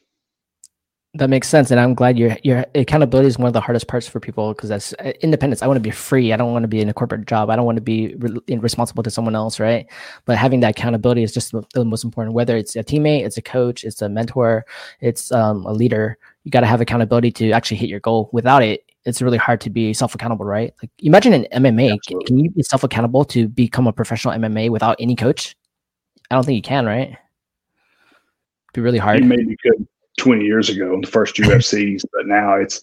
that 1.18 1.28
makes 1.28 1.48
sense, 1.48 1.70
and 1.70 1.80
I'm 1.80 1.94
glad 1.94 2.16
your 2.16 2.36
your 2.44 2.64
accountability 2.74 3.26
is 3.26 3.38
one 3.38 3.48
of 3.48 3.52
the 3.52 3.60
hardest 3.60 3.88
parts 3.88 4.06
for 4.06 4.20
people 4.20 4.54
because 4.54 4.68
that's 4.68 4.92
uh, 4.94 5.12
independence. 5.20 5.62
I 5.62 5.66
want 5.66 5.76
to 5.76 5.82
be 5.82 5.90
free. 5.90 6.32
I 6.32 6.36
don't 6.36 6.52
want 6.52 6.62
to 6.62 6.68
be 6.68 6.80
in 6.80 6.88
a 6.88 6.94
corporate 6.94 7.26
job. 7.26 7.50
I 7.50 7.56
don't 7.56 7.66
want 7.66 7.76
to 7.76 7.82
be 7.82 8.14
re- 8.16 8.58
responsible 8.58 9.02
to 9.02 9.10
someone 9.10 9.34
else, 9.34 9.58
right? 9.58 9.86
But 10.26 10.38
having 10.38 10.60
that 10.60 10.70
accountability 10.70 11.24
is 11.24 11.32
just 11.32 11.52
the 11.74 11.84
most 11.84 12.04
important. 12.04 12.34
Whether 12.34 12.56
it's 12.56 12.76
a 12.76 12.84
teammate, 12.84 13.26
it's 13.26 13.36
a 13.36 13.42
coach, 13.42 13.84
it's 13.84 14.00
a 14.00 14.08
mentor, 14.08 14.64
it's 15.00 15.32
um, 15.32 15.66
a 15.66 15.72
leader. 15.72 16.18
You 16.44 16.50
got 16.50 16.60
to 16.60 16.66
have 16.66 16.80
accountability 16.80 17.32
to 17.32 17.50
actually 17.50 17.78
hit 17.78 17.90
your 17.90 18.00
goal. 18.00 18.30
Without 18.32 18.62
it, 18.62 18.84
it's 19.04 19.20
really 19.20 19.38
hard 19.38 19.60
to 19.62 19.70
be 19.70 19.92
self 19.92 20.14
accountable, 20.14 20.46
right? 20.46 20.72
Like 20.80 20.90
imagine 21.00 21.32
an 21.32 21.46
MMA. 21.52 21.94
Absolutely. 21.94 22.26
Can 22.26 22.38
you 22.38 22.50
be 22.50 22.62
self 22.62 22.84
accountable 22.84 23.24
to 23.26 23.48
become 23.48 23.88
a 23.88 23.92
professional 23.92 24.34
MMA 24.34 24.70
without 24.70 24.96
any 25.00 25.16
coach? 25.16 25.56
I 26.30 26.36
don't 26.36 26.44
think 26.44 26.56
you 26.56 26.62
can, 26.62 26.86
right? 26.86 27.08
It'd 27.08 27.18
be 28.72 28.82
really 28.82 28.98
hard. 28.98 29.20
You 29.20 29.24
maybe 29.24 29.56
could 29.62 29.88
20 30.18 30.44
years 30.44 30.68
ago 30.68 30.94
in 30.94 31.00
the 31.00 31.06
first 31.06 31.36
UFCs, 31.36 32.04
but 32.12 32.26
now 32.26 32.54
it's 32.54 32.82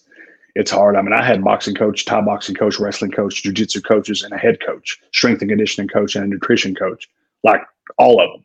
it's 0.54 0.70
hard. 0.70 0.96
I 0.96 1.02
mean, 1.02 1.12
I 1.12 1.22
had 1.22 1.44
boxing 1.44 1.74
coach, 1.74 2.06
Thai 2.06 2.22
boxing 2.22 2.54
coach, 2.54 2.80
wrestling 2.80 3.10
coach, 3.10 3.42
jujitsu 3.42 3.84
coaches, 3.84 4.22
and 4.22 4.32
a 4.32 4.38
head 4.38 4.58
coach, 4.64 4.98
strength 5.12 5.42
and 5.42 5.50
conditioning 5.50 5.88
coach, 5.88 6.16
and 6.16 6.24
a 6.24 6.28
nutrition 6.28 6.74
coach, 6.74 7.08
like 7.44 7.60
all 7.98 8.20
of 8.20 8.30
them. 8.32 8.44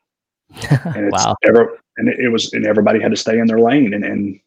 And 0.96 1.06
it's 1.08 1.26
wow. 1.26 1.36
ever 1.46 1.80
and 1.98 2.10
it, 2.10 2.20
it, 2.20 2.30
was 2.30 2.52
and 2.52 2.66
everybody 2.66 3.00
had 3.00 3.12
to 3.12 3.18
stay 3.18 3.40
in 3.40 3.48
their 3.48 3.60
lane. 3.60 3.94
And 3.94 4.04
and 4.04 4.40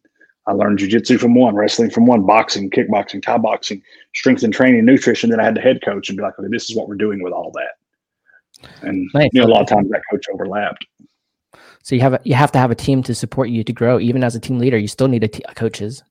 I 0.47 0.53
learned 0.53 0.78
jujitsu 0.78 1.18
from 1.18 1.34
one, 1.34 1.55
wrestling 1.55 1.90
from 1.90 2.07
one, 2.07 2.26
boxing, 2.26 2.68
kickboxing, 2.68 3.22
Thai 3.22 3.38
boxing, 3.38 3.82
strength 4.14 4.42
and 4.42 4.53
training, 4.53 4.84
nutrition. 4.84 5.30
Then 5.30 5.40
I 5.40 5.45
had 5.45 5.57
the 5.57 5.62
head 5.62 5.80
coach 5.82 6.11
and 6.11 6.18
be 6.18 6.22
like, 6.22 6.38
okay, 6.38 6.49
this 6.51 6.68
is 6.68 6.76
what 6.76 6.88
we're 6.88 6.97
doing 6.97 7.22
with 7.22 7.32
all 7.32 7.51
that. 7.53 8.68
And 8.82 9.09
nice. 9.14 9.30
you 9.32 9.40
know, 9.40 9.47
a 9.47 9.53
lot 9.53 9.62
of 9.62 9.68
times 9.68 9.88
that 9.90 10.03
coach 10.11 10.26
overlapped. 10.32 10.86
So 11.85 11.95
you 11.95 12.01
have 12.01 12.14
a, 12.14 12.20
you 12.24 12.35
have 12.35 12.51
to 12.53 12.59
have 12.59 12.70
a 12.70 12.74
team 12.74 13.03
to 13.03 13.14
support 13.14 13.51
you 13.51 13.62
to 13.62 13.72
grow. 13.72 14.01
Even 14.01 14.24
as 14.24 14.35
a 14.35 14.41
team 14.41 14.59
leader, 14.59 14.78
you 14.78 14.89
still 14.89 15.07
need 15.07 15.22
a 15.22 15.28
t- 15.28 15.45
coaches. 15.55 16.03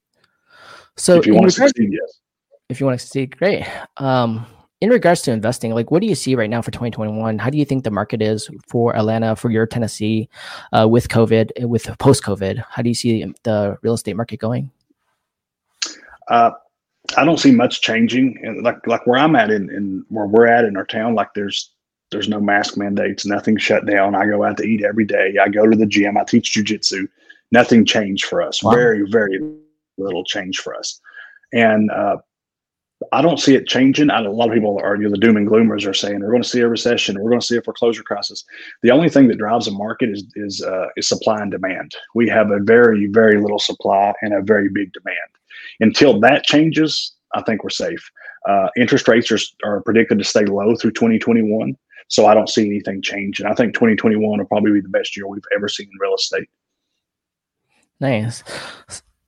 So 0.98 1.18
if 1.18 1.26
you 1.26 1.34
want 1.34 1.48
to 1.48 1.52
succeed, 1.52 1.90
yes. 1.92 2.20
If 2.70 2.80
you 2.80 2.86
want 2.86 3.00
to 3.00 3.04
succeed, 3.04 3.36
great. 3.36 3.66
Um, 3.98 4.46
in 4.82 4.92
regards 4.92 5.24
to 5.24 5.32
investing, 5.32 5.74
like 5.74 5.90
what 5.90 6.02
do 6.02 6.08
you 6.08 6.14
see 6.14 6.36
right 6.36 6.50
now 6.50 6.62
for 6.62 6.70
2021? 6.70 7.40
How 7.40 7.50
do 7.50 7.58
you 7.58 7.66
think 7.66 7.84
the 7.84 7.90
market 7.90 8.22
is 8.22 8.52
for 8.68 8.96
Atlanta, 8.96 9.36
for 9.36 9.50
your 9.50 9.66
Tennessee, 9.66 10.30
uh, 10.78 10.88
with 10.88 11.08
COVID, 11.08 11.66
with 11.68 11.88
post 11.98 12.24
COVID? 12.24 12.64
How 12.70 12.84
do 12.84 12.90
you 12.90 12.96
see 12.96 13.26
the 13.42 13.76
real 13.82 13.96
estate 13.96 14.16
market 14.16 14.38
going? 14.38 14.70
Uh, 16.28 16.52
I 17.18 17.26
don't 17.26 17.40
see 17.40 17.52
much 17.52 17.82
changing. 17.82 18.62
Like 18.62 18.86
like 18.86 19.08
where 19.08 19.20
I'm 19.20 19.36
at 19.36 19.50
in, 19.50 19.72
in 19.72 20.06
where 20.10 20.28
we're 20.28 20.46
at 20.46 20.66
in 20.66 20.78
our 20.78 20.86
town, 20.86 21.16
like 21.16 21.34
there's 21.34 21.72
there's 22.14 22.30
no 22.30 22.40
mask 22.40 22.78
mandates, 22.78 23.26
nothing 23.26 23.58
shut 23.58 23.86
down. 23.86 24.16
I 24.16 24.26
go 24.26 24.44
out 24.44 24.58
to 24.58 24.64
eat 24.64 24.84
every 24.84 25.06
day. 25.06 25.36
I 25.42 25.50
go 25.50 25.68
to 25.68 25.76
the 25.76 25.86
gym. 25.86 26.18
I 26.18 26.24
teach 26.24 26.54
jujitsu. 26.54 27.08
Nothing 27.52 27.86
changed 27.86 28.26
for 28.26 28.42
us. 28.42 28.64
Wow. 28.64 28.72
Very, 28.72 29.10
very 29.10 29.40
little 29.98 30.24
change 30.24 30.60
for 30.60 30.76
us. 30.76 31.00
And 31.52 31.92
uh, 31.92 32.18
I 33.12 33.22
don't 33.22 33.40
see 33.40 33.56
it 33.56 33.68
changing. 33.68 34.10
I, 34.10 34.24
a 34.24 34.32
lot 34.32 34.48
of 34.48 34.54
people 34.54 34.80
are, 34.82 34.96
you 34.96 35.04
know, 35.04 35.12
the 35.12 35.18
doom 35.18 35.38
and 35.38 35.48
gloomers 35.48 35.86
are 35.86 35.94
saying 35.94 36.22
we're 36.22 36.32
going 36.32 36.42
to 36.42 36.48
see 36.48 36.62
a 36.62 36.68
recession. 36.68 37.20
We're 37.20 37.30
going 37.30 37.42
to 37.42 37.46
see 37.46 37.58
a 37.58 37.62
foreclosure 37.62 38.04
crisis. 38.04 38.44
The 38.82 38.92
only 38.92 39.10
thing 39.10 39.28
that 39.28 39.38
drives 39.38 39.68
a 39.68 39.72
market 39.72 40.10
is 40.10 40.24
is 40.36 40.64
uh, 40.64 40.88
is 40.96 41.08
supply 41.08 41.42
and 41.42 41.52
demand. 41.52 41.96
We 42.16 42.30
have 42.30 42.52
a 42.52 42.60
very, 42.60 43.08
very 43.08 43.40
little 43.42 43.60
supply 43.60 44.14
and 44.22 44.34
a 44.34 44.42
very 44.42 44.70
big 44.70 44.94
demand. 44.94 45.18
Until 45.80 46.20
that 46.22 46.44
changes, 46.44 47.14
I 47.36 47.42
think 47.42 47.64
we're 47.64 47.70
safe. 47.70 48.10
Uh, 48.48 48.68
interest 48.78 49.08
rates 49.08 49.32
are, 49.32 49.40
are 49.64 49.82
predicted 49.82 50.18
to 50.20 50.24
stay 50.24 50.46
low 50.46 50.76
through 50.76 50.92
2021. 50.92 51.78
So 52.08 52.26
I 52.26 52.34
don't 52.34 52.50
see 52.50 52.66
anything 52.66 53.02
changing. 53.02 53.46
I 53.46 53.54
think 53.54 53.74
2021 53.74 54.40
will 54.40 54.46
probably 54.46 54.72
be 54.72 54.82
the 54.82 54.90
best 54.90 55.16
year 55.18 55.28
we've 55.28 55.44
ever 55.56 55.68
seen 55.68 55.88
in 55.92 56.00
real 56.00 56.16
estate. 56.16 56.50
Nice. 58.00 58.44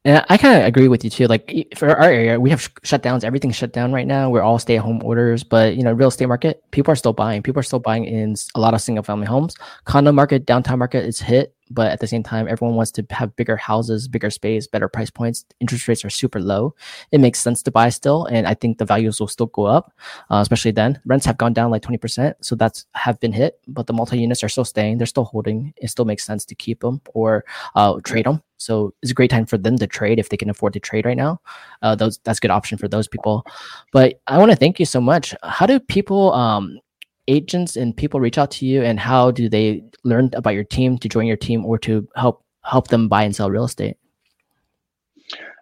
And 0.03 0.23
I 0.30 0.38
kind 0.38 0.59
of 0.61 0.67
agree 0.67 0.88
with 0.88 1.03
you 1.03 1.09
too. 1.09 1.26
Like 1.26 1.73
for 1.76 1.89
our 1.89 2.09
area, 2.09 2.39
we 2.39 2.51
have 2.51 2.61
shutdowns. 2.84 3.23
Everything's 3.23 3.55
shut 3.55 3.73
down 3.73 3.91
right 3.91 4.05
now. 4.05 4.30
We're 4.30 4.43
all 4.43 4.59
stay 4.59 4.78
at 4.78 4.84
home 4.84 5.01
orders, 5.03 5.43
but 5.43 5.76
you 5.76 5.84
know, 5.84 5.93
real 5.93 6.09
estate 6.09 6.28
market, 6.28 6.61
people 6.69 6.91
are 6.91 6.95
still 6.95 7.13
buying. 7.13 7.41
People 7.41 7.59
are 7.59 7.63
still 7.63 7.80
buying 7.80 8.05
in 8.05 8.36
a 8.53 8.59
lot 8.59 8.76
of 8.76 8.82
single 8.82 9.03
family 9.03 9.26
homes. 9.26 9.55
Condo 9.86 10.11
market, 10.11 10.45
downtown 10.45 10.78
market 10.78 11.05
is 11.05 11.19
hit 11.19 11.54
but 11.72 11.91
at 11.91 11.99
the 11.99 12.07
same 12.07 12.24
time, 12.24 12.47
everyone 12.47 12.76
wants 12.76 12.91
to 12.91 13.05
have 13.09 13.36
bigger 13.36 13.57
houses, 13.57 14.07
bigger 14.07 14.30
space, 14.30 14.68
better 14.68 14.88
price 14.88 15.09
points. 15.09 15.45
Interest 15.59 15.88
rates 15.88 16.05
are 16.05 16.09
super 16.09 16.39
low. 16.39 16.76
It 17.11 17.20
makes 17.20 17.39
sense 17.39 17.63
to 17.63 17.72
buy 17.72 17.89
still, 17.89 18.26
and 18.26 18.47
I 18.47 18.53
think 18.53 18.78
the 18.78 18.86
values 18.86 19.20
will 19.20 19.28
still 19.28 19.47
go 19.47 19.66
up, 19.66 19.93
uh, 20.30 20.38
especially 20.38 20.72
then. 20.72 20.99
Rents 21.05 21.26
have 21.26 21.38
gone 21.38 21.53
down 21.53 21.72
like 21.72 21.82
twenty 21.82 21.97
percent, 21.97 22.38
so 22.41 22.55
that's 22.55 22.86
have 22.93 23.20
been 23.20 23.34
hit, 23.34 23.59
but 23.68 23.88
the 23.88 23.93
multi 23.93 24.20
units 24.20 24.43
are 24.43 24.49
still 24.49 24.66
staying. 24.66 24.97
They're 24.97 25.07
still 25.07 25.26
holding. 25.26 25.74
It 25.78 25.89
still 25.89 26.05
makes 26.05 26.24
sense 26.24 26.45
to 26.45 26.55
keep 26.55 26.82
them 26.82 27.01
or 27.13 27.45
uh, 27.76 27.99
trade 28.03 28.26
them. 28.26 28.41
So 28.57 28.93
it's 29.01 29.11
a 29.11 29.16
great 29.16 29.30
time 29.30 29.45
for 29.45 29.57
them 29.57 29.78
to 29.78 29.88
trade 29.88 30.18
if 30.18 30.30
they 30.30 30.38
can 30.38 30.49
afford 30.49 30.74
to 30.74 30.80
trade 30.80 31.05
right 31.05 31.18
now. 31.18 31.41
Uh, 31.82 31.95
those 31.95 32.20
that's 32.20 32.39
a 32.39 32.41
good 32.41 32.51
option 32.51 32.78
for 32.78 32.88
those 32.88 33.07
people. 33.07 33.45
But 33.91 34.22
I 34.28 34.38
want 34.38 34.51
to 34.51 34.57
thank 34.57 34.80
you 34.80 34.86
so 34.86 35.01
much. 35.01 35.36
How 35.43 35.66
do 35.66 35.80
people, 35.80 36.34
um, 36.34 36.80
agents 37.28 37.76
and 37.76 37.95
people 37.95 38.19
reach 38.19 38.38
out 38.38 38.51
to 38.51 38.65
you, 38.65 38.84
and 38.84 38.99
how 38.99 39.32
do 39.32 39.49
they 39.49 39.84
learn 40.03 40.30
about 40.34 40.53
your 40.53 40.63
team 40.63 40.97
to 40.99 41.09
join 41.09 41.26
your 41.26 41.38
team 41.38 41.65
or 41.65 41.78
to 41.80 42.07
help 42.15 42.43
help 42.63 42.88
them 42.88 43.07
buy 43.07 43.23
and 43.23 43.36
sell 43.36 43.49
real 43.49 43.65
estate? 43.65 43.97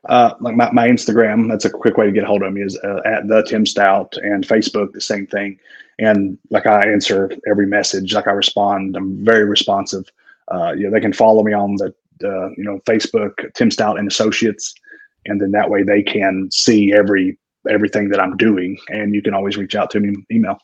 Uh, 0.09 0.33
like 0.41 0.55
my, 0.55 0.69
my 0.71 0.87
Instagram, 0.87 1.47
that's 1.47 1.63
a 1.63 1.69
quick 1.69 1.97
way 1.97 2.05
to 2.05 2.11
get 2.11 2.25
hold 2.25 2.43
of 2.43 2.51
me 2.51 2.61
is 2.61 2.77
uh, 2.83 2.99
at 3.05 3.27
the 3.29 3.41
Tim 3.43 3.65
Stout 3.65 4.17
and 4.17 4.45
Facebook, 4.45 4.91
the 4.91 4.99
same 4.99 5.25
thing. 5.25 5.57
And 5.97 6.37
like 6.49 6.67
I 6.67 6.81
answer 6.81 7.31
every 7.47 7.67
message, 7.67 8.13
like 8.13 8.27
I 8.27 8.31
respond, 8.31 8.97
I'm 8.97 9.23
very 9.23 9.45
responsive. 9.45 10.03
Uh, 10.51 10.73
you 10.73 10.83
know, 10.83 10.91
they 10.91 10.99
can 10.99 11.13
follow 11.13 11.41
me 11.43 11.53
on 11.53 11.75
the 11.75 11.93
you 12.57 12.63
know 12.63 12.79
Facebook, 12.85 13.53
Tim 13.53 13.69
Stout 13.71 13.99
and 13.99 14.07
Associates, 14.07 14.73
and 15.25 15.39
then 15.39 15.51
that 15.51 15.69
way 15.69 15.83
they 15.83 16.01
can 16.01 16.49
see 16.51 16.93
every 16.93 17.37
everything 17.69 18.09
that 18.09 18.19
I'm 18.19 18.37
doing, 18.37 18.77
and 18.89 19.13
you 19.13 19.21
can 19.21 19.33
always 19.33 19.57
reach 19.57 19.75
out 19.75 19.89
to 19.91 19.99
me 19.99 20.15
email. 20.31 20.57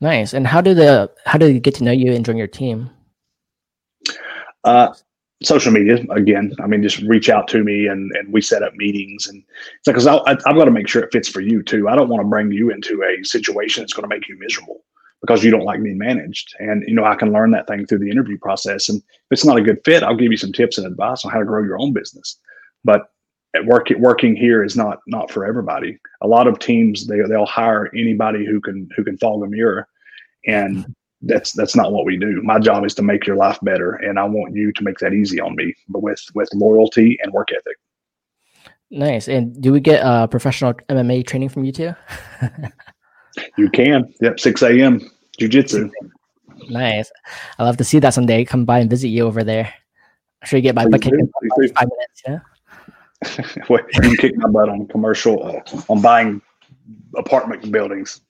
Nice. 0.00 0.32
And 0.32 0.46
how 0.46 0.60
do 0.60 0.74
the 0.74 1.10
how 1.26 1.38
do 1.38 1.50
you 1.50 1.60
get 1.60 1.74
to 1.76 1.84
know 1.84 1.92
you 1.92 2.12
and 2.12 2.24
join 2.24 2.36
your 2.36 2.46
team? 2.46 2.90
Uh, 4.64 4.94
social 5.42 5.72
media 5.72 6.04
again. 6.10 6.54
I 6.62 6.66
mean, 6.66 6.82
just 6.82 6.98
reach 7.02 7.28
out 7.28 7.48
to 7.48 7.64
me, 7.64 7.86
and 7.86 8.10
and 8.16 8.32
we 8.32 8.40
set 8.40 8.62
up 8.62 8.74
meetings, 8.74 9.26
and 9.26 9.42
it's 9.78 9.86
like 9.86 9.94
because 9.94 10.06
I've 10.06 10.42
got 10.56 10.64
to 10.64 10.70
make 10.70 10.88
sure 10.88 11.02
it 11.02 11.12
fits 11.12 11.28
for 11.28 11.40
you 11.40 11.62
too. 11.62 11.88
I 11.88 11.96
don't 11.96 12.08
want 12.08 12.22
to 12.22 12.28
bring 12.28 12.52
you 12.52 12.70
into 12.70 13.02
a 13.02 13.24
situation 13.24 13.82
that's 13.82 13.92
going 13.92 14.08
to 14.08 14.14
make 14.14 14.28
you 14.28 14.38
miserable 14.38 14.84
because 15.20 15.42
you 15.42 15.50
don't 15.50 15.64
like 15.64 15.82
being 15.82 15.98
managed. 15.98 16.54
And 16.60 16.84
you 16.86 16.94
know, 16.94 17.04
I 17.04 17.16
can 17.16 17.32
learn 17.32 17.50
that 17.52 17.66
thing 17.66 17.86
through 17.86 17.98
the 17.98 18.10
interview 18.10 18.38
process. 18.38 18.88
And 18.88 18.98
if 18.98 19.32
it's 19.32 19.44
not 19.44 19.58
a 19.58 19.62
good 19.62 19.80
fit, 19.84 20.02
I'll 20.02 20.16
give 20.16 20.30
you 20.30 20.38
some 20.38 20.52
tips 20.52 20.78
and 20.78 20.86
advice 20.86 21.24
on 21.24 21.32
how 21.32 21.40
to 21.40 21.44
grow 21.44 21.64
your 21.64 21.80
own 21.80 21.92
business. 21.92 22.38
But 22.84 23.10
work, 23.64 23.88
working 23.98 24.36
here 24.36 24.64
is 24.64 24.76
not 24.76 24.98
not 25.06 25.30
for 25.30 25.44
everybody. 25.44 25.98
A 26.22 26.28
lot 26.28 26.46
of 26.46 26.58
teams 26.58 27.06
they 27.06 27.20
they'll 27.28 27.46
hire 27.46 27.90
anybody 27.94 28.44
who 28.44 28.60
can 28.60 28.88
who 28.96 29.04
can 29.04 29.18
fog 29.18 29.40
the 29.40 29.46
mirror, 29.46 29.88
and 30.46 30.86
that's 31.22 31.52
that's 31.52 31.76
not 31.76 31.92
what 31.92 32.04
we 32.04 32.16
do. 32.16 32.40
My 32.42 32.58
job 32.58 32.84
is 32.84 32.94
to 32.96 33.02
make 33.02 33.26
your 33.26 33.36
life 33.36 33.58
better, 33.62 33.94
and 33.94 34.18
I 34.18 34.24
want 34.24 34.54
you 34.54 34.72
to 34.72 34.84
make 34.84 34.98
that 34.98 35.14
easy 35.14 35.40
on 35.40 35.56
me, 35.56 35.74
but 35.88 36.02
with 36.02 36.22
with 36.34 36.48
loyalty 36.54 37.18
and 37.22 37.32
work 37.32 37.48
ethic. 37.52 37.76
Nice. 38.90 39.28
And 39.28 39.60
do 39.60 39.72
we 39.72 39.80
get 39.80 40.02
uh, 40.02 40.26
professional 40.26 40.72
MMA 40.88 41.26
training 41.26 41.50
from 41.50 41.64
you 41.64 41.72
too? 41.72 41.94
You 43.56 43.68
can. 43.70 44.12
Yep. 44.20 44.40
6 44.40 44.62
a.m. 44.62 45.10
Jiu-jitsu. 45.38 45.90
Nice. 46.68 47.10
i 47.58 47.64
love 47.64 47.76
to 47.76 47.84
see 47.84 47.98
that 48.00 48.14
someday. 48.14 48.44
Come 48.44 48.64
by 48.64 48.80
and 48.80 48.90
visit 48.90 49.08
you 49.08 49.24
over 49.24 49.44
there. 49.44 49.72
I'm 50.42 50.48
sure 50.48 50.58
you 50.58 50.62
get 50.62 50.74
my 50.74 50.88
butt 50.88 51.02
kicked 51.02 51.16
in 51.16 51.30
five 51.74 51.88
minutes. 51.88 52.22
Yeah. 52.26 52.38
you 53.68 54.16
kick 54.18 54.36
my 54.36 54.48
butt 54.48 54.68
on 54.68 54.86
commercial, 54.86 55.44
uh, 55.44 55.82
on 55.88 56.00
buying 56.00 56.40
apartment 57.16 57.70
buildings. 57.70 58.20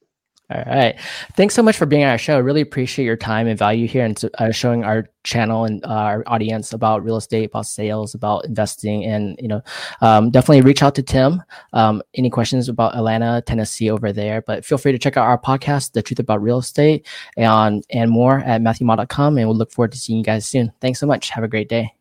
All 0.51 0.65
right. 0.67 0.99
Thanks 1.37 1.55
so 1.55 1.63
much 1.63 1.77
for 1.77 1.85
being 1.85 2.05
on 2.05 2.09
our 2.09 2.17
show. 2.17 2.41
Really 2.41 2.63
appreciate 2.63 3.05
your 3.05 3.19
time 3.19 3.47
and 3.47 3.59
value 3.59 3.87
here 3.87 4.07
and 4.07 4.19
uh, 4.39 4.51
showing 4.51 4.83
our 4.83 5.07
channel 5.23 5.67
and 5.67 5.85
uh, 5.85 5.89
our 5.89 6.25
audience 6.27 6.73
about 6.73 7.05
real 7.05 7.19
estate, 7.19 7.51
about 7.51 7.67
sales, 7.67 8.15
about 8.15 8.47
investing, 8.47 9.05
and 9.05 9.39
you 9.39 9.47
know, 9.47 9.61
um, 10.01 10.31
definitely 10.31 10.63
reach 10.63 10.83
out 10.83 10.95
to 10.95 11.03
Tim. 11.03 11.43
Um, 11.75 12.03
any 12.15 12.31
questions 12.31 12.71
about 12.71 12.97
Atlanta, 12.97 13.43
Tennessee 13.43 13.91
over 13.91 14.11
there? 14.11 14.41
But 14.41 14.65
feel 14.65 14.79
free 14.79 14.93
to 14.93 14.99
check 14.99 15.19
out 15.19 15.27
our 15.27 15.39
podcast, 15.39 15.93
The 15.93 16.03
Truth 16.03 16.21
About 16.21 16.41
Real 16.41 16.61
Estate, 16.61 17.07
and 17.37 17.85
and 17.91 18.11
more 18.11 18.39
at 18.39 18.63
MatthewMott.com. 18.63 19.37
And 19.37 19.47
we'll 19.47 19.57
look 19.57 19.71
forward 19.71 19.93
to 19.93 19.99
seeing 19.99 20.19
you 20.19 20.25
guys 20.25 20.47
soon. 20.47 20.73
Thanks 20.81 20.99
so 20.99 21.07
much. 21.07 21.29
Have 21.29 21.45
a 21.45 21.49
great 21.49 21.69
day. 21.69 21.93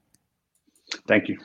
Thank 1.06 1.28
you. 1.28 1.38